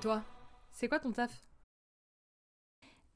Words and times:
toi, 0.00 0.22
c'est 0.72 0.88
quoi 0.88 0.98
ton 0.98 1.12
taf? 1.12 1.30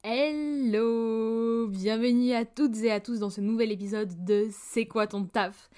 Hello! 0.03 1.67
Bienvenue 1.67 2.33
à 2.33 2.45
toutes 2.45 2.77
et 2.83 2.91
à 2.91 2.99
tous 2.99 3.19
dans 3.19 3.31
ce 3.31 3.41
nouvel 3.41 3.71
épisode 3.71 4.23
de 4.23 4.49
C'est 4.51 4.85
quoi 4.85 5.07
ton 5.07 5.25
taf? 5.25 5.71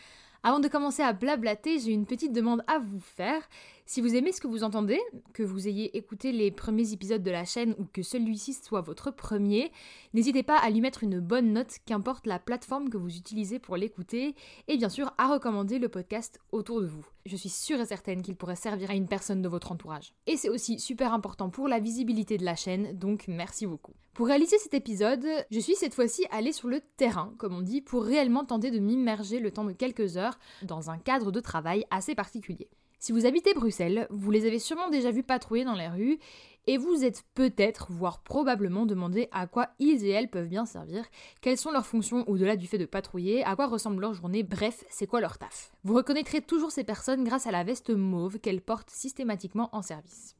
Avant 0.44 0.60
de 0.60 0.68
commencer 0.68 1.02
à 1.04 1.14
blablater, 1.14 1.80
j'ai 1.80 1.92
une 1.92 2.06
petite 2.06 2.34
demande 2.34 2.62
à 2.68 2.80
vous 2.80 3.00
faire. 3.00 3.42
Si 3.90 4.02
vous 4.02 4.16
aimez 4.16 4.34
ce 4.34 4.42
que 4.42 4.48
vous 4.48 4.66
entendez, 4.66 5.00
que 5.32 5.44
vous 5.44 5.70
ayez 5.70 5.96
écouté 5.96 6.34
les 6.34 6.52
premiers 6.52 6.92
épisodes 6.92 7.24
de 7.24 7.32
la 7.32 7.46
chaîne 7.46 7.74
ou 7.80 7.86
que 7.86 8.04
celui-ci 8.04 8.54
soit 8.54 8.82
votre 8.82 9.12
premier, 9.12 9.72
n'hésitez 10.14 10.44
pas 10.44 10.58
à 10.58 10.70
lui 10.70 10.82
mettre 10.82 11.06
une 11.06 11.22
bonne 11.22 11.54
note, 11.54 11.78
qu'importe 11.86 12.28
la 12.28 12.38
plateforme 12.38 12.90
que 12.90 12.98
vous 12.98 13.16
utilisez 13.16 13.60
pour 13.60 13.78
l'écouter, 13.78 14.36
et 14.68 14.76
bien 14.76 14.90
sûr 14.90 15.14
à 15.18 15.30
recommander 15.30 15.80
le 15.80 15.88
podcast 15.88 16.42
autour 16.52 16.82
de 16.82 16.86
vous. 16.86 17.08
Je 17.26 17.38
suis 17.38 17.48
sûre 17.48 17.80
et 17.80 17.86
certaine 17.86 18.24
qu'il 18.24 18.36
pourrait 18.36 18.58
servir 18.58 18.92
à 18.92 18.96
une 18.96 19.08
personne 19.08 19.42
de 19.42 19.48
votre 19.48 19.72
entourage. 19.72 20.14
Et 20.26 20.36
c'est 20.36 20.50
aussi 20.50 20.82
super 20.82 21.14
important 21.14 21.50
pour 21.50 21.70
la 21.70 21.80
visibilité 21.80 22.38
de 22.38 22.44
la 22.44 22.58
chaîne, 22.58 22.92
donc 22.92 23.30
merci 23.30 23.68
beaucoup. 23.68 23.94
Pour 24.14 24.28
réaliser 24.28 24.58
cet 24.58 24.74
épisode, 24.74 25.26
je 25.50 25.60
suis 25.62 25.76
cette 25.76 25.94
fois-ci 25.94 26.26
allée 26.32 26.52
sur 26.52 26.68
le 26.68 26.82
terrain, 26.98 27.34
comme 27.38 27.56
on 27.56 27.62
dit, 27.62 27.80
pour 27.80 28.04
réellement 28.04 28.44
tenter 28.44 28.70
de 28.70 28.80
m'immerger 28.80 29.40
le 29.40 29.52
temps 29.52 29.64
de 29.64 29.72
quelques 29.72 30.18
heures 30.18 30.40
dans 30.64 30.90
un 30.90 30.98
cadre 30.98 31.32
de 31.32 31.40
travail 31.40 31.86
assez 31.90 32.16
particulier. 32.16 32.68
Si 33.00 33.12
vous 33.12 33.28
habitez 33.28 33.54
Bruxelles, 33.54 34.08
vous 34.10 34.32
les 34.32 34.48
avez 34.48 34.58
sûrement 34.58 34.90
déjà 34.90 35.12
vus 35.12 35.24
patrouiller 35.24 35.64
dans 35.64 35.76
les 35.76 35.88
rues 35.88 36.18
et 36.66 36.78
vous 36.78 37.06
êtes 37.06 37.24
peut-être, 37.36 37.92
voire 37.92 38.24
probablement 38.24 38.86
demandé 38.86 39.30
à 39.32 39.46
quoi 39.46 39.70
ils 39.78 40.04
et 40.04 40.10
elles 40.10 40.30
peuvent 40.30 40.48
bien 40.48 40.66
servir, 40.66 41.06
quelles 41.42 41.60
sont 41.60 41.72
leurs 41.72 41.86
fonctions 41.86 42.28
au-delà 42.28 42.56
du 42.56 42.68
fait 42.68 42.80
de 42.80 42.86
patrouiller, 42.86 43.44
à 43.44 43.56
quoi 43.56 43.68
ressemble 43.68 44.02
leur 44.02 44.16
journée, 44.16 44.44
bref, 44.44 44.84
c'est 44.90 45.08
quoi 45.08 45.22
leur 45.22 45.38
taf. 45.38 45.72
Vous 45.84 45.94
reconnaîtrez 45.94 46.42
toujours 46.42 46.72
ces 46.72 46.84
personnes 46.84 47.24
grâce 47.24 47.48
à 47.48 47.52
la 47.52 47.64
veste 47.64 47.92
mauve 47.92 48.40
qu'elles 48.40 48.62
portent 48.62 48.90
systématiquement 48.90 49.70
en 49.74 49.84
service. 49.84 50.36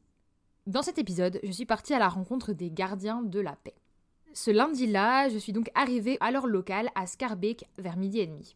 Dans 0.66 0.82
cet 0.82 0.98
épisode, 0.98 1.40
je 1.44 1.52
suis 1.52 1.64
partie 1.64 1.94
à 1.94 1.98
la 1.98 2.08
rencontre 2.08 2.52
des 2.52 2.70
gardiens 2.70 3.22
de 3.22 3.40
la 3.40 3.56
paix. 3.56 3.76
Ce 4.34 4.50
lundi-là, 4.50 5.28
je 5.28 5.38
suis 5.38 5.52
donc 5.52 5.70
arrivée 5.74 6.18
à 6.20 6.30
leur 6.30 6.46
local 6.46 6.90
à 6.94 7.06
Scarbeck 7.06 7.66
vers 7.78 7.96
midi 7.96 8.20
et 8.20 8.26
demi. 8.26 8.54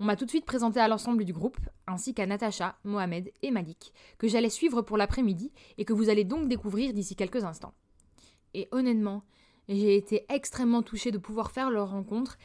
On 0.00 0.06
m'a 0.06 0.16
tout 0.16 0.24
de 0.24 0.30
suite 0.30 0.46
présenté 0.46 0.80
à 0.80 0.88
l'ensemble 0.88 1.26
du 1.26 1.34
groupe, 1.34 1.58
ainsi 1.86 2.14
qu'à 2.14 2.24
Natacha, 2.24 2.74
Mohamed 2.84 3.30
et 3.42 3.50
Malik, 3.50 3.92
que 4.16 4.28
j'allais 4.28 4.48
suivre 4.48 4.80
pour 4.80 4.96
l'après-midi 4.96 5.52
et 5.76 5.84
que 5.84 5.92
vous 5.92 6.08
allez 6.08 6.24
donc 6.24 6.48
découvrir 6.48 6.94
d'ici 6.94 7.14
quelques 7.14 7.44
instants. 7.44 7.74
Et 8.54 8.66
honnêtement, 8.72 9.24
j'ai 9.68 9.96
été 9.96 10.24
extrêmement 10.30 10.80
touchée 10.82 11.10
de 11.10 11.18
pouvoir 11.18 11.50
faire 11.50 11.68
leur 11.68 11.90
rencontre 11.90 12.38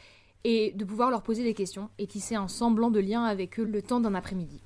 et 0.44 0.72
de 0.72 0.84
pouvoir 0.84 1.10
leur 1.10 1.22
poser 1.22 1.44
des 1.44 1.54
questions 1.54 1.88
et 1.96 2.06
tisser 2.06 2.34
un 2.34 2.46
semblant 2.46 2.90
de 2.90 3.00
lien 3.00 3.24
avec 3.24 3.58
eux 3.58 3.64
le 3.64 3.80
temps 3.80 4.00
d'un 4.00 4.14
après-midi. 4.14 4.60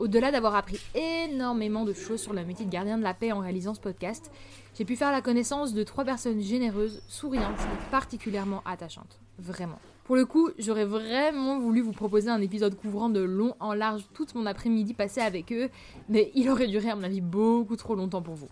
Au-delà 0.00 0.32
d'avoir 0.32 0.56
appris 0.56 0.80
énormément 0.96 1.84
de 1.84 1.92
choses 1.92 2.20
sur 2.20 2.32
le 2.32 2.44
métier 2.44 2.66
de 2.66 2.70
gardien 2.70 2.98
de 2.98 3.04
la 3.04 3.14
paix 3.14 3.30
en 3.30 3.38
réalisant 3.38 3.74
ce 3.74 3.80
podcast, 3.80 4.32
j'ai 4.76 4.84
pu 4.84 4.96
faire 4.96 5.12
la 5.12 5.22
connaissance 5.22 5.72
de 5.72 5.84
trois 5.84 6.04
personnes 6.04 6.40
généreuses, 6.40 7.00
souriantes 7.06 7.60
et 7.60 7.90
particulièrement 7.92 8.62
attachantes. 8.64 9.20
Vraiment. 9.38 9.78
Pour 10.08 10.16
le 10.16 10.24
coup, 10.24 10.48
j'aurais 10.58 10.86
vraiment 10.86 11.58
voulu 11.58 11.82
vous 11.82 11.92
proposer 11.92 12.30
un 12.30 12.40
épisode 12.40 12.74
couvrant 12.74 13.10
de 13.10 13.20
long 13.20 13.54
en 13.60 13.74
large 13.74 14.06
toute 14.14 14.34
mon 14.34 14.46
après-midi 14.46 14.94
passé 14.94 15.20
avec 15.20 15.52
eux, 15.52 15.68
mais 16.08 16.32
il 16.34 16.48
aurait 16.48 16.66
duré 16.66 16.88
à 16.88 16.96
mon 16.96 17.02
avis 17.02 17.20
beaucoup 17.20 17.76
trop 17.76 17.94
longtemps 17.94 18.22
pour 18.22 18.34
vous. 18.34 18.48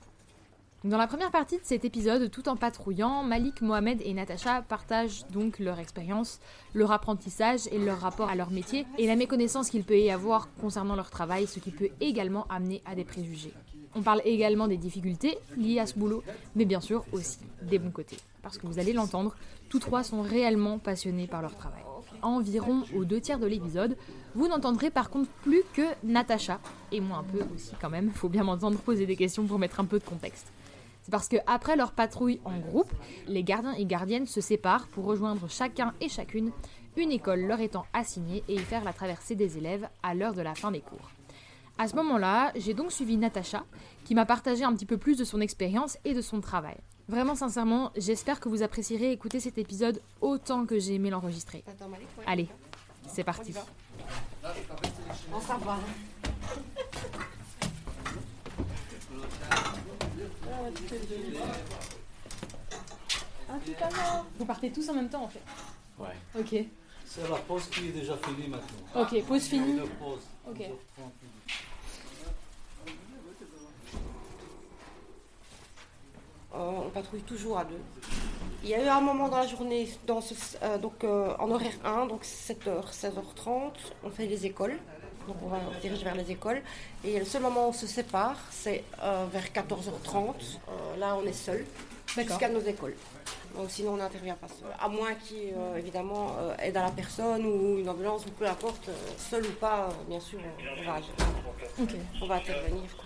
Dans 0.84 0.98
la 0.98 1.06
première 1.06 1.30
partie 1.30 1.56
de 1.56 1.64
cet 1.64 1.86
épisode, 1.86 2.30
tout 2.30 2.50
en 2.50 2.56
patrouillant, 2.56 3.22
Malik, 3.22 3.62
Mohamed 3.62 4.02
et 4.04 4.12
Natacha 4.12 4.60
partagent 4.68 5.26
donc 5.28 5.58
leur 5.58 5.78
expérience, 5.78 6.40
leur 6.74 6.92
apprentissage 6.92 7.68
et 7.72 7.78
leur 7.78 8.00
rapport 8.00 8.28
à 8.28 8.34
leur 8.34 8.50
métier 8.50 8.84
et 8.98 9.06
la 9.06 9.16
méconnaissance 9.16 9.70
qu'il 9.70 9.84
peut 9.84 9.98
y 9.98 10.10
avoir 10.10 10.52
concernant 10.60 10.94
leur 10.94 11.08
travail, 11.08 11.46
ce 11.46 11.58
qui 11.58 11.70
peut 11.70 11.88
également 12.02 12.46
amener 12.50 12.82
à 12.84 12.94
des 12.94 13.04
préjugés. 13.04 13.54
On 13.96 14.02
parle 14.02 14.20
également 14.26 14.68
des 14.68 14.76
difficultés 14.76 15.38
liées 15.56 15.78
à 15.78 15.86
ce 15.86 15.98
boulot, 15.98 16.22
mais 16.54 16.66
bien 16.66 16.82
sûr 16.82 17.06
aussi 17.12 17.38
des 17.62 17.78
bons 17.78 17.90
côtés. 17.90 18.18
Parce 18.42 18.58
que 18.58 18.66
vous 18.66 18.78
allez 18.78 18.92
l'entendre, 18.92 19.34
tous 19.70 19.78
trois 19.78 20.02
sont 20.04 20.20
réellement 20.20 20.78
passionnés 20.78 21.26
par 21.26 21.40
leur 21.40 21.56
travail. 21.56 21.82
Environ 22.20 22.82
aux 22.94 23.06
deux 23.06 23.20
tiers 23.20 23.38
de 23.38 23.46
l'épisode, 23.46 23.96
vous 24.34 24.48
n'entendrez 24.48 24.90
par 24.90 25.08
contre 25.08 25.30
plus 25.42 25.62
que 25.72 25.82
Natacha, 26.04 26.60
et 26.92 27.00
moi 27.00 27.18
un 27.18 27.22
peu 27.22 27.42
aussi 27.54 27.72
quand 27.80 27.88
même, 27.88 28.10
faut 28.10 28.28
bien 28.28 28.44
m'entendre 28.44 28.78
poser 28.78 29.06
des 29.06 29.16
questions 29.16 29.46
pour 29.46 29.58
mettre 29.58 29.80
un 29.80 29.86
peu 29.86 29.98
de 29.98 30.04
contexte. 30.04 30.52
C'est 31.02 31.10
parce 31.10 31.28
que 31.28 31.36
après 31.46 31.76
leur 31.76 31.92
patrouille 31.92 32.40
en 32.44 32.58
groupe, 32.58 32.92
les 33.26 33.44
gardiens 33.44 33.72
et 33.72 33.86
gardiennes 33.86 34.26
se 34.26 34.42
séparent 34.42 34.88
pour 34.88 35.06
rejoindre 35.06 35.48
chacun 35.48 35.94
et 36.02 36.10
chacune 36.10 36.50
une 36.98 37.12
école 37.12 37.40
leur 37.40 37.60
étant 37.60 37.86
assignée 37.94 38.44
et 38.48 38.54
y 38.54 38.58
faire 38.58 38.84
la 38.84 38.92
traversée 38.92 39.36
des 39.36 39.56
élèves 39.56 39.88
à 40.02 40.14
l'heure 40.14 40.34
de 40.34 40.42
la 40.42 40.54
fin 40.54 40.70
des 40.70 40.80
cours. 40.80 41.15
À 41.78 41.88
ce 41.88 41.96
moment-là, 41.96 42.52
j'ai 42.56 42.72
donc 42.72 42.90
suivi 42.90 43.18
Natacha, 43.18 43.64
qui 44.04 44.14
m'a 44.14 44.24
partagé 44.24 44.64
un 44.64 44.72
petit 44.74 44.86
peu 44.86 44.96
plus 44.96 45.18
de 45.18 45.24
son 45.24 45.42
expérience 45.42 45.98
et 46.04 46.14
de 46.14 46.22
son 46.22 46.40
travail. 46.40 46.76
Vraiment 47.08 47.34
sincèrement, 47.34 47.92
j'espère 47.96 48.40
que 48.40 48.48
vous 48.48 48.62
apprécierez 48.62 49.12
écouter 49.12 49.40
cet 49.40 49.58
épisode 49.58 50.00
autant 50.22 50.64
que 50.64 50.78
j'ai 50.78 50.94
aimé 50.94 51.10
l'enregistrer. 51.10 51.64
Allez, 52.26 52.48
c'est 53.06 53.24
parti. 53.24 53.52
On 55.32 55.40
s'en 55.40 55.58
va. 55.58 55.78
Vous 64.38 64.46
partez 64.46 64.72
tous 64.72 64.88
en 64.88 64.94
même 64.94 65.08
temps 65.10 65.24
en 65.24 65.28
fait. 65.28 65.42
Ouais. 65.98 66.16
Ok. 66.40 66.64
C'est 67.04 67.28
la 67.28 67.36
pause 67.36 67.68
qui 67.68 67.88
est 67.88 67.92
déjà 67.92 68.16
finie 68.16 68.48
maintenant. 68.48 69.02
Ok, 69.02 69.22
pause 69.26 69.42
finie. 69.44 69.80
Ok. 70.48 70.60
11h30. 70.60 70.66
Euh, 76.45 76.45
on 76.58 76.90
patrouille 76.90 77.22
toujours 77.22 77.58
à 77.58 77.64
deux. 77.64 77.80
Il 78.62 78.70
y 78.70 78.74
a 78.74 78.82
eu 78.84 78.88
un 78.88 79.00
moment 79.00 79.28
dans 79.28 79.38
la 79.38 79.46
journée, 79.46 79.88
dans 80.06 80.20
ce, 80.20 80.34
euh, 80.62 80.78
donc, 80.78 81.04
euh, 81.04 81.34
en 81.38 81.50
horaire 81.50 81.74
1, 81.84 82.06
donc 82.06 82.24
7h, 82.24 82.90
16h30, 82.92 83.72
on 84.04 84.10
fait 84.10 84.26
les 84.26 84.46
écoles. 84.46 84.78
Donc 85.26 85.36
on 85.42 85.48
va 85.48 85.58
on 85.68 85.74
se 85.74 85.80
dirige 85.80 86.04
vers 86.04 86.14
les 86.14 86.30
écoles. 86.30 86.62
Et 87.04 87.18
le 87.18 87.24
seul 87.24 87.42
moment 87.42 87.66
où 87.66 87.70
on 87.70 87.72
se 87.72 87.86
sépare, 87.86 88.36
c'est 88.50 88.84
euh, 89.02 89.26
vers 89.32 89.46
14h30. 89.46 90.34
Euh, 90.68 90.96
là, 90.98 91.16
on 91.16 91.26
est 91.26 91.32
seul 91.32 91.64
jusqu'à 92.06 92.48
nos 92.48 92.60
écoles. 92.60 92.94
Donc 93.56 93.70
sinon, 93.70 93.94
on 93.94 93.96
n'intervient 93.96 94.34
pas 94.34 94.48
seul. 94.48 94.68
À 94.78 94.88
moins 94.88 95.14
qu'il 95.14 95.38
y 95.38 95.40
ait, 95.48 95.54
euh, 95.56 95.76
évidemment 95.76 96.36
euh, 96.38 96.54
aide 96.62 96.76
à 96.76 96.82
la 96.82 96.90
personne 96.90 97.44
ou 97.46 97.78
une 97.78 97.88
ambulance 97.88 98.26
ou 98.26 98.30
peu 98.30 98.46
importe, 98.46 98.88
euh, 98.88 98.92
seul 99.16 99.44
ou 99.46 99.52
pas, 99.52 99.88
euh, 99.88 100.08
bien 100.08 100.20
sûr, 100.20 100.38
on, 100.38 100.84
va, 100.84 100.94
agir. 100.94 101.12
Ok. 101.80 101.94
on 102.22 102.26
va 102.26 102.34
intervenir. 102.36 102.96
quoi. 102.96 103.05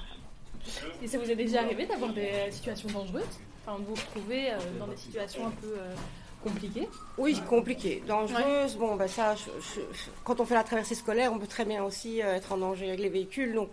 Et 1.03 1.06
ça 1.09 1.19
vous 1.19 1.31
est 1.31 1.37
déjà 1.37 1.60
arrivé 1.62 1.87
d'avoir 1.87 2.12
des 2.12 2.50
situations 2.50 2.88
dangereuses 2.88 3.25
Enfin, 3.66 3.78
de 3.78 3.84
vous 3.84 3.94
retrouver 3.94 4.53
euh, 4.53 4.59
dans 4.78 4.87
des 4.87 4.97
situations 4.97 5.47
un 5.47 5.50
peu 5.50 5.66
euh, 5.76 5.94
compliquées 6.43 6.88
Oui, 7.19 7.38
compliqué, 7.48 8.03
dangereuse. 8.06 8.76
Bon, 8.76 8.97
ben 8.97 9.06
ça, 9.06 9.34
je- 9.34 9.44
je- 9.60 9.81
je- 9.81 10.10
quand 10.25 10.41
on 10.41 10.47
fait 10.47 10.54
la 10.54 10.65
traversée 10.65 10.94
scolaire, 10.94 11.31
on 11.32 11.38
peut 11.38 11.47
très 11.47 11.66
bien 11.66 11.84
aussi 11.84 12.22
euh, 12.22 12.37
être 12.37 12.53
en 12.53 12.56
danger 12.56 12.88
avec 12.88 13.00
les 13.00 13.10
véhicules. 13.10 13.54
Donc 13.54 13.71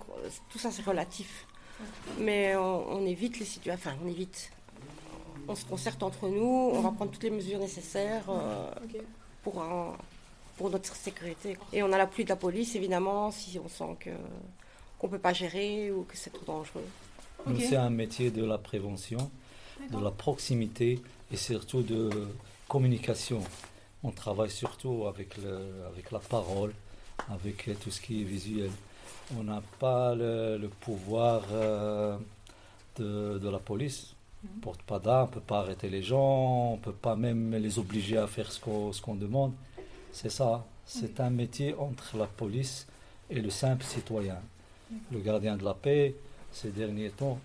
tout 0.50 0.60
ça, 0.60 0.72
c'est 0.72 0.84
relatif. 0.84 1.46
Mais 2.20 2.56
on, 2.58 2.92
on 2.92 3.06
évite 3.06 3.40
les 3.40 3.46
situations. 3.46 3.90
Enfin, 3.92 3.98
on 4.04 4.08
évite. 4.10 4.52
On 5.48 5.56
se 5.56 5.64
concerte 5.64 6.04
entre 6.04 6.28
nous. 6.28 6.72
On 6.74 6.82
va 6.82 6.92
prendre 6.92 7.12
toutes 7.12 7.24
les 7.24 7.30
mesures 7.30 7.60
nécessaires 7.60 8.24
euh, 8.30 8.70
pour 9.44 9.62
un- 9.62 9.96
pour 10.58 10.70
notre 10.70 10.94
sécurité. 10.96 11.56
Et 11.72 11.82
on 11.84 11.94
a 11.94 11.98
l'appui 11.98 12.24
de 12.26 12.30
la 12.30 12.36
police, 12.36 12.76
évidemment, 12.76 13.32
si 13.32 13.58
on 13.64 13.70
sent 13.70 13.96
que 14.02 14.10
qu'on 15.00 15.08
peut 15.08 15.20
pas 15.20 15.34
gérer 15.34 15.92
ou 15.92 16.04
que 16.04 16.18
c'est 16.18 16.32
trop 16.32 16.46
dangereux. 16.46 16.86
C'est 17.60 17.76
un 17.76 17.90
métier 17.90 18.32
de 18.32 18.44
la 18.44 18.58
prévention, 18.58 19.30
de 19.92 20.04
la 20.04 20.12
proximité 20.12 21.02
et 21.32 21.38
surtout 21.38 21.82
de 21.82 22.10
communication. 22.68 23.42
On 24.04 24.12
travaille 24.12 24.52
surtout 24.52 25.06
avec, 25.08 25.38
le, 25.38 25.86
avec 25.88 26.12
la 26.12 26.20
parole, 26.20 26.74
avec 27.30 27.70
tout 27.80 27.92
ce 27.92 28.02
qui 28.02 28.22
est 28.22 28.26
visuel. 28.26 28.72
On 29.38 29.44
n'a 29.44 29.62
pas 29.80 30.16
le, 30.16 30.58
le 30.58 30.68
pouvoir 30.68 31.44
euh, 31.52 32.18
de, 32.98 33.38
de 33.38 33.50
la 33.50 33.60
police. 33.60 34.14
On 34.44 34.56
ne 34.58 34.62
porte 34.62 34.82
pas 34.84 35.00
d'armes, 35.00 35.24
on 35.26 35.30
ne 35.30 35.34
peut 35.36 35.42
pas 35.42 35.60
arrêter 35.60 35.90
les 35.90 36.04
gens, 36.04 36.72
on 36.74 36.78
ne 36.78 36.82
peut 36.82 36.92
pas 36.94 37.16
même 37.16 37.56
les 37.56 37.80
obliger 37.80 38.18
à 38.18 38.28
faire 38.28 38.52
ce 38.52 38.60
qu'on 38.60 38.94
ce 38.94 39.02
qu'on 39.02 39.16
demande. 39.16 39.54
C'est 40.12 40.30
ça. 40.30 40.66
C'est 40.86 41.20
un 41.20 41.30
métier 41.30 41.76
entre 41.76 42.18
la 42.18 42.28
police 42.28 42.88
et 43.30 43.42
le 43.42 43.50
simple 43.50 43.84
citoyen. 43.84 44.40
Le 45.12 45.20
gardien 45.20 45.58
de 45.58 45.64
la 45.66 45.74
paix, 45.74 46.16
ces 46.52 46.70
derniers 46.70 47.10
temps, 47.10 47.40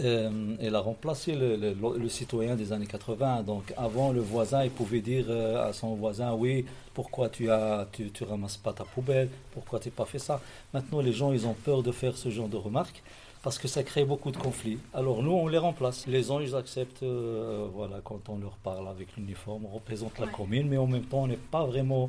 euh, 0.00 0.56
elle 0.60 0.74
a 0.74 0.80
remplacé 0.80 1.34
le, 1.34 1.56
le- 1.56 1.76
le 1.98 2.08
citoyen 2.08 2.56
des 2.56 2.72
années 2.72 2.86
80. 2.86 3.42
Donc 3.44 3.72
avant, 3.76 4.12
le 4.12 4.20
voisin, 4.20 4.64
il 4.64 4.70
pouvait 4.70 5.00
dire 5.00 5.26
euh, 5.28 5.68
à 5.68 5.72
son 5.72 5.94
voisin, 5.94 6.32
oui, 6.34 6.64
pourquoi 6.94 7.28
tu 7.28 7.50
as, 7.50 7.86
tu, 7.92 8.10
tu 8.10 8.24
ramasses 8.24 8.56
pas 8.56 8.72
ta 8.72 8.84
poubelle, 8.84 9.28
pourquoi 9.52 9.78
tu 9.78 9.88
n'as 9.88 9.94
pas 9.94 10.04
fait 10.04 10.18
ça. 10.18 10.40
Maintenant, 10.72 11.00
les 11.00 11.12
gens, 11.12 11.32
ils 11.32 11.46
ont 11.46 11.54
peur 11.54 11.82
de 11.82 11.92
faire 11.92 12.16
ce 12.16 12.28
genre 12.30 12.48
de 12.48 12.56
remarques 12.56 13.02
parce 13.42 13.58
que 13.58 13.68
ça 13.68 13.82
crée 13.82 14.04
beaucoup 14.06 14.30
de 14.30 14.36
conflits. 14.38 14.78
Alors 14.94 15.22
nous, 15.22 15.32
on 15.32 15.46
les 15.48 15.58
remplace. 15.58 16.06
Les 16.06 16.22
gens, 16.24 16.40
ils 16.40 16.54
acceptent, 16.56 17.02
euh, 17.02 17.66
voilà, 17.74 18.00
quand 18.02 18.28
on 18.30 18.38
leur 18.38 18.56
parle 18.56 18.88
avec 18.88 19.14
l'uniforme, 19.16 19.66
on 19.66 19.74
représente 19.74 20.18
la 20.18 20.26
Ouais. 20.26 20.32
commune, 20.32 20.66
mais 20.68 20.78
en 20.78 20.86
même 20.86 21.02
temps, 21.04 21.24
on 21.24 21.26
n'est 21.26 21.36
pas 21.36 21.64
vraiment 21.66 22.08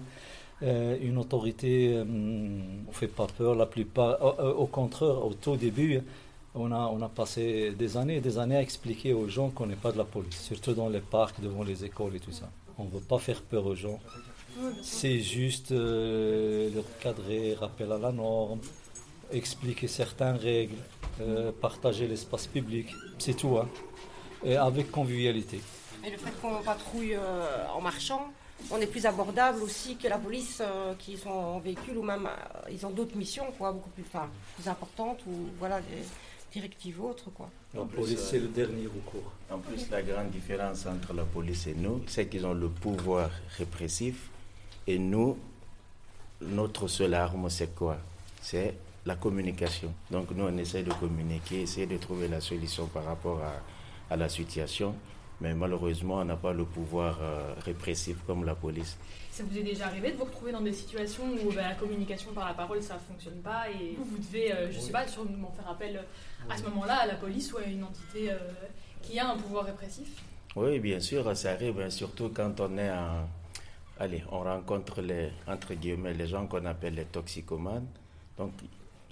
euh, 0.64 0.98
une 1.02 1.18
autorité, 1.18 1.94
euh, 1.96 2.04
on 2.88 2.92
fait 2.92 3.08
pas 3.08 3.28
peur. 3.28 3.56
La 3.56 3.66
plupart, 3.66 4.22
au, 4.24 4.64
au- 4.64 4.68
contraire, 4.68 5.26
au 5.26 5.34
tout 5.34 5.56
début, 5.58 6.02
On 6.58 6.72
a, 6.72 6.84
on 6.96 7.02
a 7.02 7.10
passé 7.10 7.72
des 7.78 7.98
années 7.98 8.18
et 8.18 8.22
des 8.22 8.38
années 8.38 8.56
à 8.56 8.62
expliquer 8.62 9.12
aux 9.14 9.28
gens 9.28 9.50
qu'on 9.50 9.68
n'est 9.68 9.82
pas 9.86 9.92
de 9.92 9.98
la 9.98 10.06
police, 10.06 10.40
surtout 10.42 10.74
dans 10.74 10.88
les 10.88 11.02
parcs, 11.02 11.40
devant 11.42 11.64
les 11.72 11.84
écoles 11.84 12.16
et 12.16 12.22
tout 12.22 12.32
ça. 12.32 12.48
On 12.78 12.86
ne 12.86 12.92
veut 12.96 13.02
pas 13.14 13.20
faire 13.20 13.42
peur 13.42 13.66
aux 13.66 13.76
gens. 13.76 14.00
C'est 14.82 15.20
juste 15.20 15.74
euh, 15.74 16.70
leur 16.74 16.86
cadrer, 17.02 17.56
rappel 17.60 17.92
à 17.92 17.98
la 17.98 18.14
norme, 18.14 18.60
expliquer 19.34 19.88
certaines 19.90 20.38
règles, 20.38 20.78
euh, 21.20 21.52
partager 21.68 22.08
l'espace 22.08 22.48
public, 22.48 22.88
c'est 23.18 23.36
tout. 23.36 23.58
Hein. 23.58 23.68
Avec 24.70 24.92
convivialité. 24.92 25.60
Et 26.06 26.10
le 26.12 26.18
fait 26.18 26.32
qu'on 26.42 26.62
patrouille 26.64 27.16
euh, 27.16 27.66
en 27.76 27.82
marchant, 27.82 28.28
on 28.72 28.78
est 28.82 28.88
plus 28.88 29.06
abordable 29.06 29.62
aussi 29.62 29.96
que 29.98 30.08
la 30.08 30.18
police 30.18 30.60
euh, 30.62 30.94
qui 30.98 31.18
sont 31.18 31.30
en 31.30 31.60
véhicule 31.60 31.98
ou 31.98 32.04
même 32.04 32.26
euh, 32.26 32.70
ils 32.72 32.86
ont 32.86 32.90
d'autres 32.90 33.16
missions 33.18 33.46
quoi, 33.58 33.72
beaucoup 33.72 33.90
plus, 33.92 34.04
enfin, 34.08 34.28
plus 34.56 34.68
importantes 34.68 35.20
ou 35.28 35.32
voilà 35.60 35.80
des 35.82 36.04
directives 36.52 37.04
autres 37.04 37.30
quoi. 37.32 37.50
La 37.74 37.82
En 37.82 37.86
plus, 37.86 37.98
police, 37.98 38.20
euh, 38.20 38.28
c'est 38.32 38.40
le 38.40 38.48
dernier 38.48 38.88
recours. 38.88 39.32
En 39.52 39.60
plus, 39.60 39.90
la 39.90 40.02
grande 40.02 40.30
différence 40.32 40.86
entre 40.86 41.14
la 41.14 41.24
police 41.24 41.68
et 41.68 41.76
nous, 41.76 42.02
c'est 42.08 42.28
qu'ils 42.28 42.46
ont 42.46 42.54
le 42.54 42.70
pouvoir 42.70 43.30
répressif 43.58 44.30
et 44.88 44.98
nous, 44.98 45.38
notre 46.42 46.88
seule 46.88 47.14
arme, 47.14 47.50
c'est 47.50 47.76
quoi? 47.76 47.98
C'est 48.42 48.76
la 49.06 49.16
communication. 49.16 49.94
Donc 50.10 50.32
nous, 50.32 50.46
on 50.46 50.58
essaie 50.58 50.84
de 50.84 50.94
communiquer, 50.94 51.62
essayer 51.62 51.86
de 51.88 51.98
trouver 51.98 52.28
la 52.28 52.40
solution 52.42 52.88
par 52.88 53.04
rapport 53.06 53.42
à, 53.44 54.14
à 54.14 54.16
la 54.18 54.30
situation. 54.30 54.96
Mais 55.42 55.54
malheureusement, 55.54 56.16
on 56.16 56.26
n'a 56.26 56.38
pas 56.38 56.54
le 56.54 56.64
pouvoir 56.66 57.20
euh, 57.22 57.54
répressif 57.66 58.18
comme 58.26 58.46
la 58.46 58.56
police. 58.56 58.98
Ça 59.36 59.44
vous 59.44 59.58
est 59.58 59.64
déjà 59.64 59.88
arrivé 59.88 60.14
de 60.14 60.16
vous 60.16 60.24
retrouver 60.24 60.54
dans 60.54 60.62
des 60.62 60.72
situations 60.72 61.24
où 61.26 61.52
bah, 61.52 61.64
la 61.68 61.76
communication 61.76 62.32
par 62.32 62.48
la 62.48 62.54
parole 62.54 62.82
ça 62.82 62.98
fonctionne 62.98 63.42
pas 63.42 63.70
et 63.70 63.98
vous 63.98 64.18
devez, 64.18 64.54
euh, 64.54 64.72
je 64.72 64.80
sais 64.80 64.94
pas, 64.94 65.06
sûrement 65.06 65.52
faire 65.52 65.70
appel 65.70 65.98
euh, 65.98 66.50
à 66.54 66.56
ce 66.56 66.64
moment-là 66.64 67.00
à 67.02 67.06
la 67.06 67.16
police 67.16 67.52
ou 67.52 67.58
à 67.58 67.64
une 67.64 67.84
entité 67.84 68.32
euh, 68.32 68.38
qui 69.02 69.20
a 69.20 69.30
un 69.30 69.36
pouvoir 69.36 69.66
répressif? 69.66 70.08
Oui, 70.56 70.80
bien 70.80 71.02
sûr, 71.02 71.36
ça 71.36 71.52
arrive, 71.52 71.82
hein, 71.82 71.90
surtout 71.90 72.30
quand 72.34 72.62
on 72.62 72.78
est 72.78 72.90
en... 72.90 73.28
Allez, 74.00 74.24
on 74.32 74.40
rencontre 74.40 75.02
les, 75.02 75.32
entre 75.48 75.74
guillemets, 75.74 76.14
les 76.14 76.28
gens 76.28 76.48
qu'on 76.48 76.66
appelle 76.66 76.96
les 76.96 77.04
toxicomanes, 77.04 77.88
donc, 78.38 78.54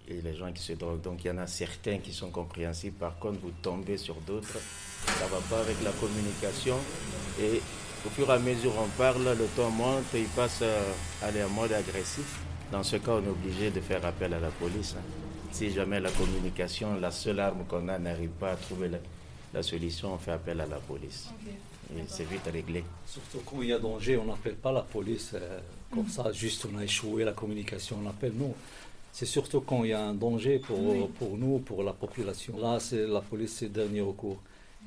et 0.07 0.21
les 0.21 0.35
gens 0.35 0.51
qui 0.51 0.61
se 0.61 0.73
droguent. 0.73 1.01
Donc, 1.01 1.23
il 1.23 1.27
y 1.27 1.31
en 1.31 1.37
a 1.37 1.47
certains 1.47 1.97
qui 1.99 2.11
sont 2.11 2.29
compréhensibles. 2.29 2.97
Par 2.97 3.17
contre, 3.17 3.39
vous 3.41 3.51
tombez 3.61 3.97
sur 3.97 4.15
d'autres, 4.15 4.57
ça 5.05 5.25
va 5.27 5.37
pas 5.49 5.61
avec 5.61 5.81
la 5.83 5.91
communication. 5.91 6.75
Et 7.39 7.61
au 8.05 8.09
fur 8.09 8.29
et 8.29 8.33
à 8.33 8.39
mesure 8.39 8.73
on 8.77 8.87
parle, 8.97 9.23
le 9.23 9.45
ton 9.55 9.69
monte, 9.69 10.03
il 10.13 10.25
passe 10.25 10.59
euh, 10.61 10.91
allez, 11.21 11.43
en 11.43 11.49
mode 11.49 11.71
agressif. 11.71 12.39
Dans 12.71 12.83
ce 12.83 12.97
cas, 12.97 13.11
on 13.13 13.23
est 13.23 13.29
obligé 13.29 13.71
de 13.71 13.79
faire 13.79 14.05
appel 14.05 14.33
à 14.33 14.39
la 14.39 14.49
police. 14.49 14.95
hein. 14.97 15.01
Si 15.51 15.71
jamais 15.71 15.99
la 15.99 16.09
communication, 16.11 16.99
la 16.99 17.11
seule 17.11 17.39
arme 17.39 17.63
qu'on 17.67 17.87
a, 17.87 17.99
n'arrive 17.99 18.31
pas 18.31 18.51
à 18.51 18.55
trouver 18.55 18.89
la, 18.89 18.97
la 19.53 19.61
solution, 19.63 20.13
on 20.13 20.17
fait 20.17 20.31
appel 20.31 20.59
à 20.59 20.65
la 20.65 20.77
police. 20.77 21.29
Et 21.95 22.01
c'est 22.07 22.23
vite 22.27 22.49
réglé. 22.51 22.83
Surtout 23.05 23.39
quand 23.45 23.61
il 23.61 23.67
y 23.69 23.73
a 23.73 23.77
danger, 23.77 24.17
on 24.17 24.25
n'appelle 24.25 24.55
pas 24.55 24.71
la 24.71 24.81
police 24.81 25.31
euh, 25.35 25.59
comme 25.91 26.09
ça, 26.09 26.31
juste 26.31 26.65
on 26.73 26.77
a 26.79 26.83
échoué 26.83 27.23
la 27.23 27.33
communication, 27.33 27.97
on 28.03 28.09
appelle 28.09 28.33
nous. 28.35 28.55
C'est 29.13 29.27
surtout 29.27 29.61
quand 29.61 29.83
il 29.83 29.91
y 29.91 29.93
a 29.93 30.03
un 30.03 30.15
danger 30.15 30.57
pour, 30.57 31.07
pour 31.19 31.37
nous, 31.37 31.59
pour 31.59 31.83
la 31.83 31.93
population. 31.93 32.57
Là, 32.59 32.79
c'est 32.79 33.05
la 33.05 33.21
police, 33.21 33.53
c'est 33.59 33.65
le 33.65 33.71
dernier 33.71 34.01
recours. 34.01 34.39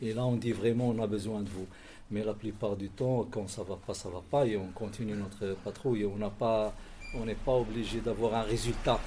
Et 0.03 0.13
là, 0.13 0.27
on 0.27 0.35
dit 0.35 0.51
vraiment, 0.51 0.89
on 0.89 1.01
a 1.01 1.07
besoin 1.07 1.43
de 1.43 1.49
vous. 1.49 1.67
Mais 2.11 2.25
la 2.25 2.35
plupart 2.35 2.75
du 2.75 2.89
temps, 2.89 3.25
quand 3.31 3.49
ça 3.49 3.63
va 3.63 3.77
pas, 3.77 3.95
ça 3.95 4.09
va 4.09 4.21
pas, 4.29 4.45
et 4.45 4.57
on 4.57 4.67
continue 4.75 5.15
notre 5.15 5.57
patrouille. 5.63 6.05
On 6.05 6.17
n'a 6.17 6.31
pas, 6.31 6.75
on 7.15 7.25
n'est 7.25 7.37
pas 7.37 7.55
obligé 7.55 8.01
d'avoir 8.01 8.35
un 8.35 8.43
résultat 8.43 8.99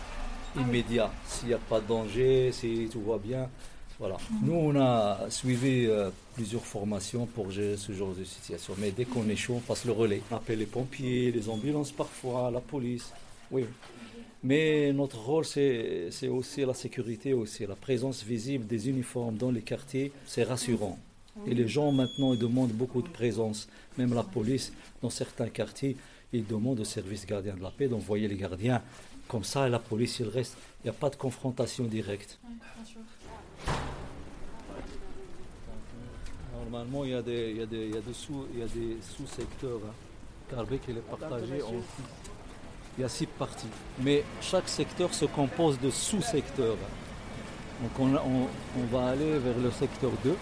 immédiat. 0.56 1.12
S'il 1.28 1.50
n'y 1.50 1.54
a 1.54 1.58
pas 1.58 1.82
de 1.82 1.88
danger, 1.88 2.54
si 2.54 2.88
tout 2.90 3.02
va 3.02 3.18
bien, 3.18 3.50
voilà. 4.00 4.16
Nous, 4.42 4.54
on 4.54 4.80
a 4.80 5.30
suivi 5.30 5.86
euh, 5.86 6.12
plusieurs 6.34 6.66
formations 6.66 7.26
pour 7.26 7.52
gérer 7.52 7.76
ce 7.76 7.92
genre 7.92 8.14
de 8.14 8.24
situation. 8.24 8.74
Mais 8.78 8.92
dès 8.92 9.04
qu'on 9.04 9.28
est 9.28 9.36
chaud, 9.36 9.56
on 9.58 9.60
passe 9.60 9.84
le 9.84 9.92
relais. 9.92 10.22
On 10.32 10.38
appelle 10.38 10.60
les 10.60 10.66
pompiers, 10.66 11.34
les 11.34 11.50
ambulances 11.50 11.92
parfois, 11.92 12.50
la 12.52 12.62
police. 12.62 13.12
Oui. 13.52 13.66
Mais 14.42 14.94
notre 14.94 15.20
rôle, 15.20 15.46
c'est 15.46 16.28
aussi 16.30 16.62
la 16.66 16.74
sécurité, 16.74 17.34
aussi 17.34 17.66
la 17.66 17.76
présence 17.76 18.24
visible 18.24 18.66
des 18.66 18.90
uniformes 18.90 19.36
dans 19.36 19.52
les 19.52 19.62
quartiers. 19.62 20.12
C'est 20.26 20.44
rassurant. 20.44 20.98
Et 21.46 21.54
les 21.54 21.68
gens 21.68 21.92
maintenant 21.92 22.34
ils 22.34 22.40
demandent 22.40 22.72
beaucoup 22.72 23.02
de 23.02 23.10
présence. 23.10 23.68
Même 23.98 24.14
la 24.14 24.24
police, 24.24 24.74
dans 25.02 25.10
certains 25.10 25.50
quartiers, 25.50 25.96
ils 26.32 26.46
demandent 26.46 26.80
au 26.80 26.86
service 26.86 27.26
gardien 27.26 27.56
de 27.56 27.62
la 27.62 27.72
paix 27.72 27.88
d'envoyer 27.88 28.28
les 28.28 28.36
gardiens. 28.36 28.82
Comme 29.28 29.44
ça, 29.44 29.68
la 29.70 29.80
police, 29.80 30.20
il 30.20 30.28
reste. 30.28 30.58
Il 30.84 30.88
n'y 30.88 30.90
a 30.90 30.94
pas 30.94 31.10
de 31.10 31.16
confrontation 31.16 31.84
directe. 31.84 32.40
Normalement, 36.54 37.04
il 37.04 37.12
y 37.12 37.14
a 37.14 37.22
des, 37.22 37.52
il 37.52 37.58
y 37.58 37.62
a 37.62 37.66
des, 37.66 37.86
il 37.88 37.94
y 37.94 37.98
a 37.98 38.02
des 38.02 38.14
sous, 38.14 38.46
il 38.54 38.60
y 38.60 38.64
a 38.64 38.68
des 38.68 38.98
sous-secteurs. 39.02 39.82
Hein. 39.88 39.94
Carbec, 40.50 40.82
il 40.88 40.98
est 40.98 41.02
partagé 41.02 41.62
en. 41.62 41.74
Il 43.00 43.04
y 43.04 43.06
a 43.06 43.10
six 43.10 43.28
parties. 43.28 43.70
Mais 44.00 44.26
chaque 44.42 44.68
secteur 44.68 45.14
se 45.14 45.24
compose 45.24 45.80
de 45.80 45.90
sous-secteurs. 45.90 46.76
Donc 47.82 47.92
on, 47.98 48.14
on- 48.14 48.48
on 48.78 48.84
va 48.92 49.12
aller 49.12 49.40
vers 49.40 49.58
le 49.58 49.72
secteur 49.72 50.12
2 50.26 50.36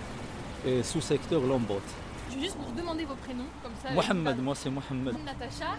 et 0.65 0.81
sous-secteur 0.81 1.39
Lombot. 1.41 1.79
Je 2.31 2.35
vais 2.35 2.41
juste 2.41 2.57
vous 2.59 2.71
demander 2.75 3.05
vos 3.05 3.13
prénoms, 3.13 3.45
comme 3.61 3.73
ça. 3.83 3.91
Mohamed, 3.91 4.41
moi 4.41 4.55
c'est 4.55 4.71
Mohamed. 4.71 5.15
Natacha 5.23 5.75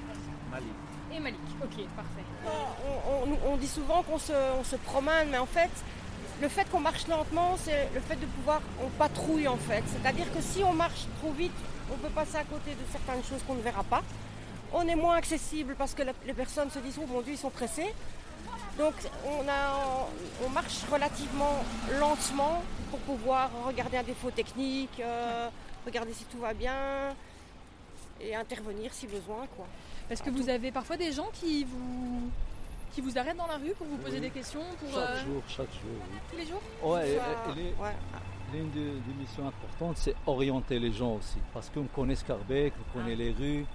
et 1.13 1.19
Malik. 1.19 1.41
Ok, 1.65 1.85
parfait. 1.97 2.25
On, 2.47 3.29
on- 3.33 3.53
on 3.55 3.57
dit 3.57 3.67
souvent 3.67 4.05
qu'on 4.05 4.19
se, 4.21 4.33
on 4.61 4.63
se 4.63 4.77
promène, 4.77 5.31
mais 5.33 5.39
en 5.39 5.47
fait, 5.47 5.71
le 6.41 6.49
fait 6.49 6.71
qu'on 6.71 6.79
marche 6.79 7.09
lentement, 7.09 7.57
c'est 7.61 7.89
le 7.93 8.01
fait 8.01 8.15
de 8.15 8.27
pouvoir, 8.27 8.61
on 8.81 8.89
patrouille 8.91 9.49
en 9.49 9.57
fait. 9.57 9.83
C'est-à-dire 9.89 10.33
que 10.33 10.41
si 10.41 10.63
on 10.63 10.75
marche 10.75 11.07
trop 11.21 11.33
vite, 11.33 11.51
on 11.93 11.97
peut 11.97 12.11
passer 12.15 12.37
à 12.37 12.45
côté 12.45 12.71
de 12.71 12.85
certaines 12.93 13.25
choses 13.25 13.43
qu'on 13.49 13.55
ne 13.57 13.63
verra 13.63 13.83
pas. 13.83 14.03
On 14.73 14.87
est 14.87 14.95
moins 14.97 15.17
accessible 15.17 15.75
parce 15.79 15.95
que 15.95 16.03
la- 16.03 16.13
les 16.27 16.35
personnes 16.35 16.71
se 16.71 16.79
disent, 16.79 16.99
oh 17.03 17.07
mon 17.07 17.21
Dieu, 17.23 17.33
ils 17.33 17.39
sont 17.39 17.51
pressés. 17.51 17.93
Donc 18.77 18.95
on, 19.27 19.49
a, 19.49 20.07
on 20.47 20.49
marche 20.51 20.85
relativement 20.91 21.65
lentement 21.99 22.63
pour 22.91 23.01
pouvoir 23.01 23.51
regarder 23.67 23.97
un 23.97 24.03
défaut 24.05 24.31
technique, 24.31 25.01
euh, 25.01 25.49
regarder 25.85 26.13
si 26.13 26.25
tout 26.25 26.39
va 26.39 26.55
bien 26.55 26.75
et 28.21 28.35
intervenir 28.37 28.93
si 28.95 29.07
besoin. 29.07 29.47
Quoi. 29.57 29.67
Parce 30.09 30.23
que 30.23 30.31
vous 30.31 30.49
avez 30.49 30.71
parfois 30.71 30.97
des 30.97 31.13
gens 31.13 31.29
qui 31.33 31.65
vous 31.65 32.31
qui 32.95 33.01
vous 33.03 33.19
arrêtent 33.19 33.37
dans 33.37 33.47
la 33.47 33.57
rue 33.59 33.73
pour 33.77 33.87
vous 33.87 33.99
poser 33.99 34.15
Oui. 34.17 34.21
des 34.23 34.31
questions 34.31 34.63
pour 34.81 34.89
Chaque 34.91 35.11
euh, 35.11 35.25
jour, 35.27 35.43
chaque 35.49 35.73
jour. 35.73 36.01
oui. 36.11 36.19
tous 36.31 36.37
les 36.37 36.47
jours. 36.47 36.63
Ouais, 36.83 37.15
Soit- 37.17 37.55
les-. 37.55 37.75
L'une 38.59 38.71
des, 38.71 38.81
des 38.81 39.15
missions 39.21 39.47
importantes, 39.47 39.99
c'est 39.99 40.15
orienter 40.27 40.79
les 40.79 40.91
gens 40.93 41.17
aussi. 41.17 41.37
Parce 41.53 41.69
qu'on 41.69 41.85
connaît 41.85 42.15
Scarbeck, 42.17 42.73
on 42.81 42.99
connaît 42.99 43.15
les 43.15 43.31
rues. 43.33 43.67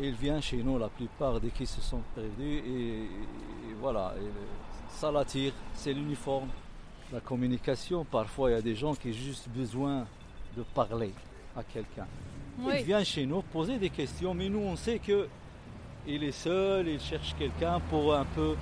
Et 0.00 0.08
ils 0.08 0.14
viennent 0.14 0.42
chez 0.42 0.62
nous 0.62 0.78
la 0.78 0.88
plupart 0.88 1.40
dès 1.40 1.50
qu'ils 1.50 1.66
se 1.66 1.80
sont 1.80 2.02
perdus. 2.14 2.62
Et, 2.66 3.02
et 3.02 3.74
voilà, 3.80 4.14
et 4.16 4.30
ça 4.90 5.10
l'attire, 5.10 5.52
c'est 5.74 5.92
l'uniforme. 5.92 6.48
La 7.12 7.20
communication, 7.20 8.04
parfois 8.04 8.50
il 8.50 8.52
y 8.54 8.56
a 8.56 8.62
des 8.62 8.74
gens 8.74 8.94
qui 8.94 9.08
ont 9.08 9.12
juste 9.12 9.48
besoin 9.48 10.06
de 10.56 10.62
parler 10.74 11.12
à 11.56 11.62
quelqu'un. 11.62 12.06
Oui. 12.60 12.74
Il 12.80 12.84
vient 12.84 13.02
chez 13.02 13.24
nous 13.24 13.42
poser 13.42 13.78
des 13.78 13.90
questions, 13.90 14.34
mais 14.34 14.48
nous 14.48 14.60
on 14.60 14.76
sait 14.76 14.98
que 14.98 15.26
il 16.06 16.22
est 16.24 16.32
seul, 16.32 16.88
il 16.88 17.00
cherche 17.00 17.34
quelqu'un 17.38 17.80
pour 17.90 18.14
un 18.14 18.24
peu 18.24 18.54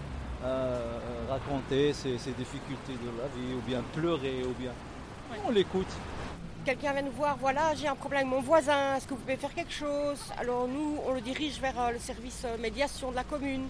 euh, 0.44 0.98
raconter 1.28 1.92
ses, 1.92 2.18
ses 2.18 2.32
difficultés 2.32 2.92
de 2.92 3.10
la 3.20 3.28
vie, 3.28 3.54
ou 3.54 3.60
bien 3.66 3.82
pleurer, 3.94 4.42
ou 4.44 4.52
bien. 4.60 4.72
On 5.46 5.50
l'écoute. 5.50 5.86
Quelqu'un 6.66 6.92
vient 6.94 7.02
nous 7.02 7.12
voir, 7.12 7.36
voilà, 7.36 7.76
j'ai 7.76 7.86
un 7.86 7.94
problème 7.94 8.26
avec 8.26 8.30
mon 8.32 8.40
voisin, 8.40 8.96
est-ce 8.96 9.06
que 9.06 9.10
vous 9.10 9.20
pouvez 9.20 9.36
faire 9.36 9.54
quelque 9.54 9.72
chose? 9.72 10.18
Alors 10.36 10.66
nous, 10.66 10.98
on 11.06 11.12
le 11.12 11.20
dirige 11.20 11.60
vers 11.60 11.80
euh, 11.80 11.92
le 11.92 12.00
service 12.00 12.42
euh, 12.44 12.58
médiation 12.58 13.12
de 13.12 13.14
la 13.14 13.22
commune. 13.22 13.68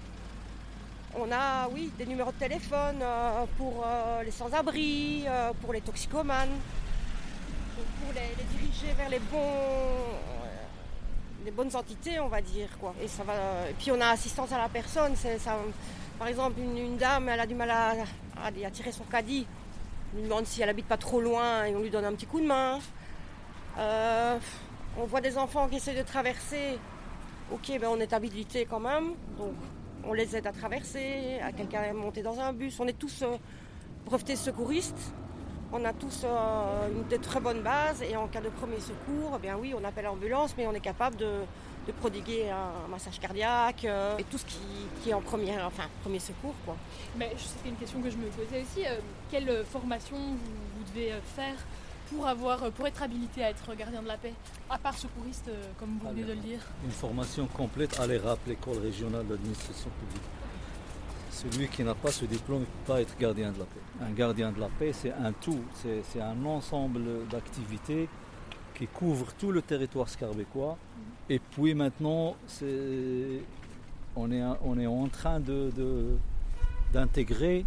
On 1.14 1.30
a, 1.30 1.68
oui, 1.74 1.92
des 1.98 2.06
numéros 2.06 2.32
de 2.32 2.38
téléphone 2.38 3.00
euh, 3.02 3.44
pour 3.58 3.84
les 4.24 4.30
sans-abri, 4.30 5.26
pour 5.60 5.74
les 5.74 5.82
toxicomanes, 5.82 6.56
pour 7.76 8.14
les, 8.14 8.32
diriger 8.56 8.94
vers 8.94 9.10
les 9.10 9.20
bonnes 11.50 11.76
entités, 11.76 12.18
on 12.18 12.28
va 12.28 12.40
dire, 12.40 12.70
quoi. 12.80 12.94
Et 13.02 13.08
ça 13.08 13.24
va. 13.24 13.34
Et 13.68 13.74
puis 13.74 13.90
on 13.92 14.00
a 14.00 14.08
assistance 14.08 14.52
à 14.52 14.58
la 14.58 14.70
personne. 14.70 15.12
par 16.18 16.28
exemple, 16.28 16.60
une, 16.60 16.96
dame, 16.96 17.28
elle 17.28 17.40
a 17.40 17.46
du 17.46 17.54
mal 17.54 17.70
à, 17.70 17.92
à 18.42 18.70
tirer 18.70 18.90
son 18.90 19.04
caddie. 19.04 19.46
On 20.12 20.18
lui 20.18 20.24
demande 20.24 20.46
si 20.46 20.62
elle 20.62 20.68
habite 20.68 20.86
pas 20.86 20.96
trop 20.96 21.20
loin 21.20 21.64
et 21.64 21.74
on 21.74 21.80
lui 21.80 21.90
donne 21.90 22.04
un 22.04 22.12
petit 22.12 22.26
coup 22.26 22.40
de 22.40 22.46
main. 22.46 22.78
Euh, 23.78 24.38
on 24.98 25.04
voit 25.04 25.20
des 25.20 25.36
enfants 25.36 25.68
qui 25.68 25.76
essaient 25.76 25.96
de 25.96 26.02
traverser. 26.02 26.78
Ok, 27.52 27.70
ben 27.80 27.88
on 27.90 28.00
est 28.00 28.12
habilité 28.12 28.66
quand 28.68 28.80
même, 28.80 29.12
donc 29.38 29.54
on 30.04 30.12
les 30.12 30.36
aide 30.36 30.46
à 30.46 30.52
traverser, 30.52 31.38
à 31.40 31.52
quelqu'un 31.52 31.82
est 31.82 31.92
monté 31.92 32.22
dans 32.22 32.40
un 32.40 32.52
bus. 32.52 32.78
On 32.80 32.86
est 32.86 32.98
tous 32.98 33.22
euh, 33.22 33.36
brevetés 34.04 34.36
secouristes. 34.36 35.12
On 35.72 35.84
a 35.84 35.92
tous 35.92 36.22
euh, 36.24 36.88
une 36.88 37.06
de 37.08 37.16
très 37.16 37.40
bonnes 37.40 37.62
bases 37.62 38.02
et 38.02 38.16
en 38.16 38.28
cas 38.28 38.40
de 38.40 38.48
premier 38.48 38.80
secours, 38.80 39.32
eh 39.36 39.38
bien 39.38 39.56
oui, 39.56 39.74
on 39.78 39.84
appelle 39.84 40.04
l'ambulance, 40.04 40.54
mais 40.56 40.66
on 40.66 40.72
est 40.72 40.80
capable 40.80 41.16
de, 41.16 41.40
de 41.86 41.92
prodiguer 41.92 42.50
un 42.50 42.88
massage 42.88 43.18
cardiaque 43.20 43.84
euh, 43.84 44.18
et 44.18 44.24
tout 44.24 44.38
ce 44.38 44.44
qui, 44.44 44.58
qui 45.02 45.10
est 45.10 45.14
en 45.14 45.20
première, 45.20 45.64
enfin, 45.66 45.84
premier 46.02 46.18
secours. 46.18 46.54
Quoi. 46.64 46.76
Mais 47.16 47.32
c'était 47.36 47.68
une 47.68 47.76
question 47.76 48.00
que 48.00 48.10
je 48.10 48.16
me 48.16 48.26
posais 48.26 48.62
aussi. 48.62 48.84
euh, 48.86 48.98
quelle 49.30 49.64
formation 49.64 50.16
vous, 50.16 50.36
vous 50.36 50.84
devez 50.92 51.12
euh, 51.12 51.20
faire 51.36 51.54
pour, 52.10 52.26
avoir, 52.26 52.70
pour 52.72 52.86
être 52.86 53.02
habilité 53.02 53.44
à 53.44 53.50
être 53.50 53.74
gardien 53.74 54.02
de 54.02 54.08
la 54.08 54.16
paix 54.16 54.34
À 54.70 54.78
part 54.78 54.96
secouriste, 54.96 55.50
comme 55.78 55.98
vous 56.00 56.08
venez 56.08 56.22
de 56.22 56.32
le 56.32 56.38
dire? 56.38 56.60
Une 56.84 56.90
formation 56.90 57.46
complète 57.46 57.98
à 58.00 58.06
l'ERAP, 58.06 58.38
l'école 58.46 58.78
régionale 58.78 59.26
d'administration 59.26 59.90
publique. 60.00 60.22
Celui 61.30 61.68
qui 61.68 61.82
n'a 61.82 61.94
pas 61.94 62.10
ce 62.12 62.24
diplôme 62.24 62.60
ne 62.60 62.64
peut 62.64 62.92
pas 62.92 63.00
être 63.00 63.16
gardien 63.18 63.50
de 63.52 63.58
la 63.58 63.64
paix. 63.64 63.80
Un 64.00 64.12
gardien 64.12 64.52
de 64.52 64.60
la 64.60 64.68
paix, 64.78 64.92
c'est 64.92 65.12
un 65.12 65.32
tout, 65.32 65.60
c'est 65.82 66.02
c'est 66.10 66.20
un 66.20 66.44
ensemble 66.46 67.26
d'activités 67.28 68.08
qui 68.76 68.86
couvrent 68.86 69.32
tout 69.38 69.52
le 69.52 69.62
territoire 69.62 70.08
scarbécois. 70.08 70.76
Et 71.28 71.38
puis 71.38 71.74
maintenant, 71.74 72.36
on 74.16 74.30
est, 74.32 74.42
on 74.64 74.78
est 74.78 74.86
en 74.86 75.08
train 75.08 75.40
de- 75.40 75.70
de- 75.76 76.16
d'intégrer 76.92 77.64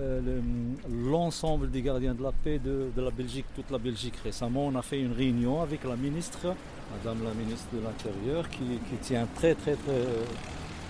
euh, 0.00 0.20
le- 0.20 1.10
l'ensemble 1.10 1.70
des 1.70 1.82
gardiens 1.82 2.14
de 2.14 2.22
la 2.22 2.32
paix 2.32 2.58
de, 2.58 2.90
de 2.96 3.02
la 3.02 3.10
Belgique, 3.10 3.46
toute 3.54 3.70
la 3.70 3.78
Belgique. 3.78 4.16
Récemment, 4.24 4.66
on 4.66 4.74
a 4.74 4.82
fait 4.82 5.00
une 5.00 5.12
réunion 5.12 5.60
avec 5.62 5.84
la 5.84 5.94
ministre, 5.96 6.54
Madame 6.92 7.22
la 7.24 7.34
ministre 7.34 7.68
de 7.72 7.80
l'Intérieur, 7.80 8.48
qui, 8.48 8.64
qui 8.90 8.96
tient 9.02 9.26
très, 9.36 9.54
très, 9.54 9.74
très, 9.76 10.02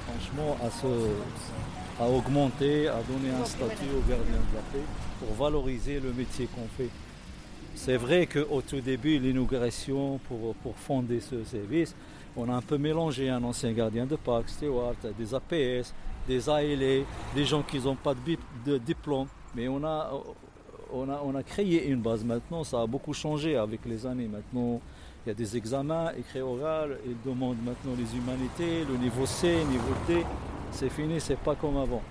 franchement, 0.06 0.56
à, 0.62 0.70
se, 0.70 2.02
à 2.02 2.08
augmenter, 2.08 2.88
à 2.88 3.02
donner 3.02 3.30
un 3.30 3.44
statut 3.44 3.90
aux 3.94 4.08
gardiens 4.08 4.42
de 4.50 4.56
la 4.56 4.62
paix 4.72 4.84
pour 5.18 5.34
valoriser 5.36 6.00
le 6.00 6.12
métier 6.12 6.46
qu'on 6.54 6.68
fait. 6.76 6.88
C'est 7.74 7.96
vrai 7.96 8.26
qu'au 8.26 8.62
tout 8.62 8.80
début, 8.80 9.18
l'inauguration 9.18 10.20
pour, 10.28 10.76
fonder 10.76 11.20
ce 11.20 11.44
service, 11.44 11.94
on 12.36 12.48
a 12.48 12.54
un 12.54 12.62
peu 12.62 12.78
mélangé 12.78 13.28
un 13.28 13.42
ancien 13.42 13.72
gardien 13.72 14.06
de 14.06 14.16
parc, 14.16 14.48
steward, 14.48 14.96
des 15.18 15.34
APS, 15.34 15.92
des 16.26 16.48
ALA, 16.48 17.04
des 17.34 17.44
gens 17.44 17.62
qui 17.62 17.78
n'ont 17.80 17.96
pas 17.96 18.14
de, 18.64 18.78
diplôme. 18.78 19.26
Mais 19.54 19.68
on 19.68 19.84
a, 19.84 20.10
on, 20.92 21.42
créé 21.42 21.88
une 21.88 22.00
base 22.00 22.24
maintenant, 22.24 22.64
ça 22.64 22.80
a 22.80 22.86
beaucoup 22.86 23.12
changé 23.12 23.56
avec 23.56 23.80
les 23.84 24.06
années. 24.06 24.28
Maintenant, 24.28 24.80
il 25.26 25.28
y 25.28 25.32
a 25.32 25.34
des 25.34 25.56
examens 25.56 26.12
écrits 26.18 26.40
oral, 26.40 26.98
ils 27.06 27.16
demandent 27.24 27.62
maintenant 27.62 27.92
les 27.98 28.16
humanités, 28.16 28.84
le 28.88 28.96
niveau 28.96 29.26
C, 29.26 29.58
niveau 29.70 29.94
D. 30.06 30.24
C'est 30.70 30.90
fini, 30.90 31.20
c'est 31.20 31.38
pas 31.38 31.54
comme 31.54 31.76
avant. 31.76 32.02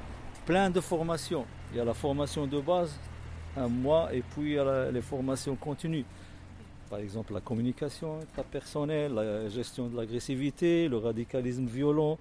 Plein 0.46 0.70
de 0.70 0.82
formations. 0.82 1.46
Il 1.72 1.77
y 1.77 1.79
a 1.79 1.86
la 1.86 1.93
formation 1.93 2.46
de 2.48 2.60
base, 2.60 2.98
un 3.57 3.67
mois, 3.67 4.13
et 4.13 4.22
puis 4.22 4.55
la- 4.55 4.91
les 4.91 5.01
formations 5.01 5.55
continues. 5.55 6.05
Par 6.89 7.00
exemple, 7.00 7.33
la 7.33 7.41
communication 7.41 8.19
intrapersonnelle, 8.22 9.13
la 9.13 9.50
gestion 9.50 9.88
de 9.88 9.98
l'agressivité, 9.98 10.88
le 10.88 10.98
radicalisme 10.98 11.65
violent. 11.65 12.17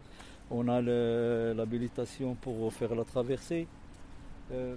On 0.51 0.69
a 0.69 0.81
l'habilitation 1.55 2.35
pour 2.35 2.73
faire 2.73 2.95
la 2.95 3.05
traversée. 3.05 3.67
Euh, 4.53 4.77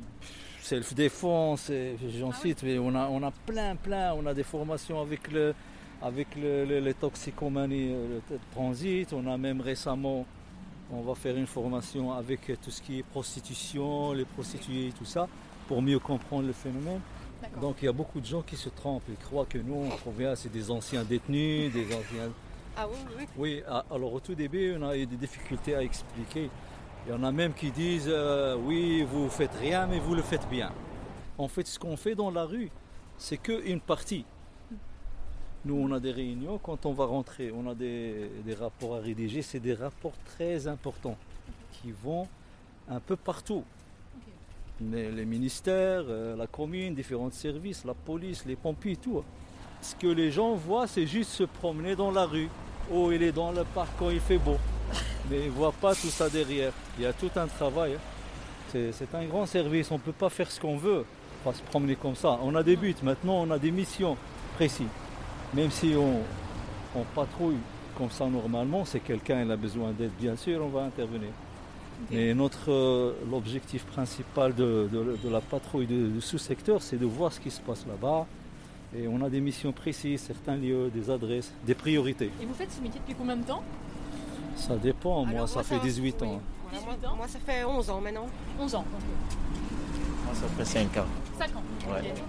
Self-défense, 0.62 1.71
j'en 2.19 2.31
cite, 2.31 2.63
mais 2.63 2.79
on 2.79 2.95
a, 2.95 3.07
on 3.09 3.21
a 3.21 3.31
plein, 3.31 3.75
plein. 3.75 4.13
On 4.15 4.25
a 4.25 4.33
des 4.33 4.43
formations 4.43 5.00
avec, 5.00 5.31
le, 5.31 5.53
avec 6.01 6.35
le- 6.35 6.65
le- 6.65 6.79
les 6.79 6.93
toxicomanies, 6.95 7.91
euh, 7.93 8.19
le 8.31 8.39
transit. 8.51 9.13
On 9.13 9.27
a 9.31 9.38
même 9.38 9.62
récemment, 9.62 10.25
on 10.91 11.01
va 11.01 11.13
faire 11.13 11.38
une 11.38 11.45
formation 11.45 12.12
avec 12.13 12.41
tout 12.63 12.71
ce 12.71 12.81
qui 12.81 13.00
est 13.00 13.03
prostitution, 13.03 14.13
les 14.13 14.25
prostituées, 14.25 14.91
tout 14.97 15.05
ça, 15.05 15.27
pour 15.67 15.81
mieux 15.81 16.00
comprendre 16.00 16.48
le 16.48 16.53
phénomène. 16.53 17.01
Donc 17.62 17.77
il 17.81 17.86
y 17.86 17.88
a 17.88 17.93
beaucoup 17.93 18.19
de 18.19 18.25
gens 18.25 18.41
qui 18.41 18.55
se 18.55 18.69
trompent. 18.69 19.03
Ils 19.10 19.17
croient 19.17 19.45
que 19.45 19.57
nous, 19.57 19.75
on 19.75 19.89
provient, 19.89 20.36
c'est 20.36 20.51
des 20.51 20.72
anciens 20.72 21.03
détenus, 21.03 21.72
des 21.72 21.86
anciens... 21.86 22.31
Ah 22.77 22.88
oui, 22.89 22.98
oui. 23.17 23.25
Oui, 23.38 23.63
alors 23.89 24.13
au 24.13 24.19
tout 24.19 24.36
début, 24.36 24.75
on 24.77 24.88
a 24.88 24.98
eu 24.98 25.05
des 25.05 25.15
difficultés 25.15 25.75
à 25.75 25.81
expliquer. 25.81 26.50
Il 27.05 27.12
y 27.12 27.13
en 27.13 27.24
a 27.24 27.31
même 27.31 27.53
qui 27.53 27.72
disent, 27.72 28.10
euh, 28.10 28.57
oui, 28.57 29.03
vous 29.03 29.29
faites 29.29 29.53
rien, 29.55 29.86
mais 29.88 30.00
vous 30.00 30.15
le 30.15 30.22
faites 30.22 30.48
bien. 30.50 30.72
En 31.38 31.48
fait, 31.48 31.67
ce 31.67 31.77
qu'on 31.79 31.95
fait 31.95 32.15
dans 32.15 32.31
la 32.31 32.45
rue, 32.45 32.69
c'est 33.17 33.38
qu'une 33.38 33.79
partie. 33.79 34.25
Nous, 35.63 35.75
on 35.75 35.91
a 35.93 36.00
des 36.00 36.12
réunions, 36.12 36.57
quand 36.57 36.86
on 36.86 36.93
va 36.93 37.05
rentrer, 37.05 37.51
on 37.51 37.69
a 37.69 37.75
des, 37.75 38.29
des 38.45 38.53
rapports 38.53 38.95
à 38.95 39.00
rédiger, 39.00 39.41
c'est 39.41 39.60
des 39.60 39.74
rapports 39.74 40.17
très 40.25 40.67
importants 40.67 41.17
qui 41.72 41.91
vont 41.91 42.27
un 42.89 43.00
peu 43.00 43.15
partout. 43.15 43.63
Les, 44.82 45.25
ministères, 45.25 46.03
euh, 46.08 46.36
la 46.36 46.48
commune, 46.48 46.94
différents 46.94 47.32
services, 47.32 47.86
la 47.86 47.94
police, 47.94 48.44
les 48.46 48.55
pompiers, 48.55 48.98
tout. 48.98 49.24
Ce 49.82 49.96
que 49.96 50.08
les 50.08 50.32
gens 50.32 50.53
voient, 50.55 50.88
c'est 50.88 51.08
juste 51.08 51.32
se 51.32 51.44
promener 51.44 51.96
dans 51.96 52.12
la 52.12 52.25
rue. 52.25 52.50
Oh, 52.91 53.12
il 53.12 53.24
est 53.24 53.32
dans 53.32 53.51
le 53.51 53.63
parc 53.63 53.89
quand 53.98 54.10
il 54.10 54.20
fait 54.20 54.38
beau. 54.38 54.58
Mais 55.29 55.39
ils 55.39 55.46
ne 55.46 55.51
voient 55.51 55.72
pas 55.72 55.96
tout 55.96 56.10
ça 56.10 56.29
derrière. 56.29 56.74
Il 56.98 57.03
y 57.03 57.08
a 57.08 57.13
tout 57.13 57.32
un 57.36 57.48
travail. 57.48 57.94
hein. 57.94 58.00
C'est 58.91 59.15
un 59.15 59.25
grand 59.25 59.46
service. 59.46 59.89
On 59.91 59.96
ne 59.96 60.00
peut 60.00 60.12
pas 60.12 60.29
faire 60.29 60.51
ce 60.51 60.60
qu'on 60.60 60.75
veut. 60.77 61.05
Pas 61.44 61.53
se 61.53 61.62
promener 61.62 61.96
comme 61.96 62.15
ça. 62.15 62.38
On 62.44 62.53
a 62.55 62.63
des 62.63 62.75
buts. 62.75 62.96
Maintenant, 63.01 63.41
on 63.44 63.51
a 63.51 63.58
des 63.58 63.72
missions 63.72 64.17
précises. 64.55 64.88
Même 65.53 65.72
si 65.72 65.96
on, 65.98 66.20
on 67.00 67.03
patrouille 67.15 67.58
comme 67.98 68.12
ça 68.12 68.25
normalement, 68.25 68.84
c'est 68.86 69.00
quelqu'un 69.00 69.50
a 69.50 69.55
besoin 69.55 69.91
d'aide, 69.91 70.12
bien 70.20 70.36
sûr, 70.36 70.62
on 70.62 70.67
va 70.67 70.84
intervenir. 70.84 71.29
Mais 72.11 72.33
notre 72.33 72.71
euh, 72.71 73.13
l'objectif 73.31 73.83
principal 73.85 74.53
de, 74.53 74.87
de- 74.91 75.17
de 75.23 75.29
la 75.29 75.41
patrouille 75.41 75.87
de, 75.87 76.07
de 76.07 76.19
sous-secteur, 76.19 76.81
c'est 76.81 76.97
de 76.97 77.05
voir 77.05 77.31
ce 77.33 77.39
qui 77.39 77.49
se 77.51 77.61
passe 77.61 77.85
là-bas. 77.87 78.25
Et 78.97 79.07
on 79.07 79.21
a 79.23 79.29
des 79.29 79.41
missions 79.41 79.71
précises, 79.71 80.21
certains 80.21 80.55
lieux, 80.55 80.89
des 80.93 81.09
adresses, 81.09 81.51
des 81.65 81.73
priorités. 81.75 82.31
Et 82.41 82.45
vous 82.45 82.53
faites 82.53 82.71
ce 82.71 82.81
métier 82.81 82.99
depuis 83.01 83.15
combien 83.15 83.35
de 83.35 83.43
temps? 83.43 83.63
Ça 84.55 84.75
dépend, 84.77 85.25
moi 85.25 85.35
Alors, 85.35 85.49
ça 85.49 85.63
fait 85.63 85.79
18 85.79 86.15
oui. 86.21 86.27
ans. 86.27 86.41
Voilà, 86.71 86.79
18 86.85 86.85
moi, 87.03 87.11
ans 87.11 87.15
moi, 87.17 87.27
ça 87.27 87.39
fait 87.39 87.63
11 87.65 87.89
ans 87.89 88.01
maintenant. 88.01 88.27
11 88.59 88.75
ans. 88.75 88.85
Moi, 90.25 90.33
ça 90.33 90.47
fait 90.47 90.65
5 90.65 90.97
ans. 90.97 91.05
5 91.37 91.47
ans. 91.55 91.63
Ouais. 91.91 91.99
Ok. 92.11 92.21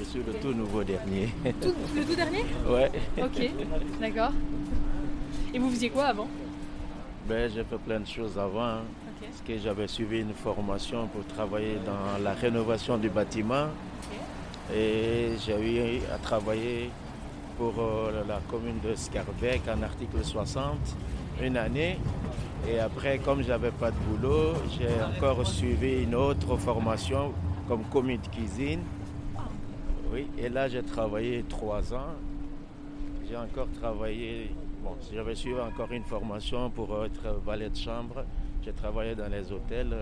Je 0.00 0.04
suis 0.04 0.20
le 0.22 0.32
tout 0.34 0.52
nouveau 0.54 0.82
dernier. 0.84 1.28
Tout- 1.60 1.74
le 1.94 2.04
tout 2.04 2.14
dernier? 2.14 2.44
Ouais. 2.68 2.90
Ok, 3.20 3.50
d'accord. 4.00 4.32
Et 5.52 5.58
vous 5.58 5.70
faisiez 5.70 5.90
quoi 5.90 6.06
avant? 6.06 6.28
Ben, 7.28 7.50
j'ai 7.52 7.62
fait 7.64 7.78
plein 7.78 8.00
de 8.00 8.06
choses 8.06 8.38
avant. 8.38 8.78
Parce 9.20 9.40
que 9.44 9.58
j'avais 9.58 9.88
suivi 9.88 10.20
une 10.20 10.32
formation 10.32 11.08
pour 11.08 11.24
travailler 11.26 11.76
dans 11.84 12.22
la 12.22 12.34
rénovation 12.34 12.96
du 12.98 13.08
bâtiment. 13.08 13.66
Et 14.72 15.30
j'ai 15.44 15.96
eu 15.96 16.00
à 16.14 16.18
travailler 16.18 16.90
pour 17.56 17.74
euh, 17.78 18.22
la 18.28 18.38
commune 18.48 18.78
de 18.80 18.94
Scarbeck 18.94 19.62
en 19.68 19.82
article 19.82 20.22
60 20.22 20.76
une 21.42 21.56
année. 21.56 21.98
Et 22.68 22.78
après, 22.78 23.18
comme 23.18 23.42
je 23.42 23.48
n'avais 23.48 23.70
pas 23.70 23.90
de 23.90 23.96
boulot, 23.96 24.52
j'ai 24.78 24.88
encore 25.02 25.44
suivi 25.46 26.04
une 26.04 26.14
autre 26.14 26.56
formation 26.56 27.32
comme 27.66 27.84
commis 27.84 28.18
de 28.18 28.26
cuisine. 28.28 28.82
Oui, 30.12 30.28
et 30.38 30.48
là 30.48 30.68
j'ai 30.68 30.82
travaillé 30.82 31.44
trois 31.48 31.92
ans. 31.92 32.14
J'ai 33.28 33.36
encore 33.36 33.68
travaillé, 33.80 34.50
bon, 34.82 34.96
j'avais 35.12 35.34
suivi 35.34 35.60
encore 35.60 35.90
une 35.92 36.04
formation 36.04 36.70
pour 36.70 37.04
être 37.04 37.40
valet 37.44 37.68
de 37.68 37.76
chambre. 37.76 38.24
J'ai 38.64 38.72
travaillé 38.72 39.14
dans 39.14 39.28
les 39.28 39.52
hôtels. 39.52 39.96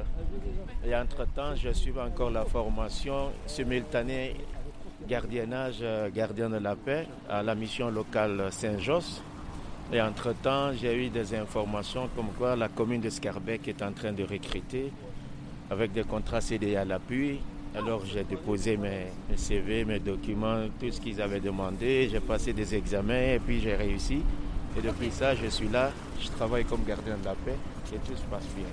Et 0.87 0.95
entre-temps, 0.95 1.55
je 1.55 1.73
suivi 1.73 2.01
encore 2.01 2.31
la 2.31 2.45
formation 2.45 3.31
simultanée 3.47 4.35
gardiennage, 5.09 5.79
euh, 5.83 6.09
gardien 6.11 6.49
de 6.49 6.57
la 6.57 6.75
paix 6.75 7.07
à 7.29 7.43
la 7.43 7.55
mission 7.55 7.91
locale 7.91 8.49
Saint-Josse. 8.51 9.23
Et 9.93 10.01
entre-temps, 10.01 10.73
j'ai 10.73 11.07
eu 11.07 11.11
des 11.11 11.35
informations 11.35 12.09
comme 12.17 12.29
quoi 12.37 12.57
la 12.57 12.69
commune 12.69 13.01
de 13.01 13.11
Scarbeck 13.11 13.69
est 13.69 13.83
en 13.83 13.93
train 13.93 14.13
de 14.13 14.25
recruter 14.25 14.91
avec 15.71 15.93
des 15.93 16.03
contrats 16.03 16.41
CDI 16.41 16.77
à 16.77 16.85
l'appui. 16.85 17.39
Alors 17.77 18.05
j'ai 18.05 18.25
déposé 18.25 18.77
mes 18.77 19.13
CV, 19.37 19.85
mes 19.85 20.01
documents, 20.01 20.65
tout 20.81 20.91
ce 20.91 21.01
qu'ils 21.01 21.21
avaient 21.21 21.41
demandé. 21.41 22.09
J'ai 22.11 22.21
passé 22.21 22.53
des 22.53 22.75
examens 22.75 23.35
et 23.35 23.39
puis 23.39 23.61
j'ai 23.61 23.77
réussi. 23.77 24.23
Et 24.77 24.81
depuis 24.81 25.11
ça, 25.11 25.35
je 25.35 25.47
suis 25.47 25.69
là, 25.69 25.91
je 26.21 26.29
travaille 26.29 26.65
comme 26.65 26.85
gardien 26.85 27.17
de 27.19 27.25
la 27.25 27.35
paix 27.35 27.57
et 27.95 27.99
tout 27.99 28.16
se 28.16 28.23
passe 28.25 28.47
bien. 28.57 28.66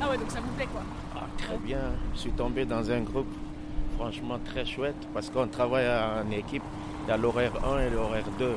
Ah 0.00 0.08
ouais, 0.10 0.16
donc 0.18 0.30
ça 0.30 0.40
vous 0.40 0.50
plaît 0.56 0.68
quoi 0.72 0.82
Ah, 1.16 1.26
très 1.38 1.56
bien, 1.58 1.80
je 2.14 2.18
suis 2.20 2.32
tombé 2.32 2.64
dans 2.64 2.90
un 2.90 3.00
groupe 3.00 3.26
franchement 3.96 4.38
très 4.44 4.64
chouette 4.64 4.96
parce 5.12 5.28
qu'on 5.30 5.46
travaille 5.48 5.86
en 5.88 6.30
équipe. 6.30 6.62
Il 7.06 7.10
y 7.10 7.12
a 7.12 7.16
l'horaire 7.16 7.52
1 7.64 7.80
et 7.80 7.90
l'horaire 7.90 8.24
2. 8.38 8.52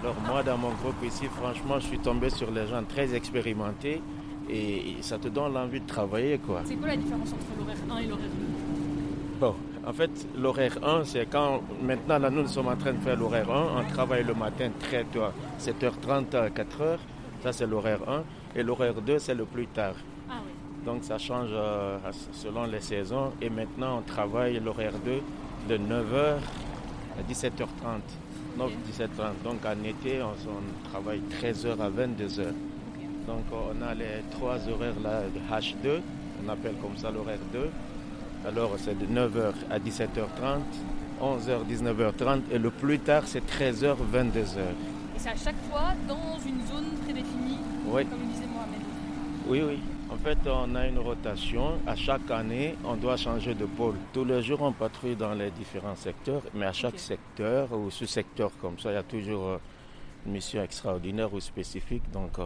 Alors 0.00 0.14
moi, 0.26 0.42
dans 0.42 0.56
mon 0.58 0.70
groupe 0.70 1.02
ici, 1.04 1.26
franchement, 1.26 1.78
je 1.80 1.86
suis 1.86 1.98
tombé 1.98 2.30
sur 2.30 2.50
les 2.50 2.66
gens 2.66 2.82
très 2.84 3.14
expérimentés 3.14 4.00
et 4.48 4.96
ça 5.02 5.18
te 5.18 5.28
donne 5.28 5.52
l'envie 5.54 5.80
de 5.80 5.86
travailler. 5.86 6.38
quoi. 6.38 6.62
C'est 6.64 6.74
quoi 6.74 6.88
la 6.88 6.96
différence 6.96 7.28
entre 7.32 7.46
l'horaire 7.58 7.76
1 7.90 7.98
et 7.98 8.06
l'horaire 8.06 8.26
2 8.28 9.40
Bon, 9.40 9.54
en 9.86 9.92
fait, 9.92 10.10
l'horaire 10.36 10.78
1, 10.82 11.04
c'est 11.04 11.26
quand 11.26 11.62
maintenant, 11.82 12.18
là, 12.18 12.28
nous, 12.30 12.42
nous 12.42 12.48
sommes 12.48 12.68
en 12.68 12.76
train 12.76 12.92
de 12.92 12.98
faire 13.00 13.16
l'horaire 13.16 13.50
1. 13.50 13.80
On 13.80 13.92
travaille 13.92 14.24
le 14.24 14.34
matin 14.34 14.70
très 14.78 15.04
tôt, 15.04 15.22
à 15.22 15.32
7h30 15.58 16.36
à 16.36 16.48
4h. 16.50 16.98
Ça, 17.42 17.52
c'est 17.52 17.66
l'horaire 17.66 18.00
1. 18.06 18.22
Et 18.56 18.62
l'horaire 18.62 18.94
2, 19.00 19.18
c'est 19.18 19.34
le 19.34 19.44
plus 19.44 19.66
tard. 19.66 19.94
Ah 20.28 20.34
oui. 20.44 20.52
Donc, 20.84 21.04
ça 21.04 21.18
change 21.18 21.50
euh, 21.52 21.98
selon 22.32 22.64
les 22.64 22.80
saisons. 22.80 23.32
Et 23.40 23.50
maintenant, 23.50 23.98
on 23.98 24.02
travaille 24.02 24.58
l'horaire 24.60 24.94
2 25.04 25.20
de 25.68 25.78
9h 25.78 26.38
à 27.18 27.22
17h30. 27.32 28.00
9, 28.58 28.70
17, 28.86 29.10
30. 29.16 29.42
Donc 29.44 29.58
en 29.64 29.84
été, 29.84 30.20
on, 30.22 30.30
on 30.30 30.88
travaille 30.90 31.22
13h 31.40 31.80
à 31.80 31.88
22h. 31.88 32.46
Donc 33.26 33.44
on 33.52 33.80
a 33.86 33.94
les 33.94 34.22
trois 34.32 34.56
horaires 34.68 34.98
là 35.02 35.22
de 35.22 35.38
H2, 35.54 36.00
on 36.44 36.48
appelle 36.48 36.74
comme 36.82 36.96
ça 36.96 37.10
l'horaire 37.10 37.38
2. 37.52 37.70
Alors 38.48 38.72
c'est 38.78 38.98
de 38.98 39.06
9h 39.06 39.52
à 39.70 39.78
17h30, 39.78 40.62
11h, 41.22 41.64
19h30 41.70 42.40
et 42.50 42.58
le 42.58 42.70
plus 42.70 42.98
tard 42.98 43.22
c'est 43.26 43.44
13h, 43.46 43.94
22h. 44.12 44.58
Et 45.14 45.18
c'est 45.18 45.28
à 45.28 45.36
chaque 45.36 45.60
fois 45.70 45.92
dans 46.08 46.38
une 46.44 46.66
zone 46.66 46.90
prédéfinie, 47.04 47.58
Oui, 47.86 48.04
comme. 48.06 48.29
Oui, 49.50 49.62
oui. 49.66 49.78
En 50.08 50.16
fait, 50.16 50.38
on 50.46 50.74
a 50.76 50.86
une 50.86 51.00
rotation. 51.00 51.72
À 51.84 51.96
chaque 51.96 52.30
année, 52.30 52.76
on 52.84 52.94
doit 52.94 53.16
changer 53.16 53.52
de 53.54 53.66
pôle. 53.66 53.96
Tous 54.12 54.24
les 54.24 54.42
jours, 54.42 54.62
on 54.62 54.72
patrouille 54.72 55.16
dans 55.16 55.34
les 55.34 55.50
différents 55.50 55.96
secteurs, 55.96 56.42
mais 56.54 56.66
à 56.66 56.72
chaque 56.72 57.00
secteur 57.00 57.72
ou 57.72 57.90
sous-secteur 57.90 58.52
comme 58.60 58.78
ça, 58.78 58.92
il 58.92 58.94
y 58.94 58.98
a 58.98 59.02
toujours 59.02 59.48
euh, 59.48 59.58
une 60.24 60.32
mission 60.32 60.62
extraordinaire 60.62 61.34
ou 61.34 61.40
spécifique. 61.40 62.08
Donc, 62.12 62.38
euh, 62.38 62.44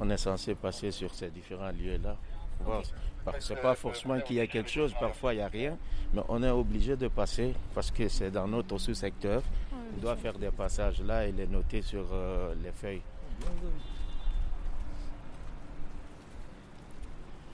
on 0.00 0.10
est 0.10 0.16
censé 0.16 0.56
passer 0.56 0.90
sur 0.90 1.14
ces 1.14 1.28
différents 1.30 1.70
lieux-là. 1.70 2.16
que 2.64 3.32
c'est 3.38 3.62
pas 3.62 3.76
forcément 3.76 4.18
qu'il 4.20 4.36
y 4.36 4.40
a 4.40 4.48
quelque 4.48 4.70
chose, 4.70 4.92
parfois 4.98 5.32
il 5.32 5.36
n'y 5.36 5.42
a 5.42 5.48
rien, 5.48 5.76
mais 6.12 6.22
on 6.28 6.42
est 6.42 6.50
obligé 6.50 6.96
de 6.96 7.06
passer 7.08 7.54
parce 7.74 7.90
que 7.92 8.08
c'est 8.08 8.32
dans 8.32 8.48
notre 8.48 8.78
sous-secteur. 8.78 9.42
On 9.72 10.00
doit 10.00 10.16
faire 10.16 10.36
des 10.38 10.50
passages 10.50 11.00
là 11.02 11.26
et 11.26 11.32
les 11.32 11.46
noter 11.46 11.82
sur 11.82 12.04
euh, 12.12 12.52
les 12.64 12.72
feuilles. 12.72 13.02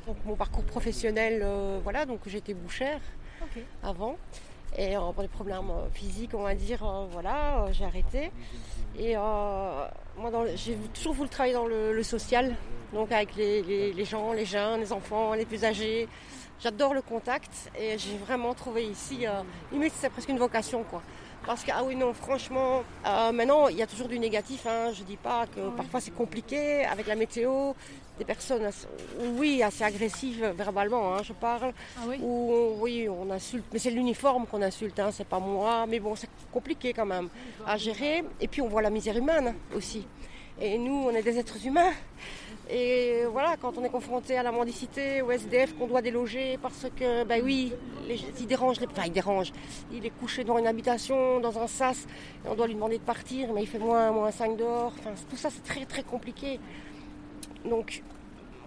Donc 0.07 0.17
mon 0.25 0.35
parcours 0.35 0.65
professionnel, 0.65 1.41
euh, 1.45 1.79
voilà, 1.83 2.07
donc 2.07 2.21
j'étais 2.27 2.55
bouchère 2.55 3.01
avant. 3.83 4.17
Et 4.77 4.97
euh, 4.97 5.01
pour 5.13 5.23
des 5.23 5.29
problèmes 5.29 5.71
euh, 5.71 5.89
physiques, 5.93 6.33
on 6.35 6.43
va 6.43 6.55
dire, 6.55 6.83
euh, 6.85 7.07
voilà, 7.11 7.65
euh, 7.65 7.73
j'ai 7.73 7.85
arrêté. 7.85 8.31
Et 8.99 9.15
moi, 9.17 10.31
j'ai 10.55 10.77
toujours 10.95 11.15
voulu 11.15 11.29
travailler 11.31 11.55
dans 11.55 11.67
le, 11.67 11.95
le 11.95 12.03
social, 12.03 12.55
donc 12.93 13.11
avec 13.11 13.37
les, 13.37 13.63
les- 13.63 13.93
les 13.93 14.05
gens, 14.05 14.33
les 14.33 14.45
jeunes, 14.45 14.81
les 14.81 14.93
enfants, 14.93 15.33
les 15.35 15.47
plus 15.47 15.65
âgés. 15.65 16.09
J'adore 16.61 16.93
le 16.95 17.01
contact 17.03 17.71
et 17.79 17.97
j'ai 17.99 18.17
vraiment 18.19 18.55
trouvé 18.55 18.85
ici, 18.87 19.25
limite 19.73 19.93
c'est 19.97 20.11
presque 20.11 20.29
une 20.29 20.39
vocation 20.39 20.85
quoi. 20.85 21.03
Parce 21.47 21.65
que, 21.65 21.71
ah 21.75 21.83
oui, 21.85 21.97
non, 21.97 22.13
franchement, 22.15 22.85
euh, 23.07 23.33
maintenant, 23.33 23.67
il 23.69 23.77
y 23.77 23.83
a 23.83 23.87
toujours 23.87 24.07
du 24.09 24.19
négatif. 24.19 24.65
Hein. 24.67 24.93
Je 24.95 25.03
dis 25.03 25.17
pas 25.17 25.47
que 25.47 25.61
parfois 25.77 26.01
c'est 26.01 26.13
compliqué 26.15 26.85
avec 26.85 27.07
la 27.09 27.17
météo, 27.17 27.73
des 28.19 28.25
personnes, 28.25 28.65
assez- 28.65 28.87
oui, 29.37 29.61
assez 29.63 29.83
agressives 29.83 30.45
verbalement, 30.57 31.15
hein, 31.17 31.23
je 31.25 31.33
parle. 31.33 31.73
Ah 31.99 32.03
oui 32.09 32.19
Ou 32.23 32.77
oui, 32.79 33.09
on 33.09 33.29
insulte, 33.31 33.65
mais 33.73 33.79
c'est 33.81 33.91
l'uniforme 33.91 34.47
qu'on 34.47 34.63
insulte, 34.63 35.01
hein, 35.01 35.11
c'est 35.13 35.27
pas 35.27 35.41
moi. 35.41 35.85
Mais 35.89 35.99
bon, 35.99 36.15
c'est 36.15 36.29
compliqué 36.53 36.93
quand 36.93 37.07
même 37.07 37.29
à 37.67 37.77
gérer. 37.77 38.23
Et 38.41 38.47
puis 38.47 38.63
on 38.63 38.69
voit 38.69 38.83
la 38.83 38.91
misère 38.91 39.17
humaine 39.17 39.55
aussi. 39.77 40.07
Et 40.61 40.79
nous, 40.79 41.07
on 41.07 41.11
est 41.11 41.23
des 41.23 41.39
êtres 41.39 41.67
humains. 41.67 41.91
Et 42.71 43.25
voilà, 43.31 43.57
quand 43.61 43.77
on 43.77 43.85
est 43.85 43.91
confronté 43.91 44.37
à 44.37 44.43
la 44.43 44.53
mendicité, 44.53 45.21
au 45.21 45.31
SDF 45.31 45.75
qu'on 45.77 45.87
doit 45.89 46.01
déloger 46.01 46.59
parce 46.63 46.87
que, 46.97 47.25
ben 47.25 47.43
oui, 47.45 47.73
les, 48.07 48.19
il 48.41 48.47
dérange, 48.47 48.81
les, 48.81 48.87
enfin 48.87 49.03
il 49.07 49.13
dérange. 49.13 49.53
Il 49.93 50.07
est 50.07 50.11
couché 50.11 50.45
dans 50.45 50.57
une 50.59 50.67
habitation, 50.67 51.41
dans 51.41 51.59
un 51.59 51.67
sas, 51.67 52.07
et 52.45 52.49
on 52.49 52.55
doit 52.55 52.67
lui 52.67 52.75
demander 52.75 52.99
de 52.99 53.03
partir, 53.03 53.53
mais 53.53 53.63
il 53.63 53.67
fait 53.67 53.79
moins, 53.81 54.11
moins 54.13 54.31
5 54.31 54.57
dehors. 54.57 54.93
Enfin, 54.99 55.11
tout 55.29 55.37
ça, 55.37 55.51
c'est 55.51 55.63
très, 55.65 55.85
très 55.85 56.03
compliqué. 56.03 56.61
Donc, 57.69 58.03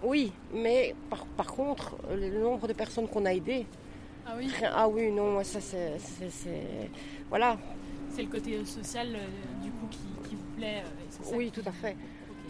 oui, 0.02 0.30
mais 0.52 0.94
par, 1.10 1.26
par 1.26 1.46
contre, 1.46 1.96
le 2.14 2.38
nombre 2.38 2.68
de 2.68 2.74
personnes 2.74 3.08
qu'on 3.08 3.24
a 3.24 3.32
aidées, 3.32 3.66
Ah 4.26 4.34
oui 4.36 4.50
ah 4.72 4.88
oui, 4.88 5.10
non, 5.10 5.42
ça 5.42 5.60
c'est. 5.60 5.98
Voilà, 7.28 7.56
C'est 8.10 8.22
le 8.22 8.28
côté 8.28 8.62
social 8.64 9.08
euh, 9.14 9.64
du 9.64 9.70
coup 9.70 9.86
qui, 9.90 10.28
qui 10.28 10.36
vous 10.36 10.56
plaît. 10.56 10.82
euh, 10.84 11.02
et 11.02 11.06
c'est 11.10 11.24
ça 11.24 11.36
oui, 11.36 11.50
tout 11.50 11.62
à 11.66 11.72
fait. 11.72 11.96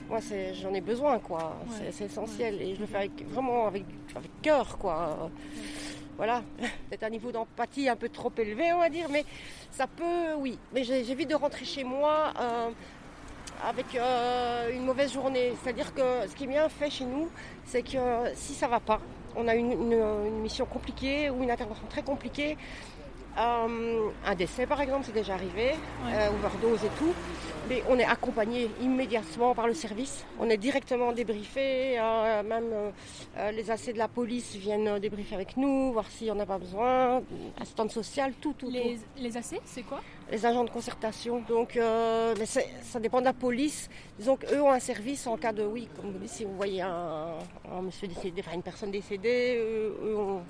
Moi, 0.09 0.21
c'est- 0.21 0.55
j'en 0.55 0.73
ai 0.73 0.81
besoin, 0.81 1.19
quoi. 1.19 1.57
Ouais. 1.69 1.77
C'est- 1.79 1.93
C'est 1.93 2.05
essentiel. 2.05 2.61
Et 2.63 2.75
je 2.75 2.81
le 2.81 2.87
fais 2.87 2.97
avec, 2.99 3.27
vraiment 3.29 3.67
avec, 3.67 3.85
avec 4.15 4.31
cœur, 4.43 4.79
quoi. 4.79 5.31
Voilà. 6.17 6.43
Peut-être 6.91 7.03
un 7.03 7.11
niveau 7.11 7.33
d'empathie 7.33 7.89
un 7.89 7.97
peu 7.97 8.09
trop 8.09 8.33
élevé, 8.39 8.73
on 8.73 8.79
va 8.79 8.89
dire. 8.89 9.09
Mais 9.11 9.25
ça 9.71 9.87
peut, 9.87 10.35
oui. 10.39 10.59
Mais 10.73 10.85
j'évite 10.85 11.29
de 11.31 11.35
rentrer 11.35 11.65
chez 11.65 11.83
moi 11.85 12.33
euh, 12.41 12.69
avec 13.69 13.87
euh, 13.97 14.71
une 14.73 14.85
mauvaise 14.85 15.13
journée. 15.13 15.53
C'est-à-dire 15.63 15.93
que 15.93 16.29
ce 16.29 16.35
qui 16.37 16.45
est 16.45 16.49
bien 16.49 16.69
fait 16.69 16.89
chez 16.91 17.05
nous, 17.05 17.29
c'est 17.65 17.83
que 17.83 17.99
si 18.35 18.55
ça 18.55 18.69
va 18.69 18.79
pas, 18.81 19.01
on 19.35 19.49
a 19.49 19.55
une, 19.55 19.73
une- 19.73 19.93
une 20.27 20.41
mission 20.41 20.65
compliquée 20.67 21.31
ou 21.31 21.43
une 21.43 21.51
intervention 21.51 21.87
très 21.91 22.03
compliquée. 22.03 22.57
Euh, 23.39 24.09
un 24.25 24.35
décès 24.35 24.67
par 24.67 24.81
exemple, 24.81 25.05
c'est 25.07 25.13
déjà 25.13 25.35
arrivé, 25.35 25.73
euh, 26.07 26.29
overdose 26.31 26.85
et 26.85 26.91
tout. 26.99 27.13
Mais 27.69 27.83
on 27.89 27.99
est 27.99 28.05
accompagné 28.05 28.71
immédiatement 28.81 29.53
par 29.53 29.67
le 29.67 29.75
service. 29.75 30.25
On 30.39 30.49
est 30.49 30.57
directement 30.57 31.11
débriefé. 31.13 31.99
euh, 31.99 32.43
même 32.45 32.93
les 33.53 33.71
AC 33.73 33.93
de 33.93 33.99
la 33.99 34.07
police 34.07 34.55
viennent 34.55 35.01
débriefer 35.01 35.35
avec 35.35 35.57
nous, 35.57 35.93
voir 35.93 36.07
si 36.09 36.31
on 36.31 36.37
n'a 36.37 36.47
pas 36.47 36.59
besoin. 36.59 37.23
Assistante 37.61 37.91
sociale, 37.91 38.35
tout, 38.41 38.53
tout, 38.57 38.71
Les, 38.71 38.95
tout. 38.95 39.01
les 39.23 39.37
AC, 39.37 39.61
c'est 39.65 39.83
quoi? 39.83 40.01
Les 40.31 40.47
agents 40.47 40.63
de 40.65 40.71
concertation. 40.71 41.43
Donc, 41.49 41.77
mais 42.39 42.47
ça 42.47 43.01
dépend 43.01 43.19
de 43.19 43.25
la 43.27 43.33
police. 43.33 43.91
Disons 44.17 44.37
qu'eux 44.37 44.61
ont 44.63 44.71
un 44.71 44.79
service 44.81 45.27
en 45.27 45.37
cas 45.37 45.53
de, 45.53 45.65
oui, 45.65 45.89
comme 45.97 46.13
vous 46.13 46.19
dites, 46.19 46.31
si 46.31 46.45
vous 46.45 46.55
voyez 46.57 46.83
un, 46.83 47.35
un 47.77 47.83
monsieur 47.83 48.07
décédé, 48.07 48.43
enfin 48.47 48.55
une 48.55 48.63
personne 48.63 48.93
décédée, 48.93 49.57
eux, 49.59 49.97
eux 50.05 50.17
ont 50.17 50.43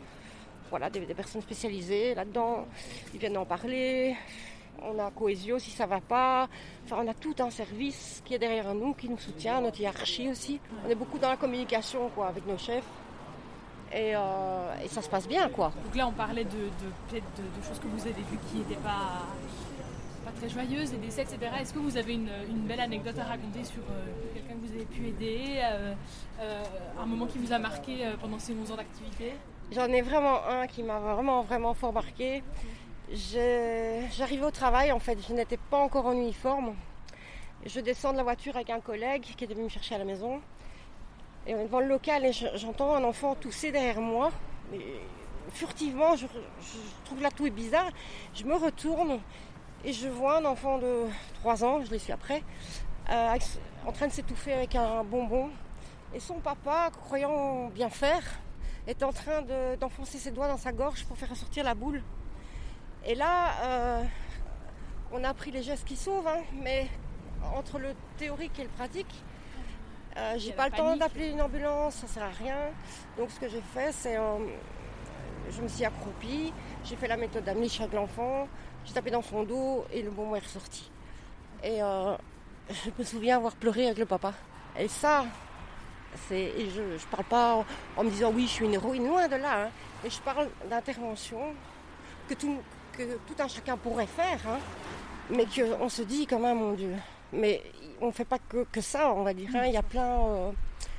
voilà, 0.71 0.91
des, 0.91 1.01
personnes 1.15 1.43
spécialisées 1.43 2.15
là-dedans. 2.15 2.67
Ils 3.15 3.21
viennent 3.21 3.39
en 3.39 3.45
parler. 3.45 4.17
On 4.83 4.99
a 4.99 5.11
Cohésio 5.11 5.59
si 5.59 5.71
ça 5.71 5.87
va 5.87 6.01
pas. 6.01 6.49
Enfin, 6.85 6.99
on 7.03 7.09
a 7.09 7.15
tout 7.15 7.35
un 7.39 7.51
service 7.51 8.23
qui 8.25 8.35
est 8.35 8.39
derrière 8.39 8.75
nous, 8.75 8.93
qui 8.95 9.09
nous 9.09 9.19
soutient, 9.19 9.61
notre 9.61 9.81
hiérarchie 9.81 10.31
aussi. 10.31 10.61
On 10.85 10.91
est 10.91 10.95
beaucoup 10.95 11.19
dans 11.19 11.31
la 11.31 11.37
communication 11.37 12.11
quoi, 12.15 12.29
avec 12.29 12.47
nos 12.47 12.59
chefs. 12.59 12.85
Et, 13.93 14.15
euh, 14.15 14.85
et 14.85 14.89
ça 14.89 15.01
se 15.01 15.09
passe 15.09 15.29
bien, 15.29 15.49
quoi. 15.49 15.73
Donc 15.85 15.95
là, 15.95 16.09
on 16.09 16.13
parlait 16.13 16.45
de, 16.45 16.51
de, 16.51 17.15
de, 17.15 17.19
de 17.19 17.67
choses 17.67 17.79
que 17.79 17.87
vous 17.87 18.03
avez 18.03 18.23
vues 18.23 18.39
qui 18.51 18.59
n'étaient 18.59 18.83
pas, 18.83 19.23
pas 20.25 20.33
très 20.33 20.49
joyeuses, 20.49 20.91
des 20.91 20.97
décès, 20.97 21.23
etc. 21.23 21.39
Est-ce 21.61 21.73
que 21.73 21.79
vous 21.79 21.97
avez 21.97 22.15
une, 22.15 22.29
belle 22.67 22.81
anecdote 22.81 23.17
à 23.19 23.25
raconter 23.25 23.63
sur 23.63 23.83
euh, 23.89 24.35
quelqu'un 24.35 24.55
que 24.55 24.67
vous 24.67 24.75
avez 24.75 24.85
pu 24.87 25.07
aider, 25.07 25.63
euh, 25.63 25.95
un 27.01 27.07
moment 27.07 27.27
qui 27.27 27.39
vous 27.39 27.53
a 27.53 27.59
marqué 27.59 28.13
pendant 28.21 28.41
ces 28.41 28.55
11 28.55 28.73
ans 28.73 28.77
d'activité? 28.77 29.35
J'en 29.73 29.87
ai 29.93 30.01
vraiment 30.01 30.47
un 30.47 30.67
qui 30.67 30.83
m'a 30.83 30.99
vraiment, 31.01 31.43
vraiment 31.43 31.75
fort 31.75 31.93
marqué. 31.93 32.43
J'arrivais 33.13 34.45
au 34.45 34.51
travail, 34.51 34.93
en 34.93 34.99
fait, 35.01 35.19
je 35.27 35.33
n'étais 35.33 35.57
pas 35.57 35.79
encore 35.79 36.07
en 36.07 36.13
uniforme. 36.13 36.75
Je 37.65 37.81
descends 37.81 38.13
de 38.13 38.17
la 38.17 38.23
voiture 38.23 38.55
avec 38.55 38.71
un 38.71 38.81
collègue 38.81 39.23
qui 39.23 39.45
était 39.45 39.53
venu 39.55 39.65
me 39.65 39.69
chercher 39.69 39.97
à 39.97 39.99
la 39.99 40.05
maison. 40.05 40.41
Et 41.47 41.55
on 41.55 41.61
est 41.61 41.65
devant 41.65 41.81
le 41.81 41.89
local 41.89 42.25
et 42.25 42.33
je- 42.33 42.47
j'entends 42.55 42.95
un 42.95 43.05
enfant 43.05 43.35
tousser 43.35 43.73
derrière 43.73 44.01
moi. 44.01 44.31
Furtivement, 45.53 46.17
je, 46.17 46.27
trouve 47.05 47.23
là 47.23 47.31
tout 47.31 47.47
est 47.47 47.51
bizarre. 47.51 47.91
Je 48.35 48.45
me 48.45 48.55
retourne 48.55 49.21
et 49.85 49.93
je 49.93 50.09
vois 50.09 50.39
un 50.39 50.45
enfant 50.45 50.79
de 50.79 51.07
3 51.41 51.65
ans, 51.65 51.85
je 51.85 51.91
l'ai 51.91 51.99
su 51.99 52.11
après, 52.13 52.43
euh, 53.11 53.37
en 53.87 53.93
train 53.93 54.07
de 54.09 54.13
s'étouffer 54.13 54.53
avec 54.53 54.75
un 54.75 55.05
bonbon. 55.05 55.51
Et 56.15 56.21
son 56.21 56.35
papa, 56.35 56.91
croyant 57.05 57.69
bien 57.69 57.91
faire, 57.91 58.23
est 58.87 59.03
en 59.03 59.13
train 59.13 59.43
de- 59.43 59.77
d'enfoncer 59.77 60.19
ses 60.19 60.31
doigts 60.31 60.49
dans 60.49 60.57
sa 60.57 60.73
gorge 60.73 61.05
pour 61.05 61.17
faire 61.19 61.29
ressortir 61.31 61.65
la 61.65 61.75
boule. 61.75 62.03
Et 63.05 63.15
là, 63.15 63.51
euh, 63.65 64.03
on 65.13 65.23
a 65.25 65.29
appris 65.29 65.51
les 65.51 65.63
gestes 65.63 65.85
qui 65.87 65.97
sauvent, 65.97 66.27
hein, 66.27 66.43
mais 66.53 66.89
entre 67.55 67.79
le 67.79 67.95
théorique 68.17 68.59
et 68.59 68.65
le 68.65 68.69
pratique, 68.71 69.23
euh, 70.17 70.35
j'ai 70.39 70.53
pas 70.53 70.67
le 70.69 70.73
temps 70.77 70.97
d'appeler 70.97 71.31
une 71.31 71.43
ambulance, 71.43 71.95
ça 71.97 72.07
sert 72.07 72.23
à 72.25 72.31
rien. 72.31 72.57
Donc 73.19 73.31
ce 73.31 73.39
que 73.39 73.49
j'ai 73.49 73.61
fait, 73.75 73.93
c'est 73.93 74.17
euh, 74.17 74.39
je 75.51 75.61
me 75.63 75.69
suis 75.69 75.85
accroupie, 75.85 76.53
j'ai 76.85 76.97
fait 76.97 77.07
la 77.09 77.17
méthode 77.17 77.45
d'Amish 77.45 77.81
avec 77.81 77.93
l'enfant, 77.93 78.49
j'ai 78.85 78.93
tapé 78.95 79.11
dans 79.11 79.23
son 79.23 79.45
dos 79.45 79.85
et 79.93 80.03
le 80.03 80.11
bonbon 80.11 80.35
est 80.37 80.41
ressorti. 80.41 80.91
Et 81.63 81.79
je 81.79 82.91
me 82.99 83.05
souviens 83.05 83.37
avoir 83.37 83.55
pleuré 83.57 83.87
avec 83.87 83.99
le 83.99 84.07
papa. 84.07 84.33
Et 84.79 84.89
ça, 84.89 85.25
et 86.31 86.69
je 86.75 86.81
ne 86.83 86.99
parle 87.11 87.25
pas 87.25 87.65
en, 87.97 88.05
me 88.05 88.11
disant 88.11 88.33
oui, 88.35 88.43
je 88.47 88.53
suis 88.53 88.65
une 88.65 88.75
héroïne, 88.75 89.07
loin 89.07 89.29
de 89.29 89.37
là. 89.37 89.65
hein. 89.65 89.69
Je 90.09 90.19
parle 90.21 90.49
d'intervention 90.71 91.39
que 92.29 92.35
tout, 92.35 92.59
un 93.39 93.49
chacun 93.49 93.77
pourrait 93.77 94.07
faire, 94.07 94.39
hein. 94.49 94.59
mais 95.31 95.47
qu'on 95.47 95.89
se 95.89 96.03
dit 96.03 96.27
quand 96.27 96.39
même, 96.39 96.59
mon 96.59 96.73
Dieu. 96.73 96.95
Mais 97.33 97.63
on 98.01 98.07
ne 98.07 98.13
fait 98.13 98.25
pas 98.25 98.39
que, 98.39 98.81
ça, 98.81 99.13
on 99.13 99.23
va 99.23 99.35
dire. 99.35 99.51
hein. 99.55 99.65
Il 99.67 99.73
y 99.73 99.77
a 99.77 99.83
plein. 99.83 100.21
euh, 100.21 100.51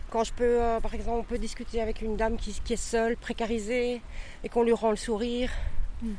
quand 0.09 0.23
je 0.23 0.33
peux, 0.33 0.61
euh, 0.61 0.79
par 0.79 0.93
exemple, 0.93 1.19
on 1.19 1.23
peut 1.23 1.37
discuter 1.37 1.81
avec 1.81 2.01
une 2.01 2.15
dame 2.15 2.37
qui, 2.37 2.53
qui 2.63 2.73
est 2.73 2.77
seule, 2.77 3.17
précarisée, 3.17 4.01
et 4.43 4.49
qu'on 4.49 4.63
lui 4.63 4.73
rend 4.73 4.89
le 4.91 4.95
sourire. 4.95 5.51
Mm. 6.01 6.11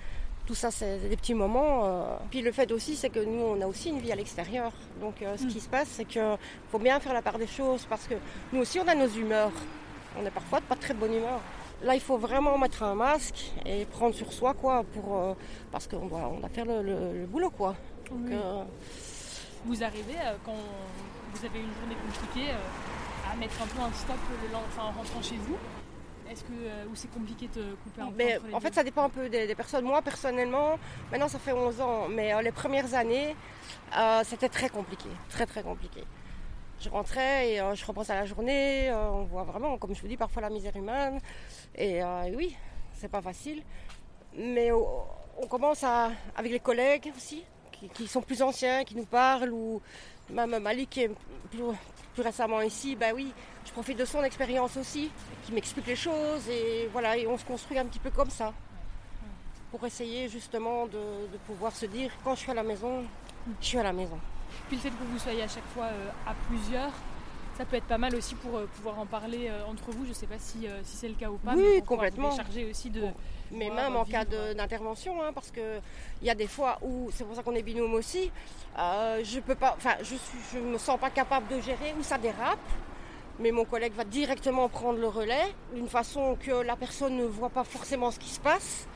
Tout 0.48 0.54
ça, 0.54 0.70
c'est 0.70 0.96
des 1.10 1.16
petits 1.18 1.34
moments. 1.34 1.84
euh. 1.84 2.16
Puis 2.30 2.40
le 2.40 2.52
fait 2.52 2.72
aussi, 2.72 2.96
c'est 2.96 3.10
que 3.10 3.20
nous, 3.20 3.38
on 3.38 3.60
a 3.60 3.66
aussi 3.66 3.90
une 3.90 3.98
vie 3.98 4.10
à 4.10 4.14
l'extérieur. 4.16 4.72
Donc 4.98 5.20
euh, 5.20 5.36
ce 5.36 5.44
Mm. 5.44 5.48
qui 5.48 5.60
se 5.60 5.68
passe, 5.68 5.88
c'est 5.88 6.06
qu'il 6.06 6.38
faut 6.70 6.78
bien 6.78 6.98
faire 7.00 7.12
la 7.12 7.20
part 7.20 7.36
des 7.36 7.46
choses, 7.46 7.84
parce 7.84 8.06
que 8.06 8.14
nous 8.54 8.60
aussi, 8.62 8.80
on 8.80 8.88
a 8.88 8.94
nos 8.94 9.08
humeurs. 9.08 9.52
On 10.18 10.24
est 10.24 10.30
parfois 10.30 10.60
de 10.60 10.64
pas 10.64 10.74
très 10.76 10.94
bonne 10.94 11.12
humeur. 11.12 11.38
Là, 11.82 11.94
il 11.94 12.00
faut 12.00 12.16
vraiment 12.16 12.56
mettre 12.56 12.82
un 12.82 12.94
masque 12.94 13.52
et 13.66 13.84
prendre 13.84 14.14
sur 14.14 14.32
soi, 14.32 14.54
quoi, 14.54 14.84
pour, 14.94 15.16
euh, 15.18 15.34
parce 15.70 15.86
qu'on 15.86 16.06
doit, 16.06 16.30
on 16.34 16.40
doit 16.40 16.48
faire 16.48 16.64
le, 16.64 16.80
le- 16.82 17.12
le 17.20 17.26
boulot, 17.26 17.50
quoi. 17.50 17.76
Donc, 18.10 18.20
Oui. 18.24 18.32
euh, 18.34 18.64
Vous 19.66 19.82
arrivez, 19.84 20.14
euh, 20.18 20.34
quand 20.46 20.56
vous 21.34 21.44
avez 21.44 21.58
une 21.58 21.74
journée 21.78 21.96
compliquée, 22.06 22.50
euh, 22.52 23.30
à 23.32 23.36
mettre 23.36 23.60
un 23.62 23.66
peu 23.66 23.82
un 23.82 23.92
stop 23.92 24.16
le 24.42 24.50
lend- 24.52 24.62
enfin, 24.68 24.84
en 24.88 24.92
rentrant 24.98 25.20
chez 25.20 25.36
vous? 25.36 25.58
Est-ce 26.30 26.42
que 26.44 26.52
euh, 26.52 26.84
ou 26.90 26.94
c'est 26.94 27.10
compliqué 27.10 27.48
de 27.48 27.74
couper 27.82 28.02
un 28.02 28.06
peu 28.08 28.12
mais 28.16 28.38
en 28.52 28.60
fait, 28.60 28.74
ça 28.74 28.84
dépend 28.84 29.04
un 29.04 29.08
peu 29.08 29.28
des, 29.28 29.46
des 29.46 29.54
personnes. 29.54 29.84
Moi, 29.84 30.02
personnellement, 30.02 30.78
maintenant, 31.10 31.28
ça 31.28 31.38
fait 31.38 31.52
11 31.52 31.80
ans, 31.80 32.08
mais 32.08 32.34
euh, 32.34 32.42
les 32.42 32.52
premières 32.52 32.92
années, 32.94 33.34
euh, 33.96 34.20
c'était 34.24 34.48
très 34.48 34.68
compliqué. 34.68 35.08
Très, 35.30 35.46
très 35.46 35.62
compliqué. 35.62 36.04
Je 36.80 36.88
rentrais 36.90 37.52
et 37.52 37.60
euh, 37.60 37.74
je 37.74 37.84
repense 37.84 38.10
à 38.10 38.14
la 38.14 38.24
journée. 38.26 38.88
euh, 38.90 39.10
on 39.10 39.24
voit 39.24 39.42
vraiment, 39.44 39.78
comme 39.78 39.94
je 39.94 40.00
vous 40.02 40.08
dis, 40.08 40.16
parfois 40.16 40.42
la 40.42 40.50
misère 40.50 40.76
humaine. 40.76 41.18
Et 41.74 42.02
euh, 42.02 42.30
oui, 42.36 42.54
c'est 42.94 43.08
pas 43.10 43.22
facile. 43.22 43.62
Mais 44.36 44.70
on 44.72 45.46
commence 45.48 45.82
à, 45.82 46.10
avec 46.36 46.52
les 46.52 46.60
collègues 46.60 47.10
aussi, 47.16 47.42
qui, 47.72 47.88
qui 47.88 48.06
sont 48.06 48.20
plus 48.22 48.42
anciens, 48.42 48.84
qui 48.84 48.94
nous 48.94 49.06
parlent, 49.06 49.50
ou 49.52 49.80
même 50.30 50.58
Malik 50.58 50.90
qui 50.90 51.02
est 51.04 51.10
plus, 51.50 51.62
plus 52.14 52.22
récemment 52.22 52.60
ici, 52.60 52.94
ben 52.94 53.12
oui, 53.14 53.32
profite 53.78 53.96
de 53.96 54.04
son 54.04 54.24
expérience 54.24 54.76
aussi, 54.76 55.08
qui 55.44 55.52
m'explique 55.52 55.86
les 55.86 55.94
choses, 55.94 56.48
et 56.48 56.88
voilà, 56.92 57.16
et 57.16 57.28
on 57.28 57.38
se 57.38 57.44
construit 57.44 57.78
un 57.78 57.86
petit 57.86 58.00
peu 58.00 58.10
comme 58.10 58.28
ça, 58.28 58.52
pour 59.70 59.86
essayer 59.86 60.28
justement 60.28 60.86
de, 60.86 61.04
de 61.32 61.38
pouvoir 61.46 61.70
se 61.70 61.86
dire, 61.86 62.10
quand 62.24 62.34
je 62.34 62.40
suis 62.40 62.50
à 62.50 62.54
la 62.54 62.64
maison, 62.64 63.04
je 63.60 63.64
suis 63.64 63.78
à 63.78 63.84
la 63.84 63.92
maison. 63.92 64.18
Puis 64.66 64.78
le 64.78 64.82
fait 64.82 64.90
que 64.90 65.04
vous 65.04 65.18
soyez 65.20 65.44
à 65.44 65.46
chaque 65.46 65.68
fois 65.74 65.84
euh, 65.84 66.10
à 66.26 66.34
plusieurs, 66.48 66.90
ça 67.56 67.64
peut 67.64 67.76
être 67.76 67.84
pas 67.84 67.98
mal 67.98 68.16
aussi 68.16 68.34
pour 68.34 68.56
euh, 68.56 68.66
pouvoir 68.74 68.98
en 68.98 69.06
parler 69.06 69.46
euh, 69.48 69.64
entre 69.66 69.92
vous. 69.92 70.04
Je 70.06 70.12
sais 70.12 70.26
pas 70.26 70.40
si, 70.40 70.66
si 70.82 70.96
c'est 70.96 71.08
le 71.08 71.14
cas 71.14 71.30
ou 71.30 71.36
pas. 71.36 71.54
Oui, 71.54 71.62
mais 71.76 71.80
complètement. 71.82 72.30
Vous 72.30 72.36
décharger 72.36 72.68
aussi 72.68 72.90
de. 72.90 73.04
Mais 73.52 73.68
pouvoir 73.68 73.90
même 73.90 73.96
en 73.96 74.04
cas 74.04 74.24
vivre. 74.24 74.54
d'intervention, 74.54 75.22
hein, 75.22 75.30
parce 75.32 75.52
que 75.52 75.78
il 76.20 76.26
y 76.26 76.30
a 76.30 76.34
des 76.34 76.48
fois 76.48 76.78
où, 76.82 77.10
c'est 77.12 77.22
pour 77.22 77.36
ça 77.36 77.44
qu'on 77.44 77.54
est 77.54 77.62
binôme 77.62 77.94
aussi, 77.94 78.32
je 78.76 79.38
peux 79.38 79.54
pas, 79.54 79.74
enfin, 79.76 79.94
je 80.02 80.16
je 80.52 80.58
me 80.58 80.78
sens 80.78 80.98
pas 80.98 81.10
capable 81.10 81.46
de 81.46 81.60
gérer 81.60 81.94
où 81.96 82.02
ça 82.02 82.18
dérape. 82.18 82.58
Mais 83.40 83.52
mon 83.52 83.64
collègue 83.64 83.92
va 83.94 84.04
directement 84.04 84.68
prendre 84.68 84.98
le 84.98 85.06
relais 85.08 85.54
d'une 85.72 85.88
façon 85.88 86.36
que 86.40 86.50
la 86.50 86.74
personne 86.76 87.16
ne 87.16 87.24
voit 87.24 87.50
pas 87.50 87.64
forcément 87.64 88.10
ce 88.10 88.18
qui 88.18 88.30
se 88.30 88.40
passe. 88.40 88.86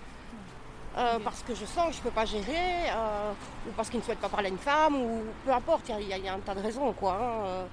Euh. 0.98 1.18
Parce 1.24 1.42
que 1.42 1.54
je 1.54 1.64
sens 1.64 1.86
que 1.88 1.92
je 1.92 1.98
ne 1.98 2.02
peux 2.02 2.10
pas 2.10 2.24
gérer, 2.26 2.90
euh, 2.90 3.32
ou 3.68 3.72
parce 3.76 3.88
qu'il 3.88 3.98
ne 4.00 4.04
souhaite 4.04 4.18
pas 4.18 4.28
parler 4.28 4.48
à 4.48 4.50
une 4.50 4.58
femme, 4.58 4.96
ou 4.96 5.22
peu 5.44 5.52
importe, 5.52 5.88
il 6.00 6.08
y, 6.08 6.12
a- 6.12 6.18
il 6.18 6.24
y 6.24 6.28
a 6.28 6.34
un 6.34 6.40
tas 6.40 6.54
de 6.54 6.60
raisons. 6.60 6.92
Quoi, 6.92 7.12
hein, 7.14 7.44
euh, 7.46 7.64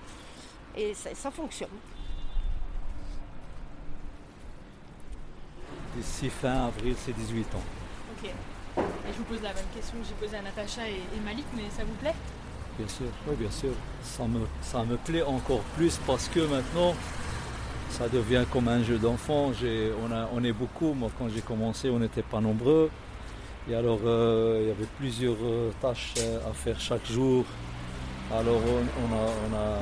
et 0.78 0.94
ça, 0.94 1.10
ça 1.16 1.30
fonctionne. 1.32 1.70
D'ici 5.96 6.30
fin 6.30 6.68
avril, 6.68 6.96
c'est 7.04 7.14
18 7.14 7.56
ans. 7.56 7.64
Ok. 8.24 8.30
Et 8.78 9.12
je 9.12 9.18
vous 9.18 9.24
pose 9.24 9.42
la 9.42 9.54
même 9.54 9.66
question 9.76 9.98
que 9.98 10.06
j'ai 10.08 10.14
posée 10.14 10.38
à 10.38 10.42
Natacha 10.42 10.88
et, 10.88 10.94
et 10.94 11.20
Malik, 11.26 11.46
mais 11.56 11.64
ça 11.76 11.84
vous 11.84 11.96
plaît? 11.96 12.14
Bien 12.80 12.88
sûr, 12.88 13.08
oui, 13.28 13.36
bien 13.38 13.52
sûr. 13.52 13.74
Ça 14.02 14.26
me, 14.28 14.48
ça 14.62 14.84
me 14.86 14.98
plaît 14.98 15.22
encore 15.24 15.62
plus 15.78 16.00
parce 16.08 16.30
que 16.30 16.40
maintenant, 16.40 16.96
ça 17.90 18.10
devient 18.10 18.46
comme 18.52 18.68
un 18.70 18.84
jeu 18.84 19.00
d'enfant. 19.00 19.52
On, 20.04 20.12
a- 20.14 20.30
on 20.34 20.44
est 20.44 20.54
beaucoup. 20.54 20.94
Moi, 20.94 21.12
quand 21.18 21.30
j'ai 21.30 21.42
commencé, 21.44 21.90
on 21.92 22.00
n'était 22.00 22.24
pas 22.24 22.42
nombreux. 22.42 22.92
Et 23.70 23.76
alors, 23.76 24.02
euh, 24.06 24.60
il 24.64 24.70
y 24.70 24.72
avait 24.72 24.88
plusieurs 24.98 25.38
euh, 25.44 25.72
tâches 25.82 26.16
euh, 26.20 26.40
à 26.50 26.54
faire 26.54 26.80
chaque 26.80 27.06
jour. 27.08 27.46
Alors, 28.32 28.62
on, 28.66 28.88
on 29.06 29.16
a, 29.16 29.26
on, 29.48 29.54
a, 29.56 29.80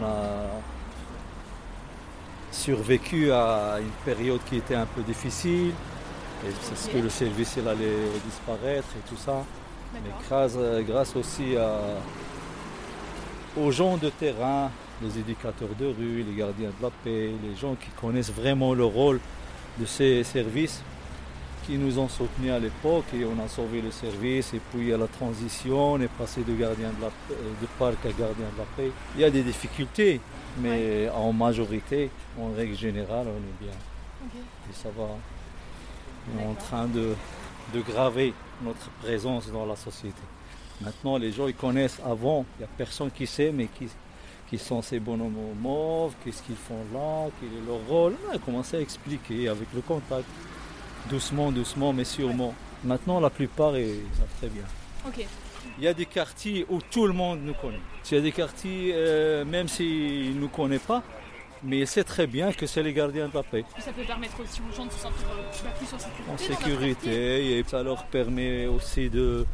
on 0.00 0.04
a 0.04 0.62
survécu 2.50 3.32
à 3.32 3.78
une 3.80 3.92
période 4.04 4.40
qui 4.44 4.56
était 4.56 4.74
un 4.74 4.86
peu 4.86 5.02
difficile. 5.02 5.74
Et 6.44 6.50
c'est 6.60 6.76
ce 6.76 6.90
que 6.90 6.98
le 6.98 7.10
service 7.10 7.56
il 7.56 7.68
allait 7.68 8.20
disparaître 8.24 8.88
et 8.96 9.08
tout 9.08 9.16
ça. 9.16 9.48
Mais 9.94 10.00
grâce, 10.28 10.54
euh, 10.56 10.82
grâce 10.82 11.14
aussi 11.16 11.56
à- 11.56 11.98
aux 13.60 13.70
gens 13.70 13.96
de 13.96 14.08
terrain, 14.10 14.70
les 15.02 15.18
éducateurs 15.18 15.68
de 15.78 15.86
rue, 15.86 16.22
les 16.22 16.34
gardiens 16.34 16.68
de 16.78 16.82
la 16.82 16.90
paix, 17.04 17.30
les 17.42 17.56
gens 17.56 17.74
qui 17.74 17.88
connaissent 18.00 18.32
vraiment 18.32 18.72
le 18.74 18.84
rôle 18.84 19.20
de 19.78 19.84
ces 19.86 20.22
services, 20.24 20.82
qui 21.66 21.76
nous 21.78 21.98
ont 21.98 22.08
soutenus 22.08 22.50
à 22.52 22.58
l'époque 22.58 23.04
et 23.14 23.24
on 23.24 23.44
a 23.44 23.48
sauvé 23.48 23.80
le 23.82 23.90
service. 23.90 24.52
Et 24.54 24.60
puis 24.72 24.92
à 24.92 24.96
la 24.96 25.06
transition, 25.06 25.92
on 25.94 26.00
est 26.00 26.08
passé 26.18 26.42
de 26.42 26.54
gardien 26.54 26.88
de, 26.90 27.00
la, 27.02 27.06
euh, 27.08 27.52
de 27.60 27.66
parc 27.78 28.04
à 28.04 28.08
gardien 28.08 28.46
de 28.54 28.58
la 28.58 28.64
paix. 28.76 28.90
Il 29.14 29.20
y 29.20 29.24
a 29.24 29.30
des 29.30 29.42
difficultés, 29.42 30.20
mais 30.58 31.08
en 31.14 31.32
majorité, 31.32 32.10
en 32.40 32.52
règle 32.56 32.76
générale, 32.76 33.26
on 33.28 33.38
est 33.38 33.64
bien. 33.64 33.76
Et 34.70 34.74
ça 34.74 34.88
va. 34.96 35.04
On 36.34 36.40
est 36.40 36.46
en 36.46 36.54
train 36.54 36.86
de, 36.86 37.14
de 37.74 37.80
graver 37.80 38.32
notre 38.62 38.90
présence 39.02 39.50
dans 39.50 39.66
la 39.66 39.76
société. 39.76 40.22
Maintenant, 40.80 41.16
les 41.16 41.32
gens 41.32 41.46
ils 41.46 41.54
connaissent 41.54 42.00
avant, 42.04 42.44
il 42.56 42.60
n'y 42.60 42.64
a 42.64 42.68
personne 42.76 43.10
qui 43.10 43.26
sait, 43.26 43.52
mais 43.52 43.66
qui, 43.66 43.88
qui 44.48 44.58
sont 44.58 44.82
ces 44.82 44.98
bonhommes 44.98 45.36
mauves, 45.60 46.14
qu'est-ce 46.24 46.42
qu'ils 46.42 46.56
font 46.56 46.84
là, 46.92 47.30
quel 47.40 47.48
est 47.50 47.66
leur 47.66 47.80
rôle. 47.88 48.16
On 48.30 48.34
a 48.34 48.38
commencé 48.38 48.76
à 48.76 48.80
expliquer 48.80 49.48
avec 49.48 49.68
le 49.74 49.80
contact, 49.80 50.26
doucement, 51.08 51.52
doucement, 51.52 51.92
mais 51.92 52.04
sûrement. 52.04 52.54
Maintenant, 52.84 53.20
la 53.20 53.30
plupart, 53.30 53.76
ils 53.78 54.00
savent 54.18 54.38
très 54.38 54.48
bien. 54.48 54.64
Ok. 55.06 55.26
Il 55.78 55.84
y 55.84 55.86
a 55.86 55.94
des 55.94 56.06
quartiers 56.06 56.66
où 56.68 56.80
tout 56.90 57.06
le 57.06 57.12
monde 57.12 57.40
nous 57.42 57.54
connaît. 57.54 57.80
Il 58.10 58.14
y 58.14 58.18
a 58.18 58.20
des 58.20 58.32
quartiers, 58.32 58.92
euh, 58.94 59.44
même 59.44 59.68
s'ils 59.68 60.34
ne 60.34 60.40
nous 60.40 60.48
connaissent 60.48 60.82
pas, 60.82 61.02
mais 61.64 61.78
il 61.80 61.86
sait 61.86 62.04
très 62.04 62.26
bien 62.26 62.52
que 62.52 62.66
c'est 62.66 62.82
les 62.82 62.92
gardiens 62.92 63.28
de 63.28 63.34
la 63.34 63.42
paix. 63.42 63.64
Ça 63.78 63.92
peut 63.92 64.02
permettre 64.02 64.40
aussi 64.40 64.60
aux 64.68 64.74
gens 64.76 64.86
de 64.86 64.90
se 64.92 64.98
sentir 64.98 65.26
euh, 65.30 65.78
plus 65.78 65.94
en 65.94 65.98
sécurité. 65.98 66.32
en 66.32 66.38
sécurité 66.38 67.58
et 67.58 67.64
ça 67.66 67.82
leur 67.82 68.04
permet 68.06 68.66
aussi 68.66 69.08
de, 69.10 69.46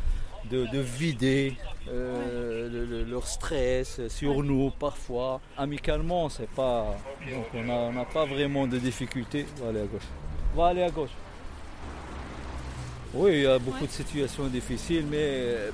de, 0.51 0.66
de 0.66 0.79
vider 0.79 1.57
euh, 1.88 2.68
le- 2.71 2.85
le- 2.87 3.05
leur 3.05 3.27
stress 3.27 4.01
sur 4.09 4.42
nous 4.42 4.71
parfois. 4.71 5.40
Amicalement, 5.57 6.29
c'est 6.29 6.49
pas. 6.49 6.97
Donc 7.31 7.47
on 7.55 7.92
n'a 7.92 8.05
pas 8.05 8.25
vraiment 8.27 8.66
de 8.66 8.79
difficultés. 8.79 9.47
Va 9.61 9.68
aller 9.71 9.81
à 9.81 9.87
gauche. 9.87 10.09
Va 10.57 10.66
aller 10.68 10.83
à 10.83 10.90
gauche. 10.90 11.11
Oui, 13.14 13.31
il 13.35 13.42
y 13.42 13.47
a 13.47 13.59
beaucoup 13.59 13.81
Ouais. 13.81 13.87
de 13.87 13.92
situations 13.92 14.47
difficiles, 14.49 15.07
mais 15.11 15.16
euh, 15.21 15.71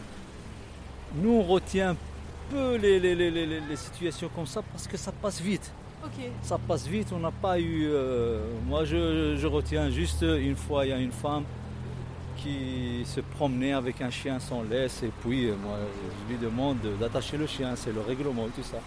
nous 1.17 1.31
on 1.33 1.43
retient 1.43 1.97
peu 2.51 2.77
les- 2.77 3.01
les- 3.01 3.15
les- 3.17 3.31
les 3.61 3.77
situations 3.77 4.29
comme 4.35 4.47
ça 4.47 4.63
parce 4.63 4.87
que 4.87 4.97
ça 4.97 5.11
passe 5.13 5.41
vite 5.41 5.73
Ça 6.43 6.59
passe 6.59 6.87
vite, 6.87 7.09
on 7.13 7.19
n'a 7.19 7.31
pas 7.31 7.59
eu... 7.59 7.87
euh, 7.89 8.41
moi, 8.67 8.85
je, 8.85 9.37
je 9.37 9.47
retiens 9.47 9.91
juste 9.91 10.23
une 10.23 10.57
fois, 10.57 10.85
il 10.85 10.91
y 10.91 10.93
a 10.93 10.99
une 10.99 11.13
femme 11.13 11.45
qui 12.37 13.03
se 13.07 13.21
promenait 13.21 13.73
avec 13.73 14.01
un 14.03 14.11
chien 14.11 14.39
sans 14.39 14.63
laisse, 14.63 15.03
et 15.03 15.11
puis 15.23 15.49
euh, 15.49 15.55
moi, 15.63 15.79
je 16.29 16.33
lui 16.35 16.39
demande 16.41 16.81
de- 16.83 16.95
d'attacher 17.01 17.37
le 17.39 17.47
chien, 17.47 17.75
c'est 17.75 17.93
le 17.93 18.01
règlement 18.01 18.47
et 18.47 18.51
tout 18.51 18.63
ça. 18.67 18.79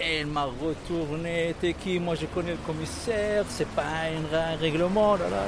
Et 0.00 0.16
elle 0.20 0.26
m'a 0.26 0.44
retourné, 0.44 1.54
t'es 1.60 1.74
qui? 1.74 1.98
Moi, 1.98 2.14
je 2.14 2.26
connais 2.26 2.52
le 2.52 2.58
commissaire, 2.66 3.44
c'est 3.48 3.68
pas 3.68 3.84
un, 3.84 4.56
règlement. 4.56 5.16
là, 5.16 5.28
là. 5.28 5.44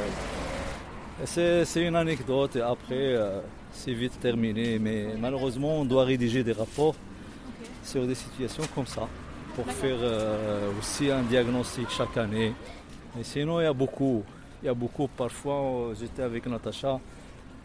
C'est 1.24 1.82
une 1.82 1.96
anecdote, 1.96 2.56
et 2.56 2.60
après, 2.60 3.14
euh, 3.16 3.40
c'est 3.72 3.92
vite 3.92 4.20
terminé, 4.20 4.78
mais 4.78 5.06
malheureusement, 5.18 5.80
on 5.80 5.84
doit 5.84 6.04
rédiger 6.04 6.44
des 6.44 6.52
rapports 6.52 6.94
sur 7.82 8.06
des 8.06 8.14
situations 8.14 8.64
comme 8.74 8.86
ça 8.86 9.08
pour 9.56 9.66
faire 9.72 9.96
euh, 10.02 10.70
aussi 10.78 11.10
un 11.10 11.22
diagnostic 11.22 11.88
chaque 11.88 12.14
année. 12.18 12.52
Mais 13.16 13.24
sinon, 13.24 13.58
il 13.58 13.64
y 13.64 13.66
a 13.66 13.72
beaucoup. 13.72 14.22
Il 14.62 14.66
y 14.66 14.68
a 14.68 14.74
beaucoup. 14.74 15.08
Parfois, 15.08 15.54
euh, 15.54 15.94
j'étais 15.98 16.22
avec 16.22 16.44
Natacha, 16.46 17.00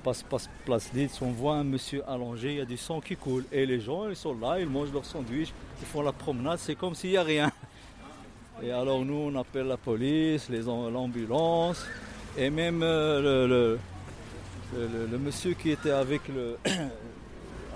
passe, 0.02 0.24
passe 0.24 0.50
place 0.66 0.90
Litz, 0.94 1.22
on 1.22 1.32
voit 1.32 1.56
un 1.56 1.66
monsieur 1.66 2.02
allongé, 2.10 2.52
il 2.52 2.58
y 2.60 2.62
a 2.62 2.66
du 2.66 2.78
sang 2.78 3.02
qui 3.02 3.18
coule. 3.18 3.44
Et 3.52 3.66
les 3.66 3.82
gens, 3.82 4.08
ils 4.08 4.16
sont 4.16 4.34
là, 4.40 4.58
ils 4.62 4.70
mangent 4.70 4.94
leur 4.94 5.04
sandwich, 5.04 5.50
ils 5.82 5.86
font 5.86 6.02
la 6.02 6.14
promenade, 6.14 6.60
c'est 6.60 6.76
comme 6.76 6.96
s'il 6.96 7.10
n'y 7.10 7.18
a 7.18 7.24
rien. 7.24 7.52
Et 8.64 8.72
alors, 8.72 9.04
nous, 9.04 9.30
on 9.30 9.36
appelle 9.36 9.68
la 9.68 9.78
police, 9.78 10.50
l'ambulance, 10.50 11.86
et 12.38 12.50
même 12.50 12.82
euh, 12.84 13.78
le 14.74 15.18
monsieur 15.18 15.56
qui 15.56 15.72
était 15.72 15.92
avec 15.92 16.22
le, 16.30 16.58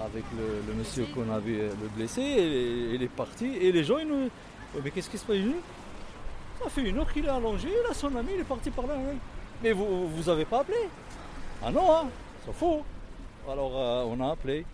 avec 0.04 0.24
le, 0.38 0.62
le 0.68 0.74
monsieur 0.78 1.06
qu'on 1.14 1.30
avait 1.32 1.62
euh, 1.62 1.70
le 1.82 1.88
blessé, 1.90 2.22
il, 2.22 2.96
il 2.96 3.04
est 3.04 3.08
parti 3.08 3.46
et 3.46 3.72
les 3.72 3.84
gens 3.84 3.98
ils 3.98 4.08
nous. 4.08 4.24
Ouais, 4.26 4.82
mais 4.84 4.92
qu'est-ce 4.92 5.10
qui 5.10 5.18
se 5.18 5.26
passe? 5.26 5.38
Ça 6.62 6.70
fait 6.70 6.82
une 6.90 6.98
heure 6.98 7.12
qu'il 7.12 7.26
est 7.26 7.30
allongé, 7.30 7.70
là 7.88 7.94
son 7.94 8.16
ami 8.16 8.32
il 8.36 8.42
est 8.42 8.44
parti 8.44 8.70
par 8.72 8.88
là. 8.88 8.96
hein. 8.96 9.16
Mais 9.64 9.72
vous 9.72 10.08
vous 10.10 10.30
avez 10.30 10.46
pas 10.46 10.60
appelé? 10.60 10.78
Ah 11.64 11.72
non, 11.72 11.92
hein, 11.92 12.08
c'est 12.46 12.54
faux. 12.54 12.84
Alors 13.50 13.72
euh, 13.76 14.04
on 14.08 14.20
a 14.22 14.32
appelé. 14.32 14.66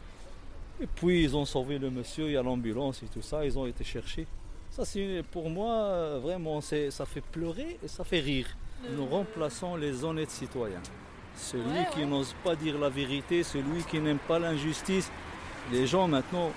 Et 0.81 0.87
puis 0.87 1.23
ils 1.23 1.35
ont 1.35 1.45
sauvé 1.45 1.77
le 1.77 1.91
monsieur, 1.91 2.25
il 2.25 2.33
y 2.33 2.37
a 2.37 2.41
l'ambulance 2.41 3.03
et 3.03 3.07
tout 3.07 3.21
ça, 3.21 3.45
ils 3.45 3.57
ont 3.59 3.67
été 3.67 3.83
cherchés. 3.83 4.25
Ça 4.71 4.85
c'est 4.85 5.21
pour 5.31 5.49
moi 5.49 5.71
euh, 5.73 6.19
vraiment 6.21 6.61
ça 6.61 7.05
fait 7.05 7.21
pleurer 7.21 7.77
et 7.83 7.87
ça 7.87 8.03
fait 8.03 8.19
rire. 8.21 8.47
Nous 8.97 9.05
remplaçons 9.05 9.75
les 9.75 10.03
honnêtes 10.03 10.31
citoyens. 10.31 10.81
Celui 11.35 11.63
Ouais, 11.69 11.87
qui 11.93 11.99
ouais. 11.99 12.05
n'ose 12.05 12.33
pas 12.43 12.55
dire 12.55 12.77
la 12.77 12.89
vérité, 12.89 13.43
celui 13.43 13.83
qui 13.83 13.99
n'aime 13.99 14.19
pas 14.19 14.39
l'injustice. 14.39 15.11
Les 15.71 15.87
gens 15.87 16.07
maintenant, 16.07 16.51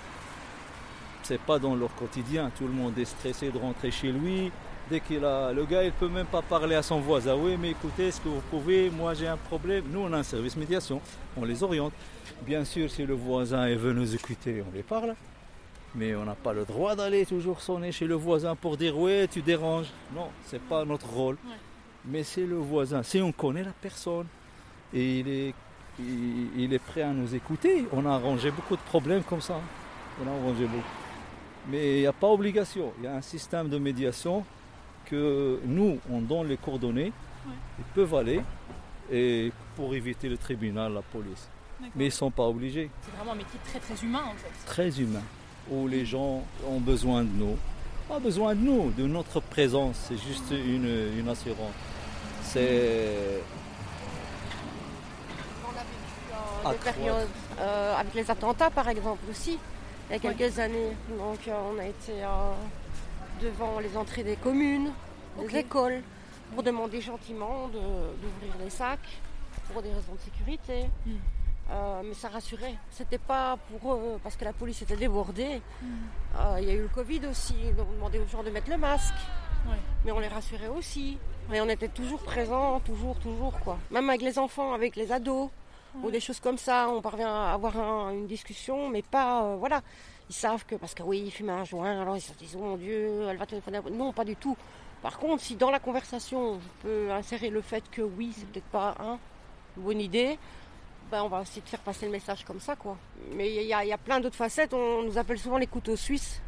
c'est 1.22 1.40
pas 1.40 1.58
dans 1.58 1.74
leur 1.74 1.94
quotidien. 1.94 2.50
Tout 2.56 2.66
le 2.66 2.72
monde 2.72 2.98
est 2.98 3.04
stressé 3.04 3.50
de 3.50 3.58
rentrer 3.58 3.90
chez 3.90 4.12
lui. 4.12 4.50
Dès 4.90 5.00
qu'il 5.00 5.24
a, 5.24 5.50
le 5.52 5.64
gars, 5.64 5.82
il 5.82 5.92
peut 5.92 6.08
même 6.08 6.26
pas 6.26 6.42
parler 6.42 6.74
à 6.74 6.82
son 6.82 7.00
voisin. 7.00 7.34
Oui, 7.34 7.56
mais 7.58 7.70
écoutez, 7.70 8.08
est-ce 8.08 8.20
que 8.20 8.28
vous 8.28 8.42
pouvez? 8.50 8.90
Moi, 8.90 9.14
j'ai 9.14 9.26
un 9.26 9.38
problème. 9.38 9.84
Nous, 9.90 10.00
on 10.00 10.12
a 10.12 10.18
un 10.18 10.22
service 10.22 10.56
médiation. 10.56 11.00
On 11.36 11.44
les 11.44 11.62
oriente. 11.62 11.92
Bien 12.46 12.64
sûr, 12.66 12.90
si 12.90 13.04
le 13.06 13.14
voisin 13.14 13.66
est 13.66 13.76
venu 13.76 14.00
nous 14.00 14.14
écouter, 14.14 14.62
on 14.68 14.74
les 14.76 14.82
parle. 14.82 15.14
Mais 15.94 16.14
on 16.14 16.24
n'a 16.24 16.34
pas 16.34 16.52
le 16.52 16.64
droit 16.64 16.94
d'aller 16.96 17.24
toujours 17.24 17.60
sonner 17.62 17.92
chez 17.92 18.06
le 18.06 18.14
voisin 18.16 18.56
pour 18.56 18.76
dire 18.76 18.98
ouais, 18.98 19.26
tu 19.28 19.40
déranges. 19.40 19.86
Non, 20.14 20.28
c'est 20.44 20.60
pas 20.60 20.84
notre 20.84 21.08
rôle. 21.08 21.36
Ouais. 21.46 21.56
Mais 22.04 22.22
c'est 22.24 22.44
le 22.44 22.56
voisin. 22.56 23.02
Si 23.02 23.22
on 23.22 23.32
connaît 23.32 23.62
la 23.62 23.72
personne 23.80 24.26
et 24.94 25.20
il 25.20 25.28
est, 25.28 25.54
il, 25.98 26.48
il 26.56 26.72
est 26.72 26.78
prêt 26.78 27.02
à 27.02 27.10
nous 27.12 27.34
écouter, 27.34 27.86
on 27.92 28.06
a 28.06 28.10
arrangé 28.10 28.50
beaucoup 28.50 28.76
de 28.76 28.82
problèmes 28.82 29.22
comme 29.22 29.40
ça. 29.40 29.60
On 30.22 30.28
a 30.28 30.30
arrangé 30.30 30.64
beaucoup. 30.66 30.82
Mais 31.68 31.96
il 31.96 32.00
n'y 32.00 32.06
a 32.06 32.12
pas 32.12 32.28
obligation. 32.28 32.92
Il 32.98 33.04
y 33.04 33.06
a 33.08 33.14
un 33.16 33.22
système 33.22 33.68
de 33.68 33.78
médiation 33.78 34.44
que 35.06 35.60
nous, 35.64 35.98
on 36.10 36.20
donne 36.20 36.48
les 36.48 36.56
coordonnées. 36.56 37.12
Ils 37.78 37.84
peuvent 37.94 38.14
aller 38.14 38.40
et 39.10 39.52
pour 39.76 39.94
éviter 39.94 40.28
le 40.28 40.36
tribunal, 40.36 40.92
la 40.92 41.02
police. 41.02 41.48
Mais 41.94 42.04
ils 42.04 42.08
ne 42.08 42.12
sont 42.12 42.30
pas 42.30 42.44
obligés. 42.44 42.90
C'est 43.02 43.16
vraiment 43.16 43.32
un 43.32 43.36
métier 43.36 43.58
très 43.64 43.78
très 43.80 44.04
humain 44.04 44.22
en 44.26 44.34
fait. 44.34 44.50
Très 44.66 45.00
humain. 45.00 45.22
Où 45.70 45.88
les 45.88 46.04
gens 46.06 46.44
ont 46.66 46.80
besoin 46.80 47.22
de 47.22 47.30
nous. 47.36 47.56
Pas 48.08 48.18
besoin 48.18 48.54
de 48.54 48.60
nous, 48.60 48.90
de 48.92 49.06
notre 49.06 49.40
présence. 49.40 49.96
C'est 50.08 50.16
juste 50.16 50.50
une, 50.50 51.18
une 51.18 51.28
assurance. 51.28 51.72
C'est 52.42 53.40
On 55.64 55.70
a 55.70 55.82
vécu 55.82 56.20
euh, 56.32 56.53
des 56.70 56.76
Accroître. 56.76 56.96
périodes 56.98 57.28
euh, 57.60 57.96
avec 57.96 58.14
les 58.14 58.30
attentats, 58.30 58.70
par 58.70 58.88
exemple, 58.88 59.22
aussi, 59.30 59.58
il 60.10 60.12
y 60.12 60.16
a 60.16 60.18
quelques 60.18 60.58
années. 60.58 60.92
Donc, 61.18 61.46
euh, 61.48 61.52
on 61.74 61.78
a 61.78 61.86
été 61.86 62.22
euh, 62.22 62.52
devant 63.42 63.78
les 63.80 63.96
entrées 63.96 64.22
des 64.24 64.36
communes, 64.36 64.90
des 65.38 65.44
Ok. 65.46 65.54
écoles, 65.54 66.02
pour 66.54 66.62
demander 66.62 67.00
gentiment 67.00 67.68
de- 67.68 67.78
d'ouvrir 67.78 68.54
les 68.62 68.70
sacs 68.70 69.20
pour 69.72 69.82
des 69.82 69.88
raisons 69.88 70.14
de 70.14 70.20
sécurité. 70.20 70.88
Mm. 71.06 71.12
Euh, 71.70 72.02
mais 72.04 72.12
ça 72.14 72.28
rassurait. 72.28 72.74
C'était 72.90 73.16
pas 73.18 73.56
pour 73.70 73.94
eux, 73.94 74.20
parce 74.22 74.36
que 74.36 74.44
la 74.44 74.52
police 74.52 74.82
était 74.82 74.96
débordée. 74.96 75.62
Mm. 75.82 75.86
Euh, 76.38 76.60
Il 76.60 76.68
y 76.68 76.70
a 76.70 76.74
eu 76.74 76.82
le 76.82 76.88
Covid 76.88 77.22
aussi, 77.30 77.54
donc 77.76 77.86
on 77.90 77.94
demandait 77.94 78.18
aux 78.18 78.26
gens 78.26 78.42
de 78.42 78.50
mettre 78.50 78.70
le 78.70 78.76
masque. 78.76 79.14
Ouais. 79.66 79.76
Mais 80.04 80.12
on 80.12 80.18
les 80.18 80.28
rassurait 80.28 80.68
aussi. 80.68 81.16
Et 81.52 81.60
on 81.62 81.68
était 81.68 81.88
toujours 81.88 82.22
présents, 82.22 82.80
toujours, 82.80 83.16
toujours 83.18 83.58
quoi. 83.60 83.78
Même 83.90 84.08
avec 84.10 84.20
les 84.22 84.38
enfants, 84.38 84.74
avec 84.74 84.94
les 84.96 85.10
ados, 85.10 85.48
ou 86.02 86.10
des 86.10 86.20
choses 86.20 86.40
comme 86.40 86.58
ça, 86.58 86.88
on 86.88 87.00
parvient 87.00 87.32
à 87.32 87.52
avoir 87.52 87.76
un- 87.78 88.10
une 88.12 88.26
discussion, 88.26 88.88
mais 88.88 89.02
pas, 89.02 89.42
euh, 89.44 89.56
voilà. 89.56 89.80
Ils 90.30 90.34
savent 90.34 90.64
que, 90.64 90.74
parce 90.76 90.94
que 90.94 91.02
oui, 91.02 91.22
ils 91.26 91.30
fument 91.30 91.50
un 91.50 91.64
joint, 91.64 92.00
alors 92.02 92.16
ils 92.16 92.20
se 92.20 92.32
disent, 92.32 92.56
oh 92.56 92.62
mon 92.64 92.76
Dieu, 92.76 93.26
elle 93.28 93.36
va 93.36 93.46
téléphoner. 93.46 93.80
Non, 93.92 94.12
pas 94.12 94.24
du 94.24 94.36
tout. 94.36 94.56
Par 95.02 95.18
contre, 95.18 95.42
si 95.42 95.54
dans 95.56 95.70
la 95.70 95.78
conversation, 95.80 96.58
je 96.60 96.68
peux 96.88 97.10
insérer 97.12 97.50
le 97.50 97.60
fait 97.60 97.84
que 97.90 98.00
oui, 98.02 98.32
c'est 98.36 98.46
peut-être 98.48 98.64
pas 98.66 98.94
hein, 99.00 99.18
une 99.76 99.82
bonne 99.82 100.00
idée, 100.00 100.38
ben, 101.10 101.22
on 101.22 101.28
va 101.28 101.42
essayer 101.42 101.60
de 101.60 101.68
faire 101.68 101.80
passer 101.80 102.06
le 102.06 102.12
message 102.12 102.42
comme 102.44 102.58
ça, 102.60 102.74
quoi. 102.74 102.96
Mais 103.34 103.54
il 103.54 103.62
y, 103.66 103.74
a- 103.74 103.84
il 103.84 103.88
y 103.88 103.92
a 103.92 103.98
plein 103.98 104.18
d'autres 104.20 104.34
facettes. 104.36 104.72
On 104.72 105.02
nous 105.02 105.18
appelle 105.18 105.38
souvent 105.38 105.58
les 105.58 105.66
couteaux 105.66 105.96
suisses 105.96 106.40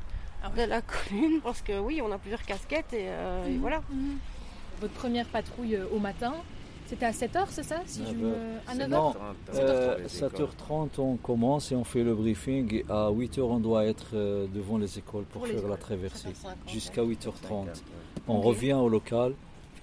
Ah 0.43 0.49
de 0.49 0.63
la 0.63 0.81
commune, 0.81 1.41
parce 1.43 1.61
que 1.61 1.79
oui, 1.79 2.01
on 2.03 2.11
a 2.11 2.19
plusieurs 2.19 2.43
casquettes 2.43 2.93
et, 2.95 3.09
euh, 3.09 3.47
et 3.47 3.51
Mhm. 3.51 3.61
voilà. 3.61 3.83
Mhm. 3.91 4.19
Votre 4.81 4.95
première 4.95 5.27
patrouille 5.27 5.77
euh, 5.77 5.87
au 5.93 5.99
matin, 5.99 6.35
c'était 6.87 7.07
à 7.07 7.11
7h, 7.13 7.47
c'est 7.51 7.63
ça 7.63 7.81
si 7.87 8.03
je 8.07 8.13
9 8.13 8.17
me... 8.17 8.33
À 8.67 8.73
C'est 8.75 8.79
9h 8.85 8.89
non. 8.89 9.11
7h30, 9.11 9.17
Euh, 9.55 9.99
les 9.99 10.17
écoles. 10.25 10.31
7h30, 10.69 10.89
on 11.01 11.17
commence 11.17 11.73
et 11.73 11.77
on 11.77 11.85
fait 11.85 12.03
le 12.05 12.15
briefing. 12.15 12.75
Et 12.75 12.85
à 12.89 13.11
8h, 13.11 13.41
on 13.43 13.59
doit 13.61 13.85
être 13.87 14.09
euh, 14.15 14.47
devant 14.53 14.79
les 14.79 14.99
écoles 14.99 15.25
pour, 15.25 15.43
Pour 15.43 15.47
faire 15.49 15.61
la 15.63 15.67
écoles. 15.69 15.79
traversée. 15.79 16.29
7h50, 16.31 16.71
Jusqu'à 16.73 17.03
8h30. 17.03 17.33
50, 17.49 17.83
On 18.29 18.39
Ok. 18.39 18.45
revient 18.47 18.73
au 18.75 18.89
local, 18.89 19.35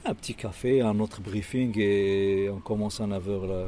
un 0.05 0.13
petit 0.13 0.35
café, 0.35 0.81
un 0.81 0.99
autre 0.99 1.21
briefing 1.21 1.73
et 1.79 2.49
on 2.49 2.59
commence 2.59 2.99
à 2.99 3.05
9h 3.05 3.47
là, 3.47 3.65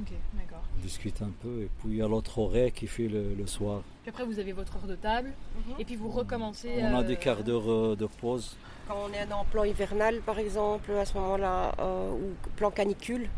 Ok, 0.00 0.12
d'accord. 0.34 0.49
On 0.80 0.82
discute 0.82 1.22
un 1.22 1.30
peu. 1.42 1.62
Et 1.62 1.68
puis 1.80 1.90
il 1.90 1.96
y 1.96 2.02
a 2.02 2.08
l'autre 2.08 2.38
horaire 2.38 2.72
qui 2.72 2.86
fait 2.86 3.08
le, 3.08 3.34
le 3.34 3.46
soir. 3.46 3.82
Puis 4.02 4.10
après, 4.10 4.24
vous 4.24 4.38
avez 4.38 4.52
votre 4.52 4.76
heure 4.76 4.86
de 4.86 4.94
table, 4.96 5.32
Mhm. 5.68 5.74
et 5.78 5.84
puis 5.84 5.96
vous 5.96 6.08
recommencez... 6.08 6.70
On 6.82 6.94
a 6.96 7.00
euh, 7.00 7.06
des 7.06 7.16
quarts 7.16 7.42
d'heure 7.42 7.70
euh, 7.70 7.96
de 7.96 8.06
pause. 8.06 8.56
Quand 8.88 8.96
on 9.08 9.12
est 9.12 9.32
en 9.32 9.44
plan 9.44 9.64
hivernal, 9.64 10.20
par 10.20 10.38
exemple, 10.38 10.90
à 10.92 11.04
ce 11.04 11.14
moment-là, 11.14 11.72
euh, 11.78 12.10
ou 12.10 12.32
plan 12.56 12.70
canicule, 12.70 13.28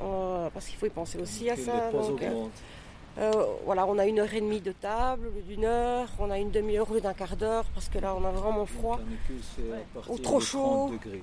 euh, 0.00 0.48
parce 0.52 0.66
qu'il 0.66 0.76
faut 0.76 0.86
y 0.86 0.90
penser 0.90 1.18
aussi 1.20 1.50
à 1.50 1.56
ça. 1.56 1.90
donc, 1.92 2.22
euh, 3.16 3.32
voilà, 3.64 3.86
on 3.86 3.98
a 3.98 4.06
une 4.06 4.18
heure 4.18 4.32
et 4.34 4.40
demie 4.40 4.60
de 4.60 4.72
table, 4.72 5.28
au 5.28 5.30
lieu 5.36 5.42
d'une 5.42 5.64
heure, 5.64 6.08
on 6.18 6.30
a 6.30 6.38
une 6.38 6.50
demi-heure 6.50 6.90
au 6.90 6.94
lieu 6.94 7.00
d'un 7.00 7.12
quart 7.14 7.36
d'heure, 7.36 7.64
parce 7.74 7.88
que 7.88 7.98
là, 7.98 8.14
on 8.16 8.24
a 8.24 8.30
vraiment 8.30 8.66
froid. 8.66 8.98
Le 8.98 9.04
canicule, 9.04 9.44
c'est 9.56 9.62
à 9.70 9.74
Ouais. 9.76 9.84
partir 9.94 10.12
Ou 10.12 10.18
trop 10.18 10.38
de 10.38 10.44
chaud. 10.44 10.88
30 10.88 10.92
degrés. 10.92 11.22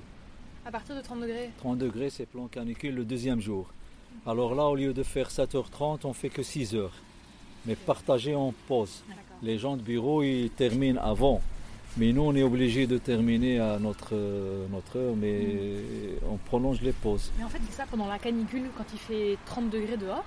À 0.64 0.70
partir 0.70 0.94
de 0.94 1.00
30 1.00 1.20
degrés 1.20 1.50
30 1.58 1.78
degrés, 1.78 2.08
c'est 2.08 2.24
plan 2.24 2.46
canicule 2.46 2.94
le 2.94 3.04
deuxième 3.04 3.40
jour. 3.40 3.66
Alors 4.26 4.54
là, 4.54 4.64
au 4.66 4.76
lieu 4.76 4.92
de 4.92 5.02
faire 5.02 5.28
7h30, 5.30 6.00
on 6.04 6.12
fait 6.12 6.28
que 6.30 6.42
6 6.42 6.74
heures. 6.74 6.92
Mais 7.66 7.74
partagé 7.76 8.34
en 8.34 8.52
pause. 8.68 9.02
D'accord. 9.08 9.22
Les 9.42 9.58
gens 9.58 9.76
de 9.76 9.82
bureau, 9.82 10.22
ils 10.22 10.50
terminent 10.50 11.00
avant. 11.02 11.40
Mais 11.96 12.12
nous, 12.12 12.22
on 12.22 12.34
est 12.34 12.42
obligé 12.42 12.86
de 12.86 12.96
terminer 12.98 13.58
à 13.60 13.78
notre, 13.78 14.14
notre 14.70 14.96
heure, 14.98 15.14
mais 15.14 15.44
on 16.30 16.36
prolonge 16.38 16.80
les 16.80 16.92
pauses. 16.92 17.30
Mais 17.38 17.44
en 17.44 17.48
fait, 17.48 17.60
c'est 17.68 17.76
ça, 17.76 17.84
pendant 17.90 18.06
la 18.08 18.18
canicule, 18.18 18.64
quand 18.76 18.84
il 18.92 18.98
fait 18.98 19.36
30 19.46 19.68
degrés 19.70 19.96
dehors, 19.98 20.24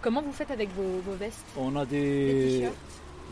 comment 0.00 0.22
vous 0.22 0.32
faites 0.32 0.50
avec 0.50 0.70
vos, 0.74 1.00
vos 1.04 1.14
vestes? 1.16 1.44
On 1.56 1.74
a 1.76 1.84
Des 1.84 2.60
des, 2.60 2.60
t-shirts. 2.60 2.74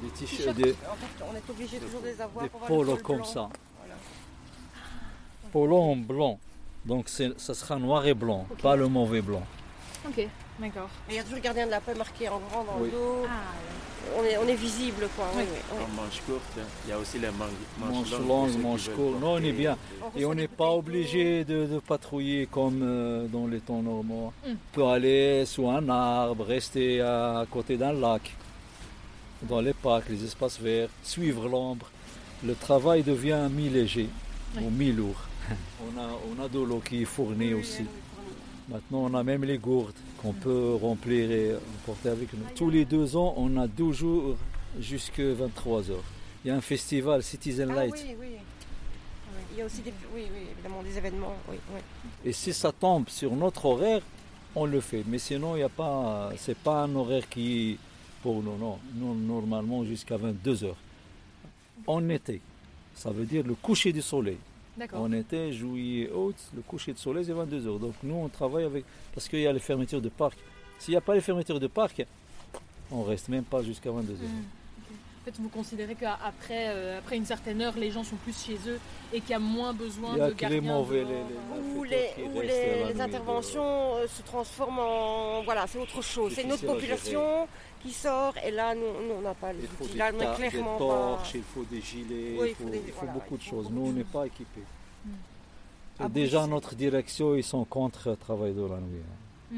des 0.02 0.08
T-shirts, 0.08 0.36
t-shirts, 0.38 0.56
des, 0.56 0.70
En 0.72 0.96
fait, 0.96 1.24
on 1.30 1.36
est 1.36 1.50
obligé 1.50 1.78
toujours 1.78 2.00
de 2.00 2.06
les 2.08 2.20
avoir 2.20 2.44
des 2.44 2.50
pour 2.50 2.64
avoir 2.64 2.80
le 2.80 2.84
polos 2.86 3.02
comme 3.02 3.16
blanc. 3.16 3.24
ça. 3.24 3.48
Voilà. 3.78 3.94
Polos 5.52 5.80
en 5.80 5.96
blanc. 5.96 6.38
Donc 6.84 7.08
c'est- 7.08 7.38
ça 7.38 7.54
sera 7.54 7.78
noir 7.78 8.04
et 8.06 8.14
blanc, 8.14 8.46
pas 8.62 8.74
le 8.76 8.88
mauvais 8.88 9.22
blanc. 9.22 9.42
Ok, 10.08 10.26
d'accord. 10.60 10.88
Et 11.08 11.12
il 11.12 11.16
y 11.16 11.18
a 11.18 11.22
toujours 11.22 11.36
le 11.36 11.42
gardien 11.42 11.66
de 11.66 11.70
la 11.70 11.80
paix 11.80 11.94
marqué 11.94 12.28
en 12.28 12.38
grand 12.38 12.64
dans 12.64 12.78
Oui. 12.80 12.90
le 12.92 12.96
dos. 12.98 13.24
Ah, 13.28 13.52
On, 14.18 14.22
est, 14.22 14.36
on 14.38 14.46
est 14.46 14.54
visible, 14.54 15.08
quoi. 15.16 15.26
oui, 15.36 15.42
Oui. 15.72 15.82
En 15.82 16.02
manche 16.02 16.20
courte, 16.26 16.42
il 16.84 16.90
y 16.90 16.92
a 16.92 16.98
aussi 16.98 17.18
les 17.18 17.26
manches, 17.30 17.48
Manche 17.80 18.10
longues, 18.12 18.28
longue, 18.28 18.28
pour 18.28 18.46
ceux 18.48 18.52
qui 18.52 18.58
manche 18.62 18.86
veulent 18.86 18.94
courte. 18.96 19.20
Non, 19.20 19.32
on 19.32 19.38
est 19.42 19.52
bien. 19.52 19.76
On 20.14 20.18
Et 20.18 20.24
on 20.24 20.34
n'est 20.34 20.46
pas 20.48 20.70
obligé 20.70 21.44
de, 21.44 21.66
de 21.66 21.78
patrouiller 21.80 22.46
comme 22.46 22.82
euh, 22.84 23.26
dans 23.26 23.48
les 23.48 23.58
temps 23.58 23.82
normaux. 23.82 24.32
Mm. 24.46 24.50
On 24.52 24.56
peut 24.72 24.84
aller 24.86 25.44
sous 25.44 25.68
un 25.68 25.88
arbre, 25.88 26.44
rester 26.44 27.00
à 27.00 27.44
côté 27.50 27.76
d'un 27.76 27.92
lac, 27.92 28.32
dans 29.42 29.60
les 29.60 29.72
parcs, 29.74 30.08
les 30.08 30.22
espaces 30.24 30.60
verts, 30.60 30.88
suivre 31.02 31.48
l'ombre. 31.48 31.90
Le 32.44 32.54
travail 32.54 33.02
devient 33.02 33.48
mi-léger 33.50 34.08
Oui. 34.56 34.62
ou 34.64 34.70
mi-lourd. 34.70 35.20
on, 35.50 35.98
a, 36.00 36.08
on 36.38 36.44
a 36.44 36.48
de 36.48 36.60
l'eau 36.60 36.80
qui 36.84 37.02
est 37.02 37.06
fournie 37.06 37.54
aussi. 37.54 37.84
Maintenant, 38.68 38.98
on 39.04 39.14
a 39.14 39.22
même 39.22 39.44
les 39.44 39.58
gourdes 39.58 39.94
qu'on 40.20 40.32
peut 40.32 40.74
remplir 40.80 41.30
et 41.30 41.54
emporter 41.54 42.08
avec 42.08 42.32
nous. 42.32 42.44
Tous 42.56 42.68
les 42.68 42.84
deux 42.84 43.16
ans, 43.16 43.34
on 43.36 43.56
a 43.58 43.68
deux 43.68 43.92
jours 43.92 44.36
jusqu'à 44.80 45.32
23 45.34 45.90
heures. 45.90 46.02
Il 46.44 46.48
y 46.48 46.50
a 46.50 46.56
un 46.56 46.60
festival 46.60 47.22
Citizen 47.22 47.68
Ah 47.70 47.74
Light. 47.76 47.94
oui, 47.94 48.16
oui. 48.20 48.26
Il 49.52 49.58
y 49.60 49.62
a 49.62 49.66
aussi 49.66 49.80
des, 49.82 49.92
oui, 50.14 50.24
oui, 50.32 50.48
évidemment 50.52 50.82
des 50.82 50.98
événements. 50.98 51.34
Oui, 51.48 51.56
oui. 51.72 51.80
Et 52.24 52.32
si 52.32 52.52
ça 52.52 52.72
tombe 52.72 53.08
sur 53.08 53.34
notre 53.34 53.64
horaire, 53.66 54.02
on 54.54 54.66
le 54.66 54.80
fait. 54.80 55.04
Mais 55.06 55.18
sinon, 55.18 55.54
il 55.54 55.58
n'y 55.58 55.64
a 55.64 55.68
pas, 55.68 56.30
c'est 56.36 56.58
pas 56.58 56.82
un 56.82 56.94
horaire 56.94 57.28
qui 57.28 57.72
est 57.72 57.78
pour 58.22 58.42
nous, 58.42 58.56
non. 58.58 58.78
Nous, 58.94 59.14
normalement, 59.14 59.84
jusqu'à 59.84 60.16
22 60.16 60.64
heures. 60.64 60.76
En 61.86 62.08
été, 62.08 62.40
ça 62.94 63.10
veut 63.10 63.24
dire 63.24 63.44
le 63.46 63.54
coucher 63.54 63.92
du 63.92 64.02
soleil. 64.02 64.38
En 64.94 65.12
été, 65.12 65.52
juillet, 65.52 66.10
août, 66.12 66.36
le 66.54 66.62
coucher 66.62 66.92
du 66.92 66.98
soleil, 66.98 67.24
c'est 67.24 67.32
22 67.32 67.66
heures. 67.66 67.78
Donc 67.78 67.94
nous, 68.02 68.14
on 68.14 68.28
travaille 68.28 68.64
avec, 68.64 68.84
parce 69.14 69.28
qu'il 69.28 69.40
y 69.40 69.46
a 69.46 69.52
les 69.52 69.58
fermetures 69.58 70.00
de 70.02 70.08
parc. 70.08 70.36
S'il 70.78 70.92
n'y 70.92 70.98
a 70.98 71.00
pas 71.00 71.14
les 71.14 71.20
fermetures 71.22 71.58
de 71.60 71.66
parc, 71.66 72.04
on 72.90 73.02
reste 73.02 73.28
même 73.28 73.44
pas 73.44 73.62
jusqu'à 73.62 73.90
22 73.90 74.12
heures. 74.12 74.18
Hmm, 74.18 74.22
ok. 74.78 74.96
En 75.20 75.24
fait, 75.24 75.40
vous 75.40 75.48
considérez 75.48 75.94
qu'après 75.94 76.68
euh, 76.68 76.98
après 76.98 77.16
une 77.16 77.24
certaine 77.24 77.60
heure, 77.62 77.74
les 77.76 77.90
gens 77.90 78.04
sont 78.04 78.16
plus 78.16 78.36
chez 78.46 78.58
eux 78.68 78.78
et 79.12 79.20
qu'il 79.20 79.30
y 79.30 79.34
a 79.34 79.38
moins 79.38 79.72
besoin 79.72 80.10
Il 80.12 80.18
y 80.18 80.20
a 80.20 80.28
de 80.28 80.34
que 80.34 80.46
les 80.46 80.60
mauvais, 80.60 81.04
les- 81.04 81.70
Où 81.74 81.82
les, 81.84 82.10
où 82.96 83.00
interventions 83.00 83.96
euh, 83.96 84.06
se 84.06 84.22
transforment 84.22 84.78
en. 84.78 85.42
Voilà, 85.42 85.66
c'est 85.66 85.78
autre 85.78 86.02
chose. 86.02 86.32
C'est 86.34 86.42
une 86.42 86.52
autre 86.52 86.66
population 86.66 87.48
qui 87.86 87.92
sort 87.92 88.34
et 88.44 88.50
là, 88.50 88.74
nous, 88.74 88.80
nous, 89.06 89.14
on 89.18 89.20
n'a 89.22 89.34
pas 89.34 89.52
les 89.52 89.60
Il 89.62 89.68
faut 89.68 89.84
outils. 89.84 89.92
des, 89.92 89.98
Là, 89.98 90.10
on 90.14 90.20
est 90.20 90.26
des 90.42 90.48
clairement 90.50 90.78
torches, 90.78 91.32
pas. 91.32 91.38
il 91.38 91.44
faut 91.44 91.64
des 91.64 91.80
gilets, 91.80 92.36
Oui, 92.38 92.48
il 92.50 92.54
faut, 92.64 92.70
des- 92.70 92.78
il 92.86 92.92
faut 92.92 92.98
voilà, 93.00 93.12
beaucoup 93.12 93.36
de 93.36 93.42
il 93.42 93.48
faut 93.48 93.56
choses. 93.62 93.70
Nous, 93.70 93.86
on 93.86 93.92
n'est 93.92 94.04
pas 94.04 94.26
équipés. 94.26 94.60
Mm. 95.04 95.10
Et 95.10 96.02
Ah, 96.04 96.08
déjà, 96.08 96.46
notre 96.46 96.74
direction, 96.74 97.34
ils 97.34 97.44
sont 97.44 97.64
contre 97.64 98.10
le 98.10 98.16
travail 98.16 98.52
de 98.52 98.62
la 98.62 98.76
nuit. 98.78 99.00
hein. 99.54 99.56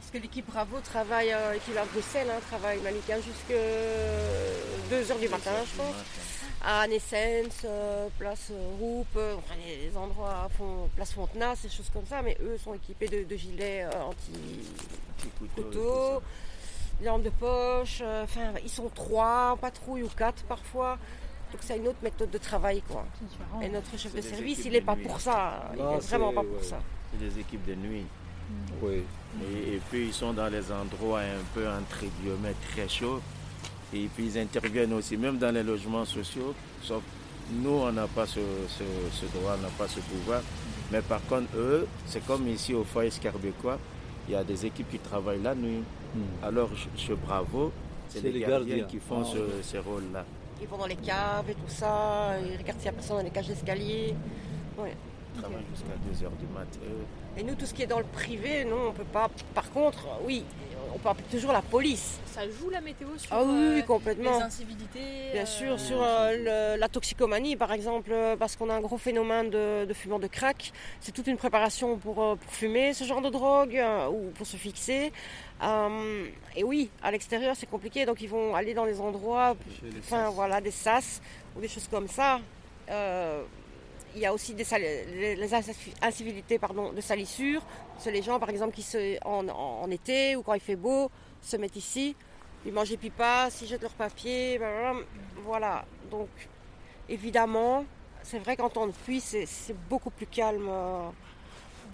Parce 0.00 0.10
que 0.12 0.18
l'équipe 0.18 0.46
Bravo 0.46 0.78
travaille, 0.82 1.32
euh, 1.32 1.52
l'équipe 1.52 1.76
à 1.76 1.84
Bruxelles, 1.84 2.28
hein, 2.30 2.40
travaille 2.48 2.80
Malika 2.80 3.16
jusqu'à 3.20 3.54
2h 4.90 5.18
du 5.20 5.28
matin, 5.28 5.50
je 5.70 5.76
pense. 5.76 5.94
À 6.64 6.88
Nessens, 6.88 7.62
euh, 7.66 8.08
place 8.18 8.48
euh, 8.50 8.68
Roupe, 8.80 9.06
euh, 9.16 9.34
enfin 9.36 9.54
les, 9.64 9.76
les 9.90 9.96
endroits, 9.96 10.44
à 10.46 10.48
fond, 10.48 10.88
place 10.96 11.12
Fontenas, 11.12 11.56
des 11.62 11.68
choses 11.68 11.90
comme 11.92 12.06
ça, 12.06 12.20
mais 12.22 12.36
eux 12.42 12.58
sont 12.64 12.74
équipés 12.74 13.06
de, 13.06 13.22
de 13.24 13.36
gilets 13.36 13.84
euh, 13.84 13.90
anti-couteaux, 14.02 15.62
des 15.70 16.24
lampes 17.04 17.22
de 17.22 17.30
poche, 17.30 18.00
euh, 18.02 18.24
enfin 18.24 18.52
ils 18.62 18.70
sont 18.70 18.88
trois 18.94 19.52
en 19.52 19.56
patrouille 19.56 20.02
ou 20.02 20.08
quatre 20.08 20.42
parfois. 20.44 20.98
Donc 21.52 21.60
c'est 21.62 21.78
une 21.78 21.88
autre 21.88 21.98
méthode 22.02 22.30
de 22.30 22.38
travail. 22.38 22.82
Quoi. 22.88 23.04
Et 23.62 23.68
notre 23.68 23.96
chef 23.98 24.14
de 24.14 24.20
service, 24.20 24.62
il 24.66 24.72
n'est 24.72 24.80
pas 24.82 24.94
nuit. 24.96 25.04
pour 25.04 25.20
ça. 25.20 25.70
Il 25.74 25.78
n'est 25.78 25.98
vraiment 25.98 26.28
c'est- 26.30 26.34
pas 26.34 26.42
pour 26.42 26.62
ça. 26.64 26.78
C'est 27.12 27.26
des 27.28 27.40
équipes 27.40 27.64
de 27.66 27.74
nuit. 27.74 28.04
Oui. 28.82 29.02
Et, 29.42 29.74
et 29.74 29.80
puis 29.90 30.06
ils 30.08 30.12
sont 30.12 30.32
dans 30.32 30.48
les 30.48 30.70
endroits 30.72 31.20
un 31.20 31.44
peu 31.54 31.66
entre 31.68 32.00
guillemets 32.20 32.54
très 32.70 32.88
chauds. 32.88 33.20
Et 33.94 34.08
puis 34.14 34.26
ils 34.26 34.38
interviennent 34.38 34.92
aussi, 34.92 35.16
même 35.16 35.38
dans 35.38 35.54
les 35.54 35.62
logements 35.62 36.04
sociaux. 36.04 36.54
Sauf 36.82 37.02
nous, 37.50 37.70
on 37.70 37.92
n'a 37.92 38.06
pas 38.06 38.26
ce, 38.26 38.40
ce- 38.68 38.84
ce 39.12 39.24
droit, 39.38 39.54
on 39.58 39.62
n'a 39.62 39.68
pas 39.78 39.88
ce 39.88 40.00
pouvoir. 40.00 40.42
Mais 40.92 41.00
par 41.00 41.22
contre, 41.26 41.48
eux, 41.56 41.86
c'est 42.06 42.24
comme 42.26 42.46
ici 42.48 42.74
au 42.74 42.84
foyer 42.84 43.10
Scarbécois, 43.10 43.78
il 44.28 44.32
y 44.32 44.36
a 44.36 44.44
des 44.44 44.66
équipes 44.66 44.90
qui 44.90 44.98
travaillent 44.98 45.42
la 45.42 45.54
nuit. 45.54 45.82
Hmm. 46.14 46.44
Alors, 46.44 46.68
chez 46.96 47.14
Bravo, 47.14 47.72
c'est 48.08 48.22
les, 48.22 48.32
les 48.32 48.40
gardiens, 48.40 48.58
gardiens. 48.76 48.84
qui 48.86 48.98
font 48.98 49.22
Ah, 49.22 49.62
ce, 49.62 49.76
rôles-là. 49.78 50.24
Ils 50.60 50.66
vont 50.68 50.76
dans 50.76 50.86
les 50.86 50.96
caves 50.96 51.48
et 51.48 51.54
tout 51.54 51.68
ça. 51.68 52.34
Ils 52.40 52.58
regardent 52.58 52.78
s'il 52.78 52.90
n'y 52.90 52.96
a 52.96 52.98
personne 52.98 53.16
dans 53.18 53.22
les 53.22 53.30
cages 53.30 53.48
d'escalier. 53.48 54.14
Ouais. 54.78 54.94
Ils 55.34 55.40
travaillent 55.40 55.64
jusqu'à 55.72 56.26
2h 56.26 56.30
du 56.38 56.46
matin. 56.52 56.78
Et 57.36 57.42
nous, 57.42 57.54
tout 57.54 57.66
ce 57.66 57.72
qui 57.72 57.82
est 57.82 57.86
dans 57.86 57.98
le 57.98 58.04
privé, 58.04 58.64
non, 58.64 58.88
on 58.88 58.92
peut 58.92 59.04
pas. 59.04 59.28
Par 59.54 59.70
contre, 59.70 60.06
oui, 60.26 60.44
on 60.94 60.98
peut 60.98 61.08
appeler 61.08 61.26
toujours 61.30 61.52
la 61.52 61.62
police. 61.62 62.18
Ça 62.26 62.42
joue 62.48 62.70
la 62.70 62.80
météo 62.80 63.08
sur 63.16 63.32
Ah 63.32 63.42
oui, 63.42 63.50
oui, 63.74 63.82
euh, 63.88 64.14
les 64.18 64.28
incivilités 64.28 65.32
Bien 65.32 65.42
euh, 65.42 65.46
sûr, 65.46 65.80
sur 65.80 66.00
euh, 66.02 66.74
le- 66.74 66.80
la 66.80 66.88
toxicomanie, 66.88 67.56
par 67.56 67.72
exemple, 67.72 68.12
parce 68.38 68.54
qu'on 68.56 68.70
a 68.70 68.74
un 68.74 68.80
gros 68.80 68.98
phénomène 68.98 69.50
de, 69.50 69.84
de 69.84 69.92
fumeurs 69.94 70.20
de 70.20 70.28
crack. 70.28 70.72
C'est 71.00 71.12
toute 71.12 71.26
une 71.26 71.36
préparation 71.36 71.96
pour, 71.96 72.14
pour 72.14 72.38
fumer 72.52 72.94
ce 72.94 73.04
genre 73.04 73.20
de 73.20 73.30
drogue 73.30 73.80
ou 74.12 74.30
pour 74.30 74.46
se 74.46 74.56
fixer. 74.56 75.12
Euh, 75.62 76.26
et 76.54 76.62
oui, 76.62 76.90
à 77.02 77.10
l'extérieur, 77.10 77.56
c'est 77.56 77.68
compliqué, 77.68 78.06
donc 78.06 78.20
ils 78.20 78.28
vont 78.28 78.54
aller 78.54 78.74
dans 78.74 78.84
les 78.84 79.00
endroits, 79.00 79.56
enfin 79.98 80.30
voilà, 80.30 80.60
des 80.60 80.70
sas 80.70 81.20
ou 81.56 81.60
des 81.60 81.68
choses 81.68 81.88
comme 81.90 82.06
ça. 82.08 82.40
Il 84.14 84.20
y 84.22 84.26
a 84.26 84.32
aussi 84.32 84.54
des 84.54 84.64
les, 84.78 85.36
les 85.36 85.52
inci- 85.54 85.92
incivilités 86.02 86.58
pardon, 86.58 86.92
de 86.92 87.00
salissure. 87.00 87.62
C'est 87.98 88.10
les 88.10 88.22
gens, 88.22 88.38
par 88.40 88.48
exemple, 88.50 88.74
qui 88.74 88.82
se, 88.82 89.16
en, 89.24 89.48
en- 89.48 89.82
en 89.82 89.90
été 89.90 90.34
ou 90.36 90.42
quand 90.42 90.54
il 90.54 90.60
fait 90.60 90.76
beau, 90.76 91.10
se 91.42 91.56
mettent 91.56 91.76
ici. 91.76 92.16
Ils 92.66 92.72
mangent 92.72 92.88
des 92.90 92.96
pipas, 92.96 93.48
ils 93.62 93.66
jettent 93.68 93.82
leurs 93.82 93.92
papiers. 93.92 94.58
blablabla. 94.58 95.04
Voilà. 95.44 95.84
Donc, 96.10 96.28
évidemment, 97.08 97.84
c'est 98.22 98.38
vrai 98.38 98.56
qu'en 98.56 98.68
temps 98.70 98.86
de 98.86 98.92
pluie, 98.92 99.20
c'est 99.20 99.46
beaucoup 99.88 100.10
plus 100.10 100.26
calme. 100.26 100.66
euh, 100.68 101.08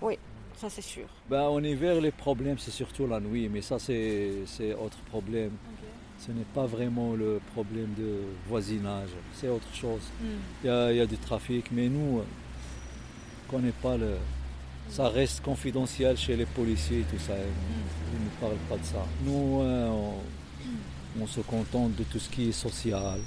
Oui, 0.01 0.19
ça 0.57 0.71
c'est 0.71 0.83
sûr. 0.83 1.07
Ben, 1.29 1.43
en 1.43 1.63
hiver, 1.63 2.01
les 2.01 2.11
problèmes, 2.13 2.59
c'est 2.59 2.71
surtout 2.71 3.07
la 3.07 3.21
nuit, 3.21 3.49
mais 3.49 3.61
ça, 3.61 3.79
c'est 3.79 4.31
c'est 4.47 4.73
autre 4.75 4.99
problème. 5.11 5.53
Ce 6.19 6.31
n'est 6.33 6.47
pas 6.55 6.65
vraiment 6.67 7.13
le 7.15 7.41
problème 7.55 7.93
de 7.99 8.21
voisinage, 8.49 9.11
c'est 9.35 9.49
autre 9.49 9.73
chose. 9.75 10.01
Hmm. 10.21 10.27
Il 10.63 10.67
y 10.67 10.71
a, 10.71 10.91
il 10.93 10.97
y 10.97 11.01
a 11.01 11.07
du 11.07 11.19
trafic, 11.19 11.67
mais 11.71 11.89
nous, 11.89 12.19
on 12.19 12.19
ne 12.19 13.51
connaît 13.51 13.73
pas 13.83 13.97
le. 13.97 14.17
Ça 14.89 15.09
reste 15.09 15.43
confidentiel 15.43 16.17
chez 16.17 16.37
les 16.37 16.47
policiers 16.47 17.01
et 17.01 17.05
tout 17.05 17.19
ça. 17.19 17.33
Ils 17.37 18.25
ne 18.25 18.31
parlent 18.41 18.59
pas 18.69 18.77
de 18.77 18.85
ça. 18.85 19.05
Nous, 19.25 19.61
euh, 19.63 19.89
on, 19.89 21.23
on 21.23 21.27
se 21.27 21.41
contente 21.41 21.95
de 21.97 22.05
tout 22.05 22.19
ce 22.19 22.29
qui 22.29 22.49
est 22.49 22.53
social, 22.53 23.19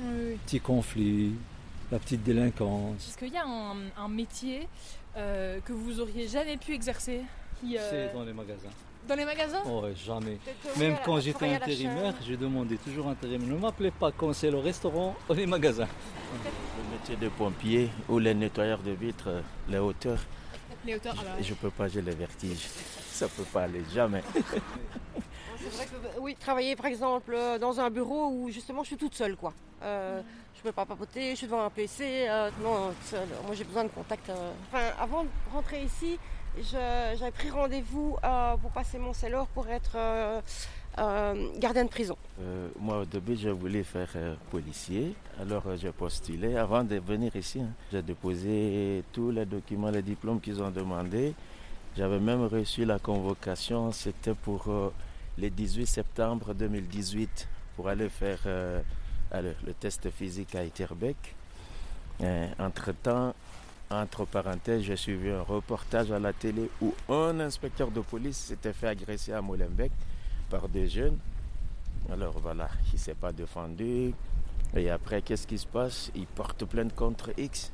Oui, 0.00 0.04
oui. 0.30 0.36
petits 0.44 0.60
conflits, 0.60 1.32
la 1.90 1.98
petite 1.98 2.22
délinquance. 2.22 3.08
Est-ce 3.08 3.18
qu'il 3.18 3.32
y 3.32 3.36
a 3.36 3.46
un, 3.46 3.76
un 3.96 4.08
métier 4.08 4.68
euh, 5.16 5.58
que 5.64 5.72
vous 5.72 6.00
auriez 6.00 6.26
jamais 6.28 6.56
pu 6.56 6.74
exercer 6.74 7.22
euh, 7.64 7.88
C'est 8.10 8.12
dans 8.12 8.24
les 8.24 8.32
magasins. 8.32 8.68
Dans 9.06 9.14
les 9.14 9.24
magasins 9.24 9.62
Oh, 9.66 9.82
ouais, 9.82 9.94
jamais. 9.94 10.38
Même 10.78 10.96
quand 11.04 11.20
j'étais 11.20 11.54
intérimaire, 11.54 12.14
j'ai 12.26 12.36
demandé 12.36 12.76
toujours 12.78 13.08
intérimaire. 13.08 13.48
Ne 13.48 13.56
m'appelez 13.58 13.90
pas 13.90 14.12
quand 14.12 14.32
c'est 14.32 14.50
le 14.50 14.58
restaurant 14.58 15.14
ou 15.28 15.32
les 15.34 15.46
magasins. 15.46 15.88
Le 16.32 16.92
métier 16.98 17.16
de 17.16 17.28
pompier 17.28 17.90
ou 18.08 18.18
les 18.18 18.34
nettoyeurs 18.34 18.80
de 18.80 18.92
vitres, 18.92 19.42
les 19.68 19.78
hauteurs, 19.78 20.20
Les 20.84 20.94
hauteurs 20.96 21.14
bah, 21.14 21.22
je 21.40 21.54
peux 21.54 21.70
pas, 21.70 21.88
j'ai 21.88 22.02
les 22.02 22.14
vertiges. 22.14 22.66
Ça 23.10 23.28
peut 23.28 23.44
pas 23.44 23.62
aller, 23.62 23.82
jamais. 23.94 24.22
C'est 25.58 25.74
vrai 25.76 25.86
que, 25.86 26.20
oui, 26.20 26.36
travailler 26.38 26.76
par 26.76 26.86
exemple 26.86 27.32
euh, 27.34 27.58
dans 27.58 27.80
un 27.80 27.90
bureau 27.90 28.28
où 28.28 28.50
justement 28.50 28.82
je 28.82 28.88
suis 28.88 28.96
toute 28.96 29.14
seule, 29.14 29.36
quoi. 29.36 29.52
Euh, 29.82 30.20
Je 30.56 30.62
peux 30.62 30.72
pas 30.72 30.84
papoter, 30.86 31.30
je 31.30 31.36
suis 31.36 31.46
devant 31.46 31.64
un 31.64 31.70
PC. 31.70 32.26
euh, 32.28 32.50
non, 32.62 32.92
seule. 33.04 33.28
moi 33.44 33.54
j'ai 33.54 33.64
besoin 33.64 33.84
de 33.84 33.88
contact. 33.88 34.28
euh. 34.30 34.52
Enfin, 34.72 34.84
avant 35.00 35.24
de 35.24 35.28
rentrer 35.52 35.82
ici, 35.82 36.12
je- 36.12 36.18
j'avais 36.62 37.30
pris 37.30 37.50
rendez-vous 37.50 38.16
euh, 38.24 38.56
pour 38.56 38.70
passer 38.70 38.98
mon 38.98 39.12
CELOR 39.12 39.46
pour 39.48 39.68
être 39.68 39.92
euh, 39.96 40.40
euh, 40.98 41.48
gardien 41.58 41.84
de 41.84 41.90
prison. 41.90 42.16
Moi, 42.78 43.00
au 43.00 43.04
début, 43.04 43.36
je 43.36 43.50
voulais 43.50 43.82
faire 43.82 44.08
policier. 44.50 45.14
Alors, 45.40 45.64
j'ai 45.76 45.92
postulé. 45.92 46.56
Avant 46.56 46.84
de 46.84 46.96
venir 46.96 47.34
ici, 47.36 47.60
hein, 47.60 47.70
j'ai 47.92 48.02
déposé 48.02 49.04
tous 49.12 49.30
les 49.30 49.44
documents, 49.44 49.90
les 49.90 50.02
diplômes 50.02 50.40
qu'ils 50.40 50.62
ont 50.62 50.70
demandé. 50.70 51.34
J'avais 51.96 52.20
même 52.20 52.44
reçu 52.44 52.84
la 52.84 52.98
convocation. 52.98 53.92
C'était 53.92 54.34
pour 54.34 54.92
le 55.38 55.50
18 55.50 55.86
septembre 55.86 56.54
2018 56.54 57.48
pour 57.76 57.88
aller 57.88 58.08
faire 58.08 58.40
le 59.32 59.72
test 59.78 60.10
physique 60.10 60.54
à 60.54 60.64
Etterbeek. 60.64 61.34
Euh, 62.22 62.46
Entre-temps, 62.58 63.34
entre 63.90 64.24
parenthèses, 64.24 64.82
j'ai 64.82 64.96
suivi 64.96 65.30
un 65.30 65.42
reportage 65.42 66.10
à 66.10 66.18
la 66.18 66.32
télé 66.32 66.68
où 66.80 66.94
un 67.08 67.38
inspecteur 67.40 67.90
de 67.90 68.00
police 68.00 68.36
s'était 68.36 68.72
fait 68.72 68.88
agresser 68.88 69.32
à 69.32 69.40
Molenbeek 69.40 69.92
par 70.50 70.68
des 70.68 70.88
jeunes. 70.88 71.18
Alors 72.10 72.38
voilà, 72.40 72.68
il 72.88 72.94
ne 72.94 72.98
s'est 72.98 73.14
pas 73.14 73.32
défendu. 73.32 74.12
Et 74.74 74.90
après, 74.90 75.22
qu'est-ce 75.22 75.46
qui 75.46 75.58
se 75.58 75.66
passe? 75.66 76.10
Il 76.14 76.26
porte 76.26 76.64
plainte 76.64 76.94
contre 76.94 77.30
X. 77.38 77.72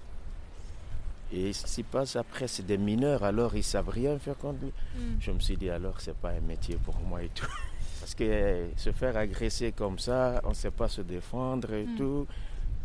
Et 1.32 1.52
ce 1.54 1.64
qui 1.64 1.70
se 1.70 1.82
passe 1.82 2.16
après, 2.16 2.46
c'est 2.46 2.64
des 2.66 2.76
mineurs, 2.76 3.24
alors 3.24 3.54
ils 3.54 3.58
ne 3.58 3.62
savent 3.62 3.88
rien 3.88 4.18
faire 4.18 4.36
contre 4.36 4.58
lui. 4.62 4.72
hmm. 4.96 5.16
Je 5.18 5.30
me 5.30 5.40
suis 5.40 5.56
dit, 5.56 5.70
alors, 5.70 5.98
c'est 6.00 6.14
pas 6.16 6.30
un 6.30 6.40
métier 6.40 6.76
pour 6.76 6.98
moi 7.00 7.22
et 7.22 7.28
tout. 7.30 7.46
Parce 8.00 8.14
que 8.14 8.24
euh, 8.24 8.66
se 8.76 8.92
faire 8.92 9.16
agresser 9.16 9.72
comme 9.72 9.98
ça, 9.98 10.40
on 10.44 10.50
ne 10.50 10.54
sait 10.54 10.70
pas 10.70 10.88
se 10.88 11.00
défendre 11.00 11.72
et 11.72 11.84
Mm. 11.84 11.96
tout. 11.96 12.26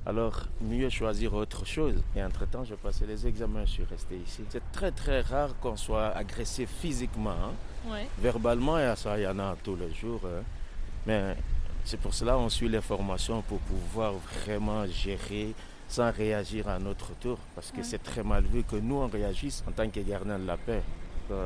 Alors, 0.07 0.43
mieux 0.61 0.89
choisir 0.89 1.33
autre 1.33 1.65
chose. 1.65 2.01
Et 2.15 2.23
entre-temps, 2.23 2.63
j'ai 2.63 2.77
passé 2.77 3.05
les 3.05 3.27
examens, 3.27 3.65
je 3.65 3.71
suis 3.71 3.83
resté 3.83 4.15
ici. 4.25 4.41
C'est 4.49 4.63
très, 4.71 4.91
très 4.91 5.19
rare 5.19 5.49
qu'on 5.59 5.75
soit 5.75 6.15
agressé 6.15 6.65
physiquement. 6.65 7.31
hein. 7.31 7.91
Ouais. 7.91 8.07
Verbalement, 8.17 8.77
il 8.77 8.83
y 8.83 8.85
a 8.85 8.95
ça, 8.95 9.19
il 9.19 9.23
y 9.23 9.27
en 9.27 9.37
a 9.37 9.53
tous 9.61 9.75
les 9.75 9.93
jours. 9.93 10.21
hein. 10.25 10.43
Mais 11.05 11.35
c'est 11.83 11.99
pour 11.99 12.13
cela 12.13 12.35
qu'on 12.35 12.47
suit 12.47 12.69
les 12.69 12.79
formations 12.79 13.41
pour 13.41 13.59
pouvoir 13.59 14.13
vraiment 14.45 14.85
gérer 14.85 15.53
sans 15.89 16.09
réagir 16.11 16.69
à 16.69 16.79
notre 16.79 17.13
tour. 17.19 17.37
Parce 17.53 17.71
que 17.71 17.77
Ouais. 17.79 17.83
c'est 17.83 18.01
très 18.01 18.23
mal 18.23 18.45
vu 18.45 18.63
que 18.63 18.77
nous, 18.77 18.95
on 18.95 19.07
réagisse 19.07 19.61
en 19.67 19.73
tant 19.73 19.89
que 19.89 19.99
gardien 19.99 20.39
de 20.39 20.47
la 20.47 20.55
paix. 20.55 20.83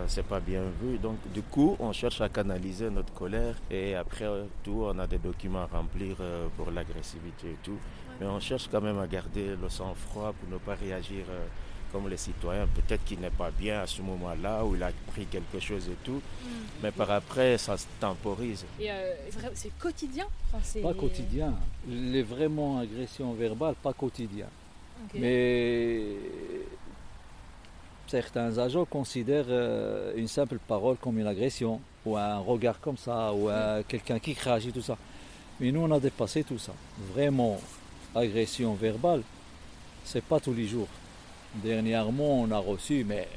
C'est 0.06 0.28
pas 0.28 0.40
bien 0.40 0.62
vu. 0.80 1.00
Donc, 1.00 1.18
du 1.34 1.42
coup, 1.42 1.76
on 1.80 1.92
cherche 1.92 2.22
à 2.22 2.30
canaliser 2.30 2.92
notre 2.92 3.12
colère. 3.14 3.56
Et 3.72 3.96
après 3.96 4.28
tout, 4.64 4.84
on 4.86 5.00
a 5.00 5.08
des 5.08 5.18
documents 5.18 5.64
à 5.64 5.76
remplir 5.78 6.18
euh, 6.20 6.48
pour 6.56 6.70
l'agressivité 6.70 7.48
et 7.48 7.58
tout. 7.64 7.80
Mais 8.22 8.28
on 8.28 8.40
cherche 8.40 8.68
quand 8.72 8.82
même 8.82 9.00
à 9.00 9.08
garder 9.08 9.56
le 9.60 9.68
sang-froid 9.68 10.32
pour 10.40 10.48
ne 10.48 10.60
pas 10.60 10.76
réagir 10.76 11.26
euh, 11.28 11.44
comme 11.92 12.08
les 12.08 12.18
citoyens. 12.18 12.68
Peut-être 12.68 13.04
qu'il 13.04 13.20
n'est 13.20 13.32
pas 13.32 13.50
bien 13.50 13.82
à 13.82 13.88
ce 13.88 14.00
moment-là, 14.04 14.64
où 14.64 14.76
il 14.76 14.84
a 14.84 14.92
pris 15.08 15.26
quelque 15.26 15.60
chose 15.60 15.88
et 15.90 15.98
tout. 16.04 16.22
Hmm. 16.44 16.48
Mais 16.84 16.92
par 16.92 17.10
après, 17.10 17.58
ça 17.58 17.76
se 17.78 17.88
temporise. 18.00 18.64
Et 18.80 18.92
euh, 18.92 19.16
c'est 19.56 19.76
quotidien? 19.80 20.28
Enfin, 20.54 20.60
c'est- 20.64 20.82
Pas 20.82 20.94
quotidien. 20.94 21.56
Les 21.90 22.22
vraiment 22.22 22.78
agressions 22.78 23.34
verbales, 23.34 23.74
pas 23.82 23.94
quotidien. 23.94 24.46
Mais 25.16 26.04
certains 28.08 28.56
agents 28.60 28.86
considèrent 28.86 29.46
euh, 29.50 30.14
une 30.16 30.28
simple 30.28 30.60
parole 30.68 30.98
comme 30.98 31.18
une 31.18 31.26
agression, 31.26 31.82
ou 32.06 32.18
un 32.18 32.38
regard 32.38 32.80
comme 32.80 32.98
ça, 32.98 33.34
ou 33.34 33.50
un- 33.50 33.82
quelqu'un 33.82 34.20
qui 34.20 34.36
crache 34.36 34.68
et 34.68 34.72
tout 34.72 34.84
ça. 34.84 34.96
Mais 35.60 35.72
nous, 35.72 35.82
on 35.82 35.92
a 35.92 36.00
dépassé 36.00 36.44
tout 36.44 36.60
ça. 36.60 36.74
Vraiment, 37.14 37.60
agression 38.16 38.74
verbale, 38.74 39.24
c'est 40.04 40.24
pas 40.24 40.40
tous 40.40 40.54
les 40.54 40.68
jours. 40.68 40.88
Dernièrement, 41.56 42.42
on 42.42 42.52
a 42.52 42.58
reçu, 42.58 43.04
mais 43.08 43.28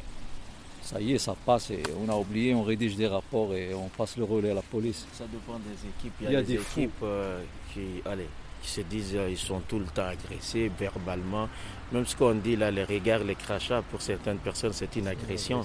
ça 0.83 1.01
y 1.01 1.15
est, 1.15 1.19
ça 1.19 1.35
passe 1.47 1.71
et 1.71 1.83
on 2.05 2.09
a 2.13 2.17
oublié, 2.17 2.55
on 2.55 2.63
rédige 2.63 2.97
des 2.97 3.07
rapports 3.07 3.55
et 3.55 3.75
on 3.75 3.89
passe 3.89 4.17
le 4.17 4.25
relais 4.25 4.51
à 4.51 4.55
la 4.55 4.63
police. 4.63 5.07
Ça 5.13 5.25
dépend 5.27 5.59
des 5.59 5.89
équipes. 5.89 6.13
Il 6.23 6.31
y 6.31 6.37
a 6.37 6.43
des 6.43 6.55
équipes 6.55 7.03
euh, 7.03 7.43
qui, 7.73 8.03
allez, 8.05 8.29
qui 8.63 8.69
se 8.71 8.81
disent 8.83 9.15
euh, 9.15 9.31
ils 9.31 9.39
sont 9.39 9.61
tout 9.61 9.79
le 9.79 9.87
temps 9.87 10.07
agressés 10.07 10.71
verbalement. 10.79 11.49
Même 11.93 12.07
ce 12.07 12.15
qu'on 12.15 12.35
dit 12.35 12.57
là, 12.57 12.71
les 12.71 12.85
regards, 12.85 13.25
les 13.25 13.35
crachats, 13.35 13.83
pour 13.91 14.03
certaines 14.03 14.39
personnes, 14.39 14.73
c'est 14.73 14.95
une 14.97 15.09
agression. 15.09 15.65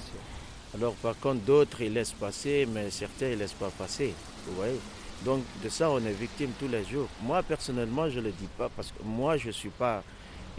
Alors 0.74 0.94
par 0.94 1.18
contre, 1.20 1.42
d'autres, 1.42 1.82
ils 1.82 1.94
laissent 1.94 2.14
passer, 2.14 2.68
mais 2.72 2.90
certains, 2.90 3.28
ils 3.28 3.34
ne 3.34 3.40
laissent 3.40 3.54
pas 3.54 3.72
passer. 3.78 4.14
Vous 4.48 4.56
voyez? 4.56 4.80
Donc 5.26 5.44
de 5.64 5.70
ça, 5.70 5.90
on 5.90 6.00
est 6.00 6.12
victime 6.14 6.52
tous 6.60 6.68
les 6.68 6.84
jours. 6.86 7.08
Moi, 7.22 7.44
personnellement, 7.44 8.10
je 8.10 8.20
ne 8.20 8.26
le 8.26 8.32
dis 8.32 8.48
pas 8.58 8.70
parce 8.70 8.90
que 8.90 9.04
moi, 9.04 9.38
je 9.38 9.48
ne 9.48 9.52
suis 9.52 9.70
pas... 9.70 10.02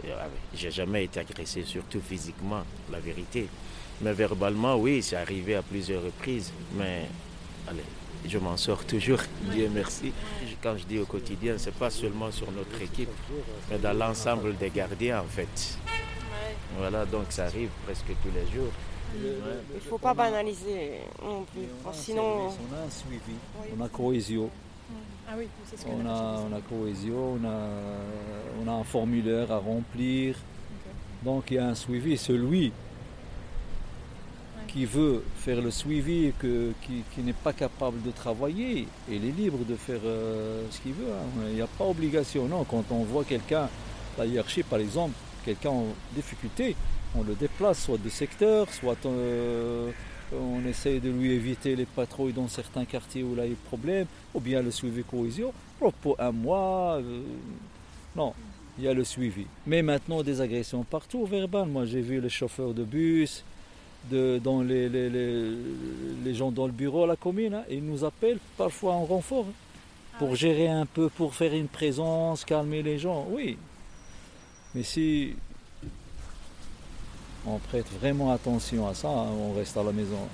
euh, 0.05 0.27
J'ai 0.53 0.71
jamais 0.71 1.05
été 1.05 1.19
agressé, 1.19 1.63
surtout 1.63 1.99
physiquement, 2.01 2.63
la 2.91 2.99
vérité. 2.99 3.47
Mais 4.01 4.13
verbalement, 4.13 4.75
oui, 4.77 5.01
c'est 5.01 5.15
arrivé 5.15 5.55
à 5.55 5.61
plusieurs 5.63 6.03
reprises. 6.03 6.51
Mais 6.75 7.07
allez, 7.67 7.83
je 8.27 8.37
m'en 8.37 8.55
sors 8.57 8.83
toujours, 8.85 9.19
Dieu 9.51 9.69
merci. 9.73 10.11
Quand 10.61 10.77
je 10.77 10.85
dis 10.85 10.99
au 10.99 11.05
quotidien, 11.05 11.55
c'est 11.57 11.73
pas 11.73 11.89
seulement 11.89 12.31
sur 12.31 12.51
notre 12.51 12.79
équipe, 12.81 13.09
mais 13.69 13.79
dans 13.79 13.93
l'ensemble 13.93 14.55
des 14.57 14.69
gardiens 14.69 15.21
en 15.21 15.27
fait. 15.27 15.77
Voilà, 16.77 17.05
donc 17.05 17.25
ça 17.29 17.45
arrive 17.45 17.69
presque 17.85 18.05
tous 18.23 18.31
les 18.33 18.45
jours. 18.55 18.71
Il 19.15 19.75
ne 19.75 19.79
faut 19.79 19.97
pas 19.97 20.13
banaliser 20.13 21.01
non 21.23 21.43
plus. 21.43 21.67
sinon. 21.93 22.47
On 22.47 22.75
a 22.75 22.85
un 22.85 22.89
suivi, 22.89 23.35
on 23.77 23.83
a 23.83 23.89
cohésion. 23.89 24.49
Ah 25.27 25.33
oui, 25.37 25.47
c'est 25.65 25.79
ce 25.79 25.85
que 25.85 25.89
on 25.89 26.05
a, 26.05 26.43
on 26.49 26.55
a 26.55 26.61
cohésion, 26.61 27.39
on 27.41 27.47
a, 27.47 27.59
on 28.63 28.67
a 28.67 28.71
un 28.71 28.83
formulaire 28.83 29.51
à 29.51 29.57
remplir. 29.57 30.35
Donc 31.23 31.51
il 31.51 31.55
y 31.55 31.57
a 31.57 31.67
un 31.67 31.75
suivi. 31.75 32.17
Celui 32.17 32.73
qui 34.67 34.85
veut 34.85 35.23
faire 35.35 35.61
le 35.61 35.69
suivi 35.69 36.27
et 36.27 36.33
que, 36.37 36.71
qui, 36.81 37.21
n'est 37.21 37.33
pas 37.33 37.53
capable 37.53 38.01
de 38.01 38.11
travailler, 38.11 38.87
il 39.09 39.25
est 39.25 39.31
libre 39.31 39.59
de 39.67 39.75
faire 39.75 39.99
euh, 40.05 40.63
ce 40.71 40.79
qu'il 40.79 40.93
veut. 40.93 41.11
Hein. 41.11 41.43
Il 41.49 41.55
n'y 41.55 41.61
a 41.61 41.67
pas 41.67 41.85
obligation. 41.85 42.47
Non, 42.47 42.63
quand 42.63 42.85
on 42.91 43.03
voit 43.03 43.25
quelqu'un, 43.25 43.69
la 44.17 44.25
hiérarchie 44.25 44.63
par 44.63 44.79
exemple, 44.79 45.13
quelqu'un 45.43 45.71
en 45.71 45.85
difficulté, 46.15 46.75
on 47.15 47.23
le 47.23 47.35
déplace 47.35 47.83
soit 47.83 47.97
de 47.97 48.09
secteur, 48.09 48.69
soit 48.71 48.97
euh, 49.05 49.91
on 50.33 50.65
essaye 50.65 50.99
de 50.99 51.09
lui 51.09 51.31
éviter 51.31 51.75
les 51.75 51.85
patrouilles 51.85 52.33
dans 52.33 52.47
certains 52.47 52.85
quartiers 52.85 53.23
où 53.23 53.33
il 53.33 53.39
a 53.39 53.47
eu 53.47 53.55
problème, 53.55 54.07
ou 54.33 54.39
bien 54.39 54.61
le 54.61 54.71
suivi 54.71 55.03
cohésion. 55.03 55.53
Pour 56.01 56.15
un 56.19 56.31
mois, 56.31 56.99
euh, 56.99 57.21
non, 58.15 58.33
il 58.77 58.85
y 58.85 58.87
a 58.87 58.93
le 58.93 59.03
suivi. 59.03 59.45
Mais 59.65 59.81
maintenant, 59.81 60.23
des 60.23 60.41
agressions 60.41 60.83
partout, 60.83 61.25
verbales. 61.25 61.67
Moi, 61.67 61.85
j'ai 61.85 62.01
vu 62.01 62.21
les 62.21 62.29
chauffeurs 62.29 62.73
de 62.73 62.83
bus, 62.83 63.43
de, 64.09 64.39
dans 64.43 64.61
les, 64.61 64.89
les, 64.89 66.33
gens 66.33 66.51
dans 66.51 66.65
le 66.65 66.71
bureau 66.71 67.03
à 67.03 67.07
la 67.07 67.15
commune, 67.15 67.53
hein, 67.53 67.63
ils 67.69 67.83
nous 67.83 68.03
appellent 68.03 68.39
parfois 68.57 68.93
en 68.93 69.05
renfort 69.05 69.45
hein, 69.47 69.53
ah 70.13 70.17
pour 70.17 70.35
gérer 70.35 70.67
un 70.67 70.85
peu, 70.85 71.09
pour 71.09 71.35
faire 71.35 71.53
une 71.53 71.67
présence, 71.67 72.45
calmer 72.45 72.81
les 72.81 72.97
gens. 72.97 73.27
Oui. 73.29 73.57
Mais 74.73 74.83
si 74.83 75.35
on 77.45 77.57
prête 77.57 77.87
vraiment 77.99 78.31
attention 78.31 78.87
à 78.87 78.93
ça, 78.93 79.09
hein, 79.09 79.29
on 79.31 79.53
reste 79.53 79.75
à 79.77 79.83
la 79.83 79.91
maison. 79.91 80.27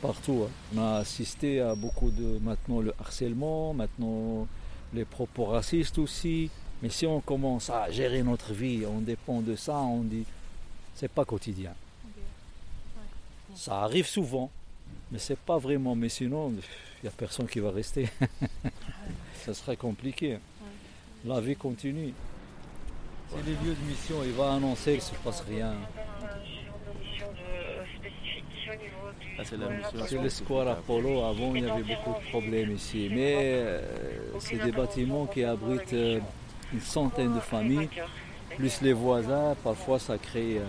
Partout. 0.00 0.46
On 0.74 0.80
a 0.80 0.98
assisté 0.98 1.60
à 1.60 1.74
beaucoup 1.74 2.10
de 2.10 2.38
maintenant 2.40 2.80
le 2.80 2.94
harcèlement, 3.00 3.74
maintenant 3.74 4.46
les 4.94 5.04
propos 5.04 5.46
racistes 5.46 5.98
aussi. 5.98 6.50
Mais 6.82 6.90
si 6.90 7.04
on 7.06 7.20
commence 7.20 7.70
à 7.70 7.90
gérer 7.90 8.22
notre 8.22 8.52
vie, 8.52 8.84
on 8.86 9.00
dépend 9.00 9.40
de 9.40 9.56
ça, 9.56 9.76
on 9.78 10.02
dit 10.02 10.24
c'est 10.94 11.10
pas 11.10 11.24
quotidien. 11.24 11.72
Ça 13.56 13.82
arrive 13.82 14.06
souvent, 14.06 14.50
mais 15.10 15.18
c'est 15.18 15.38
pas 15.38 15.58
vraiment. 15.58 15.96
Mais 15.96 16.08
sinon, 16.08 16.50
il 16.50 17.02
n'y 17.02 17.08
a 17.08 17.12
personne 17.12 17.48
qui 17.48 17.58
va 17.58 17.72
rester. 17.72 18.08
ça 19.44 19.54
serait 19.54 19.76
compliqué. 19.76 20.38
La 21.24 21.40
vie 21.40 21.56
continue. 21.56 22.12
C'est 23.30 23.44
les 23.44 23.52
lieux 23.52 23.74
de 23.74 23.90
mission, 23.90 24.16
il 24.24 24.32
va 24.32 24.52
annoncer 24.52 24.92
qu'il 24.92 25.12
ne 25.12 25.18
se 25.18 25.22
passe 25.22 25.44
rien. 25.48 25.74
Ah, 29.38 29.42
c'est 29.44 30.20
le 30.20 30.28
Square 30.28 30.68
Apollo, 30.68 31.22
avant 31.24 31.54
il 31.54 31.64
y 31.64 31.70
avait 31.70 31.82
beaucoup 31.82 32.18
de 32.18 32.28
problèmes 32.30 32.72
ici. 32.72 33.08
Mais 33.10 33.34
euh, 33.36 33.80
c'est 34.40 34.62
des 34.62 34.72
bâtiments 34.72 35.26
qui 35.26 35.44
abritent 35.44 35.92
euh, 35.92 36.20
une 36.72 36.80
centaine 36.80 37.34
de 37.34 37.40
familles, 37.40 37.88
plus 38.56 38.80
les 38.82 38.92
voisins, 38.92 39.54
parfois 39.62 39.98
ça 39.98 40.18
crée... 40.18 40.58
Euh, 40.58 40.64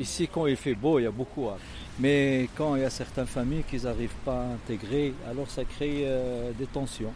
ici 0.00 0.28
quand 0.30 0.46
il 0.46 0.56
fait 0.56 0.74
beau, 0.74 0.98
il 0.98 1.04
y 1.04 1.06
a 1.06 1.10
beaucoup. 1.10 1.48
Hein. 1.48 1.56
Mais 1.98 2.48
quand 2.56 2.74
il 2.76 2.82
y 2.82 2.84
a 2.84 2.90
certaines 2.90 3.26
familles 3.26 3.62
qui 3.62 3.76
n'arrivent 3.76 4.20
pas 4.24 4.42
à 4.42 4.46
intégrer, 4.54 5.14
alors 5.30 5.48
ça 5.48 5.64
crée 5.64 6.06
des 6.58 6.66
tensions. 6.66 7.14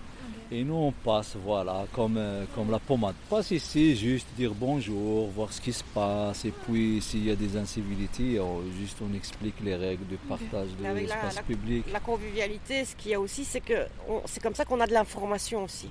Et 0.50 0.64
nous, 0.64 0.76
on 0.76 0.92
passe, 0.92 1.36
voilà, 1.36 1.84
comme, 1.92 2.16
euh, 2.16 2.44
comme 2.54 2.70
la 2.70 2.78
pommade. 2.78 3.14
Passe 3.28 3.50
ici, 3.50 3.94
juste 3.94 4.26
dire 4.34 4.52
bonjour, 4.54 5.28
voir 5.28 5.52
ce 5.52 5.60
qui 5.60 5.74
se 5.74 5.84
passe. 5.84 6.46
Et 6.46 6.52
puis, 6.52 7.02
s'il 7.02 7.26
y 7.26 7.30
a 7.30 7.36
des 7.36 7.56
incivilités, 7.58 8.40
juste 8.78 8.96
on 9.02 9.14
explique 9.14 9.56
les 9.62 9.74
règles 9.74 10.06
de 10.06 10.16
partage 10.16 10.68
de 10.80 10.86
l'espace 10.94 11.40
public. 11.42 11.84
La 11.92 12.00
convivialité, 12.00 12.86
ce 12.86 12.96
qu'il 12.96 13.10
y 13.10 13.14
a 13.14 13.20
aussi, 13.20 13.44
c'est 13.44 13.60
que 13.60 13.86
c'est 14.24 14.42
comme 14.42 14.54
ça 14.54 14.64
qu'on 14.64 14.80
a 14.80 14.86
de 14.86 14.94
l'information 14.94 15.64
aussi. 15.64 15.90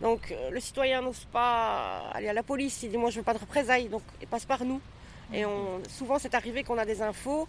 Donc, 0.00 0.32
euh, 0.32 0.50
le 0.50 0.58
citoyen 0.58 1.00
n'ose 1.00 1.24
pas 1.32 2.10
aller 2.12 2.28
à 2.28 2.32
la 2.32 2.42
police. 2.42 2.82
Il 2.82 2.90
dit, 2.90 2.98
moi, 2.98 3.10
je 3.10 3.18
veux 3.18 3.24
pas 3.24 3.34
de 3.34 3.38
représailles. 3.38 3.88
Donc, 3.88 4.02
il 4.20 4.26
passe 4.26 4.44
par 4.44 4.64
nous. 4.64 4.80
Et 5.32 5.46
on, 5.46 5.80
souvent, 5.88 6.18
c'est 6.18 6.34
arrivé 6.34 6.64
qu'on 6.64 6.78
a 6.78 6.84
des 6.84 7.02
infos, 7.02 7.46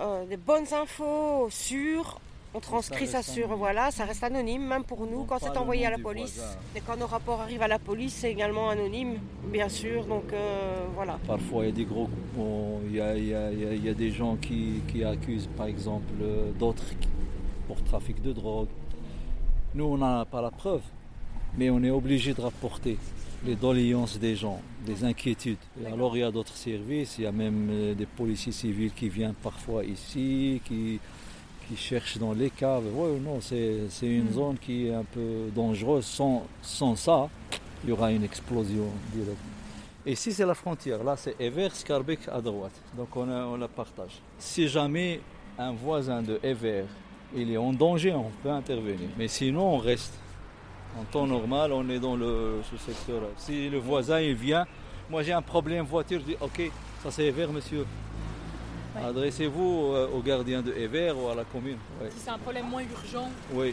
euh, 0.00 0.26
des 0.26 0.36
bonnes 0.36 0.72
infos 0.74 1.48
sûres 1.50 2.20
on 2.54 2.60
transcrit 2.60 3.08
ça, 3.08 3.22
sur, 3.22 3.48
voilà, 3.56 3.90
ça 3.90 4.04
reste 4.04 4.22
anonyme, 4.22 4.64
même 4.64 4.84
pour 4.84 5.06
nous, 5.06 5.24
quand 5.24 5.38
c'est 5.40 5.56
envoyé 5.56 5.86
à 5.86 5.90
la 5.90 5.98
police. 5.98 6.40
Et 6.76 6.80
quand 6.80 6.96
nos 6.96 7.06
rapports 7.06 7.40
arrivent 7.40 7.62
à 7.62 7.68
la 7.68 7.80
police, 7.80 8.14
c'est 8.14 8.30
également 8.30 8.70
anonyme, 8.70 9.18
bien 9.52 9.68
sûr, 9.68 10.04
donc 10.04 10.32
euh, 10.32 10.86
voilà. 10.94 11.18
Parfois, 11.26 11.64
il 11.64 11.70
y 11.70 11.72
a 11.72 11.74
des 11.74 11.84
gros 11.84 12.08
il 12.86 12.94
y 12.94 13.00
a, 13.00 13.16
il 13.16 13.84
y 13.84 13.88
a, 13.88 13.94
des 13.94 14.10
gens 14.12 14.36
qui, 14.36 15.04
accusent, 15.04 15.48
par 15.56 15.66
exemple, 15.66 16.14
euh, 16.22 16.52
d'autres 16.52 16.84
pour 17.66 17.82
trafic 17.82 18.22
de 18.22 18.32
drogue. 18.32 18.68
Nous, 19.74 19.84
on 19.84 19.98
n'a 19.98 20.24
pas 20.24 20.40
la 20.40 20.52
preuve, 20.52 20.82
mais 21.58 21.70
on 21.70 21.82
est 21.82 21.90
obligé 21.90 22.34
de 22.34 22.40
rapporter 22.40 22.98
les 23.44 23.56
doléances 23.56 24.18
des 24.18 24.36
gens, 24.36 24.60
des 24.86 25.02
inquiétudes. 25.02 25.58
Et 25.82 25.86
alors, 25.86 26.16
il 26.16 26.20
y 26.20 26.22
a 26.22 26.30
d'autres 26.30 26.56
services, 26.56 27.16
il 27.18 27.24
y 27.24 27.26
a 27.26 27.32
même 27.32 27.68
euh, 27.70 27.94
des 27.94 28.06
policiers 28.06 28.52
civils 28.52 28.92
qui 28.92 29.08
viennent 29.08 29.34
parfois 29.34 29.84
ici, 29.84 30.62
qui 30.64 31.00
qui 31.68 31.76
cherchent 31.76 32.18
dans 32.18 32.32
les 32.32 32.50
caves. 32.50 32.84
Ouais, 32.94 33.18
non, 33.18 33.40
c'est, 33.40 33.88
une 34.02 34.30
mm. 34.30 34.32
zone 34.32 34.58
qui 34.58 34.88
est 34.88 34.94
un 34.94 35.04
peu 35.04 35.50
dangereuse. 35.54 36.04
Sans, 36.04 36.46
sans 36.62 36.96
ça, 36.96 37.28
il 37.82 37.90
y 37.90 37.92
aura 37.92 38.10
une 38.10 38.24
explosion 38.24 38.88
directe. 39.12 39.38
Et 40.06 40.14
si 40.14 40.32
c'est 40.32 40.44
la 40.44 40.54
frontière, 40.54 41.02
là 41.02 41.16
c'est 41.16 41.34
Ever, 41.40 41.70
Scarbeck 41.72 42.28
à 42.30 42.40
droite. 42.40 42.74
Donc 42.96 43.16
on, 43.16 43.28
on, 43.28 43.56
la 43.56 43.68
partage. 43.68 44.20
Si 44.38 44.68
jamais 44.68 45.20
un 45.58 45.72
voisin 45.72 46.20
de 46.20 46.38
Ever 46.42 46.84
il 47.36 47.50
est 47.50 47.56
en 47.56 47.72
danger, 47.72 48.12
on 48.12 48.30
peut 48.42 48.50
intervenir. 48.50 49.08
Mais 49.18 49.28
sinon, 49.28 49.74
on 49.74 49.78
reste. 49.78 50.14
En 50.96 51.02
temps 51.04 51.26
normal, 51.26 51.72
on 51.72 51.88
est 51.88 51.98
dans 51.98 52.14
le, 52.14 52.60
ce 52.70 52.76
secteur. 52.76 53.22
Si 53.36 53.68
le 53.68 53.78
voisin 53.78 54.20
il 54.20 54.34
vient, 54.34 54.64
moi 55.10 55.24
j'ai 55.24 55.32
un 55.32 55.42
problème 55.42 55.84
voiture, 55.84 56.20
je 56.20 56.26
dis 56.26 56.36
ok, 56.40 56.70
ça 57.02 57.10
c'est 57.10 57.26
Ever, 57.26 57.48
monsieur. 57.48 57.84
Adressez-vous 59.02 59.92
euh, 59.92 60.08
au 60.14 60.20
gardien 60.20 60.62
de 60.62 60.72
Ever 60.72 61.12
ou 61.12 61.28
à 61.28 61.34
la 61.34 61.44
commune. 61.44 61.78
Si 62.10 62.18
c'est 62.20 62.30
un 62.30 62.38
problème 62.38 62.68
moins 62.68 62.82
urgent 62.82 63.28
que 63.50 63.56
euh, 63.56 63.72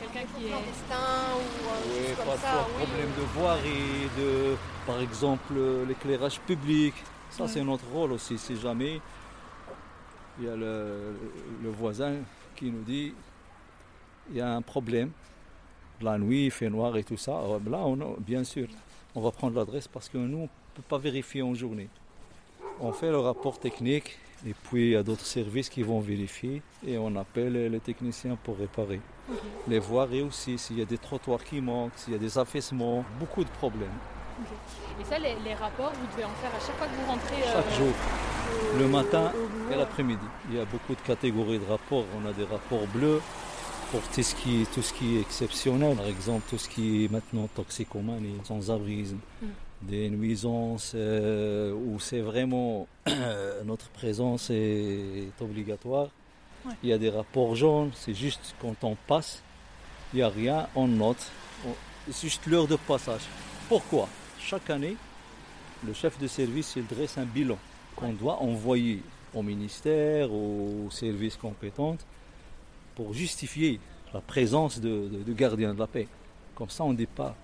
quelqu'un 0.00 0.26
qui 0.36 0.46
est. 0.46 0.48
Clandestin 0.48 1.34
ou 1.34 1.40
euh, 1.40 2.00
oui, 2.00 2.16
comme 2.16 2.26
parfois 2.26 2.68
problème 2.76 3.08
de 3.16 3.38
voirie, 3.38 4.08
de, 4.18 4.56
par 4.86 5.00
exemple 5.00 5.54
l'éclairage 5.86 6.40
public. 6.40 6.94
Ça, 7.30 7.46
c'est 7.46 7.62
notre 7.62 7.86
rôle 7.86 8.12
aussi. 8.12 8.36
Si 8.38 8.56
jamais 8.56 9.00
il 10.40 10.46
y 10.46 10.48
a 10.48 10.56
le, 10.56 11.14
voisin 11.64 12.16
qui 12.56 12.70
nous 12.70 12.82
dit 12.82 13.14
il 14.30 14.36
y 14.36 14.40
a 14.40 14.54
un 14.54 14.62
problème, 14.62 15.10
la 16.00 16.18
nuit, 16.18 16.46
il 16.46 16.50
fait 16.50 16.68
noir 16.68 16.96
et 16.96 17.04
tout 17.04 17.16
ça, 17.16 17.40
là, 17.70 17.78
on, 17.78 18.16
bien 18.18 18.44
sûr, 18.44 18.66
on 19.14 19.20
va 19.20 19.30
prendre 19.30 19.56
l'adresse 19.56 19.88
parce 19.88 20.08
que 20.08 20.18
nous, 20.18 20.38
on 20.38 20.42
ne 20.42 20.46
peut 20.74 20.82
pas 20.88 20.98
vérifier 20.98 21.42
en 21.42 21.54
journée. 21.54 21.88
On 22.80 22.92
fait 22.92 23.10
le 23.10 23.18
rapport 23.18 23.58
technique 23.58 24.18
et 24.46 24.54
puis 24.54 24.88
il 24.88 24.90
y 24.90 24.96
a 24.96 25.02
d'autres 25.02 25.26
services 25.26 25.68
qui 25.68 25.82
vont 25.82 26.00
vérifier 26.00 26.62
et 26.86 26.98
on 26.98 27.14
appelle 27.16 27.70
les 27.70 27.80
techniciens 27.80 28.36
pour 28.44 28.56
réparer. 28.58 29.00
Les 29.66 29.78
voiries 29.78 30.22
aussi, 30.22 30.58
s'il 30.58 30.78
y 30.78 30.82
a 30.82 30.84
des 30.84 30.98
trottoirs 30.98 31.42
qui 31.42 31.60
manquent, 31.60 31.92
s'il 31.96 32.12
y 32.12 32.16
a 32.16 32.20
des 32.20 32.38
affaissements, 32.38 33.04
beaucoup 33.18 33.44
de 33.44 33.50
problèmes. 33.50 33.88
Et 35.00 35.04
ça, 35.04 35.18
les, 35.18 35.54
rapports, 35.54 35.92
vous 35.92 36.06
devez 36.12 36.24
en 36.24 36.34
faire 36.40 36.50
à 36.54 36.60
chaque 36.64 36.76
fois 36.76 36.86
que 36.86 36.94
vous 36.94 37.06
rentrez 37.06 37.42
euh, 37.42 37.52
Chaque 37.52 37.78
jour, 37.78 37.92
le 38.78 38.88
matin 38.88 39.32
et 39.72 39.76
l'après-midi. 39.76 40.24
Il 40.50 40.56
y 40.56 40.60
a 40.60 40.64
beaucoup 40.64 40.94
de 40.94 41.00
catégories 41.00 41.58
de 41.58 41.66
rapports. 41.66 42.04
On 42.16 42.28
a 42.28 42.32
des 42.32 42.44
rapports 42.44 42.86
bleus 42.88 43.20
pour 43.90 44.00
tout 44.02 44.22
ce 44.22 44.34
qui, 44.34 44.66
tout 44.72 44.82
ce 44.82 44.92
qui 44.92 45.16
est 45.16 45.20
exceptionnel. 45.20 45.96
Par 45.96 46.06
exemple, 46.06 46.42
tout 46.48 46.58
ce 46.58 46.68
qui 46.68 47.04
est 47.04 47.10
maintenant 47.10 47.48
toxicomanie, 47.54 48.38
sans-abrisme. 48.44 49.18
Mm 49.42 49.46
des 49.82 50.10
nuisances 50.10 50.92
euh, 50.94 51.72
où 51.72 52.00
c'est 52.00 52.20
vraiment 52.20 52.86
notre 53.64 53.88
présence 53.90 54.50
est 54.50 55.32
obligatoire. 55.40 56.08
Il 56.82 56.90
y 56.90 56.92
a 56.92 56.98
des 56.98 57.08
rapports 57.08 57.54
jaunes, 57.54 57.90
c'est 57.94 58.14
juste 58.14 58.54
quand 58.60 58.84
on 58.84 58.96
passe, 59.06 59.42
il 60.12 60.16
n'y 60.16 60.22
a 60.22 60.28
rien, 60.28 60.68
on 60.74 60.86
note. 60.86 61.30
C'est 62.10 62.28
juste 62.28 62.46
l'heure 62.46 62.66
de 62.66 62.76
passage. 62.76 63.22
Pourquoi? 63.68 64.08
Chaque 64.38 64.68
année, 64.70 64.96
le 65.86 65.92
chef 65.92 66.18
de 66.18 66.26
service 66.26 66.74
il 66.76 66.86
dresse 66.86 67.16
un 67.18 67.24
bilan 67.24 67.58
qu'on 67.96 68.12
doit 68.12 68.42
envoyer 68.42 69.02
au 69.34 69.42
ministère, 69.42 70.32
aux 70.32 70.88
services 70.90 71.36
compétents, 71.36 71.96
pour 72.94 73.14
justifier 73.14 73.80
la 74.12 74.20
présence 74.20 74.80
de, 74.80 75.08
de, 75.08 75.22
de 75.22 75.32
gardiens 75.32 75.74
de 75.74 75.78
la 75.78 75.86
paix. 75.86 76.08
Comme 76.54 76.70
ça, 76.70 76.84
on 76.84 76.92
ne 76.92 76.96
dit 76.96 77.06
pas 77.06 77.36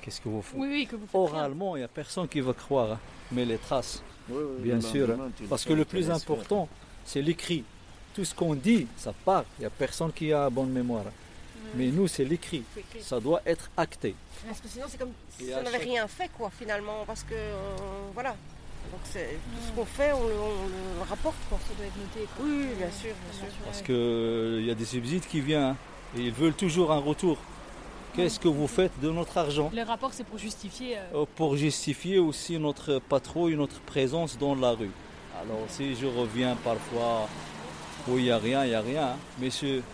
qu'est-ce 0.00 0.20
que 0.20 0.28
vous 0.28 0.42
faites 0.42 0.58
Oui, 0.58 0.86
que 0.90 0.96
vous 0.96 1.06
Oralement, 1.12 1.76
il 1.76 1.80
n'y 1.80 1.84
a 1.84 1.88
personne 1.88 2.28
qui 2.28 2.40
va 2.40 2.52
croire, 2.52 2.92
hein. 2.92 2.98
mais 3.32 3.44
les 3.44 3.58
traces, 3.58 4.02
bien 4.60 4.80
sûr. 4.80 5.10
Hein. 5.10 5.30
parce 5.48 5.64
que 5.64 5.72
le 5.72 5.84
plus 5.84 6.10
important, 6.10 6.68
c'est 7.04 7.22
l'écrit. 7.22 7.64
tout 8.14 8.24
ce 8.24 8.34
qu'on 8.34 8.54
dit, 8.54 8.86
ça 8.96 9.12
part. 9.24 9.44
Il 9.58 9.60
n'y 9.62 9.66
a 9.66 9.70
personne 9.70 10.12
qui 10.12 10.32
a 10.32 10.50
bonne 10.50 10.70
mémoire. 10.70 11.04
Mais 11.74 11.88
nous, 11.88 12.08
c'est 12.08 12.24
l'écrit. 12.24 12.64
Ça 13.00 13.20
doit 13.20 13.42
être 13.44 13.70
acté. 13.76 14.14
Parce 14.46 14.60
que 14.60 14.68
sinon, 14.68 14.86
c'est 14.88 14.98
comme 14.98 15.12
si 15.38 15.44
on 15.52 15.62
n'avait 15.62 15.72
chaque- 15.72 15.82
rien 15.82 16.08
fait, 16.08 16.30
quoi, 16.36 16.50
finalement. 16.58 17.04
Parce 17.06 17.22
que, 17.22 17.34
euh, 17.34 17.76
voilà. 18.14 18.30
Donc, 18.90 19.00
c'est 19.04 19.28
tout 19.52 19.66
ce 19.68 19.72
qu'on 19.72 19.84
fait, 19.84 20.12
on 20.12 20.26
le, 20.26 20.32
on 20.34 20.98
le 21.04 21.08
rapporte, 21.08 21.36
quoi. 21.48 21.58
Ça 21.68 21.74
doit 21.76 21.86
être 21.86 21.96
noté. 21.98 22.26
quoi. 22.34 22.44
Oui, 22.46 22.50
oui, 22.60 22.74
bien 22.78 22.90
sûr, 22.90 23.10
bien 23.30 23.38
sûr. 23.38 23.64
Parce 23.64 23.82
qu'il 23.82 24.64
y 24.64 24.70
a 24.70 24.74
des 24.74 24.84
subsides 24.86 25.26
qui 25.26 25.40
viennent 25.42 25.62
hein, 25.62 25.76
et 26.16 26.22
ils 26.22 26.32
veulent 26.32 26.54
toujours 26.54 26.90
un 26.90 26.98
retour. 26.98 27.36
Qu'est-ce 28.18 28.40
que 28.40 28.48
vous 28.48 28.66
faites 28.66 28.90
de 29.00 29.10
notre 29.12 29.38
argent 29.38 29.70
Les 29.72 29.84
rapports, 29.84 30.12
c'est 30.12 30.24
pour 30.26 30.38
justifier. 30.38 30.96
euh, 30.98 31.20
Euh, 31.22 31.24
Pour 31.36 31.56
justifier 31.56 32.18
aussi 32.18 32.58
notre 32.58 32.98
patrouille, 32.98 33.54
notre 33.54 33.78
présence 33.80 34.36
dans 34.36 34.56
la 34.56 34.72
rue. 34.72 34.90
Alors 35.40 35.62
si 35.68 35.94
je 35.94 36.06
reviens 36.06 36.56
parfois 36.64 37.28
où 38.08 38.18
il 38.18 38.24
n'y 38.24 38.30
a 38.32 38.38
rien, 38.38 38.64
il 38.64 38.70
n'y 38.70 38.74
a 38.74 38.80
rien. 38.80 39.02
hein. 39.10 39.16
Messieurs, 39.40 39.84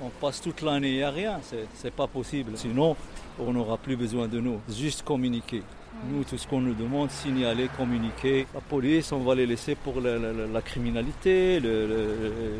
on 0.00 0.10
passe 0.20 0.40
toute 0.40 0.62
l'année, 0.62 0.90
il 0.90 0.96
n'y 0.98 1.02
a 1.02 1.10
rien. 1.10 1.40
C'est- 1.42 1.90
pas 1.90 2.06
possible. 2.06 2.52
Sinon, 2.56 2.94
on 3.40 3.52
n'aura 3.52 3.78
plus 3.78 3.96
besoin 3.96 4.28
de 4.28 4.38
nous. 4.38 4.60
Juste 4.68 5.02
communiquer. 5.02 5.62
Nous, 6.08 6.22
tout 6.22 6.38
ce 6.38 6.46
qu'on 6.46 6.60
nous 6.60 6.74
demande, 6.74 7.10
signaler, 7.10 7.68
communiquer. 7.76 8.46
La 8.54 8.60
police, 8.60 9.10
on 9.10 9.18
va 9.24 9.34
les 9.34 9.46
laisser 9.46 9.74
pour 9.74 10.00
la, 10.00 10.18
la- 10.18 10.32
la- 10.32 10.46
la 10.46 10.62
criminalité, 10.62 11.58
le- 11.58 11.86
le- 11.88 12.14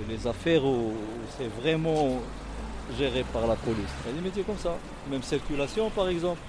les 0.09 0.27
affaires 0.27 0.65
où 0.65 0.93
c'est 1.39 1.49
vraiment 1.63 2.21
géré 2.99 3.25
par 3.33 3.47
la 3.47 3.57
police. 3.57 3.91
Il 4.05 4.11
y 4.11 4.15
a 4.15 4.17
des 4.17 4.25
métiers 4.25 4.43
comme 4.43 4.59
ça. 4.59 4.77
Même 5.11 5.23
circulation, 5.23 5.91
par 5.91 6.09
exemple. 6.09 6.41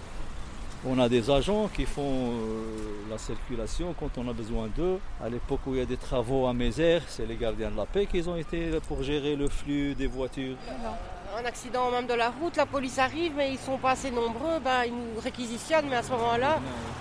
On 0.88 1.00
a 1.00 1.10
des 1.10 1.32
agents 1.32 1.68
qui 1.74 1.86
font 1.86 2.04
euh, 2.04 3.10
la 3.10 3.18
circulation 3.18 3.96
quand 4.00 4.20
on 4.20 4.30
a 4.30 4.34
besoin 4.34 4.68
d'eux. 4.68 5.00
À 5.24 5.30
l'époque 5.30 5.62
où 5.66 5.74
il 5.74 5.80
y 5.80 5.82
a 5.82 5.86
des 5.86 5.98
travaux 5.98 6.46
à 6.46 6.54
Mézère, 6.54 7.02
c'est 7.08 7.26
les 7.26 7.38
gardiens 7.38 7.72
de 7.72 7.78
la 7.78 7.88
paix 7.88 8.06
qui 8.06 8.22
ont 8.28 8.38
été 8.38 8.70
pour 8.88 9.02
gérer 9.02 9.36
le 9.36 9.48
flux 9.48 9.96
des 9.96 10.06
voitures. 10.06 10.58
Un 11.36 11.44
accident 11.44 11.90
même 11.90 12.06
de 12.06 12.14
la 12.14 12.30
route, 12.30 12.56
la 12.56 12.68
police 12.68 13.00
arrive, 13.00 13.34
mais 13.36 13.52
ils 13.52 13.58
sont 13.58 13.78
pas 13.78 13.92
assez 13.92 14.12
nombreux, 14.12 14.60
ben, 14.64 14.84
ils 14.86 14.94
nous 14.94 15.20
réquisitionnent, 15.22 15.88
mais 15.90 15.96
à 15.98 16.04
ce 16.04 16.12
moment-là, 16.12 16.60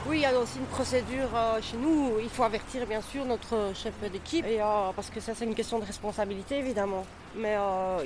oui, 0.09 0.16
il 0.16 0.22
y 0.22 0.26
a 0.26 0.37
aussi 0.37 0.59
une 0.59 0.64
procédure 0.64 1.28
euh, 1.37 1.61
chez 1.61 1.76
nous. 1.76 2.14
Il 2.22 2.30
faut 2.30 2.43
avertir 2.43 2.87
bien 2.87 3.03
sûr 3.03 3.26
notre 3.26 3.72
chef 3.74 3.93
d'équipe, 4.11 4.47
et, 4.47 4.62
euh, 4.62 4.91
parce 4.97 5.11
que 5.11 5.20
ça 5.20 5.35
c'est 5.35 5.45
une 5.45 5.55
question 5.55 5.78
de 5.78 5.85
responsabilité 5.85 6.59
évidemment. 6.59 7.05
Mais 7.37 7.57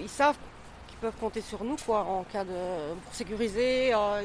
ils 0.03 0.09
savent 0.09 0.37
peuvent 1.01 1.16
compter 1.20 1.40
sur 1.40 1.64
nous 1.64 1.76
quoi, 1.84 2.01
en 2.01 2.24
cas 2.24 2.44
de 2.44 2.94
pour 3.05 3.14
sécuriser, 3.14 3.94
euh, 3.94 4.22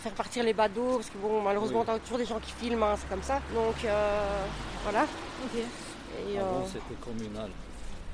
faire 0.00 0.12
partir 0.12 0.44
les 0.44 0.52
badauds, 0.52 0.96
parce 0.96 1.10
que 1.10 1.18
bon 1.18 1.40
malheureusement 1.40 1.80
Oui. 1.80 1.86
t'as 1.86 1.98
toujours 1.98 2.18
des 2.18 2.26
gens 2.26 2.38
qui 2.38 2.52
filment, 2.52 2.82
hein, 2.82 2.94
c'est 2.98 3.08
comme 3.08 3.22
ça. 3.22 3.40
Donc 3.54 3.76
euh, 3.84 4.46
voilà. 4.82 5.06
Et, 6.28 6.38
Avant, 6.38 6.48
euh, 6.48 6.66
c'était 6.66 7.00
communal. 7.00 7.50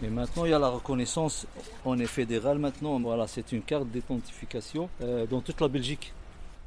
Mais 0.00 0.08
maintenant, 0.08 0.46
il 0.46 0.50
y 0.50 0.54
a 0.54 0.58
la 0.58 0.68
reconnaissance. 0.68 1.46
On 1.84 1.98
est 1.98 2.06
fédéral 2.06 2.58
maintenant. 2.58 2.98
Voilà, 3.00 3.26
c'est 3.26 3.52
une 3.52 3.60
carte 3.62 3.86
d'identification 3.88 4.88
euh, 5.02 5.26
dans 5.26 5.40
toute 5.42 5.60
la 5.60 5.68
Belgique. 5.68 6.14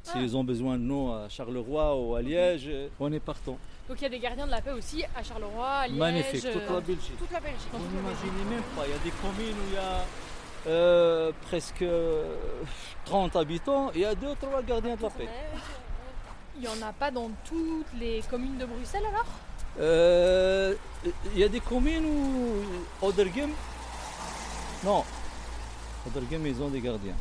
S'ils 0.04 0.36
ont 0.36 0.44
besoin 0.44 0.74
de 0.76 0.82
nous 0.82 1.10
à 1.10 1.30
Charleroi 1.30 1.96
ou 1.98 2.14
à 2.14 2.20
Liège, 2.20 2.68
on 3.00 3.10
est 3.10 3.20
partant. 3.20 3.56
Donc 3.88 3.96
il 4.00 4.02
y 4.02 4.06
a 4.06 4.10
des 4.10 4.18
gardiens 4.18 4.46
de 4.46 4.50
la 4.50 4.60
paix 4.60 4.72
aussi 4.72 5.02
à 5.16 5.22
Charleroi, 5.22 5.66
à 5.66 5.88
Liège. 5.88 5.98
Magnifique, 5.98 6.42
toute 6.52 6.70
la 6.70 6.80
Belgique. 6.80 7.18
toute 7.18 7.32
la 7.32 7.40
Belgique. 7.40 7.68
Vous 7.72 7.96
n'imaginez 7.96 8.44
même 8.50 8.62
pas, 8.76 8.82
il 8.86 8.90
y 8.90 8.94
a 8.94 9.02
des 9.02 9.10
communes 9.10 9.56
où 9.56 9.68
il 9.70 9.74
y 9.74 9.78
a 9.78 10.04
euh, 10.66 11.32
presque 11.42 11.82
euh, 11.82 12.36
30 13.04 13.36
habitants, 13.36 13.90
il 13.94 14.00
y 14.00 14.04
a 14.04 14.14
2-3 14.14 14.64
gardiens 14.66 14.96
de 14.96 15.02
la 15.02 15.10
paix. 15.10 15.28
Il 16.56 16.60
n'y 16.62 16.68
en 16.68 16.86
a 16.86 16.92
pas 16.92 17.10
dans 17.10 17.30
toutes 17.44 17.86
les 17.98 18.22
communes 18.30 18.56
de 18.58 18.64
Bruxelles 18.66 19.02
alors? 19.08 19.26
Euh, 19.80 20.74
Il 21.34 21.38
y 21.40 21.44
a 21.44 21.48
des 21.48 21.60
communes 21.60 22.04
où 22.06 23.04
Odergem, 23.06 23.50
non, 24.84 25.04
Odergem 26.06 26.46
ils 26.46 26.62
ont 26.62 26.68
des 26.68 26.80
gardiens. 26.80 27.14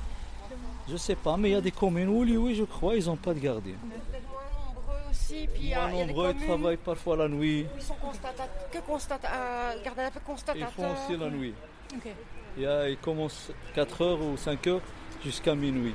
Je 0.87 0.97
sais 0.97 1.15
pas, 1.15 1.35
mais 1.37 1.49
il 1.49 1.53
y 1.53 1.55
a 1.55 1.61
des 1.61 1.71
communes 1.71 2.09
où, 2.09 2.19
oui, 2.23 2.37
oui, 2.37 2.55
je 2.55 2.63
crois, 2.63 2.95
ils 2.95 3.05
n'ont 3.05 3.15
pas 3.15 3.33
de 3.33 3.39
gardiens. 3.39 3.75
Aussi, 5.09 5.47
puis 5.47 5.63
il 5.63 5.69
y 5.69 5.73
a, 5.73 5.87
Moins 5.87 5.89
il 5.91 5.97
y 5.97 6.01
a 6.01 6.05
des 6.05 6.13
nombreux, 6.13 6.35
ils 6.39 6.45
travaillent 6.45 6.77
parfois 6.77 7.17
la 7.17 7.27
nuit. 7.27 7.65
ils 7.75 7.81
sont 7.81 7.95
constata- 7.95 8.49
que 8.71 8.77
constat 8.79 9.19
euh, 9.25 9.83
gardien 9.83 10.09
de 10.09 10.13
la 10.13 10.19
paix 10.53 10.59
Ils 10.59 10.65
font 10.65 10.91
aussi 10.93 11.17
la 11.17 11.29
nuit. 11.29 11.53
Il 12.57 12.63
y 12.63 12.65
a- 12.67 12.89
ils 12.89 12.97
commencent 12.97 13.51
4h 13.75 14.19
ou 14.21 14.35
5h 14.37 14.79
jusqu'à 15.23 15.55
minuit. 15.55 15.93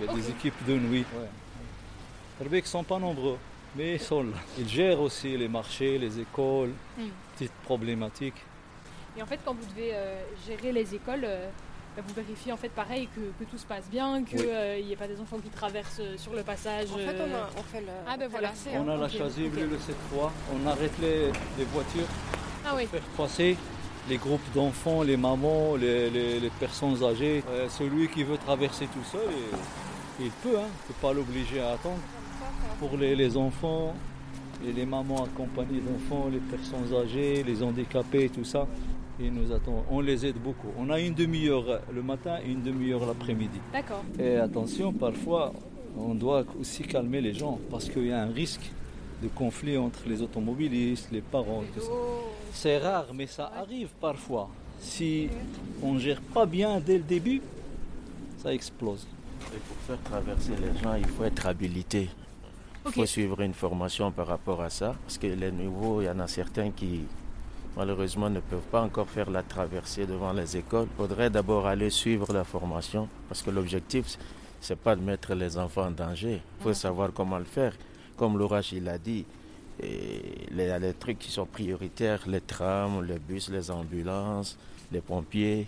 Il 0.00 0.06
y 0.06 0.08
a 0.08 0.12
des 0.12 0.30
équipes 0.30 0.66
de 0.66 0.74
nuit. 0.74 1.04
Ouais. 1.14 2.48
Les 2.50 2.60
ne 2.60 2.66
sont 2.66 2.82
pas 2.82 2.98
nombreux, 2.98 3.38
mais 3.76 3.94
ils 3.94 4.00
sont 4.00 4.22
là. 4.24 4.36
Ils 4.58 4.68
gèrent 4.68 5.00
aussi 5.00 5.36
les 5.36 5.46
marchés, 5.48 5.98
les 5.98 6.18
écoles, 6.18 6.72
Mm. 6.98 7.02
petites 7.36 7.52
problématiques. 7.64 8.42
Et 9.16 9.22
en 9.22 9.26
fait, 9.26 9.38
quand 9.44 9.54
vous 9.54 9.66
devez 9.70 9.90
euh, 9.94 10.20
gérer 10.44 10.72
les 10.72 10.92
écoles, 10.96 11.22
euh, 11.24 11.48
bah, 11.96 12.02
vous 12.04 12.12
vérifiez 12.14 12.50
en 12.50 12.56
fait 12.56 12.70
pareil 12.70 13.08
que, 13.14 13.20
que 13.44 13.48
tout 13.48 13.56
se 13.56 13.64
passe 13.66 13.88
bien, 13.88 14.24
qu'il 14.24 14.40
Oui. 14.40 14.84
n'y 14.84 14.92
ait 14.92 14.96
pas 14.96 15.06
des 15.06 15.20
enfants 15.20 15.38
qui 15.38 15.50
traversent 15.50 16.00
euh, 16.00 16.18
sur 16.18 16.32
le 16.34 16.42
passage. 16.42 16.88
En 16.92 16.96
fait, 16.98 17.14
on, 17.20 17.30
euh, 17.32 17.42
a, 17.44 17.48
on 17.56 17.62
fait 17.62 17.80
le. 17.82 17.86
Ah, 18.08 18.16
ben 18.16 18.26
voilà. 18.28 18.50
On 18.74 18.88
a 18.88 18.96
la 18.96 19.08
chasuble, 19.08 19.56
ok. 19.60 19.70
le 19.70 19.76
C3, 19.76 20.30
on 20.52 20.66
arrête 20.66 20.98
les, 21.00 21.26
les 21.56 21.64
voitures 21.72 22.08
Ah 22.66 22.72
oui. 22.74 22.86
pour 22.86 22.98
faire 22.98 23.08
passer 23.16 23.56
les 24.08 24.16
groupes 24.16 24.40
d'enfants, 24.54 25.02
les 25.02 25.16
mamans, 25.16 25.76
les, 25.76 26.10
les- 26.10 26.40
les 26.40 26.50
personnes 26.60 27.02
âgées. 27.02 27.42
Euh, 27.50 27.68
celui 27.68 28.08
qui 28.08 28.22
veut 28.24 28.36
traverser 28.36 28.86
tout 28.86 29.04
seul, 29.10 29.28
il, 30.20 30.26
il 30.26 30.30
peut, 30.42 30.56
hein, 30.58 30.68
il 30.68 30.82
ne 30.82 30.88
peut 30.88 31.00
pas 31.00 31.12
l'obliger 31.12 31.60
à 31.60 31.70
attendre. 31.72 32.00
Pour 32.78 32.96
les, 32.98 33.14
les 33.16 33.36
enfants 33.36 33.94
et 34.66 34.72
les 34.72 34.84
mamans 34.86 35.24
accompagnées 35.24 35.80
d'enfants, 35.80 36.28
les 36.30 36.38
personnes 36.38 36.92
âgées, 36.94 37.42
les 37.42 37.62
handicapés, 37.62 38.28
tout 38.28 38.44
ça, 38.44 38.66
ils 39.20 39.32
nous 39.32 39.52
attendent. 39.52 39.84
On 39.90 40.00
les 40.00 40.26
aide 40.26 40.36
beaucoup. 40.42 40.68
On 40.78 40.90
a 40.90 40.98
une 41.00 41.14
demi-heure 41.14 41.80
le 41.92 42.02
matin 42.02 42.38
et 42.44 42.50
une 42.50 42.62
demi-heure 42.62 43.06
l'après-midi. 43.06 43.60
D'accord. 43.72 44.02
Et 44.18 44.36
attention, 44.36 44.92
parfois, 44.92 45.52
on 45.96 46.14
doit 46.14 46.44
aussi 46.60 46.82
calmer 46.82 47.20
les 47.20 47.32
gens 47.32 47.58
parce 47.70 47.88
qu'il 47.88 48.06
y 48.06 48.12
a 48.12 48.20
un 48.22 48.32
risque 48.32 48.70
de 49.24 49.28
conflit 49.28 49.76
entre 49.78 50.00
les 50.06 50.20
automobilistes, 50.22 51.08
les 51.10 51.22
parents, 51.22 51.62
tout 51.74 51.80
ça. 51.80 51.92
C'est 52.52 52.78
rare, 52.78 53.06
mais 53.14 53.26
ça 53.26 53.50
arrive 53.56 53.88
parfois. 54.00 54.48
Si 54.80 55.28
on 55.82 55.94
ne 55.94 55.98
gère 55.98 56.20
pas 56.20 56.46
bien 56.46 56.80
dès 56.80 56.98
le 56.98 57.04
début, 57.04 57.40
ça 58.42 58.52
explose. 58.52 59.06
Et 59.54 59.58
pour 59.58 59.76
faire 59.86 60.02
traverser 60.02 60.52
les 60.60 60.78
gens, 60.80 60.94
il 60.94 61.06
faut 61.06 61.24
être 61.24 61.46
habilité. 61.46 62.10
Il 62.86 62.92
faut 62.92 63.06
suivre 63.06 63.40
une 63.40 63.54
formation 63.54 64.12
par 64.12 64.26
rapport 64.26 64.60
à 64.60 64.68
ça. 64.68 64.94
Parce 65.04 65.16
que 65.16 65.26
les 65.26 65.50
nouveaux, 65.50 66.02
il 66.02 66.04
y 66.04 66.10
en 66.10 66.20
a 66.20 66.28
certains 66.28 66.70
qui, 66.70 67.00
malheureusement, 67.76 68.28
ne 68.28 68.40
peuvent 68.40 68.70
pas 68.70 68.82
encore 68.82 69.08
faire 69.08 69.30
la 69.30 69.42
traversée 69.42 70.06
devant 70.06 70.32
les 70.34 70.56
écoles. 70.56 70.88
Il 70.92 70.96
faudrait 70.96 71.30
d'abord 71.30 71.66
aller 71.66 71.88
suivre 71.88 72.32
la 72.32 72.44
formation. 72.44 73.08
Parce 73.28 73.42
que 73.42 73.50
l'objectif, 73.50 74.18
c'est 74.60 74.78
pas 74.78 74.94
de 74.96 75.00
mettre 75.00 75.34
les 75.34 75.56
enfants 75.56 75.86
en 75.86 75.90
danger. 75.90 76.42
Il 76.58 76.62
faut 76.62 76.74
savoir 76.74 77.10
comment 77.14 77.38
le 77.38 77.44
faire. 77.44 77.72
Comme 78.16 78.38
l'orage, 78.38 78.72
il 78.72 78.88
a 78.88 78.98
dit, 78.98 79.24
et 79.82 80.46
les, 80.52 80.78
les 80.78 80.94
trucs 80.94 81.18
qui 81.18 81.30
sont 81.30 81.46
prioritaires, 81.46 82.20
les 82.26 82.40
trams, 82.40 83.04
les 83.04 83.18
bus, 83.18 83.50
les 83.50 83.70
ambulances, 83.70 84.56
les 84.92 85.00
pompiers, 85.00 85.66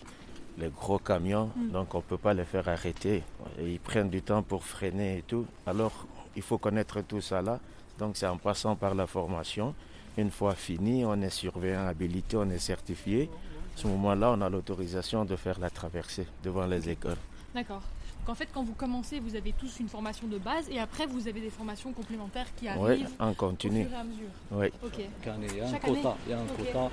les 0.59 0.69
gros 0.69 0.99
camions, 0.99 1.51
donc 1.57 1.95
on 1.95 1.99
ne 1.99 2.03
peut 2.03 2.17
pas 2.17 2.33
les 2.33 2.45
faire 2.45 2.69
arrêter. 2.69 3.23
Et 3.59 3.73
ils 3.73 3.81
prennent 3.81 4.09
du 4.09 4.23
temps 4.23 4.43
pour 4.43 4.65
freiner 4.65 5.19
et 5.19 5.23
tout. 5.23 5.45
Alors, 5.67 6.07
il 6.35 6.43
faut 6.43 6.59
connaître 6.59 7.01
tout 7.03 7.21
ça 7.21 7.43
là. 7.43 7.61
Donc, 7.99 8.17
c'est 8.17 8.27
en 8.27 8.37
passant 8.37 8.77
par 8.77 8.95
la 8.95 9.07
formation. 9.07 9.75
Une 10.17 10.31
fois 10.31 10.55
fini, 10.55 11.05
on 11.05 11.21
est 11.21 11.31
surveillant 11.31 11.87
habilité, 11.87 12.37
on 12.37 12.49
est 12.51 12.59
certifié. 12.59 13.29
À 13.75 13.79
ce 13.79 13.87
moment-là, 13.89 14.35
on 14.37 14.41
a 14.41 14.49
l'autorisation 14.49 15.25
de 15.25 15.37
faire 15.37 15.59
la 15.59 15.69
traversée 15.69 16.27
devant 16.43 16.67
les 16.67 16.89
écoles. 16.89 17.19
D'accord. 17.55 17.83
Donc 18.27 18.33
en 18.33 18.35
fait, 18.35 18.49
quand 18.53 18.65
vous 18.65 18.73
commencez, 18.75 19.21
vous 19.21 19.37
avez 19.37 19.53
tous 19.53 19.79
une 19.79 19.89
formation 19.89 20.27
de 20.27 20.37
base 20.39 20.69
et 20.69 20.81
après, 20.81 21.07
vous 21.07 21.29
avez 21.29 21.41
des 21.41 21.49
formations 21.49 21.93
complémentaires 21.93 22.49
qui 22.57 22.67
arrivent 22.67 23.09
en 23.21 23.31
au 23.31 23.35
continu. 23.35 23.85
fur 23.85 23.93
et 23.93 24.01
à 24.01 24.03
mesure. 24.03 24.27
Oui. 24.51 24.67
Ok. 24.85 24.95
Chaque 25.25 25.35
année, 25.35 25.47
il 25.53 25.59
y 25.59 25.61
a 25.61 25.69
un 25.69 25.73
quota. 25.79 26.17
Il 26.27 26.31
y 26.31 26.33
a 26.35 26.41
un 26.41 26.47
quota. 26.47 26.91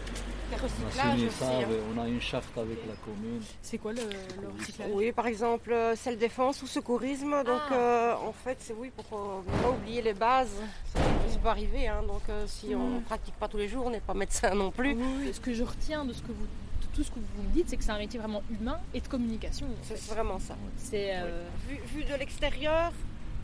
On 0.51 0.55
a 0.55 1.15
aussi. 1.15 1.29
ça, 1.31 1.45
hein. 1.47 1.65
on 1.95 1.99
a 2.03 2.07
une 2.07 2.21
charte 2.21 2.55
avec 2.55 2.77
la 2.87 2.93
commune. 3.03 3.41
C'est 3.63 3.79
quoi 3.79 3.93
le, 3.93 4.01
le 4.01 4.59
recyclage 4.59 4.89
Oui, 4.93 5.11
par 5.11 5.25
exemple, 5.25 5.71
euh, 5.73 5.95
celle 5.95 6.19
défense 6.19 6.61
ou 6.61 6.67
secourisme. 6.67 7.31
Donc, 7.43 7.61
Ah. 7.71 7.73
euh, 7.73 8.13
en 8.27 8.31
fait, 8.33 8.57
c'est 8.59 8.73
oui 8.77 8.91
pour 8.95 9.17
euh, 9.19 9.41
ne 9.57 9.63
pas 9.63 9.71
oublier 9.71 10.03
les 10.03 10.13
bases. 10.13 10.53
Ça 10.93 10.99
peut- 11.41 11.49
arriver. 11.49 11.87
hein. 11.87 12.03
Donc, 12.07 12.21
euh, 12.29 12.45
si 12.45 12.75
on 12.75 12.89
ne 12.91 12.99
pratique 12.99 13.33
pas 13.39 13.47
tous 13.47 13.57
les 13.57 13.67
jours, 13.67 13.87
on 13.87 13.89
n'est 13.89 13.99
pas 14.01 14.13
médecin 14.13 14.53
non 14.53 14.69
plus. 14.69 14.93
Oui, 14.93 15.03
oui. 15.21 15.31
Ce 15.33 15.39
que 15.39 15.51
je 15.51 15.63
retiens 15.63 16.05
de 16.05 16.13
ce 16.13 16.21
que 16.21 16.27
vous, 16.27 16.45
tout 16.93 17.03
ce 17.03 17.09
que 17.11 17.19
vous 17.19 17.43
me 17.43 17.49
dites, 17.53 17.69
c'est 17.69 17.77
que 17.77 17.83
c'est 17.83 17.91
un 17.91 17.97
métier 17.97 18.19
vraiment 18.19 18.41
humain 18.51 18.79
et 18.93 19.01
de 19.01 19.07
communication. 19.07 19.67
C'est 19.81 19.97
fait. 19.97 20.13
vraiment 20.13 20.39
ça. 20.39 20.55
C'est 20.77 21.15
euh, 21.15 21.43
Vu, 21.67 21.79
vu 21.95 22.03
de 22.03 22.15
l'extérieur, 22.15 22.91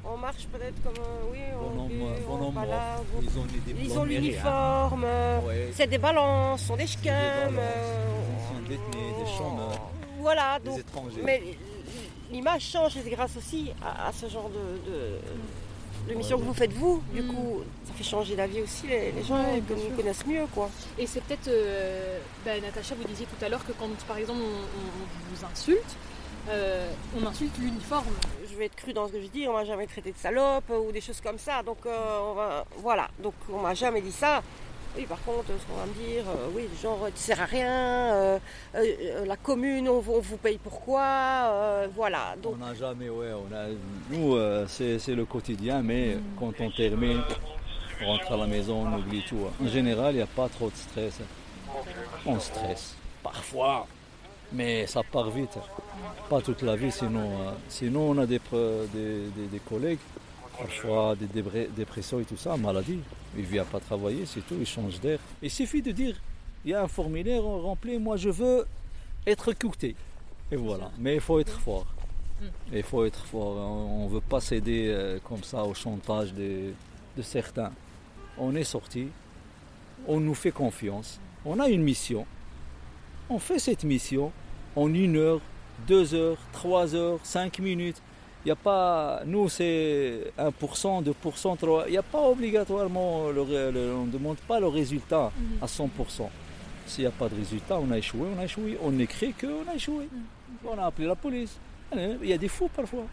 on 0.05 0.17
marche 0.17 0.45
peut-être 0.47 0.81
comme 0.83 0.93
un- 1.03 1.31
oui, 1.31 1.39
on, 1.59 1.85
oui, 1.87 2.01
on 2.29 2.51
Ils 3.21 3.39
ont 3.39 3.45
des 3.45 3.59
Ils 3.83 3.91
hein. 3.99 4.05
l'uniforme, 4.05 5.03
euh, 5.05 5.41
Ouais. 5.41 5.69
c'est 5.73 5.87
des 5.87 5.97
balances, 5.97 6.63
sont 6.63 6.75
des 6.77 6.87
euh, 7.59 8.21
sont 8.47 8.61
détenus, 8.67 9.15
des 9.25 9.31
chômeurs, 9.37 9.89
Voilà, 10.19 10.59
des 10.59 10.69
donc 10.69 10.79
étrangers. 10.79 11.21
Mais 11.23 11.41
l'image 12.31 12.61
change 12.63 12.97
grâce 13.09 13.35
aussi 13.37 13.71
à, 13.83 14.07
à 14.07 14.11
ce 14.13 14.27
genre 14.29 14.49
de, 14.49 14.89
de- 14.91 15.19
l'émission 16.07 16.37
que 16.39 16.43
vous 16.43 16.53
faites 16.53 16.73
vous. 16.73 17.01
Du 17.13 17.21
Mm. 17.21 17.27
coup, 17.33 17.61
ça 17.85 17.93
fait 17.93 18.03
changer 18.03 18.35
la 18.35 18.47
vie 18.47 18.61
aussi. 18.61 18.87
Les, 18.87 19.11
les 19.11 19.23
gens 19.23 19.35
Ouais, 19.43 19.61
que 19.67 19.73
nous 19.73 19.95
connaissent 19.95 20.25
mieux, 20.25 20.45
quoi. 20.53 20.69
Et 20.97 21.05
c'est 21.07 21.21
peut-être, 21.23 21.47
euh, 21.47 22.19
bah, 22.45 22.51
Natacha, 22.61 22.95
vous 22.95 23.07
disiez 23.07 23.25
tout 23.25 23.43
à 23.43 23.49
l'heure 23.49 23.65
que 23.65 23.71
quand, 23.73 23.89
par 24.07 24.17
exemple, 24.17 24.39
on, 24.41 24.45
on- 24.45 24.49
on 24.51 25.35
vous 25.35 25.45
insulte, 25.45 25.95
euh, 26.49 26.89
on 27.19 27.25
insulte 27.25 27.57
l'uniforme. 27.59 28.07
Je 28.49 28.55
vais 28.55 28.65
être 28.65 28.75
cru 28.75 28.93
dans 28.93 29.07
ce 29.07 29.13
que 29.13 29.21
je 29.21 29.27
dis. 29.27 29.47
On 29.47 29.53
m'a 29.53 29.65
jamais 29.65 29.85
traité 29.87 30.11
de 30.11 30.17
salope 30.17 30.63
euh, 30.71 30.79
ou 30.79 30.91
des 30.91 31.01
choses 31.01 31.21
comme 31.21 31.37
ça. 31.37 31.61
Donc 31.63 31.77
euh, 31.85 32.19
on 32.31 32.33
va, 32.33 32.65
voilà. 32.77 33.07
Donc 33.19 33.33
on 33.51 33.59
m'a 33.59 33.73
jamais 33.73 34.01
dit 34.01 34.11
ça. 34.11 34.41
Oui, 34.97 35.05
par 35.05 35.21
contre, 35.21 35.47
ce 35.47 35.65
qu'on 35.67 35.79
va 35.79 35.85
me 35.85 35.93
dire, 35.93 36.23
euh, 36.27 36.49
oui, 36.53 36.67
genre, 36.81 37.07
tu 37.15 37.21
sers 37.21 37.39
à 37.39 37.45
rien, 37.45 38.13
euh, 38.13 38.39
euh, 38.75 39.25
la 39.25 39.37
commune, 39.37 39.87
on, 39.87 39.99
vous- 39.99 40.37
paye 40.37 40.57
pourquoi, 40.57 41.87
voilà. 41.95 42.35
On 42.43 42.55
n'a 42.55 42.73
jamais, 42.73 43.09
ouais, 43.09 43.31
on 43.33 43.53
a, 43.55 43.67
nous, 44.09 44.37
c'est 44.67 45.15
le 45.15 45.25
quotidien, 45.25 45.81
mais 45.81 46.17
quand 46.39 46.53
on 46.59 46.71
termine, 46.71 47.21
on 48.01 48.07
rentre 48.07 48.31
à 48.31 48.37
la 48.37 48.47
maison, 48.47 48.87
on 48.87 48.97
oublie 48.99 49.23
tout. 49.27 49.37
En 49.63 49.67
général, 49.67 50.13
il 50.13 50.17
n'y 50.17 50.23
a 50.23 50.27
pas 50.27 50.49
trop 50.49 50.69
de 50.69 50.75
stress. 50.75 51.19
On 52.25 52.39
stresse, 52.39 52.95
parfois, 53.21 53.85
mais 54.51 54.87
ça 54.87 55.01
part 55.03 55.29
vite. 55.29 55.57
Pas 56.29 56.41
toute 56.41 56.63
la 56.63 56.75
vie, 56.75 56.91
sinon, 56.91 57.29
sinon 57.67 58.11
on 58.11 58.17
a 58.17 58.25
des, 58.25 58.39
des, 58.93 59.59
collègues, 59.59 59.99
parfois 60.57 61.15
des 61.15 61.67
dépressions 61.75 62.19
et 62.19 62.25
tout 62.25 62.37
ça, 62.37 62.57
maladie. 62.57 62.99
Il 63.35 63.43
ne 63.43 63.47
vient 63.47 63.65
pas 63.65 63.79
travailler, 63.79 64.25
c'est 64.25 64.41
tout, 64.41 64.55
il 64.59 64.65
change 64.65 64.99
d'air. 64.99 65.19
Il 65.41 65.51
suffit 65.51 65.81
de 65.81 65.91
dire, 65.91 66.15
il 66.65 66.71
y 66.71 66.73
a 66.73 66.83
un 66.83 66.87
formulaire, 66.87 67.45
on 67.45 67.61
remplit, 67.61 67.97
moi 67.97 68.17
je 68.17 68.29
veux 68.29 68.65
être 69.25 69.49
écouté. 69.49 69.95
Et 70.51 70.55
voilà, 70.55 70.91
mais 70.97 71.15
il 71.15 71.21
faut 71.21 71.39
être 71.39 71.59
fort. 71.59 71.85
Il 72.71 72.83
faut 72.83 73.05
être 73.05 73.25
fort. 73.25 73.57
On 73.57 74.05
ne 74.05 74.09
veut 74.09 74.21
pas 74.21 74.39
céder 74.39 74.87
euh, 74.87 75.19
comme 75.27 75.43
ça 75.43 75.63
au 75.63 75.73
chantage 75.73 76.33
de, 76.33 76.71
de 77.17 77.21
certains. 77.21 77.71
On 78.37 78.55
est 78.55 78.63
sorti, 78.63 79.09
on 80.07 80.19
nous 80.19 80.33
fait 80.33 80.51
confiance, 80.51 81.19
on 81.45 81.59
a 81.59 81.67
une 81.69 81.83
mission. 81.83 82.25
On 83.29 83.37
fait 83.37 83.59
cette 83.59 83.83
mission 83.83 84.31
en 84.75 84.91
une 84.93 85.17
heure, 85.17 85.41
deux 85.87 86.13
heures, 86.13 86.37
trois 86.51 86.95
heures, 86.95 87.19
cinq 87.23 87.59
minutes. 87.59 88.01
Il 88.45 88.47
n'y 88.47 88.51
a 88.51 88.55
pas, 88.55 89.21
nous 89.25 89.49
c'est 89.49 90.31
1%, 90.37 91.03
2%, 91.03 91.03
3%. 91.57 91.83
Il 91.87 91.91
n'y 91.91 91.97
a 91.97 92.01
pas 92.03 92.21
obligatoirement, 92.21 93.29
le 93.29 93.41
on 93.41 94.05
ne 94.05 94.11
demande 94.11 94.37
pas 94.37 94.59
le 94.59 94.67
résultat 94.67 95.31
à 95.61 95.65
100%. 95.65 95.87
S'il 96.87 97.03
n'y 97.03 97.07
a 97.07 97.11
pas 97.11 97.27
de 97.29 97.35
résultat, 97.35 97.79
on 97.79 97.91
a 97.91 97.97
échoué, 97.97 98.21
on 98.35 98.39
a 98.39 98.45
échoué. 98.45 98.77
On 98.81 98.97
écrit 98.97 99.33
qu'on 99.33 99.69
a 99.69 99.75
échoué. 99.75 100.07
On 100.65 100.77
a 100.77 100.85
appelé 100.85 101.07
la 101.07 101.15
police. 101.15 101.57
Il 101.95 102.27
y 102.29 102.33
a 102.33 102.37
des 102.37 102.47
fous 102.47 102.69
parfois. 102.73 103.03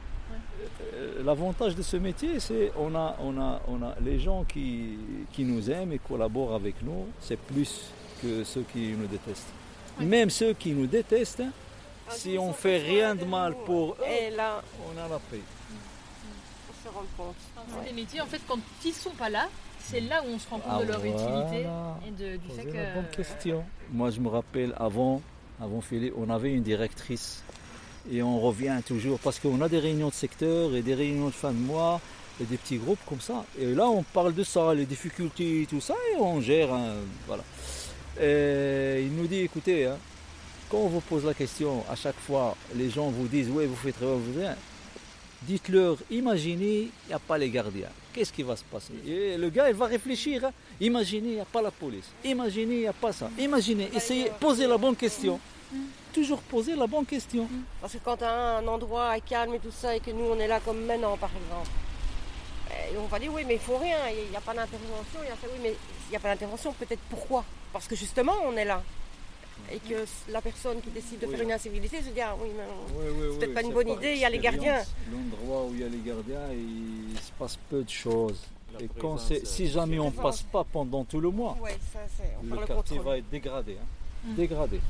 Euh, 0.95 1.23
L'avantage 1.25 1.75
de 1.75 1.83
ce 1.83 1.97
métier, 1.97 2.41
c'est 2.41 2.73
on 2.79 2.95
a, 2.95 3.17
on 3.21 3.39
a, 3.41 3.61
on 3.69 3.83
a 3.83 3.95
les 4.05 4.19
gens 4.19 4.45
qui, 4.45 4.97
qui 5.33 5.45
nous 5.45 5.71
aiment 5.71 5.93
et 5.93 5.99
collaborent 5.99 6.55
avec 6.55 6.77
nous, 6.83 7.07
c'est 7.21 7.39
plus 7.39 7.91
que 8.23 8.45
ceux 8.45 8.65
qui 8.73 8.93
nous 8.93 9.07
détestent. 9.07 9.49
Même 10.01 10.31
ceux 10.31 10.53
qui 10.55 10.73
nous 10.73 10.87
détestent, 10.87 11.43
si 12.11 12.37
on 12.39 12.53
fait 12.53 12.79
rien 12.79 13.15
de 13.15 13.25
mal 13.25 13.55
pour 13.65 13.93
eux, 13.93 13.97
et 14.09 14.31
là, 14.31 14.63
on 14.87 14.99
a 14.99 15.09
la 15.09 15.19
paix. 15.19 15.41
on 16.71 16.89
se 16.89 16.95
rend 16.95 17.05
compte. 17.17 17.35
C'est 17.83 17.89
des 17.89 17.95
métiers, 17.95 18.21
en 18.21 18.27
fait, 18.27 18.41
quand 18.49 18.59
ils 18.85 18.93
sont 18.93 19.11
pas 19.11 19.29
là, 19.29 19.49
c'est 19.81 20.01
là 20.01 20.23
où 20.25 20.31
on 20.35 20.39
se 20.39 20.49
rend 20.49 20.59
compte 20.59 20.73
Ah, 20.77 20.83
de 20.83 20.89
leur 20.89 21.05
utilité 21.05 21.67
et 22.07 22.11
de- 22.11 22.37
du 22.37 22.49
fait 22.55 22.65
que. 22.65 22.77
la 22.77 22.95
bonne 22.95 23.09
question. 23.11 23.65
Moi, 23.93 24.11
je 24.11 24.21
me 24.21 24.29
rappelle 24.29 24.75
avant, 24.79 25.21
avant 25.61 25.81
Philippe, 25.81 26.15
on 26.17 26.29
avait 26.31 26.53
une 26.53 26.63
directrice 26.63 27.43
et 28.11 28.23
on 28.23 28.41
revient 28.41 28.81
toujours 28.87 29.19
parce 29.19 29.39
qu'on 29.39 29.61
a 29.63 29.69
des 29.69 29.79
réunions 29.79 30.09
de 30.09 30.15
secteur 30.15 30.75
et 30.75 30.83
des 30.83 30.95
réunions 30.95 31.27
de 31.27 31.33
fin 31.35 31.51
de 31.51 31.59
mois 31.59 32.01
et 32.41 32.45
des 32.45 32.57
petits 32.57 32.77
groupes 32.79 32.99
comme 33.09 33.21
ça. 33.21 33.45
Et 33.59 33.75
là, 33.75 33.87
on 33.89 34.03
parle 34.03 34.35
de 34.35 34.45
ça, 34.45 34.75
les 34.75 34.87
difficultés, 34.87 35.67
tout 35.71 35.81
ça, 35.81 35.95
et 36.13 36.17
on 36.21 36.41
gère. 36.41 36.73
hein, 36.73 36.95
voilà. 37.27 37.43
Et 38.21 39.03
il 39.07 39.15
nous 39.15 39.27
dit, 39.27 39.41
écoutez, 39.41 39.87
hein, 39.87 39.97
quand 40.71 40.79
on 40.79 40.89
vous 40.89 41.01
pose 41.01 41.25
la 41.25 41.35
question, 41.35 41.85
à 41.91 41.97
chaque 41.97 42.19
fois, 42.19 42.57
les 42.75 42.91
gens 42.91 43.09
vous 43.09 43.27
disent, 43.29 43.49
oui, 43.51 43.67
vous 43.67 43.77
faites 43.77 43.97
très 43.97 44.07
bien, 44.07 44.15
vous 44.15 44.41
faites 44.41 44.57
Dites-leur, 45.43 45.97
imaginez, 46.11 46.89
il 47.05 47.09
n'y 47.09 47.15
a 47.15 47.19
pas 47.19 47.39
les 47.39 47.51
gardiens. 47.51 47.91
Qu'est-ce 48.13 48.33
qui 48.33 48.43
va 48.43 48.57
se 48.57 48.65
passer? 48.65 48.95
Et 49.07 49.37
le 49.37 49.49
gars, 49.51 49.69
il 49.69 49.77
va 49.77 49.87
réfléchir. 49.87 50.45
hein. 50.45 50.53
Imaginez, 50.81 51.29
il 51.29 51.35
n'y 51.35 51.41
a 51.41 51.45
pas 51.45 51.63
la 51.63 51.71
police. 51.71 52.07
Imaginez, 52.25 52.75
il 52.75 52.81
n'y 52.81 52.87
a 52.87 52.93
pas 52.93 53.13
ça. 53.13 53.31
Imaginez, 53.39 53.89
essayez, 53.95 54.31
posez 54.41 54.67
la 54.67 54.79
bonne 54.79 54.97
question. 54.97 55.39
Toujours 56.13 56.41
poser 56.41 56.75
la 56.75 56.87
bonne 56.87 57.05
question. 57.05 57.47
Parce 57.81 57.93
que 57.93 57.99
quand 57.99 58.23
un 58.23 58.67
endroit 58.67 59.17
est 59.17 59.21
calme 59.21 59.55
et 59.55 59.59
tout 59.59 59.71
ça, 59.71 59.95
et 59.95 60.01
que 60.01 60.11
nous 60.11 60.25
on 60.25 60.39
est 60.39 60.47
là 60.49 60.61
comme 60.61 60.83
maintenant 60.87 61.17
par 61.19 61.29
exemple, 61.31 61.69
et 62.91 62.97
on 62.97 63.07
va 63.07 63.19
dire 63.19 63.31
oui 63.35 63.43
mais 63.47 63.55
il 63.55 63.61
faut 63.61 63.77
rien, 63.77 63.99
il 64.09 64.31
n'y 64.31 64.37
a 64.37 64.41
pas 64.41 64.55
d'intervention, 64.55 65.21
il 65.23 65.29
y 65.29 65.31
a 65.31 65.35
ça, 65.35 65.47
oui 65.53 65.59
mais 65.63 65.75
il 66.09 66.11
n'y 66.11 66.17
a 66.17 66.21
pas 66.21 66.29
d'intervention, 66.29 66.73
peut-être 66.73 67.01
pourquoi? 67.11 67.45
Parce 67.73 67.87
que 67.87 67.95
justement 67.95 68.33
on 68.47 68.57
est 68.57 68.65
là. 68.65 68.83
Et 69.73 69.79
que 69.81 70.05
la 70.31 70.41
personne 70.41 70.81
qui 70.81 70.91
décide 70.91 71.19
de 71.21 71.27
Oui. 71.27 71.33
faire 71.35 71.43
une 71.43 71.53
incivilité 71.53 72.01
se 72.01 72.11
dit 72.11 72.21
ah 72.21 72.37
oui 72.41 72.49
mais 72.57 72.63
on- 72.65 72.99
Oui, 73.01 73.07
oui, 73.11 73.27
C'est 73.33 73.39
peut-être 73.39 73.49
oui, 73.49 73.55
pas 73.55 73.63
une 73.63 73.73
bonne 73.73 73.89
idée, 73.89 74.13
il 74.13 74.19
y 74.21 74.25
a 74.25 74.31
les 74.31 74.39
gardiens. 74.39 74.83
L'endroit 75.11 75.65
où 75.65 75.71
il 75.75 75.81
y 75.81 75.85
a 75.85 75.89
les 75.89 75.99
gardiens, 75.99 76.47
il 76.53 77.19
se 77.19 77.33
passe 77.39 77.59
peu 77.69 77.83
de 77.83 77.89
choses. 77.91 78.41
La 78.75 78.81
Et 78.85 78.89
quand 78.89 79.15
présence, 79.17 79.27
c'est- 79.29 79.43
euh, 79.43 79.45
si 79.45 79.69
jamais 79.69 79.99
on 79.99 80.07
ne 80.07 80.17
passe 80.17 80.43
pas 80.43 80.63
pendant 80.65 81.05
tout 81.05 81.21
le 81.21 81.31
mois, 81.31 81.57
Ouais, 81.61 81.79
ça 81.93 82.01
c'est. 82.17 82.31
On 82.43 82.55
le 82.61 82.67
quartier 82.67 82.99
va 82.99 83.19
être 83.19 83.29
dégradé. 83.31 83.77
hein. 83.81 83.87
Dégradé. 84.37 84.81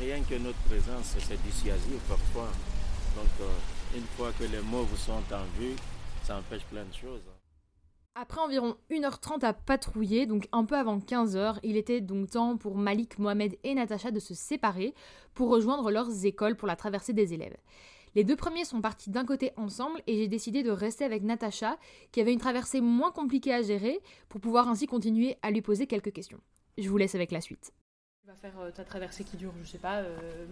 Rien 0.00 0.20
que 0.22 0.34
notre 0.36 0.58
présence, 0.68 1.14
c'est 1.18 1.42
dissuasif 1.42 2.00
parfois. 2.08 2.48
Donc, 3.16 3.26
euh, 3.42 3.96
une 3.96 4.04
fois 4.16 4.32
que 4.38 4.44
les 4.44 4.60
mots 4.60 4.82
vous 4.84 4.96
sont 4.96 5.12
en 5.12 5.44
vue, 5.60 5.76
ça 6.24 6.36
empêche 6.38 6.62
plein 6.70 6.84
de 6.84 6.94
choses. 6.94 7.20
Après 8.14 8.42
environ 8.42 8.76
1h30 8.90 9.42
à 9.42 9.54
patrouiller, 9.54 10.26
donc 10.26 10.46
un 10.52 10.66
peu 10.66 10.76
avant 10.76 10.98
15h, 10.98 11.58
il 11.62 11.78
était 11.78 12.02
donc 12.02 12.30
temps 12.30 12.58
pour 12.58 12.76
Malik, 12.76 13.18
Mohamed 13.18 13.56
et 13.64 13.74
Natacha 13.74 14.10
de 14.10 14.20
se 14.20 14.34
séparer 14.34 14.92
pour 15.32 15.48
rejoindre 15.48 15.90
leurs 15.90 16.26
écoles 16.26 16.54
pour 16.54 16.68
la 16.68 16.76
traversée 16.76 17.14
des 17.14 17.32
élèves. 17.32 17.56
Les 18.14 18.24
deux 18.24 18.36
premiers 18.36 18.66
sont 18.66 18.82
partis 18.82 19.08
d'un 19.08 19.24
côté 19.24 19.52
ensemble 19.56 20.02
et 20.06 20.18
j'ai 20.18 20.28
décidé 20.28 20.62
de 20.62 20.70
rester 20.70 21.06
avec 21.06 21.22
Natacha, 21.22 21.78
qui 22.12 22.20
avait 22.20 22.34
une 22.34 22.38
traversée 22.38 22.82
moins 22.82 23.12
compliquée 23.12 23.54
à 23.54 23.62
gérer, 23.62 23.98
pour 24.28 24.42
pouvoir 24.42 24.68
ainsi 24.68 24.86
continuer 24.86 25.38
à 25.40 25.50
lui 25.50 25.62
poser 25.62 25.86
quelques 25.86 26.12
questions. 26.12 26.40
Je 26.76 26.90
vous 26.90 26.98
laisse 26.98 27.14
avec 27.14 27.30
la 27.32 27.40
suite. 27.40 27.72
Tu 28.20 28.28
vas 28.28 28.36
faire 28.36 28.60
euh, 28.60 28.70
ta 28.70 28.84
traversée 28.84 29.24
qui 29.24 29.38
dure, 29.38 29.54
je 29.62 29.66
sais 29.66 29.78
pas, 29.78 30.00
euh, 30.00 30.46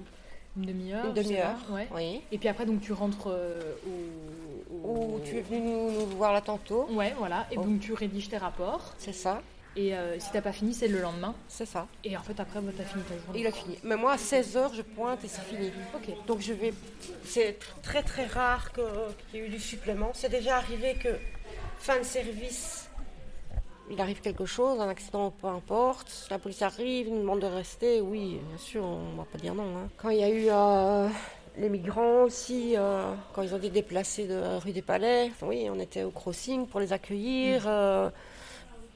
une 0.56 0.64
demi-heure 0.66 1.06
Une 1.06 1.12
demi-heure. 1.14 1.56
ouais. 1.70 1.88
Oui. 1.94 2.20
Et 2.32 2.38
puis 2.38 2.48
après, 2.48 2.66
donc 2.66 2.80
tu 2.80 2.92
rentres 2.92 3.28
euh, 3.28 3.60
au, 3.86 4.76
au- 4.88 5.14
Ou 5.16 5.20
tu 5.24 5.36
es 5.36 5.42
venu 5.42 5.60
nous, 5.60 5.90
nous 5.92 6.06
voir 6.16 6.32
là 6.32 6.40
tantôt. 6.40 6.86
Ouais, 6.90 7.14
voilà. 7.18 7.46
Et 7.50 7.58
Oh. 7.58 7.62
donc 7.62 7.80
tu 7.80 7.92
rédiges 7.92 8.28
tes 8.28 8.38
rapports. 8.38 8.94
C'est 8.98 9.12
ça, 9.12 9.40
Et 9.76 9.94
euh, 9.94 10.18
si 10.18 10.30
t'as 10.32 10.40
pas 10.42 10.52
fini, 10.52 10.74
c'est 10.74 10.88
le 10.88 11.00
lendemain. 11.00 11.34
c'est 11.48 11.66
ça. 11.66 11.86
Et 12.02 12.16
en 12.16 12.22
fait, 12.22 12.38
après, 12.40 12.60
bah, 12.60 12.72
t'as 12.76 12.82
fini 12.84 13.04
ta 13.04 13.14
journée. 13.24 13.40
Il 13.40 13.46
a 13.46 13.52
fini. 13.52 13.78
Mais 13.84 13.96
moi 13.96 14.12
à 14.12 14.16
16h 14.16 14.74
je 14.74 14.82
pointe 14.82 15.24
et 15.24 15.28
c'est 15.28 15.42
fini. 15.44 15.70
Ok. 15.94 16.12
Donc 16.26 16.40
je 16.40 16.52
vais. 16.52 16.74
C'est 17.24 17.52
tr- 17.60 17.80
très 17.82 18.02
très 18.02 18.26
rare 18.26 18.72
qu'il 18.72 18.84
y 19.40 19.42
ait 19.42 19.46
eu 19.46 19.48
du 19.48 19.60
supplément. 19.60 20.10
C'est 20.14 20.28
déjà 20.30 20.56
arrivé 20.56 20.94
que 20.94 21.10
fin 21.78 21.98
de 21.98 22.04
service, 22.04 22.89
il 23.90 24.00
arrive 24.00 24.20
quelque 24.20 24.44
chose, 24.46 24.80
un 24.80 24.88
accident, 24.88 25.30
peu 25.30 25.48
importe. 25.48 26.26
La 26.30 26.38
police 26.38 26.62
arrive, 26.62 27.10
nous 27.10 27.20
demande 27.20 27.40
de 27.40 27.46
rester. 27.46 28.00
Oui, 28.00 28.38
bien 28.48 28.58
sûr, 28.58 28.84
on 28.84 29.16
va 29.16 29.24
pas 29.24 29.38
dire 29.38 29.54
non. 29.54 29.64
hein. 29.76 29.88
Quand 29.96 30.10
il 30.10 30.18
y 30.18 30.22
a 30.24 30.28
eu 30.30 30.46
euh, 30.50 31.08
les 31.58 31.68
migrants 31.68 32.22
aussi, 32.22 32.74
euh, 32.76 33.12
quand 33.34 33.42
ils 33.42 33.52
ont 33.54 33.58
été 33.58 33.70
déplacés 33.70 34.26
de 34.26 34.34
la 34.34 34.58
rue 34.58 34.72
des 34.72 34.82
Palais, 34.82 35.32
oui, 35.42 35.68
on 35.70 35.78
était 35.80 36.02
au 36.04 36.10
crossing 36.10 36.66
pour 36.66 36.80
les 36.80 36.92
accueillir. 36.92 37.64
euh, 37.66 38.10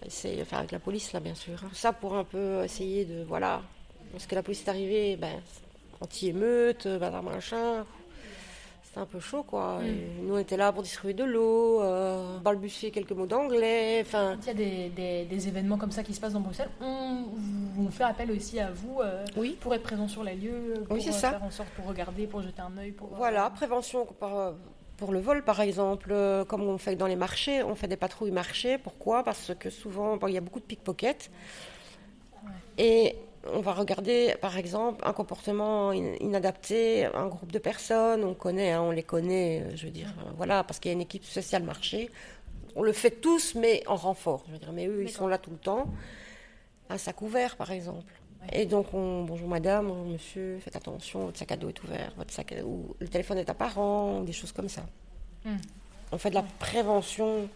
essayer 0.06 0.36
de 0.36 0.44
faire 0.44 0.58
avec 0.58 0.72
la 0.72 0.78
police 0.78 1.12
là, 1.12 1.20
bien 1.20 1.34
sûr. 1.34 1.54
hein. 1.64 1.68
Tout 1.68 1.74
ça 1.74 1.92
pour 1.92 2.14
un 2.14 2.24
peu 2.24 2.62
essayer 2.64 3.04
de 3.04 3.24
voilà. 3.24 3.62
Parce 4.12 4.26
que 4.26 4.34
la 4.34 4.42
police 4.42 4.62
est 4.64 4.68
arrivée, 4.68 5.16
ben, 5.16 5.40
anti-émeute, 6.00 6.86
bazar 6.86 7.22
machin. 7.22 7.84
C'était 8.94 9.02
un 9.02 9.06
peu 9.06 9.18
chaud, 9.18 9.42
quoi. 9.42 9.80
Mm. 9.80 10.26
Nous, 10.28 10.34
on 10.34 10.38
était 10.38 10.56
là 10.56 10.70
pour 10.72 10.84
distribuer 10.84 11.14
de 11.14 11.24
l'eau, 11.24 11.82
euh, 11.82 12.38
balbutier 12.38 12.92
quelques 12.92 13.10
mots 13.10 13.26
d'anglais. 13.26 14.00
Enfin, 14.02 14.36
il 14.42 14.46
y 14.46 14.50
a 14.50 14.54
des, 14.54 14.88
des- 14.90 15.24
des 15.24 15.48
événements 15.48 15.76
comme 15.78 15.90
ça 15.90 16.04
qui 16.04 16.14
se 16.14 16.20
passent 16.20 16.34
dans 16.34 16.40
Bruxelles, 16.40 16.70
on, 16.80 17.24
on 17.76 17.90
fait 17.90 18.04
appel 18.04 18.30
aussi 18.30 18.60
à 18.60 18.70
vous 18.70 19.00
euh, 19.00 19.24
oui. 19.36 19.56
pour 19.60 19.74
être 19.74 19.82
présent 19.82 20.06
sur 20.06 20.22
les 20.22 20.36
lieux, 20.36 20.74
pour 20.88 20.96
c'est 21.00 21.08
euh, 21.08 21.12
ça. 21.12 21.30
faire 21.30 21.42
en 21.42 21.50
sorte, 21.50 21.70
pour 21.70 21.86
regarder, 21.86 22.28
pour 22.28 22.40
jeter 22.42 22.62
un 22.62 22.76
œil. 22.78 22.92
Pour, 22.92 23.08
Voilà, 23.16 23.50
prévention 23.50 24.06
par- 24.06 24.52
pour 24.96 25.10
le 25.10 25.18
vol, 25.18 25.42
par 25.42 25.60
exemple, 25.60 26.10
euh, 26.12 26.44
comme 26.44 26.62
on 26.62 26.78
fait 26.78 26.94
dans 26.94 27.08
les 27.08 27.16
marchés, 27.16 27.64
on 27.64 27.74
fait 27.74 27.88
des 27.88 27.96
patrouilles 27.96 28.30
marchés. 28.30 28.78
Pourquoi? 28.78 29.24
Parce 29.24 29.52
que 29.58 29.70
souvent, 29.70 30.16
bon, 30.18 30.28
il 30.28 30.34
y 30.34 30.38
a 30.38 30.40
beaucoup 30.40 30.60
de 30.60 30.64
pickpockets. 30.66 31.32
Et 32.78 33.16
on 33.52 33.60
va 33.60 33.72
regarder, 33.72 34.34
par 34.40 34.56
exemple, 34.56 35.06
un 35.06 35.12
comportement 35.12 35.90
in- 35.90 36.14
inadapté, 36.20 37.06
un 37.06 37.26
groupe 37.26 37.52
de 37.52 37.58
personnes, 37.58 38.24
on 38.24 38.34
connaît, 38.34 38.72
hein, 38.72 38.82
on 38.82 38.90
les 38.90 39.02
connaît, 39.02 39.62
euh, 39.62 39.76
je 39.76 39.84
veux 39.86 39.90
dire, 39.92 40.12
euh, 40.20 40.30
voilà, 40.36 40.64
parce 40.64 40.78
qu'il 40.78 40.90
y 40.90 40.92
a 40.92 40.96
une 40.96 41.02
équipe 41.02 41.24
spéciale 41.24 41.62
marché. 41.62 42.10
On 42.76 42.82
le 42.82 42.92
fait 42.92 43.10
tous, 43.10 43.54
mais 43.54 43.82
en 43.86 43.96
renfort. 43.96 44.42
Je 44.48 44.52
veux 44.52 44.58
dire, 44.58 44.72
mais 44.72 44.86
eux, 44.86 45.02
ils 45.02 45.10
sont 45.10 45.26
là 45.28 45.38
tout 45.38 45.50
le 45.50 45.58
temps. 45.58 45.86
Un 46.90 46.98
sac 46.98 47.22
ouvert, 47.22 47.56
par 47.56 47.70
exemple. 47.70 48.12
Et 48.52 48.66
donc, 48.66 48.92
on, 48.92 49.24
bonjour 49.24 49.48
madame, 49.48 49.86
bonjour 49.88 50.04
monsieur, 50.04 50.58
faites 50.60 50.76
attention, 50.76 51.20
votre 51.26 51.38
sac 51.38 51.50
à 51.52 51.56
dos 51.56 51.68
est 51.70 51.82
ouvert, 51.82 52.12
votre 52.18 52.30
sac 52.32 52.52
à- 52.52 52.62
ou 52.64 52.94
le 52.98 53.08
téléphone 53.08 53.38
est 53.38 53.48
apparent, 53.48 54.20
des 54.20 54.32
choses 54.32 54.52
comme 54.52 54.68
ça. 54.68 54.82
Hmm. 55.46 55.56
On 56.12 56.18
fait 56.18 56.28
de 56.30 56.34
la 56.34 56.42
prévention 56.58 57.48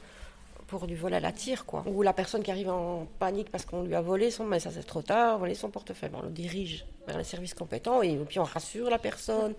pour 0.69 0.87
du 0.87 0.95
vol 0.95 1.15
à 1.15 1.21
la 1.21 1.33
tire, 1.33 1.65
quoi. 1.65 1.83
Ou 1.87 2.03
la 2.03 2.13
personne 2.13 2.43
qui 2.43 2.51
arrive 2.51 2.69
en 2.69 3.07
panique 3.19 3.51
parce 3.51 3.65
qu'on 3.65 3.83
lui 3.83 3.95
a 3.95 4.03
volé 4.03 4.31
son, 4.31 4.45
mais 4.45 4.61
ça 4.61 4.71
c'est 4.71 4.85
trop 4.85 5.03
tard, 5.03 5.39
volé 5.39 5.55
son 5.55 5.71
portefeuille. 5.71 6.11
On 6.13 6.23
le 6.23 6.31
dirige 6.31 6.85
vers 7.07 7.17
les 7.17 7.25
services 7.25 7.55
compétents 7.55 8.03
et 8.03 8.17
puis 8.29 8.39
on 8.39 8.45
rassure 8.45 8.91
la 8.91 8.99
personne. 8.99 9.55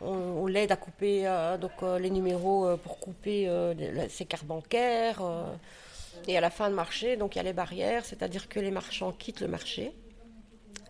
On, 0.00 0.46
l'aide 0.46 0.70
à 0.70 0.76
couper 0.76 1.26
euh, 1.26 1.56
donc, 1.58 1.72
euh, 1.82 1.98
les 1.98 2.10
numéros 2.10 2.66
euh, 2.66 2.76
pour 2.76 2.98
couper 2.98 3.50
ses 4.08 4.26
cartes 4.26 4.44
bancaires. 4.44 5.22
et 6.26 6.36
à 6.36 6.40
la 6.40 6.50
fin 6.50 6.68
de 6.70 6.74
marché, 6.74 7.16
donc 7.16 7.36
il 7.36 7.38
y 7.38 7.40
a 7.40 7.44
les 7.44 7.52
barrières, 7.52 8.04
c'est-à-dire 8.04 8.48
que 8.48 8.58
les 8.60 8.72
marchands 8.72 9.12
quittent 9.12 9.40
le 9.40 9.48
marché. 9.48 9.92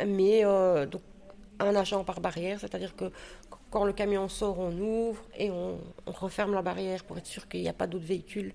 Mais 0.06 0.44
donc, 0.86 1.02
un 1.58 1.74
agent 1.74 2.04
par 2.04 2.20
barrière, 2.20 2.58
c'est-à-dire 2.60 2.96
que 2.96 3.10
quand 3.70 3.84
le 3.84 3.92
camion 3.92 4.28
sort, 4.28 4.58
on 4.58 4.72
ouvre 4.78 5.22
et 5.36 5.50
on, 5.50 5.78
on 6.06 6.12
referme 6.12 6.54
la 6.54 6.62
barrière 6.62 7.04
pour 7.04 7.18
être 7.18 7.26
sûr 7.26 7.48
qu'il 7.48 7.60
n'y 7.60 7.68
a 7.68 7.72
pas 7.74 7.86
d'autres 7.86 8.06
véhicules 8.06 8.54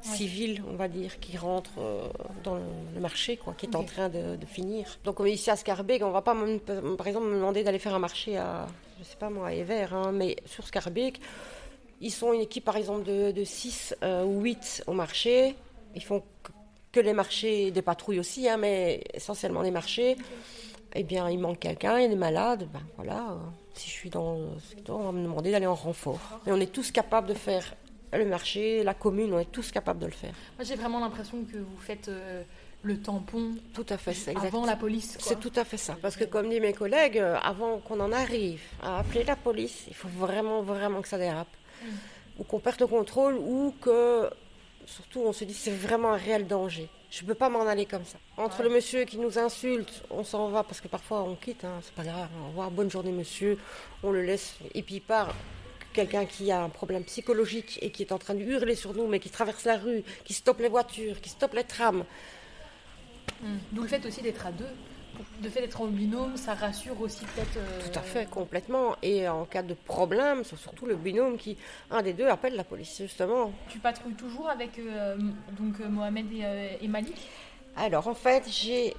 civils, 0.00 0.62
on 0.70 0.76
va 0.76 0.88
dire, 0.88 1.20
qui 1.20 1.36
rentrent 1.36 1.78
euh, 1.78 2.08
dans 2.44 2.54
le, 2.56 3.00
marché, 3.00 3.36
quoi, 3.36 3.54
qui 3.56 3.66
est 3.66 3.76
en 3.76 3.84
train 3.84 4.08
de, 4.08 4.36
de 4.36 4.46
finir. 4.46 4.98
Donc 5.04 5.20
euh, 5.20 5.28
ici 5.28 5.50
à 5.50 5.56
Scarbeck, 5.56 6.02
on 6.02 6.10
va 6.10 6.22
pas, 6.22 6.34
me- 6.34 6.58
par 6.96 7.06
exemple, 7.06 7.26
me 7.26 7.34
demander 7.34 7.62
d'aller 7.62 7.78
faire 7.78 7.94
un 7.94 7.98
marché 7.98 8.36
à, 8.36 8.66
je 8.98 9.04
sais 9.04 9.16
pas 9.16 9.30
moi, 9.30 9.48
à 9.48 9.94
hein, 9.94 10.12
mais 10.12 10.36
sur 10.46 10.66
Scarbeck, 10.66 11.20
ils 12.00 12.12
sont 12.12 12.32
une 12.32 12.40
équipe 12.40 12.64
par 12.64 12.76
exemple 12.76 13.04
de, 13.04 13.32
de 13.32 13.44
6 13.44 13.96
ou 14.24 14.40
8 14.40 14.84
au 14.86 14.92
marché. 14.92 15.56
Ils 15.94 16.02
font 16.04 16.22
que, 16.92 17.00
les 17.00 17.12
marchés, 17.12 17.70
des 17.70 17.82
patrouilles 17.82 18.18
aussi, 18.20 18.48
hein, 18.48 18.56
mais 18.56 19.02
essentiellement 19.14 19.62
les 19.62 19.70
marchés. 19.70 20.16
Eh 20.94 21.02
bien, 21.02 21.28
il 21.28 21.38
manque 21.38 21.60
quelqu'un, 21.60 21.98
il 21.98 22.08
des 22.08 22.16
malades, 22.16 22.66
ben 22.72 22.80
voilà. 22.96 23.36
si 23.74 23.88
je 23.88 23.94
suis 23.94 24.10
dans 24.10 24.38
secteur, 24.60 24.96
on 24.98 25.04
va 25.04 25.12
me 25.12 25.22
demander 25.22 25.50
d'aller 25.50 25.66
en 25.66 25.74
renfort. 25.74 26.40
Et 26.46 26.52
on 26.52 26.56
est 26.56 26.72
tous 26.72 26.90
capables 26.90 27.28
de 27.28 27.34
faire 27.34 27.74
le 28.12 28.24
marché, 28.24 28.82
la 28.84 28.94
commune, 28.94 29.32
on 29.34 29.38
est 29.38 29.52
tous 29.52 29.70
capables 29.70 29.98
de 30.00 30.06
le 30.06 30.12
faire. 30.12 30.32
Moi, 30.56 30.64
j'ai 30.64 30.76
vraiment 30.76 31.00
l'impression 31.00 31.44
que 31.44 31.58
vous 31.58 31.78
faites 31.78 32.08
euh, 32.08 32.42
le 32.82 32.98
tampon 32.98 33.54
Tout 33.74 33.84
à 33.88 33.98
fait, 33.98 34.12
exact. 34.12 34.38
avant 34.44 34.64
la 34.64 34.76
police. 34.76 35.18
C'est 35.20 35.38
tout 35.38 35.52
à 35.56 35.64
fait 35.64 35.76
ça. 35.76 35.96
Parce 36.00 36.16
que 36.16 36.24
comme 36.24 36.48
disent 36.48 36.60
mes 36.60 36.72
collègues, 36.72 37.18
euh, 37.18 37.36
avant 37.42 37.78
qu'on 37.78 38.00
en 38.00 38.12
arrive 38.12 38.62
à 38.82 39.00
appeler 39.00 39.24
la 39.24 39.36
police, 39.36 39.84
il 39.88 39.94
faut 39.94 40.08
vraiment, 40.08 40.62
vraiment 40.62 41.02
que 41.02 41.08
ça 41.08 41.18
dérape. 41.18 41.48
Ou 42.38 42.44
qu'on 42.44 42.60
perde 42.60 42.80
le 42.80 42.86
contrôle, 42.86 43.34
ou 43.34 43.74
que, 43.80 44.30
surtout, 44.86 45.20
on 45.24 45.32
se 45.32 45.44
dit 45.44 45.54
c'est 45.54 45.70
vraiment 45.70 46.12
un 46.12 46.16
réel 46.16 46.46
danger. 46.46 46.88
Je 47.10 47.22
ne 47.22 47.28
peux 47.28 47.34
pas 47.34 47.48
m'en 47.48 47.66
aller 47.66 47.86
comme 47.86 48.04
ça. 48.04 48.18
Entre 48.36 48.62
le 48.62 48.68
monsieur 48.68 49.04
qui 49.04 49.18
nous 49.18 49.38
insulte, 49.38 50.02
on 50.10 50.24
s'en 50.24 50.48
va, 50.48 50.62
parce 50.62 50.80
que 50.80 50.88
parfois 50.88 51.22
on 51.22 51.36
quitte, 51.36 51.64
hein, 51.64 51.80
c'est 51.82 51.94
pas 51.94 52.04
grave, 52.04 52.28
au 52.42 52.48
revoir, 52.48 52.70
bonne 52.70 52.90
journée 52.90 53.12
monsieur, 53.12 53.58
on 54.02 54.10
le 54.10 54.22
laisse, 54.22 54.56
et 54.74 54.82
puis 54.82 54.96
il 54.96 55.00
part. 55.00 55.34
Quelqu'un 55.94 56.26
qui 56.26 56.52
a 56.52 56.62
un 56.62 56.68
problème 56.68 57.02
psychologique 57.04 57.78
et 57.82 57.90
qui 57.90 58.02
est 58.02 58.12
en 58.12 58.18
train 58.18 58.34
de 58.34 58.42
hurler 58.42 58.76
sur 58.76 58.94
nous, 58.94 59.08
mais 59.08 59.18
qui 59.18 59.30
traverse 59.30 59.64
la 59.64 59.78
rue, 59.78 60.04
qui 60.22 60.34
stoppe 60.34 60.60
les 60.60 60.68
voitures, 60.68 61.20
qui 61.20 61.30
stoppe 61.30 61.54
les 61.54 61.64
trams, 61.64 62.04
Mm. 63.42 63.56
D'où 63.72 63.82
le 63.82 63.88
fait 63.88 64.04
aussi 64.06 64.22
d'être 64.22 64.46
à 64.46 64.52
deux. 64.52 64.68
Le 65.42 65.48
fait 65.48 65.60
d'être 65.60 65.80
en 65.80 65.86
binôme, 65.86 66.36
ça 66.36 66.54
rassure 66.54 67.00
aussi 67.00 67.24
peut-être. 67.24 67.56
euh, 67.56 67.80
Tout 67.90 67.98
à 67.98 68.02
fait, 68.02 68.28
complètement. 68.28 68.96
Et 69.02 69.28
en 69.28 69.44
cas 69.44 69.62
de 69.62 69.74
problème, 69.74 70.42
c'est 70.44 70.56
surtout 70.56 70.86
le 70.86 70.96
binôme 70.96 71.36
qui, 71.38 71.56
un 71.90 72.02
des 72.02 72.12
deux, 72.12 72.26
appelle 72.28 72.54
la 72.56 72.64
police, 72.64 72.98
justement. 72.98 73.52
Tu 73.68 73.78
patrouilles 73.78 74.14
toujours 74.14 74.48
avec 74.48 74.78
euh, 74.78 75.16
donc 75.58 75.80
euh, 75.80 75.88
Mohamed 75.88 76.26
et, 76.32 76.78
et 76.84 76.88
Malik? 76.88 77.16
Alors, 77.76 78.08
en 78.08 78.14
fait, 78.14 78.44
j'ai 78.48 78.94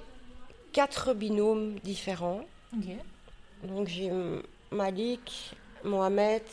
quatre 0.72 1.13
binômes 1.13 1.76
différents. 1.84 2.41
Ok. 2.76 2.88
Donc, 3.63 3.88
j'ai 3.88 4.11
Malik, 4.72 5.55
Mohamed, 5.84 6.43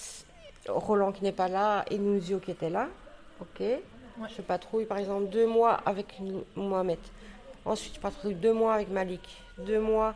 Roland 0.69 1.13
qui 1.13 1.23
n'est 1.23 1.33
pas 1.33 1.49
là 1.49 1.85
et 1.91 1.99
Nunzio 1.99 2.39
qui 2.41 2.51
était 2.51 2.71
là. 2.71 2.89
Ok. 3.41 3.63
Je 4.35 4.43
patrouille, 4.43 4.87
par 4.87 4.99
exemple, 4.99 5.29
deux 5.29 5.47
mois 5.47 5.75
avec 5.85 6.19
Mohamed. 6.57 6.99
Ensuite, 7.65 7.97
je 7.97 8.01
patrouille 8.01 8.35
deux 8.35 8.53
mois 8.55 8.75
avec 8.75 8.89
Malik. 8.89 9.43
Deux 9.59 9.81
mois 9.81 10.15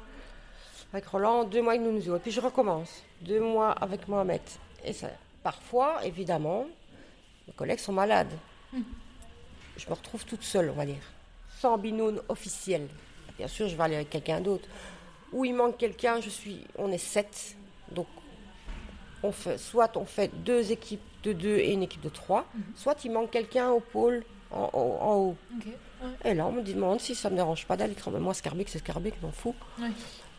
avec 0.92 1.06
Roland, 1.06 1.44
deux 1.44 1.62
mois 1.62 1.72
avec 1.74 1.84
Nunzio. 1.86 2.16
Et 2.16 2.18
puis, 2.20 2.30
je 2.30 2.40
recommence. 2.40 3.02
Deux 3.22 3.40
mois 3.40 3.70
avec 3.72 4.08
Mohamed. 4.08 4.40
Et 4.84 4.92
ça, 4.92 5.08
parfois, 5.42 6.04
évidemment, 6.04 6.66
mes 7.46 7.52
collègues 7.54 7.78
sont 7.78 7.92
malades. 7.92 8.32
Je 9.76 9.88
me 9.88 9.94
retrouve 9.94 10.24
toute 10.24 10.42
seule, 10.42 10.70
on 10.70 10.74
va 10.74 10.84
dire. 10.86 11.02
Sans 11.58 11.78
binôme 11.78 12.20
officiel. 12.28 12.88
Bien 13.38 13.48
sûr, 13.48 13.68
je 13.68 13.76
vais 13.76 13.82
aller 13.84 13.94
avec 13.96 14.10
quelqu'un 14.10 14.40
d'autre. 14.40 14.68
Où 15.32 15.44
il 15.44 15.54
manque 15.54 15.76
quelqu'un, 15.78 16.20
je 16.20 16.28
suis, 16.28 16.64
on 16.76 16.90
est 16.92 16.98
sept. 16.98 17.56
Donc, 17.92 18.06
on 19.22 19.32
fait, 19.32 19.58
soit 19.58 19.96
on 19.96 20.04
fait 20.04 20.28
deux 20.42 20.72
équipes 20.72 21.00
de 21.22 21.32
deux 21.32 21.56
et 21.58 21.72
une 21.72 21.82
équipe 21.82 22.00
de 22.00 22.08
trois, 22.08 22.46
soit 22.74 23.04
il 23.04 23.12
manque 23.12 23.30
quelqu'un 23.30 23.70
au 23.70 23.80
pôle 23.80 24.24
en, 24.50 24.70
haut- 24.72 24.98
en 25.00 25.14
haut. 25.16 25.36
Ok. 25.56 25.66
Et 26.24 26.34
là, 26.34 26.46
on 26.46 26.52
me 26.52 26.62
demande 26.62 27.00
si 27.00 27.14
ça 27.14 27.30
me 27.30 27.36
dérange 27.36 27.66
pas 27.66 27.76
d'aller 27.76 27.94
travailler. 27.94 28.22
Moi, 28.22 28.34
Scarbeck, 28.34 28.68
c'est 28.68 28.78
Scarbeck, 28.78 29.14
je 29.20 29.26
m'en 29.26 29.32
fous. 29.32 29.54
Ouais. 29.80 29.90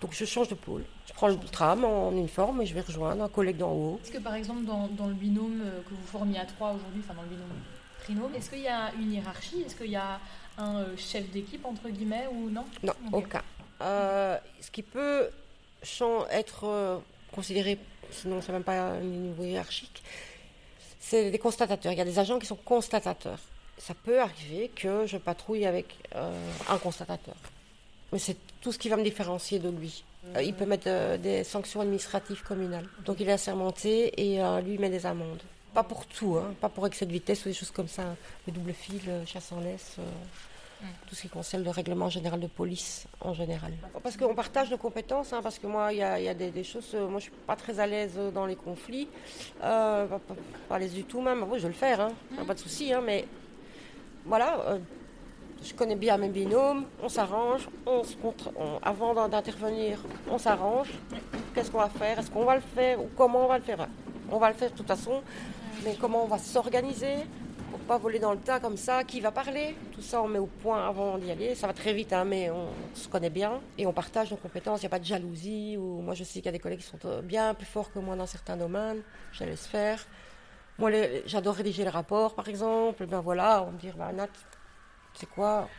Donc, 0.02 0.14
je 0.14 0.26
change 0.26 0.48
de 0.48 0.56
pôle. 0.56 0.84
Je 1.06 1.14
prends 1.14 1.28
le 1.28 1.38
tram 1.38 1.84
en 1.84 2.12
uniforme 2.12 2.62
et 2.62 2.66
je 2.66 2.74
vais 2.74 2.82
rejoindre 2.82 3.24
un 3.24 3.30
collègue 3.30 3.58
d'en 3.58 3.72
haut. 3.72 4.00
Est-ce 4.04 4.12
que 4.12 4.18
par 4.18 4.34
exemple 4.34 4.64
dans, 4.66 4.88
dans 4.88 5.08
le 5.08 5.14
binôme 5.14 5.62
euh, 5.64 5.82
que 5.84 5.90
vous 5.90 6.08
formiez 6.08 6.40
à 6.40 6.46
trois 6.46 6.72
aujourd'hui, 6.72 7.02
enfin 7.04 7.14
dans 7.14 7.22
le 7.22 7.28
binôme 7.28 7.50
trinôme, 8.04 8.34
est-ce 8.36 8.50
qu'il 8.50 8.62
y 8.62 8.68
a 8.68 8.92
une 8.96 9.14
hiérarchie? 9.14 9.62
Est-ce 9.62 9.76
qu'il 9.76 9.92
y 9.92 9.96
a 9.96 10.20
un 10.58 10.78
euh, 10.78 10.98
chef 10.98 11.30
d'équipe 11.30 11.64
entre 11.66 11.90
guillemets 11.90 12.28
ou 12.32 12.50
non? 12.50 12.66
Non, 12.82 12.94
aucun. 13.12 13.44
Euh, 13.82 14.38
ce 14.60 14.72
qui 14.72 14.82
peut 14.82 15.30
être 16.32 17.02
considéré, 17.32 17.78
sinon 18.12 18.42
c'est 18.42 18.52
même 18.52 18.64
pas 18.64 18.94
un 18.94 19.02
niveau 19.02 19.44
hiérarchique, 19.44 20.02
c'est 21.00 21.30
des 21.30 21.40
constatateurs. 21.40 21.92
Il 21.92 21.98
y 21.98 22.02
a 22.02 22.06
des 22.06 22.18
agents 22.18 22.40
qui 22.40 22.48
sont 22.48 22.56
constatateurs. 22.56 23.40
Ça 23.88 23.94
peut 23.96 24.20
arriver 24.22 24.70
que 24.76 25.06
je 25.08 25.18
patrouille 25.18 25.66
avec 25.66 25.88
euh, 26.16 26.32
un 26.70 26.78
constatateur. 26.78 27.36
Mais 28.12 28.20
c'est 28.20 28.38
tout 28.62 28.72
ce 28.72 28.78
qui 28.78 28.90
va 28.90 28.98
me 28.98 29.04
différencier 29.04 29.58
de 29.60 29.70
lui. 29.70 30.04
Euh, 30.36 30.44
il 30.44 30.54
peut 30.54 30.66
mettre 30.68 30.88
euh, 30.88 31.18
des 31.18 31.44
sanctions 31.44 31.82
administratives 31.82 32.44
communales. 32.44 32.88
Donc 33.06 33.20
il 33.20 33.28
est 33.28 33.32
assermenté 33.32 33.92
et 34.22 34.38
lui 34.64 34.74
il 34.76 34.80
met 34.80 34.90
des 34.90 35.06
amendes. 35.06 35.42
Pas 35.74 35.84
pour 35.84 36.06
tout, 36.06 36.38
hein, 36.38 36.54
pas 36.62 36.70
pour 36.70 36.86
excès 36.86 37.06
de 37.06 37.12
vitesse 37.12 37.42
ou 37.46 37.50
des 37.50 37.54
choses 37.56 37.72
comme 37.72 37.88
ça. 37.88 38.04
Le 38.46 38.54
double 38.54 38.74
fil, 38.74 39.02
chasse 39.26 39.52
en 39.52 39.62
laisse. 39.62 39.96
euh, 40.00 40.04
tout 41.08 41.14
ce 41.16 41.22
qui 41.22 41.30
concerne 41.30 41.64
le 41.64 41.70
règlement 41.70 42.10
général 42.10 42.40
de 42.40 42.48
police 42.48 43.06
en 43.20 43.34
général. 43.36 43.72
Parce 44.02 44.18
qu'on 44.18 44.34
partage 44.34 44.72
nos 44.72 44.78
compétences, 44.80 45.32
hein, 45.32 45.40
parce 45.44 45.60
que 45.60 45.68
moi, 45.68 45.94
il 45.94 46.00
y 46.00 46.04
a, 46.04 46.20
il 46.20 46.26
y 46.26 46.28
a 46.30 46.34
des, 46.34 46.50
des 46.50 46.64
choses, 46.64 46.94
moi 46.96 47.20
je 47.20 47.26
suis 47.26 47.32
pas 47.46 47.56
très 47.56 47.80
à 47.80 47.86
l'aise 47.86 48.18
dans 48.34 48.48
les 48.48 48.56
conflits, 48.56 49.08
pas, 49.60 50.08
pas- 50.08 50.20
pas 50.68 50.76
à 50.76 50.80
l'aise 50.80 50.94
du 50.94 51.04
tout 51.04 51.22
même, 51.22 51.44
oui 51.44 51.60
je 51.60 51.64
vais 51.64 51.74
le 51.74 51.76
faire, 51.76 52.00
a 52.40 52.46
pas 52.46 52.56
de 52.56 52.60
souci, 52.60 52.92
mais 53.06 53.26
voilà, 54.26 54.60
euh, 54.68 54.80
je 55.64 55.74
connais 55.74 55.96
bien 55.96 56.18
mes 56.18 56.30
binômes, 56.30 56.86
on 57.02 57.10
s'arrange, 57.10 57.68
on 57.86 58.04
se 58.04 58.16
contre- 58.16 58.52
on- 58.58 58.80
avant 58.82 59.28
d'intervenir, 59.28 60.00
on 60.30 60.38
s'arrange, 60.38 60.90
qu'est-ce 61.54 61.70
qu'on 61.72 61.80
va 61.80 61.90
faire, 61.90 62.20
est-ce 62.20 62.32
qu'on 62.32 62.46
va 62.46 62.56
le 62.56 62.62
faire 62.62 63.00
ou 63.02 63.10
comment 63.16 63.46
on 63.46 63.48
va 63.48 63.58
le 63.58 63.64
faire? 63.64 63.88
On 64.32 64.38
va 64.38 64.50
le 64.50 64.56
faire 64.56 64.72
de 64.72 64.76
toute 64.78 64.88
façon, 64.88 65.22
mais 65.84 65.96
comment 66.00 66.24
on 66.24 66.28
va 66.28 66.38
s'organiser 66.38 67.16
pour 67.70 67.80
pas 67.82 67.98
voler 67.98 68.20
dans 68.20 68.32
le 68.34 68.38
tas 68.40 68.60
comme 68.60 68.76
ça, 68.78 69.04
qui 69.04 69.22
va 69.22 69.32
parler, 69.32 69.76
tout 69.94 70.02
ça 70.02 70.22
on 70.22 70.28
met 70.28 70.40
au 70.40 70.46
point 70.46 70.88
avant 70.88 71.18
d'y 71.18 71.32
aller, 71.32 71.56
ça 71.56 71.68
va 71.68 71.74
très 71.74 71.94
vite 71.94 72.12
hein, 72.12 72.26
mais 72.26 72.50
on 72.50 72.68
se 72.94 73.08
connaît 73.08 73.30
bien 73.30 73.62
et 73.78 73.86
on 73.86 73.94
partage 73.94 74.30
nos 74.32 74.38
compétences, 74.38 74.80
il 74.82 74.84
n'y 74.84 74.88
a 74.88 74.90
pas 74.90 75.00
de 75.00 75.06
jalousie, 75.06 75.78
ou 75.78 76.02
moi 76.02 76.14
je 76.14 76.24
sais 76.24 76.34
qu'il 76.40 76.46
y 76.46 76.50
a 76.50 76.52
des 76.52 76.60
collègues 76.60 76.80
qui 76.80 76.86
sont 76.86 77.00
euh, 77.06 77.22
bien 77.22 77.54
plus 77.54 77.66
forts 77.66 77.92
que 77.92 78.00
moi 78.00 78.16
dans 78.16 78.26
certains 78.26 78.58
domaines, 78.58 79.02
je 79.32 79.44
laisse 79.46 79.68
faire. 79.68 80.06
Moi 80.80 80.92
j'adore 81.26 81.56
rédiger 81.56 81.84
les 81.84 81.90
rapports 81.90 82.34
par 82.34 82.48
exemple, 82.48 83.06
ben 83.06 83.20
voilà, 83.22 83.64
on 83.64 83.72
me 83.72 83.78
dire, 83.78 83.96
bah, 83.98 84.12
Nat, 84.12 84.28
c'est 85.14 85.30
quoi 85.30 85.70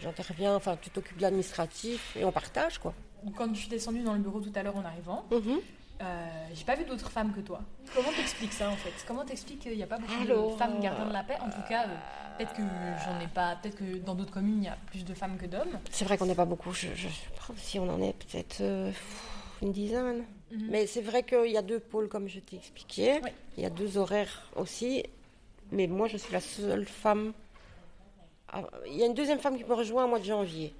J'interviens, 0.00 0.54
enfin 0.54 0.76
tu 0.80 0.90
t'occupes 0.90 1.16
de 1.16 1.22
l'administratif 1.22 2.16
et 2.16 2.24
on 2.24 2.32
partage 2.32 2.78
quoi. 2.78 2.94
Quand 3.36 3.52
je 3.52 3.58
suis 3.60 3.68
descendue 3.68 4.02
dans 4.02 4.12
le 4.14 4.20
bureau 4.20 4.40
tout 4.40 4.52
à 4.54 4.62
l'heure 4.62 4.76
en 4.76 4.84
arrivant, 4.84 5.24
Mhm. 5.32 5.58
euh, 6.02 6.26
j'ai 6.54 6.64
pas 6.64 6.76
vu 6.76 6.84
d'autres 6.84 7.10
femmes 7.10 7.32
que 7.34 7.40
toi. 7.40 7.60
Comment 7.94 8.12
t'expliques 8.12 8.52
ça 8.52 8.70
en 8.70 8.76
fait? 8.76 8.92
Comment 9.08 9.24
t'expliques 9.24 9.58
qu'il 9.60 9.76
n'y 9.76 9.82
a 9.82 9.86
pas 9.88 9.98
beaucoup 9.98 10.22
Alors, 10.22 10.52
de 10.52 10.56
femmes 10.56 10.80
gardiens 10.80 11.06
de 11.06 11.12
la 11.12 11.24
paix? 11.24 11.36
En 11.40 11.50
tout 11.50 11.62
cas, 11.68 11.88
euh, 11.88 11.96
peut-être 12.38 12.54
que 12.54 12.62
j'en 13.04 13.18
ai 13.20 13.26
pas, 13.26 13.56
peut-être 13.56 13.76
que 13.76 13.98
dans 13.98 14.14
d'autres 14.14 14.30
communes 14.32 14.58
il 14.62 14.66
y 14.66 14.68
a 14.68 14.78
plus 14.86 15.04
de 15.04 15.14
femmes 15.14 15.36
que 15.36 15.46
d'hommes. 15.46 15.80
C'est 15.90 16.04
vrai 16.04 16.16
qu'on 16.16 16.26
n'est 16.26 16.36
pas 16.36 16.44
beaucoup. 16.44 16.72
Je, 16.72 16.94
je- 16.94 17.08
si 17.56 17.78
on 17.80 17.88
en 17.92 18.00
est 18.00 18.12
peut-être 18.12 18.60
euh, 18.60 18.92
une 19.62 19.72
dizaine. 19.72 20.24
Mhm. 20.50 20.68
Mais 20.70 20.86
c'est 20.86 21.00
vrai 21.02 21.22
qu'il 21.22 21.50
y 21.50 21.56
a 21.56 21.62
deux 21.62 21.80
pôles, 21.80 22.08
comme 22.08 22.28
je 22.28 22.40
t'ai 22.40 22.56
expliqué. 22.56 23.20
Oui. 23.22 23.30
Il 23.56 23.62
y 23.62 23.66
a 23.66 23.70
deux 23.70 23.98
horaires 23.98 24.48
aussi. 24.56 25.02
Mais 25.72 25.86
moi, 25.86 26.08
je 26.08 26.16
suis 26.16 26.32
la 26.32 26.40
seule 26.40 26.86
femme. 26.86 27.32
à- 28.50 28.62
Il 28.86 28.96
y 28.96 29.02
a 29.02 29.06
une 29.06 29.14
deuxième 29.14 29.38
femme 29.40 29.58
qui 29.58 29.64
me 29.64 29.74
rejoint 29.74 30.04
au 30.06 30.08
mois 30.08 30.18
de 30.20 30.24
janvier. 30.24 30.72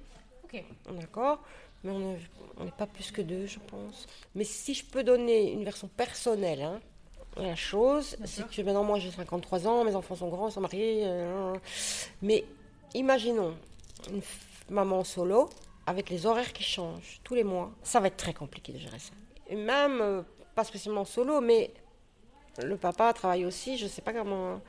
Ok. 0.43 0.63
D'accord 0.99 1.39
Mais 1.83 1.91
on 1.91 2.13
est- 2.15 2.19
on 2.57 2.65
n'est 2.65 2.71
pas 2.71 2.87
plus 2.87 3.09
que 3.11 3.21
deux, 3.21 3.45
je 3.45 3.59
pense. 3.59 4.05
Mais 4.35 4.43
si 4.43 4.73
je 4.73 4.83
peux 4.83 5.03
donner 5.03 5.51
une 5.53 5.63
version 5.63 5.87
personnelle, 5.87 6.61
hein, 6.63 6.81
à 7.37 7.43
la 7.43 7.55
chose, 7.55 8.17
c'est 8.25 8.45
que 8.49 8.61
maintenant, 8.63 8.83
moi, 8.83 8.97
j'ai 8.99 9.11
53 9.11 9.65
ans, 9.67 9.83
mes 9.85 9.95
enfants 9.95 10.15
sont 10.15 10.27
grands, 10.29 10.49
sont 10.49 10.59
mariés. 10.61 11.03
euh, 11.05 11.53
mais 12.21 12.43
imaginons 12.95 13.55
une 14.11 14.21
maman 14.69 15.03
solo, 15.05 15.49
avec 15.89 16.11
les 16.11 16.27
horaires 16.27 16.53
qui 16.53 16.61
changent 16.61 17.19
tous 17.23 17.33
les 17.33 17.43
mois, 17.43 17.71
ça 17.81 17.99
va 17.99 18.07
être 18.07 18.17
très 18.17 18.33
compliqué 18.33 18.71
de 18.71 18.77
gérer 18.77 18.99
ça. 18.99 19.11
Et 19.47 19.55
même, 19.55 19.99
euh, 20.01 20.21
pas 20.53 20.63
spécialement 20.63 21.03
solo, 21.03 21.41
mais 21.41 21.73
le 22.63 22.77
papa 22.77 23.11
travaille 23.11 23.43
aussi, 23.43 23.75
je 23.75 23.85
ne 23.85 23.89
sais 23.89 24.03
pas 24.03 24.13
comment, 24.13 24.61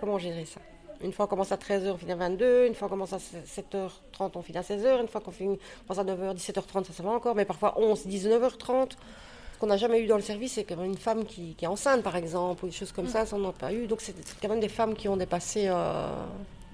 comment 0.00 0.16
gérer 0.18 0.46
ça. 0.46 0.62
Une 1.02 1.12
fois 1.12 1.26
on 1.26 1.28
commence 1.28 1.52
à 1.52 1.56
13h, 1.56 1.90
on 1.90 1.98
finit 1.98 2.12
à 2.12 2.16
22 2.16 2.68
Une 2.68 2.74
fois 2.74 2.86
on 2.86 2.90
commence 2.90 3.12
à 3.12 3.18
7h30, 3.18 4.30
on 4.34 4.40
finit 4.40 4.56
à 4.56 4.62
16h. 4.62 5.02
Une 5.02 5.08
fois 5.08 5.20
qu'on 5.20 5.30
finit, 5.30 5.58
on 5.58 5.94
commence 5.94 6.08
à 6.08 6.10
9h, 6.10 6.36
17h30, 6.38 6.84
ça, 6.86 6.92
ça 6.94 7.02
va 7.02 7.10
encore. 7.10 7.34
Mais 7.34 7.44
parfois 7.44 7.78
11, 7.78 8.06
19h30. 8.06 8.92
Ce 8.92 9.58
qu'on 9.58 9.66
n'a 9.66 9.76
jamais 9.76 10.00
eu 10.00 10.06
dans 10.06 10.16
le 10.16 10.22
service, 10.22 10.54
c'est 10.54 10.64
quand 10.64 10.76
même 10.76 10.86
une 10.86 10.96
femme 10.96 11.24
qui, 11.24 11.54
qui 11.54 11.66
est 11.66 11.68
enceinte, 11.68 12.02
par 12.02 12.16
exemple, 12.16 12.64
ou 12.64 12.68
des 12.68 12.74
choses 12.74 12.92
comme 12.92 13.08
ça, 13.08 13.26
ça 13.26 13.36
on 13.36 13.40
n'a 13.40 13.52
pas 13.52 13.74
eu. 13.74 13.86
Donc 13.86 14.00
c'est 14.00 14.14
c'est 14.26 14.40
quand 14.40 14.48
même 14.48 14.60
des 14.60 14.70
femmes 14.70 14.94
qui 14.94 15.06
ont 15.08 15.18
dépassé 15.18 15.66
euh, 15.68 16.06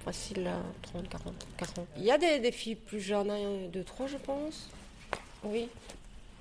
facile 0.09 0.47
à 0.47 0.57
30, 0.81 1.07
40, 1.07 1.33
40 1.57 1.79
ans. 1.79 1.87
Il 1.97 2.03
y 2.03 2.11
a 2.11 2.17
des, 2.17 2.39
des 2.39 2.51
filles 2.51 2.75
plus 2.75 2.99
jeunes, 2.99 3.29
hein, 3.29 3.67
2, 3.71 3.83
3 3.83 4.07
je 4.07 4.17
pense. 4.17 4.67
Oui. 5.43 5.69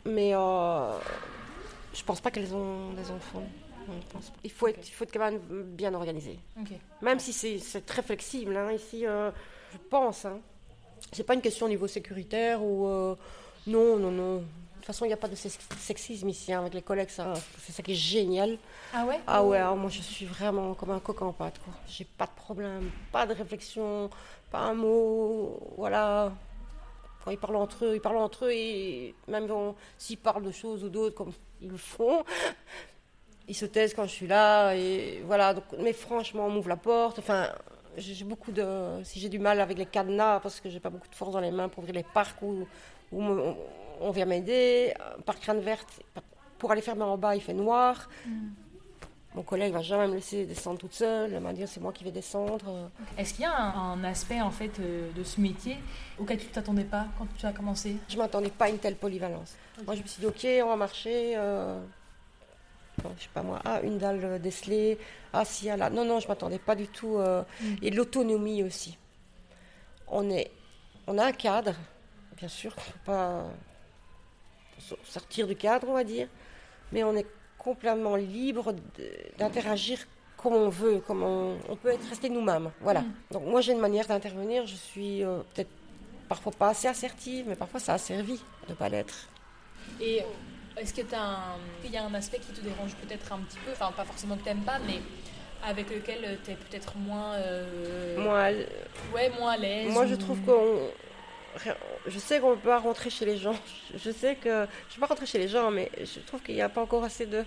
Mais 0.06 0.34
euh, 0.34 0.92
je 1.94 2.02
pense 2.02 2.20
pas 2.20 2.30
qu'elles 2.30 2.54
ont 2.54 2.92
des 2.92 3.10
enfants. 3.10 3.44
Pense. 4.12 4.32
Il 4.44 4.50
faut 4.50 4.68
être, 4.68 4.86
il 4.86 4.90
faut 4.92 5.04
être 5.04 5.12
quand 5.12 5.20
même 5.30 5.40
bien 5.80 5.92
organisé. 5.94 6.38
Même 7.02 7.18
si 7.18 7.32
c'est 7.32 7.84
très 7.86 8.02
flexible, 8.02 8.54
hein, 8.56 8.70
ici, 8.72 9.06
euh, 9.06 9.30
je 9.72 9.78
pense. 9.90 10.24
Hein. 10.26 10.40
C'est 11.12 11.22
pas 11.24 11.32
une 11.34 11.40
question 11.40 11.66
au 11.66 11.68
niveau 11.70 11.86
sécuritaire 11.88 12.62
ou. 12.62 12.86
euh, 12.86 13.14
non, 13.66 13.96
non, 13.98 14.10
non. 14.10 14.36
De 14.36 14.42
toute 14.76 14.84
façon, 14.86 15.04
il 15.04 15.08
n'y 15.08 15.14
a 15.14 15.18
pas 15.18 15.28
de 15.28 15.34
sex- 15.36 15.58
sexisme 15.78 16.28
ici 16.28 16.52
hein, 16.52 16.60
avec 16.60 16.74
les 16.74 16.82
collègues, 16.82 17.08
c'est 17.10 17.72
ça 17.72 17.82
qui 17.82 17.92
est 17.92 17.94
génial. 17.94 18.58
Ah 18.94 19.04
ouais 19.04 19.20
Ah 19.26 19.44
ouais, 19.44 19.60
moi 19.76 19.90
je 19.90 20.00
suis 20.00 20.26
vraiment 20.26 20.74
comme 20.74 20.90
un 20.90 21.00
coq 21.00 21.20
en 21.22 21.32
pâte, 21.32 21.58
quoi. 21.58 21.74
J'ai 21.86 22.04
pas 22.04 22.26
de 22.26 22.30
problème, 22.32 22.90
pas 23.12 23.26
de 23.26 23.34
réflexion, 23.34 24.08
pas 24.50 24.60
un 24.60 24.74
mot, 24.74 25.60
voilà. 25.76 26.32
Quand 27.24 27.30
ils 27.30 27.38
parlent 27.38 27.56
entre 27.56 27.84
eux, 27.84 27.94
ils 27.96 28.00
parlent 28.00 28.16
entre 28.16 28.46
eux 28.46 28.52
et 28.52 29.14
même 29.26 29.46
s'ils 29.98 30.18
parlent 30.18 30.44
de 30.44 30.52
choses 30.52 30.84
ou 30.84 30.88
d'autres 30.88 31.14
comme 31.14 31.32
ils 31.60 31.68
le 31.68 31.76
font, 31.76 32.24
ils 33.48 33.54
se 33.54 33.66
taisent 33.66 33.92
quand 33.94 34.04
je 34.04 34.12
suis 34.12 34.26
là 34.26 34.74
et 34.74 35.22
voilà. 35.26 35.54
Donc, 35.54 35.64
mais 35.78 35.92
franchement, 35.92 36.46
on 36.46 36.50
m'ouvre 36.50 36.68
la 36.68 36.76
porte. 36.76 37.18
Enfin, 37.18 37.48
j'ai 37.96 38.24
beaucoup 38.24 38.52
de. 38.52 39.02
Si 39.04 39.20
j'ai 39.20 39.28
du 39.28 39.38
mal 39.38 39.60
avec 39.60 39.76
les 39.76 39.86
cadenas 39.86 40.40
parce 40.40 40.60
que 40.60 40.70
j'ai 40.70 40.80
pas 40.80 40.90
beaucoup 40.90 41.08
de 41.08 41.14
force 41.14 41.32
dans 41.32 41.40
les 41.40 41.50
mains 41.50 41.68
pour 41.68 41.80
ouvrir 41.80 41.94
les 41.94 42.04
parcs 42.04 42.40
où, 42.42 42.66
on, 43.12 43.56
on 44.00 44.10
vient 44.10 44.26
m'aider, 44.26 44.94
un 45.18 45.20
parc 45.20 45.40
crâne 45.40 45.60
verte, 45.60 46.00
pour 46.58 46.70
aller 46.70 46.82
fermer 46.82 47.04
en 47.04 47.18
bas, 47.18 47.34
il 47.36 47.42
fait 47.42 47.54
noir. 47.54 48.08
Mon 49.38 49.44
collègue 49.44 49.72
va 49.72 49.82
jamais 49.82 50.08
me 50.08 50.14
laisser 50.14 50.46
descendre 50.46 50.80
toute 50.80 50.94
seule. 50.94 51.32
Elle 51.32 51.40
m'a 51.40 51.52
dit 51.52 51.64
c'est 51.68 51.78
moi 51.80 51.92
qui 51.92 52.02
vais 52.02 52.10
descendre. 52.10 52.90
Est-ce 53.16 53.34
qu'il 53.34 53.42
y 53.42 53.46
a 53.46 53.56
un, 53.56 53.92
un 53.92 54.02
aspect 54.02 54.40
en 54.40 54.50
fait 54.50 54.80
euh, 54.80 55.12
de 55.12 55.22
ce 55.22 55.40
métier 55.40 55.76
auquel 56.18 56.38
tu 56.38 56.46
t'attendais 56.48 56.82
pas 56.82 57.06
quand 57.16 57.28
tu 57.38 57.46
as 57.46 57.52
commencé? 57.52 57.98
Je 58.08 58.16
m'attendais 58.18 58.50
pas 58.50 58.64
à 58.64 58.68
une 58.70 58.78
telle 58.78 58.96
polyvalence. 58.96 59.54
Moi, 59.86 59.94
je 59.94 60.02
me 60.02 60.08
suis 60.08 60.18
dit 60.22 60.26
ok, 60.26 60.44
on 60.64 60.70
va 60.70 60.74
marcher. 60.74 61.34
euh, 61.36 61.80
bon, 63.00 63.12
je 63.16 63.22
sais 63.22 63.28
pas 63.32 63.44
moi, 63.44 63.60
ah, 63.64 63.80
une 63.84 63.98
dalle 63.98 64.40
décelée, 64.42 64.98
ah 65.32 65.44
si, 65.44 65.70
ah 65.70 65.76
là. 65.76 65.88
Non, 65.88 66.04
non, 66.04 66.18
je 66.18 66.26
m'attendais 66.26 66.58
pas 66.58 66.74
du 66.74 66.88
tout. 66.88 67.18
euh, 67.18 67.44
Et 67.80 67.90
l'autonomie 67.90 68.64
aussi. 68.64 68.98
On, 70.08 70.28
est, 70.30 70.50
on 71.06 71.16
a 71.16 71.26
un 71.26 71.32
cadre, 71.32 71.74
bien 72.36 72.48
sûr, 72.48 72.74
qu'on 72.74 72.80
ne 72.80 72.86
peut 72.92 72.98
pas 73.04 73.44
so- 74.80 74.98
sortir 75.04 75.46
du 75.46 75.54
cadre, 75.54 75.86
on 75.88 75.94
va 75.94 76.02
dire, 76.02 76.26
mais 76.90 77.04
on 77.04 77.14
est 77.14 77.26
complètement 77.72 78.16
libre 78.16 78.74
d'interagir 79.38 79.98
comme 80.36 80.54
on 80.54 80.68
veut, 80.68 80.98
comme 81.06 81.22
on, 81.22 81.56
on 81.68 81.76
peut 81.76 81.90
être 81.96 82.08
resté 82.08 82.28
nous-mêmes. 82.30 82.70
Voilà. 82.80 83.02
Donc 83.30 83.44
moi 83.44 83.60
j'ai 83.60 83.72
une 83.72 83.80
manière 83.88 84.06
d'intervenir, 84.06 84.66
je 84.66 84.76
suis 84.76 85.22
euh, 85.24 85.38
peut-être 85.54 85.70
parfois 86.28 86.52
pas 86.52 86.68
assez 86.68 86.88
assertive, 86.88 87.44
mais 87.48 87.56
parfois 87.56 87.80
ça 87.80 87.94
a 87.94 87.98
servi 87.98 88.34
de 88.66 88.70
ne 88.70 88.74
pas 88.74 88.88
l'être. 88.88 89.18
Et 90.00 90.22
est-ce 90.78 90.94
que 90.94 91.02
t'as 91.02 91.20
un... 91.20 91.56
il 91.84 91.90
y 91.90 91.96
a 91.96 92.04
un 92.04 92.14
aspect 92.14 92.38
qui 92.38 92.52
te 92.52 92.60
dérange 92.60 92.94
peut-être 93.02 93.32
un 93.32 93.38
petit 93.40 93.58
peu, 93.64 93.72
enfin 93.72 93.90
pas 93.92 94.04
forcément 94.04 94.36
que 94.36 94.44
t'aimes 94.44 94.62
pas, 94.72 94.78
mais 94.86 95.00
avec 95.70 95.90
lequel 95.90 96.38
tu 96.44 96.52
es 96.52 96.54
peut-être 96.54 96.96
moins, 96.96 97.32
euh, 97.34 98.16
Moi, 98.18 98.50
ouais, 99.14 99.30
moins 99.38 99.52
à 99.52 99.56
l'aise 99.56 99.92
Moi, 99.92 100.06
je 100.06 100.14
ou- 100.14 100.18
trouve 100.18 100.40
qu'on. 100.42 100.78
Je 102.06 102.18
sais 102.18 102.40
qu'on 102.40 102.50
ne 102.50 102.54
peut 102.56 102.68
pas 102.68 102.78
rentrer 102.78 103.10
chez 103.10 103.24
les 103.26 103.36
gens. 103.38 103.56
Je 103.96 104.10
sais 104.10 104.36
que. 104.36 104.48
Je 104.48 104.54
ne 104.54 104.94
vais 104.96 105.00
pas 105.00 105.06
rentrer 105.06 105.26
chez 105.26 105.38
les 105.38 105.48
gens, 105.48 105.70
mais 105.70 105.90
je 106.00 106.20
trouve 106.20 106.40
qu'il 106.42 106.54
n'y 106.54 106.62
a 106.62 106.68
pas 106.68 106.80
encore 106.82 107.04
assez 107.04 107.26
de 107.26 107.44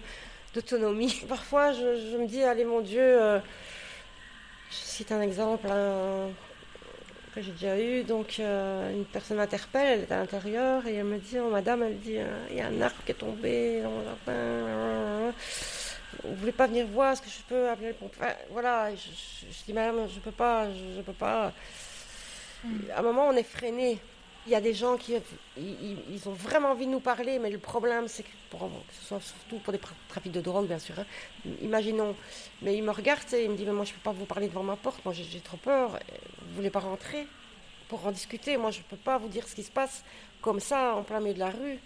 d'autonomie. 0.54 1.24
Parfois, 1.30 1.72
je, 1.72 2.18
me 2.18 2.28
dis, 2.28 2.44
allez, 2.44 2.66
mon 2.66 2.82
Dieu. 2.82 3.02
euh, 3.02 3.40
Je 4.70 4.76
cite 4.76 5.12
un 5.12 5.22
exemple 5.22 5.68
hein, 5.70 6.30
que 7.34 7.42
j'ai 7.42 7.52
déjà 7.52 7.80
eu. 7.80 8.04
Donc, 8.04 8.40
euh, 8.40 8.92
une 8.94 9.06
personne 9.06 9.38
m'interpelle, 9.38 10.00
elle 10.00 10.02
est 10.02 10.12
à 10.12 10.18
l'intérieur, 10.18 10.86
et 10.88 10.96
elle 10.96 11.06
me 11.06 11.18
dit, 11.20 11.40
oh, 11.40 11.50
madame, 11.50 11.84
elle 11.84 12.00
dit, 12.00 12.18
euh, 12.18 12.26
il 12.50 12.58
y 12.58 12.62
a 12.62 12.68
un 12.68 12.82
arbre 12.82 12.98
qui 13.06 13.12
est 13.12 13.16
tombé 13.16 13.82
dans 13.82 13.98
le 14.00 14.04
jardin. 14.06 15.34
Vous 16.24 16.36
voulez 16.36 16.52
pas 16.52 16.68
venir 16.68 16.86
voir 16.88 17.14
Est-ce 17.14 17.22
que 17.22 17.30
je 17.30 17.42
peux 17.48 17.70
appeler 17.70 17.88
le 17.90 17.94
pompier 17.94 18.22
Voilà, 18.52 18.94
je 18.96 19.64
dis, 19.66 19.74
madame, 19.74 20.08
je 20.14 20.20
peux 20.20 20.32
pas, 20.32 20.68
je, 20.70 20.98
je 20.98 21.02
peux 21.02 21.14
pas. 21.14 21.54
À 22.96 23.00
un 23.00 23.02
moment, 23.02 23.28
on 23.28 23.34
est 23.34 23.44
freiné. 23.44 24.00
Il 24.48 24.52
y 24.52 24.56
a 24.56 24.62
des 24.62 24.74
gens 24.74 24.98
qui 24.98 25.14
ils, 25.14 25.64
ils- 25.64 25.98
ils 26.16 26.28
ont 26.30 26.34
vraiment 26.34 26.70
envie 26.72 26.88
de 26.88 26.92
nous 26.92 27.00
parler, 27.00 27.38
mais 27.38 27.52
le 27.52 27.60
problème, 27.60 28.08
c'est 28.08 28.24
que, 28.24 28.30
pour, 28.50 28.60
que 28.62 28.94
ce 29.00 29.06
soit 29.06 29.20
surtout 29.22 29.60
pour 29.60 29.72
des 29.72 29.78
tra- 29.80 29.94
trafics 30.10 30.32
de 30.32 30.42
drogue, 30.42 30.66
bien 30.68 30.80
sûr. 30.80 30.96
hein. 31.00 31.06
Imaginons. 31.62 32.16
Mais 32.64 32.76
il 32.76 32.84
me 32.84 32.92
regarde 32.92 33.22
et 33.34 33.44
il 33.44 33.52
me 33.52 33.56
dit 33.56 33.66
Mais 33.66 33.72
moi, 33.72 33.86
je 33.86 33.92
ne 33.92 33.96
peux 33.98 34.02
pas 34.04 34.12
vous 34.14 34.26
parler 34.26 34.48
devant 34.48 34.64
ma 34.64 34.76
porte. 34.76 35.04
Moi, 35.06 35.14
j'ai 35.14 35.40
trop 35.42 35.58
peur. 35.58 35.92
Vous 36.48 36.56
voulez 36.56 36.72
pas 36.72 36.80
rentrer 36.80 37.28
pour 37.88 38.06
en 38.08 38.12
discuter? 38.12 38.58
Moi, 38.58 38.72
je 38.72 38.80
ne 38.80 38.84
peux 38.84 38.98
pas 38.98 39.18
vous 39.20 39.28
dire 39.28 39.48
ce 39.48 39.54
qui 39.54 39.64
se 39.64 39.72
passe 39.72 40.04
comme 40.42 40.60
ça, 40.60 40.96
en 40.96 41.04
plein 41.04 41.20
milieu 41.20 41.36
de 41.36 41.40
la 41.40 41.52
rue. 41.52 41.78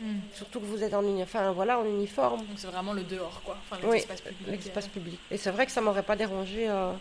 Hmm. 0.00 0.20
Surtout 0.32 0.60
que 0.60 0.64
vous 0.64 0.82
êtes 0.82 0.94
en, 0.94 1.04
enfin, 1.20 1.50
voilà, 1.52 1.78
en 1.78 1.84
uniforme. 1.84 2.38
Donc 2.46 2.56
c'est 2.56 2.68
vraiment 2.68 2.92
le 2.94 3.02
dehors, 3.02 3.42
quoi. 3.44 3.58
Enfin, 3.70 3.82
Oui, 3.86 3.96
l'espace 3.96 4.20
public. 4.22 4.46
L'espace 4.46 4.86
euh. 4.86 4.90
public. 4.90 5.20
Et 5.30 5.36
c'est 5.36 5.50
vrai 5.50 5.66
que 5.66 5.72
ça 5.72 5.80
m'aurait 5.82 6.04
pas 6.04 6.16
dérangé. 6.16 6.70
euh, 6.70 6.92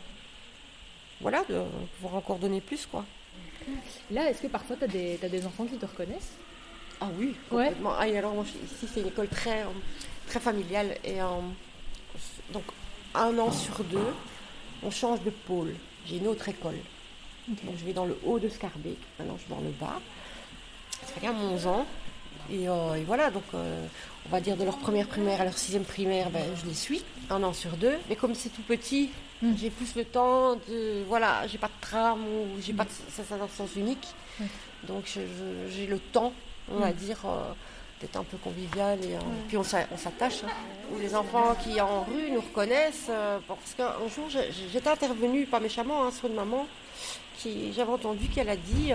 voilà, 1.22 1.44
de 1.50 1.62
pouvoir 1.96 2.16
encore 2.16 2.40
donner 2.40 2.60
plus, 2.60 2.86
quoi. 2.86 3.06
Là, 4.12 4.30
est-ce 4.30 4.42
que 4.42 4.48
parfois 4.48 4.76
tu 4.78 4.84
as, 4.86 4.88
des 4.88 5.18
t'as 5.20 5.30
des 5.30 5.46
enfants 5.46 5.66
qui 5.66 5.78
te 5.78 5.86
reconnaissent? 5.86 6.34
Ah 7.02 7.08
oui, 7.18 7.36
Ouais. 7.52 7.66
complètement. 7.68 7.94
Ah, 7.98 8.08
et 8.08 8.18
alors, 8.18 8.34
moi, 8.34 8.44
ici, 8.44 8.88
c'est 8.92 9.02
une 9.02 9.08
école 9.08 9.28
très, 9.28 9.62
euh, 9.62 9.68
très 10.28 10.40
familiale. 10.40 10.96
Et 11.04 11.22
euh, 11.22 11.26
donc, 12.54 12.64
un 13.14 13.38
an 13.38 13.52
sur 13.52 13.84
deux, 13.84 14.14
on 14.84 14.90
change 14.92 15.22
de 15.24 15.30
pôle. 15.30 15.74
J'ai 16.08 16.18
une 16.18 16.28
autre 16.28 16.48
école. 16.50 16.78
Donc, 17.48 17.76
je 17.78 17.86
vais 17.86 17.94
dans 17.94 18.06
le 18.06 18.18
haut 18.26 18.40
de 18.40 18.50
Scarbeck. 18.50 18.98
Maintenant, 19.20 19.36
je 19.38 19.42
suis 19.44 19.50
dans 19.54 19.62
le 19.62 19.70
bas. 19.80 20.00
Ça 21.02 21.14
fait 21.14 21.28
quand 21.28 21.34
même 21.34 21.44
11 21.52 21.68
ans. 21.68 21.86
Et, 22.52 22.68
euh, 22.68 22.96
et 22.96 23.04
voilà, 23.04 23.30
donc, 23.30 23.44
euh, 23.54 23.86
on 24.26 24.30
va 24.30 24.40
dire 24.42 24.58
de 24.58 24.64
leur 24.64 24.78
première 24.78 25.08
primaire 25.08 25.42
à 25.42 25.44
leur 25.44 25.58
sixième 25.58 25.84
primaire, 25.84 26.30
ben, 26.30 26.44
je 26.62 26.66
les 26.68 26.74
suis, 26.74 27.04
un 27.30 27.44
an 27.44 27.54
sur 27.54 27.72
deux. 27.78 27.96
Mais 28.10 28.16
comme 28.16 28.34
c'est 28.36 28.50
tout 28.50 28.62
petit, 28.62 29.10
Mm. 29.42 29.54
j'ai 29.56 29.70
plus 29.70 29.96
le 29.96 30.04
temps 30.06 30.56
de. 30.56 31.04
Voilà, 31.08 31.46
j'ai 31.48 31.58
pas 31.58 31.68
de 31.68 31.80
tram 31.82 32.20
ou 32.26 32.60
j'ai 32.62 32.74
pas 32.74 32.86
de. 32.86 32.90
Le 32.90 33.48
sens 33.56 33.76
unique. 33.76 34.08
Donc, 34.84 35.04
j'ai 35.70 35.88
le 35.88 36.00
temps, 36.00 36.34
on 36.72 36.80
va 36.80 36.92
dire, 36.92 37.20
euh, 37.26 37.52
d'être 38.02 38.16
un 38.18 38.24
peu 38.24 38.38
convivial. 38.38 38.98
Et, 39.04 39.16
euh, 39.16 39.20
puis, 39.48 39.58
on 39.58 39.64
s'a- 39.64 39.88
on 39.92 39.98
s'attache. 39.98 40.44
hein. 40.44 40.50
Ou 40.94 41.00
Les 41.00 41.16
enfants 41.16 41.56
qui 41.64 41.80
en 41.82 42.04
rue 42.04 42.32
nous 42.32 42.42
reconnaissent. 42.42 43.08
euh, 43.10 43.40
parce 43.48 43.74
qu'un 43.76 44.08
jour, 44.16 44.28
j'étais 44.30 44.88
intervenue, 44.90 45.46
pas 45.46 45.60
méchamment, 45.60 46.04
hein, 46.06 46.12
sur 46.12 46.28
une 46.30 46.36
maman 46.36 46.66
qui. 47.38 47.74
J'avais 47.74 47.92
entendu 47.92 48.28
qu'elle 48.30 48.50
a 48.50 48.56
dit. 48.56 48.92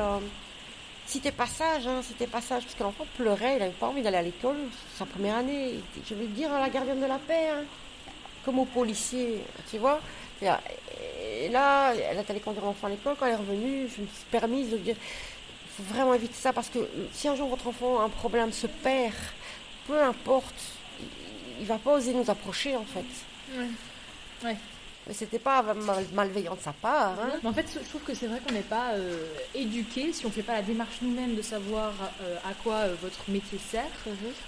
si 1.07 1.21
t'es 1.21 1.33
pas 1.33 1.47
sage, 1.47 1.87
hein, 1.87 2.01
si 2.03 2.15
t'es 2.15 2.27
pas 2.29 2.41
sage, 2.41 2.63
parce 2.63 2.75
que 2.75 2.83
l'enfant 2.83 3.05
pleurait, 3.17 3.55
il 3.57 3.59
n'avait 3.59 3.73
pas 3.73 3.89
envie 3.89 4.03
d'aller 4.03 4.17
à 4.19 4.23
l'école, 4.23 4.57
sa 4.97 5.05
première 5.05 5.37
année. 5.37 5.75
Je 6.09 6.15
vais 6.15 6.23
le 6.23 6.29
dire 6.31 6.51
à 6.53 6.59
la 6.61 6.71
gardienne 6.71 7.01
de 7.01 7.07
la 7.07 7.19
paix, 7.19 7.49
hein, 7.51 7.65
comme 8.45 8.59
au 8.61 8.65
policier, 8.65 9.43
tu 9.71 9.79
vois. 9.79 10.01
Et, 10.43 11.49
là, 11.49 11.95
elle 11.95 12.19
est 12.19 12.31
allée 12.31 12.41
conduire 12.41 12.65
l'enfant 12.65 12.87
à 12.87 12.91
l'école, 12.91 13.17
quand 13.19 13.27
elle 13.27 13.33
est 13.33 13.37
revenue, 13.37 13.89
je 13.89 14.03
me 14.03 14.07
suis 14.07 14.25
permise 14.31 14.71
de 14.71 14.77
dire 14.77 14.97
il 14.99 15.85
faut 15.85 15.95
vraiment 15.95 16.15
éviter 16.15 16.35
ça, 16.35 16.53
parce 16.53 16.69
que 16.69 16.79
si 17.13 17.29
un 17.29 17.35
jour 17.35 17.49
votre 17.49 17.67
enfant 17.67 18.01
a 18.01 18.05
un 18.05 18.09
problème, 18.09 18.53
se 18.53 18.67
perd, 18.67 19.15
peu 19.87 20.01
importe, 20.03 20.55
il, 21.01 21.07
il 21.61 21.67
va 21.67 21.79
pas 21.79 21.95
oser 21.95 22.13
nous 22.13 22.31
approcher 22.31 22.77
en 22.77 22.85
fait. 22.85 23.59
Ouais. 23.59 23.69
Ouais. 24.45 24.57
Mais 25.09 25.15
c'était 25.15 25.41
pas 25.41 25.63
mal- 25.63 26.05
malveillant 26.15 26.55
de 26.55 26.61
sa 26.61 26.73
part. 26.73 27.17
hein. 27.21 27.31
Mais 27.43 27.49
en 27.49 27.53
fait, 27.53 27.67
je 27.75 27.89
trouve 27.89 28.03
que 28.03 28.15
c'est 28.15 28.29
vrai 28.29 28.39
qu'on 28.47 28.53
n'est 28.55 28.61
pas 28.61 28.91
euh, 28.93 29.27
éduqué, 29.53 30.13
si 30.13 30.25
on 30.25 30.29
ne 30.29 30.33
fait 30.33 30.43
pas 30.45 30.53
la 30.55 30.63
démarche 30.63 30.99
nous-mêmes 31.03 31.35
de 31.35 31.43
savoir 31.43 31.93
euh, 32.23 32.37
à 32.49 32.55
quoi 32.63 32.75
euh, 32.77 32.95
votre 33.03 33.19
métier 33.29 33.59
sert, 33.59 33.83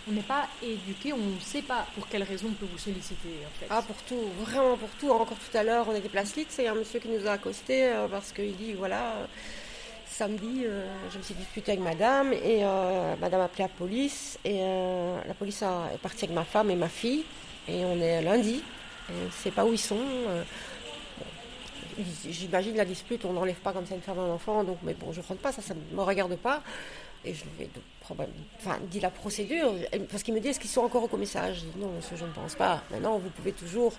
on 0.09 0.13
n'est 0.13 0.21
pas 0.23 0.47
éduqué, 0.63 1.13
on 1.13 1.17
ne 1.19 1.41
sait 1.41 1.63
pas 1.63 1.87
pour 1.97 2.07
quelle 2.09 2.23
raison 2.23 2.47
on 2.51 2.53
peut 2.53 2.69
vous 2.71 2.79
solliciter 2.79 3.31
en 3.45 3.59
fait. 3.59 3.67
Ah, 3.69 3.83
pour 3.83 3.97
tout, 4.05 4.21
vraiment 4.43 4.77
pour 4.77 4.91
tout. 5.01 5.11
Encore 5.11 5.39
tout 5.39 5.57
à 5.59 5.65
l'heure, 5.65 5.87
on 5.89 5.95
était 5.97 6.09
place 6.09 6.37
Litz 6.37 6.57
et 6.61 6.69
un 6.69 6.75
monsieur 6.75 7.01
qui 7.01 7.09
nous 7.09 7.27
a 7.27 7.33
accosté 7.33 7.93
parce 8.09 8.31
qu'il 8.31 8.57
dit 8.57 8.75
voilà, 8.75 9.27
samedi, 10.09 10.65
je 11.13 11.19
me 11.19 11.23
suis 11.25 11.35
disputée 11.35 11.73
avec 11.73 11.83
madame 11.85 12.33
et 12.33 12.63
madame 13.21 13.41
a 13.41 13.45
appelé 13.45 13.65
la 13.65 13.69
police 13.69 14.39
et 14.45 14.61
la 15.27 15.35
police 15.35 15.63
a- 15.65 15.91
est 15.93 15.99
partie 15.99 16.27
avec 16.27 16.35
ma 16.37 16.45
femme 16.45 16.71
et 16.71 16.77
ma 16.77 16.89
fille 16.89 17.25
et 17.67 17.85
on 17.85 18.01
est 18.01 18.23
lundi 18.23 18.63
on 19.11 19.25
ne 19.27 19.31
sait 19.31 19.51
pas 19.51 19.65
où 19.65 19.73
ils 19.73 19.79
sont. 19.79 19.99
euh, 20.01 20.43
J'imagine 22.29 22.77
la 22.77 22.85
dispute, 22.85 23.25
on 23.25 23.33
n'enlève 23.35 23.55
pas 23.57 23.73
comme 23.73 23.87
ça 23.87 23.95
une 23.95 24.01
femme 24.03 24.19
un 24.19 24.31
enfant, 24.31 24.65
donc 24.65 24.79
mais 24.83 24.95
bon, 24.95 25.13
je 25.13 25.21
ne 25.21 25.27
rentre 25.27 25.41
pas, 25.41 25.53
ça, 25.53 25.63
ne 25.75 25.97
me 25.97 26.03
regarde 26.03 26.35
pas. 26.37 26.61
Et 27.25 27.33
je 27.33 27.45
lui 27.57 27.65
ai 27.65 27.71
enfin, 28.61 28.79
dit 28.91 28.99
la 29.01 29.11
procédure, 29.11 29.73
parce 30.11 30.23
qu'il 30.25 30.35
me 30.35 30.41
dit 30.41 30.49
est-ce 30.49 30.59
qu'ils 30.61 30.69
sont 30.71 30.81
encore 30.83 31.05
au 31.05 31.09
commissariat 31.09 31.53
Je 31.53 31.61
dis 31.61 31.73
non, 31.79 31.91
monsieur, 31.97 32.17
je 32.17 32.25
ne 32.25 32.33
pense 32.33 32.55
pas. 32.57 32.83
Maintenant, 32.91 33.19
vous 33.19 33.31
pouvez 33.31 33.53
toujours 33.53 33.93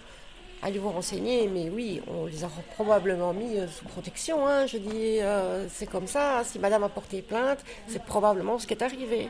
allez 0.61 0.77
vous 0.77 0.89
renseigner, 0.91 1.47
mais 1.47 1.69
oui, 1.69 2.01
on 2.07 2.25
les 2.25 2.43
a 2.43 2.49
probablement 2.73 3.33
mis 3.33 3.57
euh, 3.57 3.67
sous 3.67 3.85
protection. 3.85 4.45
hein. 4.47 4.65
Je 4.67 4.77
dis, 4.77 5.19
euh, 5.21 5.67
c'est 5.69 5.85
comme 5.87 6.07
ça. 6.07 6.43
Si 6.43 6.59
madame 6.59 6.83
a 6.83 6.89
porté 6.89 7.21
plainte, 7.21 7.63
c'est 7.87 8.03
probablement 8.03 8.59
ce 8.59 8.67
qui 8.67 8.73
est 8.73 8.83
arrivé. 8.83 9.29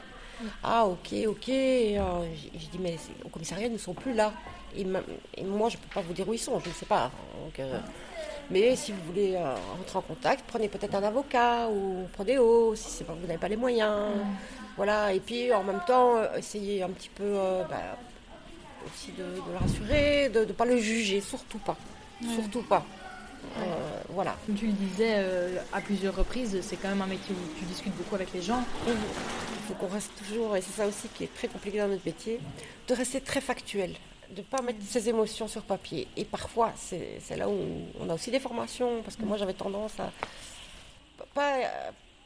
Ah, 0.64 0.86
ok, 0.86 1.14
ok. 1.28 1.50
Euh, 1.50 2.02
j'ai 2.36 2.52
j'ai 2.60 2.68
dit, 2.68 2.80
mais 2.80 2.98
au 3.24 3.30
commissariat, 3.30 3.68
ils 3.68 3.74
ne 3.74 3.78
sont 3.78 3.94
plus 3.94 4.14
là. 4.14 4.34
Et, 4.78 4.84
ma- 4.86 5.02
et 5.36 5.44
moi, 5.44 5.70
je 5.70 5.78
ne 5.78 5.82
peux 5.82 5.94
pas 5.94 6.02
vous 6.02 6.14
dire 6.14 6.28
où 6.28 6.34
ils 6.34 6.40
sont, 6.40 6.60
je 6.60 6.70
ne 6.70 6.74
sais 6.74 6.86
pas. 6.86 7.12
Donc, 7.44 7.60
euh, 7.60 7.80
mais 8.50 8.76
si 8.76 8.92
vous 8.92 9.02
voulez 9.08 9.36
euh, 9.36 9.56
rentrer 9.78 9.98
en 9.98 10.02
contact, 10.02 10.44
prenez 10.48 10.68
peut-être 10.68 10.96
un 10.96 11.04
avocat 11.04 11.68
ou 11.70 12.08
Prodéo, 12.14 12.76
si 12.76 12.90
c'est 12.90 13.04
pas, 13.04 13.14
vous 13.14 13.26
n'avez 13.28 13.40
pas 13.40 13.48
les 13.48 13.58
moyens. 13.58 14.12
Voilà, 14.78 15.14
et 15.14 15.20
puis 15.20 15.54
en 15.54 15.64
même 15.64 15.82
temps, 15.88 16.18
euh, 16.18 16.36
essayez 16.38 16.84
un 16.84 16.90
petit 16.90 17.10
peu 17.10 17.34
bah, 17.70 17.98
aussi 18.86 19.12
de, 19.14 19.24
de 19.24 19.52
le 19.52 19.58
rassurer, 19.58 20.30
de 20.30 20.40
ne 20.46 20.52
pas 20.52 20.66
le 20.66 20.78
juger, 20.78 21.22
surtout 21.22 21.60
pas. 21.60 21.78
Surtout 22.34 22.62
pas. 22.64 22.86
Euh, 23.60 23.62
voilà. 24.10 24.36
Comme 24.46 24.56
tu 24.56 24.66
le 24.68 24.74
disais 24.74 25.14
euh, 25.18 25.58
à 25.72 25.80
plusieurs 25.80 26.16
reprises, 26.16 26.58
c'est 26.62 26.76
quand 26.78 26.90
même 26.90 27.02
un 27.02 27.08
métier 27.08 27.34
où 27.36 27.60
tu 27.60 27.64
discutes 27.66 27.96
beaucoup 27.96 28.16
avec 28.16 28.34
les 28.34 28.42
gens. 28.42 28.64
Il 28.88 28.94
faut 29.68 29.74
qu'on 29.76 29.92
reste 29.94 30.12
toujours, 30.18 30.56
et 30.58 30.62
c'est 30.62 30.74
ça 30.74 30.88
aussi 30.88 31.08
qui 31.16 31.24
est 31.24 31.34
très 31.34 31.48
compliqué 31.48 31.78
dans 31.80 31.88
notre 31.88 32.06
métier, 32.06 32.40
de 32.88 32.94
rester 32.94 33.22
très 33.22 33.42
factuel, 33.42 33.94
de 34.30 34.38
ne 34.38 34.46
pas 34.46 34.62
mettre 34.62 34.80
ses 34.84 35.08
émotions 35.10 35.48
sur 35.48 35.62
papier. 35.64 36.08
Et 36.18 36.26
parfois, 36.26 36.74
c'est 36.78 37.20
là 37.38 37.48
où 37.50 37.58
on 38.00 38.10
a 38.10 38.14
aussi 38.14 38.32
des 38.32 38.40
formations, 38.40 39.02
parce 39.04 39.16
que 39.16 39.24
moi 39.24 39.38
j'avais 39.38 39.54
tendance 39.54 40.00
à 40.00 40.12
pas, 41.34 41.58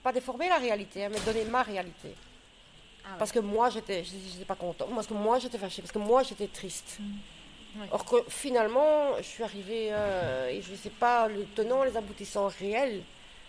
pas 0.03 0.11
déformer 0.11 0.49
la 0.49 0.57
réalité, 0.57 1.05
hein, 1.05 1.09
mais 1.11 1.19
donner 1.21 1.45
ma 1.45 1.63
réalité. 1.63 2.09
Parce 3.17 3.31
que 3.31 3.39
moi 3.39 3.69
j'étais 3.71 4.03
pas 4.47 4.55
contente, 4.55 4.89
parce 4.93 5.07
que 5.07 5.13
moi 5.15 5.39
j'étais 5.39 5.57
fâchée, 5.57 5.81
parce 5.81 5.91
que 5.91 5.97
moi 5.99 6.21
j'étais 6.23 6.47
triste. 6.47 6.99
Ouais. 7.79 7.87
Or 7.91 8.05
que 8.05 8.17
finalement, 8.29 9.15
je 9.17 9.23
suis 9.23 9.43
arrivée 9.43 9.89
euh, 9.91 10.49
et 10.49 10.61
je 10.61 10.71
ne 10.71 10.75
sais 10.75 10.89
pas 10.91 11.27
le 11.27 11.45
tenant, 11.55 11.83
les 11.83 11.95
aboutissants 11.97 12.47
réels 12.59 13.01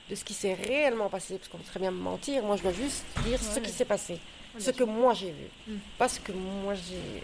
de 0.08 0.14
ce 0.14 0.24
qui 0.24 0.34
s'est 0.34 0.54
réellement 0.54 1.08
passé, 1.08 1.36
parce 1.36 1.48
qu'on 1.48 1.58
peut 1.58 1.64
très 1.64 1.80
bien 1.80 1.90
me 1.90 2.00
mentir. 2.00 2.42
Moi, 2.42 2.56
je 2.56 2.62
dois 2.62 2.72
juste 2.72 3.04
dire 3.24 3.38
ce 3.42 3.60
qui 3.60 3.70
s'est 3.70 3.84
passé, 3.84 4.18
ce 4.58 4.70
que 4.70 4.84
moi 4.84 5.12
j'ai 5.14 5.30
vu, 5.30 5.46
Mm. 5.68 5.76
pas 5.98 6.08
ce 6.08 6.20
que 6.20 6.32
moi 6.32 6.74
j'ai 6.74 7.22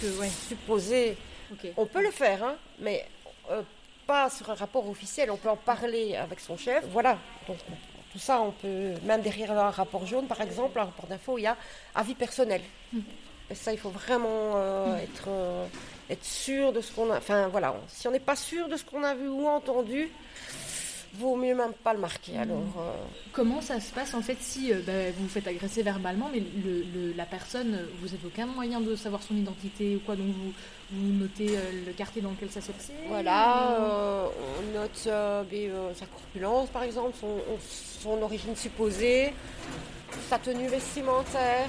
Parce 0.00 0.12
que, 0.12 0.20
ouais, 0.20 1.16
ok. 1.52 1.72
On 1.76 1.86
peut 1.86 2.02
le 2.02 2.10
faire, 2.10 2.42
hein, 2.42 2.56
mais 2.78 3.06
euh, 3.50 3.62
pas 4.06 4.30
sur 4.30 4.50
un 4.50 4.54
rapport 4.54 4.88
officiel. 4.88 5.30
On 5.30 5.36
peut 5.36 5.50
en 5.50 5.56
parler 5.56 6.16
avec 6.16 6.40
son 6.40 6.56
chef. 6.56 6.84
Voilà. 6.90 7.18
Donc 7.46 7.58
tout 8.12 8.18
ça, 8.18 8.40
on 8.40 8.50
peut 8.50 8.94
même 9.04 9.22
derrière 9.22 9.52
un 9.52 9.70
rapport 9.70 10.06
jaune, 10.06 10.26
par 10.26 10.40
exemple, 10.40 10.78
un 10.78 10.84
rapport 10.84 11.06
d'info, 11.06 11.38
il 11.38 11.42
y 11.42 11.46
a 11.46 11.56
avis 11.94 12.14
personnel. 12.14 12.60
Et 13.50 13.54
ça, 13.54 13.72
il 13.72 13.78
faut 13.78 13.90
vraiment 13.90 14.52
euh, 14.56 14.96
être, 14.96 15.28
euh, 15.28 15.66
être 16.10 16.24
sûr 16.24 16.72
de 16.72 16.80
ce 16.80 16.92
qu'on 16.92 17.10
a. 17.10 17.18
Enfin 17.18 17.48
voilà, 17.48 17.74
si 17.88 18.06
on 18.08 18.10
n'est 18.10 18.20
pas 18.20 18.36
sûr 18.36 18.68
de 18.68 18.76
ce 18.76 18.84
qu'on 18.84 19.02
a 19.02 19.14
vu 19.14 19.28
ou 19.28 19.46
entendu, 19.46 20.10
vaut 21.14 21.36
mieux 21.36 21.54
même 21.54 21.72
pas 21.84 21.92
le 21.92 22.00
marquer. 22.00 22.38
Alors. 22.38 22.58
euh, 22.78 22.92
Comment 23.32 23.60
ça 23.60 23.80
se 23.80 23.92
passe 23.92 24.14
en 24.14 24.20
fait 24.22 24.36
si 24.40 24.72
euh, 24.72 24.80
bah, 24.86 24.92
vous 25.16 25.22
vous 25.24 25.28
faites 25.28 25.46
agresser 25.46 25.82
verbalement, 25.82 26.28
mais 26.32 26.40
le, 26.40 26.84
le- 26.94 27.12
la 27.16 27.24
personne, 27.26 27.74
euh, 27.74 27.84
vous 28.00 28.06
n'avez 28.08 28.26
aucun 28.26 28.46
moyen 28.46 28.80
de 28.80 28.94
savoir 28.96 29.22
son 29.22 29.34
identité 29.36 29.96
ou 29.96 30.00
quoi, 30.00 30.16
donc 30.16 30.26
vous, 30.26 30.52
vous 30.90 31.12
notez 31.12 31.56
euh, 31.56 31.84
le 31.86 31.92
quartier 31.92 32.20
dans 32.22 32.30
lequel 32.30 32.50
ça 32.50 32.60
s'est 32.60 32.72
passé 32.72 32.92
Voilà, 33.08 34.28
on 34.28 34.78
note 34.78 34.96
sa 34.96 36.06
corpulence 36.06 36.68
par 36.70 36.82
exemple, 36.82 37.16
son, 37.20 37.26
on- 37.26 37.58
son 38.00 38.20
origine 38.22 38.54
supposée, 38.56 39.32
sa 40.28 40.38
tenue 40.38 40.66
vestimentaire 40.68 41.68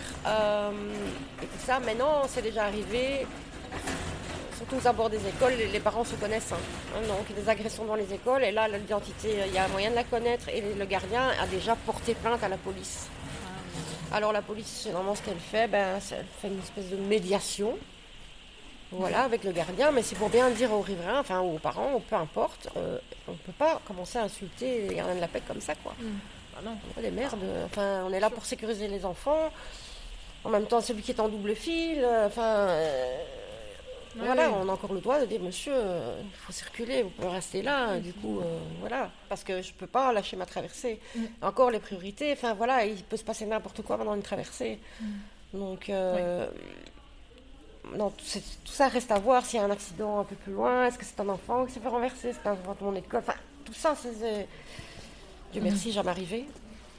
et 1.41 1.45
tout 1.45 1.65
ça. 1.65 1.79
Maintenant, 1.79 2.23
c'est 2.27 2.41
déjà 2.41 2.63
arrivé, 2.65 3.25
surtout 4.63 4.83
aux 4.83 4.87
abords 4.87 5.09
des 5.09 5.25
écoles, 5.27 5.53
les, 5.57 5.67
les 5.67 5.79
parents 5.79 6.03
se 6.03 6.15
connaissent. 6.15 6.51
hein. 6.51 6.57
Hein, 6.95 7.07
donc, 7.07 7.25
il 7.29 7.35
y 7.35 7.39
a 7.39 7.41
des 7.43 7.49
agressions 7.49 7.85
dans 7.85 7.95
les 7.95 8.13
écoles 8.13 8.43
et 8.43 8.51
là, 8.51 8.67
l'identité, 8.67 9.35
il 9.47 9.53
y 9.53 9.57
a 9.57 9.67
moyen 9.67 9.89
de 9.91 9.95
la 9.95 10.03
connaître 10.03 10.49
et 10.49 10.61
le 10.61 10.85
gardien 10.85 11.29
a 11.41 11.47
déjà 11.47 11.75
porté 11.75 12.13
plainte 12.15 12.43
à 12.43 12.49
la 12.49 12.57
police. 12.57 13.07
Alors 14.11 14.31
la 14.31 14.41
police, 14.41 14.83
généralement, 14.83 15.15
ce 15.15 15.21
qu'elle 15.23 15.39
fait, 15.39 15.67
ben, 15.67 15.99
c'est- 15.99 16.15
elle 16.15 16.25
fait 16.41 16.47
une 16.47 16.59
espèce 16.59 16.89
de 16.89 16.97
médiation. 16.97 17.75
Voilà, 18.91 19.23
avec 19.23 19.43
le 19.43 19.51
gardien, 19.51 19.89
mais 19.91 20.03
c'est 20.03 20.15
pour 20.15 20.29
bien 20.29 20.51
dire 20.51 20.71
aux 20.71 20.81
riverains, 20.81 21.19
enfin 21.19 21.39
aux 21.39 21.57
parents, 21.57 21.99
peu 22.07 22.15
importe, 22.15 22.69
euh, 22.77 22.99
on 23.27 23.31
ne 23.31 23.37
peut 23.37 23.51
pas 23.57 23.81
commencer 23.87 24.19
à 24.19 24.23
insulter 24.23 24.87
les 24.87 24.93
gardiens 24.95 25.15
de 25.15 25.19
la 25.21 25.27
paix 25.27 25.41
comme 25.47 25.61
ça, 25.61 25.73
quoi. 25.73 25.95
Ah 26.55 26.59
non. 26.63 26.77
On 26.95 27.01
des 27.01 27.09
merdes. 27.09 27.39
Enfin, 27.65 28.03
on 28.07 28.13
est 28.13 28.19
là 28.19 28.29
pour 28.29 28.45
sécuriser 28.45 28.87
les 28.87 29.03
enfants. 29.03 29.49
En 30.43 30.49
même 30.49 30.67
temps, 30.67 30.79
celui 30.79 31.01
qui 31.01 31.09
est 31.09 31.19
en 31.19 31.27
double 31.27 31.55
fil, 31.55 32.03
euh, 32.03 32.27
enfin, 32.27 32.43
euh, 32.69 33.17
Voilà, 34.15 34.51
on 34.51 34.67
a 34.69 34.71
encore 34.71 34.93
le 34.93 34.99
droit 34.99 35.19
de 35.19 35.25
dire, 35.25 35.41
monsieur, 35.41 35.73
euh, 35.75 36.21
il 36.23 36.37
faut 36.37 36.51
circuler, 36.51 37.03
vous 37.03 37.09
pouvez 37.09 37.29
rester 37.29 37.61
là. 37.61 37.99
Du 37.99 38.13
coup, 38.13 38.39
euh, 38.39 38.59
voilà, 38.79 39.09
parce 39.29 39.43
que 39.43 39.61
je 39.61 39.73
peux 39.73 39.87
pas 39.87 40.13
lâcher 40.13 40.35
ma 40.37 40.45
traversée. 40.45 40.99
Mm. 41.15 41.21
Encore 41.41 41.71
les 41.71 41.79
priorités. 41.79 42.31
Enfin, 42.33 42.53
voilà, 42.53 42.85
il 42.85 43.03
peut 43.03 43.17
se 43.17 43.23
passer 43.23 43.45
n'importe 43.45 43.81
quoi 43.81 43.97
pendant 43.97 44.15
une 44.15 44.21
traversée. 44.21 44.79
Mm. 45.01 45.05
Donc, 45.53 45.89
euh, 45.89 46.47
non, 47.95 48.11
tout, 48.11 48.25
ça 48.65 48.87
reste 48.87 49.11
à 49.11 49.19
voir 49.19 49.45
s'il 49.45 49.59
y 49.59 49.61
a 49.61 49.65
un 49.65 49.71
accident 49.71 50.19
un 50.19 50.23
peu 50.23 50.35
plus 50.35 50.53
loin. 50.53 50.87
Est-ce 50.87 50.97
que 50.97 51.05
c'est 51.05 51.19
un 51.19 51.29
enfant 51.29 51.65
qui 51.65 51.73
s'est 51.73 51.79
fait 51.79 51.87
renverser 51.87 52.33
C'est 52.33 52.47
un 52.47 52.53
enfant 52.53 52.75
de 52.79 52.85
mon 52.85 52.95
école? 52.95 53.19
Enfin, 53.19 53.37
tout 53.65 53.73
ça, 53.73 53.95
c'est. 53.95 54.47
Dieu 55.51 55.61
Mm. 55.61 55.65
merci, 55.65 55.91
jamais 55.91 56.09
arrivé. 56.09 56.45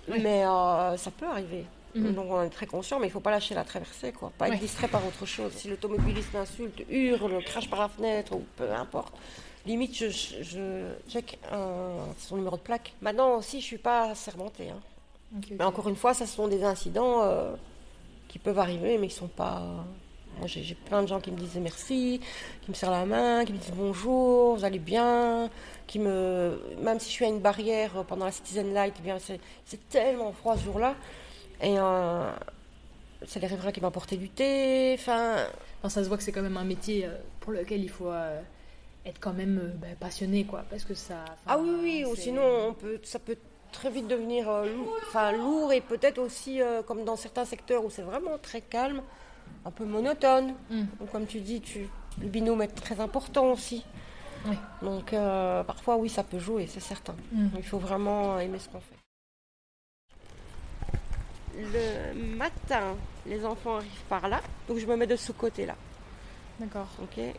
Mais 0.08 0.42
ça 0.42 1.10
peut 1.16 1.26
arriver. 1.26 1.64
Mhm. 1.94 2.14
Donc 2.14 2.26
on 2.30 2.42
est 2.42 2.50
très 2.50 2.66
conscient, 2.66 2.98
mais 2.98 3.06
il 3.06 3.10
ne 3.10 3.12
faut 3.12 3.20
pas 3.20 3.30
lâcher 3.30 3.54
la 3.54 3.64
traversée, 3.64 4.12
quoi. 4.12 4.32
Pas 4.36 4.48
être 4.48 4.60
distrait 4.60 4.88
par 4.88 5.06
autre 5.06 5.24
chose. 5.26 5.52
Si 5.52 5.68
l'automobiliste 5.68 6.32
m'insulte, 6.34 6.82
hurle, 6.90 7.42
crache 7.44 7.68
par 7.70 7.78
la 7.80 7.88
fenêtre, 7.88 8.34
ou 8.34 8.44
peu 8.56 8.72
importe, 8.72 9.14
limite, 9.66 9.94
je, 9.94 10.86
check 11.08 11.38
un- 11.52 11.96
son 12.18 12.36
numéro 12.36 12.56
de 12.56 12.62
plaque. 12.62 12.92
Maintenant 13.00 13.36
aussi, 13.36 13.60
je 13.60 13.64
suis 13.66 13.78
pas 13.78 14.14
sermentée. 14.14 14.70
hein. 14.70 14.80
Mais 15.58 15.64
encore 15.64 15.88
une 15.88 15.96
fois, 15.96 16.14
ça 16.14 16.26
ce 16.26 16.34
sont 16.36 16.48
des 16.48 16.62
incidents 16.64 17.22
euh, 17.22 17.54
qui 18.28 18.38
peuvent 18.38 18.58
arriver, 18.58 18.98
mais 18.98 19.08
qui 19.08 19.14
sont 19.14 19.28
pas. 19.28 19.62
Moi, 20.38 20.48
j'ai 20.48 20.74
plein 20.74 21.02
de 21.02 21.06
gens 21.06 21.20
qui 21.20 21.30
me 21.30 21.36
disent 21.36 21.54
merci, 21.60 22.20
qui 22.62 22.70
me 22.70 22.74
serrent 22.74 22.90
la 22.90 23.06
main, 23.06 23.44
qui 23.44 23.52
me 23.52 23.58
disent 23.58 23.72
bonjour, 23.76 24.56
vous 24.56 24.64
allez 24.64 24.80
bien, 24.80 25.48
qui 25.86 26.00
me, 26.00 26.60
même 26.80 26.98
si 26.98 27.06
je 27.08 27.12
suis 27.12 27.24
à 27.24 27.28
une 27.28 27.38
barrière 27.38 28.04
pendant 28.08 28.24
la 28.24 28.32
Citizen 28.32 28.74
Light, 28.74 28.94
eh 28.98 29.02
bien 29.02 29.18
c'est 29.20 29.88
tellement 29.88 30.32
froid 30.32 30.56
ce 30.56 30.64
jour-là, 30.64 30.96
et 31.60 31.78
euh, 31.78 32.30
c'est 33.26 33.40
les 33.40 33.46
riverains 33.46 33.72
qui 33.72 33.80
m'ont 33.80 33.88
apporté 33.88 34.16
du 34.16 34.28
thé, 34.28 34.94
enfin, 34.98 35.36
Enfin, 35.84 35.90
ça 35.90 36.02
se 36.02 36.08
voit 36.08 36.16
que 36.16 36.22
c'est 36.22 36.32
quand 36.32 36.40
même 36.40 36.56
un 36.56 36.64
métier 36.64 37.04
euh, 37.04 37.14
pour 37.40 37.52
lequel 37.52 37.82
il 37.82 37.90
faut 37.90 38.10
euh, 38.10 38.40
être 39.04 39.20
quand 39.20 39.34
même 39.34 39.58
euh, 39.58 39.68
bah, 39.76 39.88
passionné, 40.00 40.44
quoi, 40.44 40.64
parce 40.70 40.82
que 40.82 40.94
ça. 40.94 41.26
ah 41.46 41.58
oui 41.58 41.76
oui, 41.82 42.04
ou 42.10 42.16
sinon 42.16 42.40
on 42.68 42.72
peut, 42.72 42.98
ça 43.02 43.18
peut 43.18 43.36
très 43.70 43.90
vite 43.90 44.08
devenir 44.08 44.48
euh, 44.48 44.72
lourd, 44.74 44.96
enfin 45.06 45.32
lourd 45.32 45.74
et 45.74 45.82
peut-être 45.82 46.16
aussi 46.16 46.60
comme 46.86 47.04
dans 47.04 47.16
certains 47.16 47.44
secteurs 47.44 47.84
où 47.84 47.90
c'est 47.90 48.00
vraiment 48.00 48.38
très 48.40 48.62
calme, 48.62 49.02
un 49.66 49.70
peu 49.70 49.84
monotone. 49.84 50.54
Mm. 50.70 50.84
Donc, 51.00 51.12
comme 51.12 51.26
tu 51.26 51.40
dis, 51.40 51.60
tu, 51.60 51.86
le 52.18 52.28
binôme 52.28 52.62
est 52.62 52.68
très 52.68 52.98
important 52.98 53.52
aussi. 53.52 53.84
Oui. 54.46 54.56
Donc, 54.80 55.10
parfois, 55.66 55.98
oui, 55.98 56.08
ça 56.08 56.22
peut 56.22 56.38
jouer, 56.38 56.66
c'est 56.66 56.80
certain. 56.80 57.14
Mm. 57.30 57.48
Il 57.58 57.62
faut 57.62 57.78
vraiment 57.78 58.38
aimer 58.40 58.58
ce 58.58 58.70
qu'on 58.70 58.80
fait. 58.80 59.03
Le 61.56 62.14
matin, 62.36 62.96
les 63.26 63.44
enfants 63.44 63.76
arrivent 63.76 63.90
par 64.08 64.28
là, 64.28 64.40
donc 64.68 64.78
je 64.78 64.86
me 64.86 64.96
mets 64.96 65.06
de 65.06 65.16
ce 65.16 65.32
côté-là. 65.32 65.76
D'accord. 66.58 66.86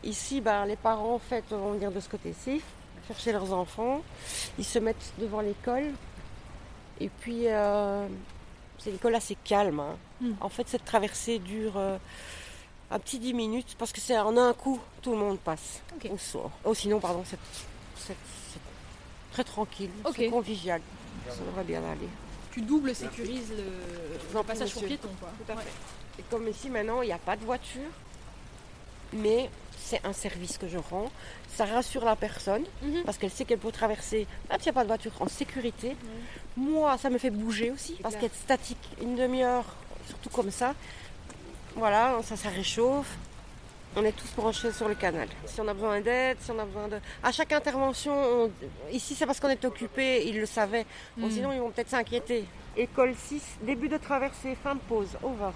Ici, 0.03 0.41
ben, 0.41 0.65
les 0.65 0.75
parents 0.75 1.15
en 1.15 1.19
fait, 1.19 1.43
vont 1.49 1.73
venir 1.73 1.91
de 1.91 1.99
ce 1.99 2.09
côté-ci, 2.09 2.61
chercher 3.07 3.31
leurs 3.31 3.51
enfants. 3.53 4.01
Ils 4.57 4.65
se 4.65 4.79
mettent 4.79 5.13
devant 5.17 5.41
l'école. 5.41 5.91
Et 6.99 7.09
puis, 7.09 7.47
euh, 7.47 8.07
c'est 8.79 8.89
une 8.89 8.95
école 8.97 9.15
assez 9.15 9.35
calme. 9.43 9.79
hein. 9.81 9.95
Mm. 10.21 10.31
En 10.41 10.49
fait, 10.49 10.67
cette 10.67 10.85
traversée 10.85 11.39
dure 11.39 11.77
euh, 11.77 11.97
un 12.91 12.99
petit 12.99 13.19
10 13.19 13.33
minutes 13.33 13.75
parce 13.77 13.91
que 13.91 13.99
c'est 13.99 14.17
en 14.17 14.37
un 14.37 14.53
coup, 14.53 14.79
tout 15.01 15.11
le 15.11 15.17
monde 15.17 15.39
passe 15.39 15.81
Ok. 15.95 16.09
au 16.11 16.17
sort. 16.17 16.51
Oh, 16.63 16.73
sinon, 16.73 16.99
pardon, 16.99 17.23
c'est 17.25 18.15
très 19.33 19.43
tranquille, 19.43 19.89
c'est 20.15 20.29
convivial. 20.29 20.81
Ça 21.27 21.35
va 21.55 21.63
bien 21.63 21.83
aller. 21.83 22.07
Tu 22.55 22.61
double 22.61 22.95
sécurises 22.95 23.51
le, 23.51 24.43
passage 24.43 24.71
pour 24.73 24.85
piétons, 24.85 25.09
quoi. 25.19 25.27
Tout 25.45 25.51
à 25.51 25.55
Ouais. 25.55 25.61
fait. 25.63 26.21
Et 26.21 26.23
comme 26.31 26.47
ici 26.47 26.69
maintenant, 26.69 27.01
il 27.01 27.07
n'y 27.07 27.11
a 27.11 27.17
pas 27.17 27.35
de 27.35 27.43
voiture, 27.43 27.81
mais 29.11 29.49
c'est 29.77 29.99
un 30.05 30.13
service 30.13 30.57
que 30.57 30.69
je 30.69 30.77
rends. 30.77 31.11
Ça 31.53 31.65
rassure 31.65 32.05
la 32.05 32.15
personne 32.15 32.63
Mhm. 32.81 33.03
parce 33.03 33.17
qu'elle 33.17 33.29
sait 33.31 33.43
qu'elle 33.43 33.59
peut 33.59 33.73
traverser, 33.73 34.25
même 34.49 34.57
s'il 34.59 34.67
n'y 34.67 34.69
a 34.69 34.73
pas 34.73 34.83
de 34.83 34.87
voiture, 34.87 35.11
en 35.19 35.27
sécurité. 35.27 35.97
Moi, 36.55 36.97
ça 36.97 37.09
me 37.09 37.17
fait 37.17 37.29
bouger 37.29 37.71
aussi 37.71 37.95
parce 38.01 38.15
clair. 38.15 38.31
qu'être 38.31 38.39
statique 38.39 38.89
une 39.01 39.17
demi-heure, 39.17 39.65
surtout 40.07 40.29
comme 40.29 40.49
ça, 40.49 40.75
voilà, 41.75 42.21
ça, 42.23 42.37
ça 42.37 42.47
réchauffe. 42.47 43.17
On 43.97 44.03
est 44.03 44.11
tous 44.11 44.29
branchés 44.35 44.71
sur 44.73 44.89
le 44.89 44.95
canal. 44.95 45.27
Si 45.45 45.61
on 45.61 45.67
a 45.69 45.73
besoin 45.73 46.01
d'aide, 46.01 46.37
si 46.41 46.51
on 46.51 46.59
a 46.59 46.65
besoin 46.65 46.87
de. 46.89 46.97
À 47.23 47.31
chaque 47.31 47.51
intervention, 47.53 48.13
on- 48.13 48.51
ici 48.91 49.15
c'est 49.15 49.25
parce 49.25 49.39
qu'on 49.39 49.49
est 49.49 49.63
occupé, 49.63 50.27
ils 50.27 50.37
le 50.39 50.45
savaient. 50.45 50.85
Bon, 51.15 51.27
Mm. 51.27 51.31
sinon, 51.31 51.51
ils 51.53 51.59
vont 51.59 51.71
peut-être 51.71 51.89
s'inquiéter. 51.89 52.45
École 52.75 53.13
6, 53.15 53.41
début 53.61 53.87
de 53.87 53.97
traversée, 53.97 54.57
fin 54.61 54.75
de 54.75 54.81
pause, 54.81 55.07
over. 55.23 55.51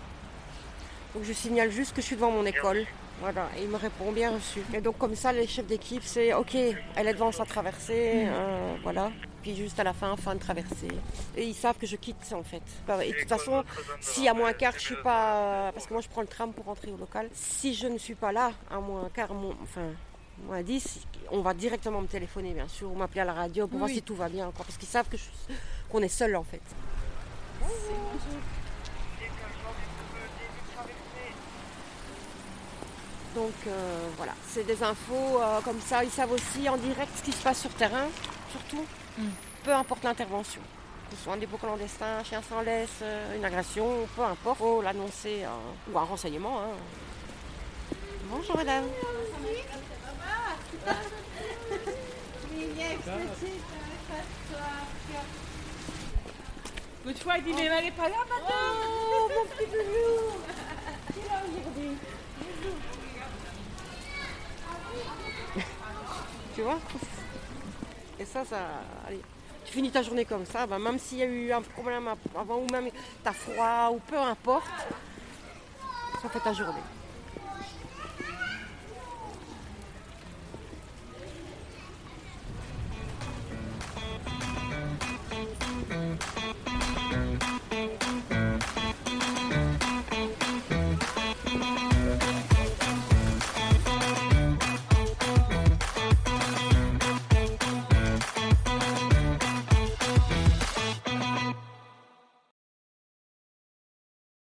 Donc 1.13 1.23
je 1.25 1.33
signale 1.33 1.69
juste 1.71 1.93
que 1.93 2.01
je 2.01 2.05
suis 2.07 2.15
devant 2.15 2.31
mon 2.31 2.45
école. 2.45 2.85
Voilà, 3.21 3.49
et 3.57 3.63
il 3.63 3.69
me 3.69 3.75
répond 3.75 4.11
bien 4.13 4.31
reçu. 4.31 4.61
Et 4.73 4.79
donc 4.79 4.97
comme 4.97 5.13
ça, 5.15 5.33
les 5.33 5.45
chefs 5.45 5.65
d'équipe, 5.67 6.03
c'est 6.05 6.33
ok, 6.33 6.55
elle 6.55 7.07
est 7.07 7.13
devant 7.13 7.31
sa 7.33 7.43
traversée, 7.45 8.23
euh, 8.27 8.75
voilà. 8.81 9.11
Puis 9.41 9.55
juste 9.55 9.79
à 9.79 9.83
la 9.83 9.93
fin, 9.93 10.15
fin 10.15 10.35
de 10.35 10.39
traversée. 10.39 10.87
Et 11.35 11.43
ils 11.45 11.53
savent 11.53 11.77
que 11.77 11.85
je 11.87 11.95
quitte 11.97 12.31
en 12.33 12.43
fait. 12.43 12.61
Et 13.03 13.11
de 13.11 13.19
toute 13.19 13.29
façon, 13.29 13.63
si 13.99 14.27
à 14.27 14.33
moins 14.33 14.53
quart, 14.53 14.73
je 14.75 14.79
suis 14.85 14.95
pas, 14.95 15.71
parce 15.73 15.85
que 15.87 15.93
moi 15.93 16.01
je 16.01 16.07
prends 16.07 16.21
le 16.21 16.27
tram 16.27 16.53
pour 16.53 16.65
rentrer 16.65 16.91
au 16.91 16.97
local. 16.97 17.29
Si 17.33 17.73
je 17.73 17.87
ne 17.87 17.97
suis 17.97 18.15
pas 18.15 18.31
là, 18.31 18.51
à 18.71 18.79
moins 18.79 19.09
quart, 19.13 19.33
mon- 19.33 19.55
enfin 19.63 19.81
moins 20.45 20.61
10, 20.61 21.01
on 21.31 21.41
va 21.41 21.53
directement 21.53 22.01
me 22.01 22.07
téléphoner 22.07 22.53
bien 22.53 22.67
sûr, 22.69 22.89
ou 22.91 22.95
m'appeler 22.95 23.21
à 23.21 23.25
la 23.25 23.33
radio 23.33 23.67
pour 23.67 23.79
voir 23.79 23.89
si 23.95 24.01
tout 24.01 24.15
va 24.15 24.29
bien, 24.29 24.45
quoi, 24.55 24.63
parce 24.65 24.77
qu'ils 24.77 24.87
savent 24.87 25.09
que 25.09 25.17
je- 25.17 25.23
qu'on 25.89 26.01
est 26.01 26.07
seul 26.07 26.35
en 26.37 26.43
fait. 26.43 26.61
Donc 33.35 33.53
euh, 33.67 34.07
voilà, 34.17 34.33
c'est 34.47 34.65
des 34.65 34.81
infos 34.83 35.39
euh, 35.41 35.61
comme 35.61 35.79
ça. 35.81 36.03
Ils 36.03 36.09
savent 36.09 36.31
aussi 36.31 36.67
en 36.67 36.77
direct 36.77 37.11
ce 37.17 37.23
qui 37.23 37.31
se 37.31 37.43
passe 37.43 37.61
sur 37.61 37.69
terrain, 37.71 38.07
surtout. 38.51 38.85
Mm. 39.17 39.27
Peu 39.63 39.73
importe 39.73 40.03
l'intervention. 40.03 40.61
Que 41.09 41.15
ce 41.15 41.23
soit 41.23 41.33
un 41.33 41.37
dépôt 41.37 41.57
clandestin, 41.57 42.17
un 42.19 42.23
chien 42.23 42.41
sans 42.47 42.61
laisse, 42.61 42.89
euh, 43.01 43.35
une 43.35 43.45
agression, 43.45 44.07
peu 44.15 44.23
importe. 44.23 44.57
faut 44.57 44.81
l'annoncer 44.81 45.45
ou 45.91 45.97
un 45.97 46.03
renseignement. 46.03 46.61
hein. 46.61 47.95
Bonjour 48.31 48.57
madame. 48.57 48.85
Good 57.05 57.17
Friday, 57.17 57.53
mais 57.55 57.65
elle 57.65 57.93
pas 57.93 58.09
là 58.09 58.17
maintenant. 58.29 58.55
Oh 59.11 59.29
mon 59.33 59.45
petit 59.45 59.65
loulou 59.65 60.31
Qui 61.13 61.19
est 61.19 61.29
là 61.29 61.41
aujourd'hui? 61.43 61.97
Tu 66.59 66.65
vois 66.65 66.79
Et 68.19 68.25
ça, 68.25 68.43
ça. 68.43 68.57
Tu 69.65 69.71
finis 69.71 69.91
ta 69.91 70.01
journée 70.01 70.25
comme 70.25 70.45
ça, 70.45 70.67
bah, 70.67 70.77
même 70.77 70.99
s'il 70.99 71.19
y 71.19 71.23
a 71.23 71.25
eu 71.25 71.53
un 71.53 71.61
problème 71.61 72.09
avant 72.37 72.57
ou 72.57 72.67
même 72.69 72.89
t'as 73.23 73.31
froid 73.31 73.91
ou 73.93 73.99
peu 73.99 74.17
importe, 74.17 74.65
ça 76.21 76.27
fait 76.27 76.41
ta 76.41 76.51
journée. 76.51 76.81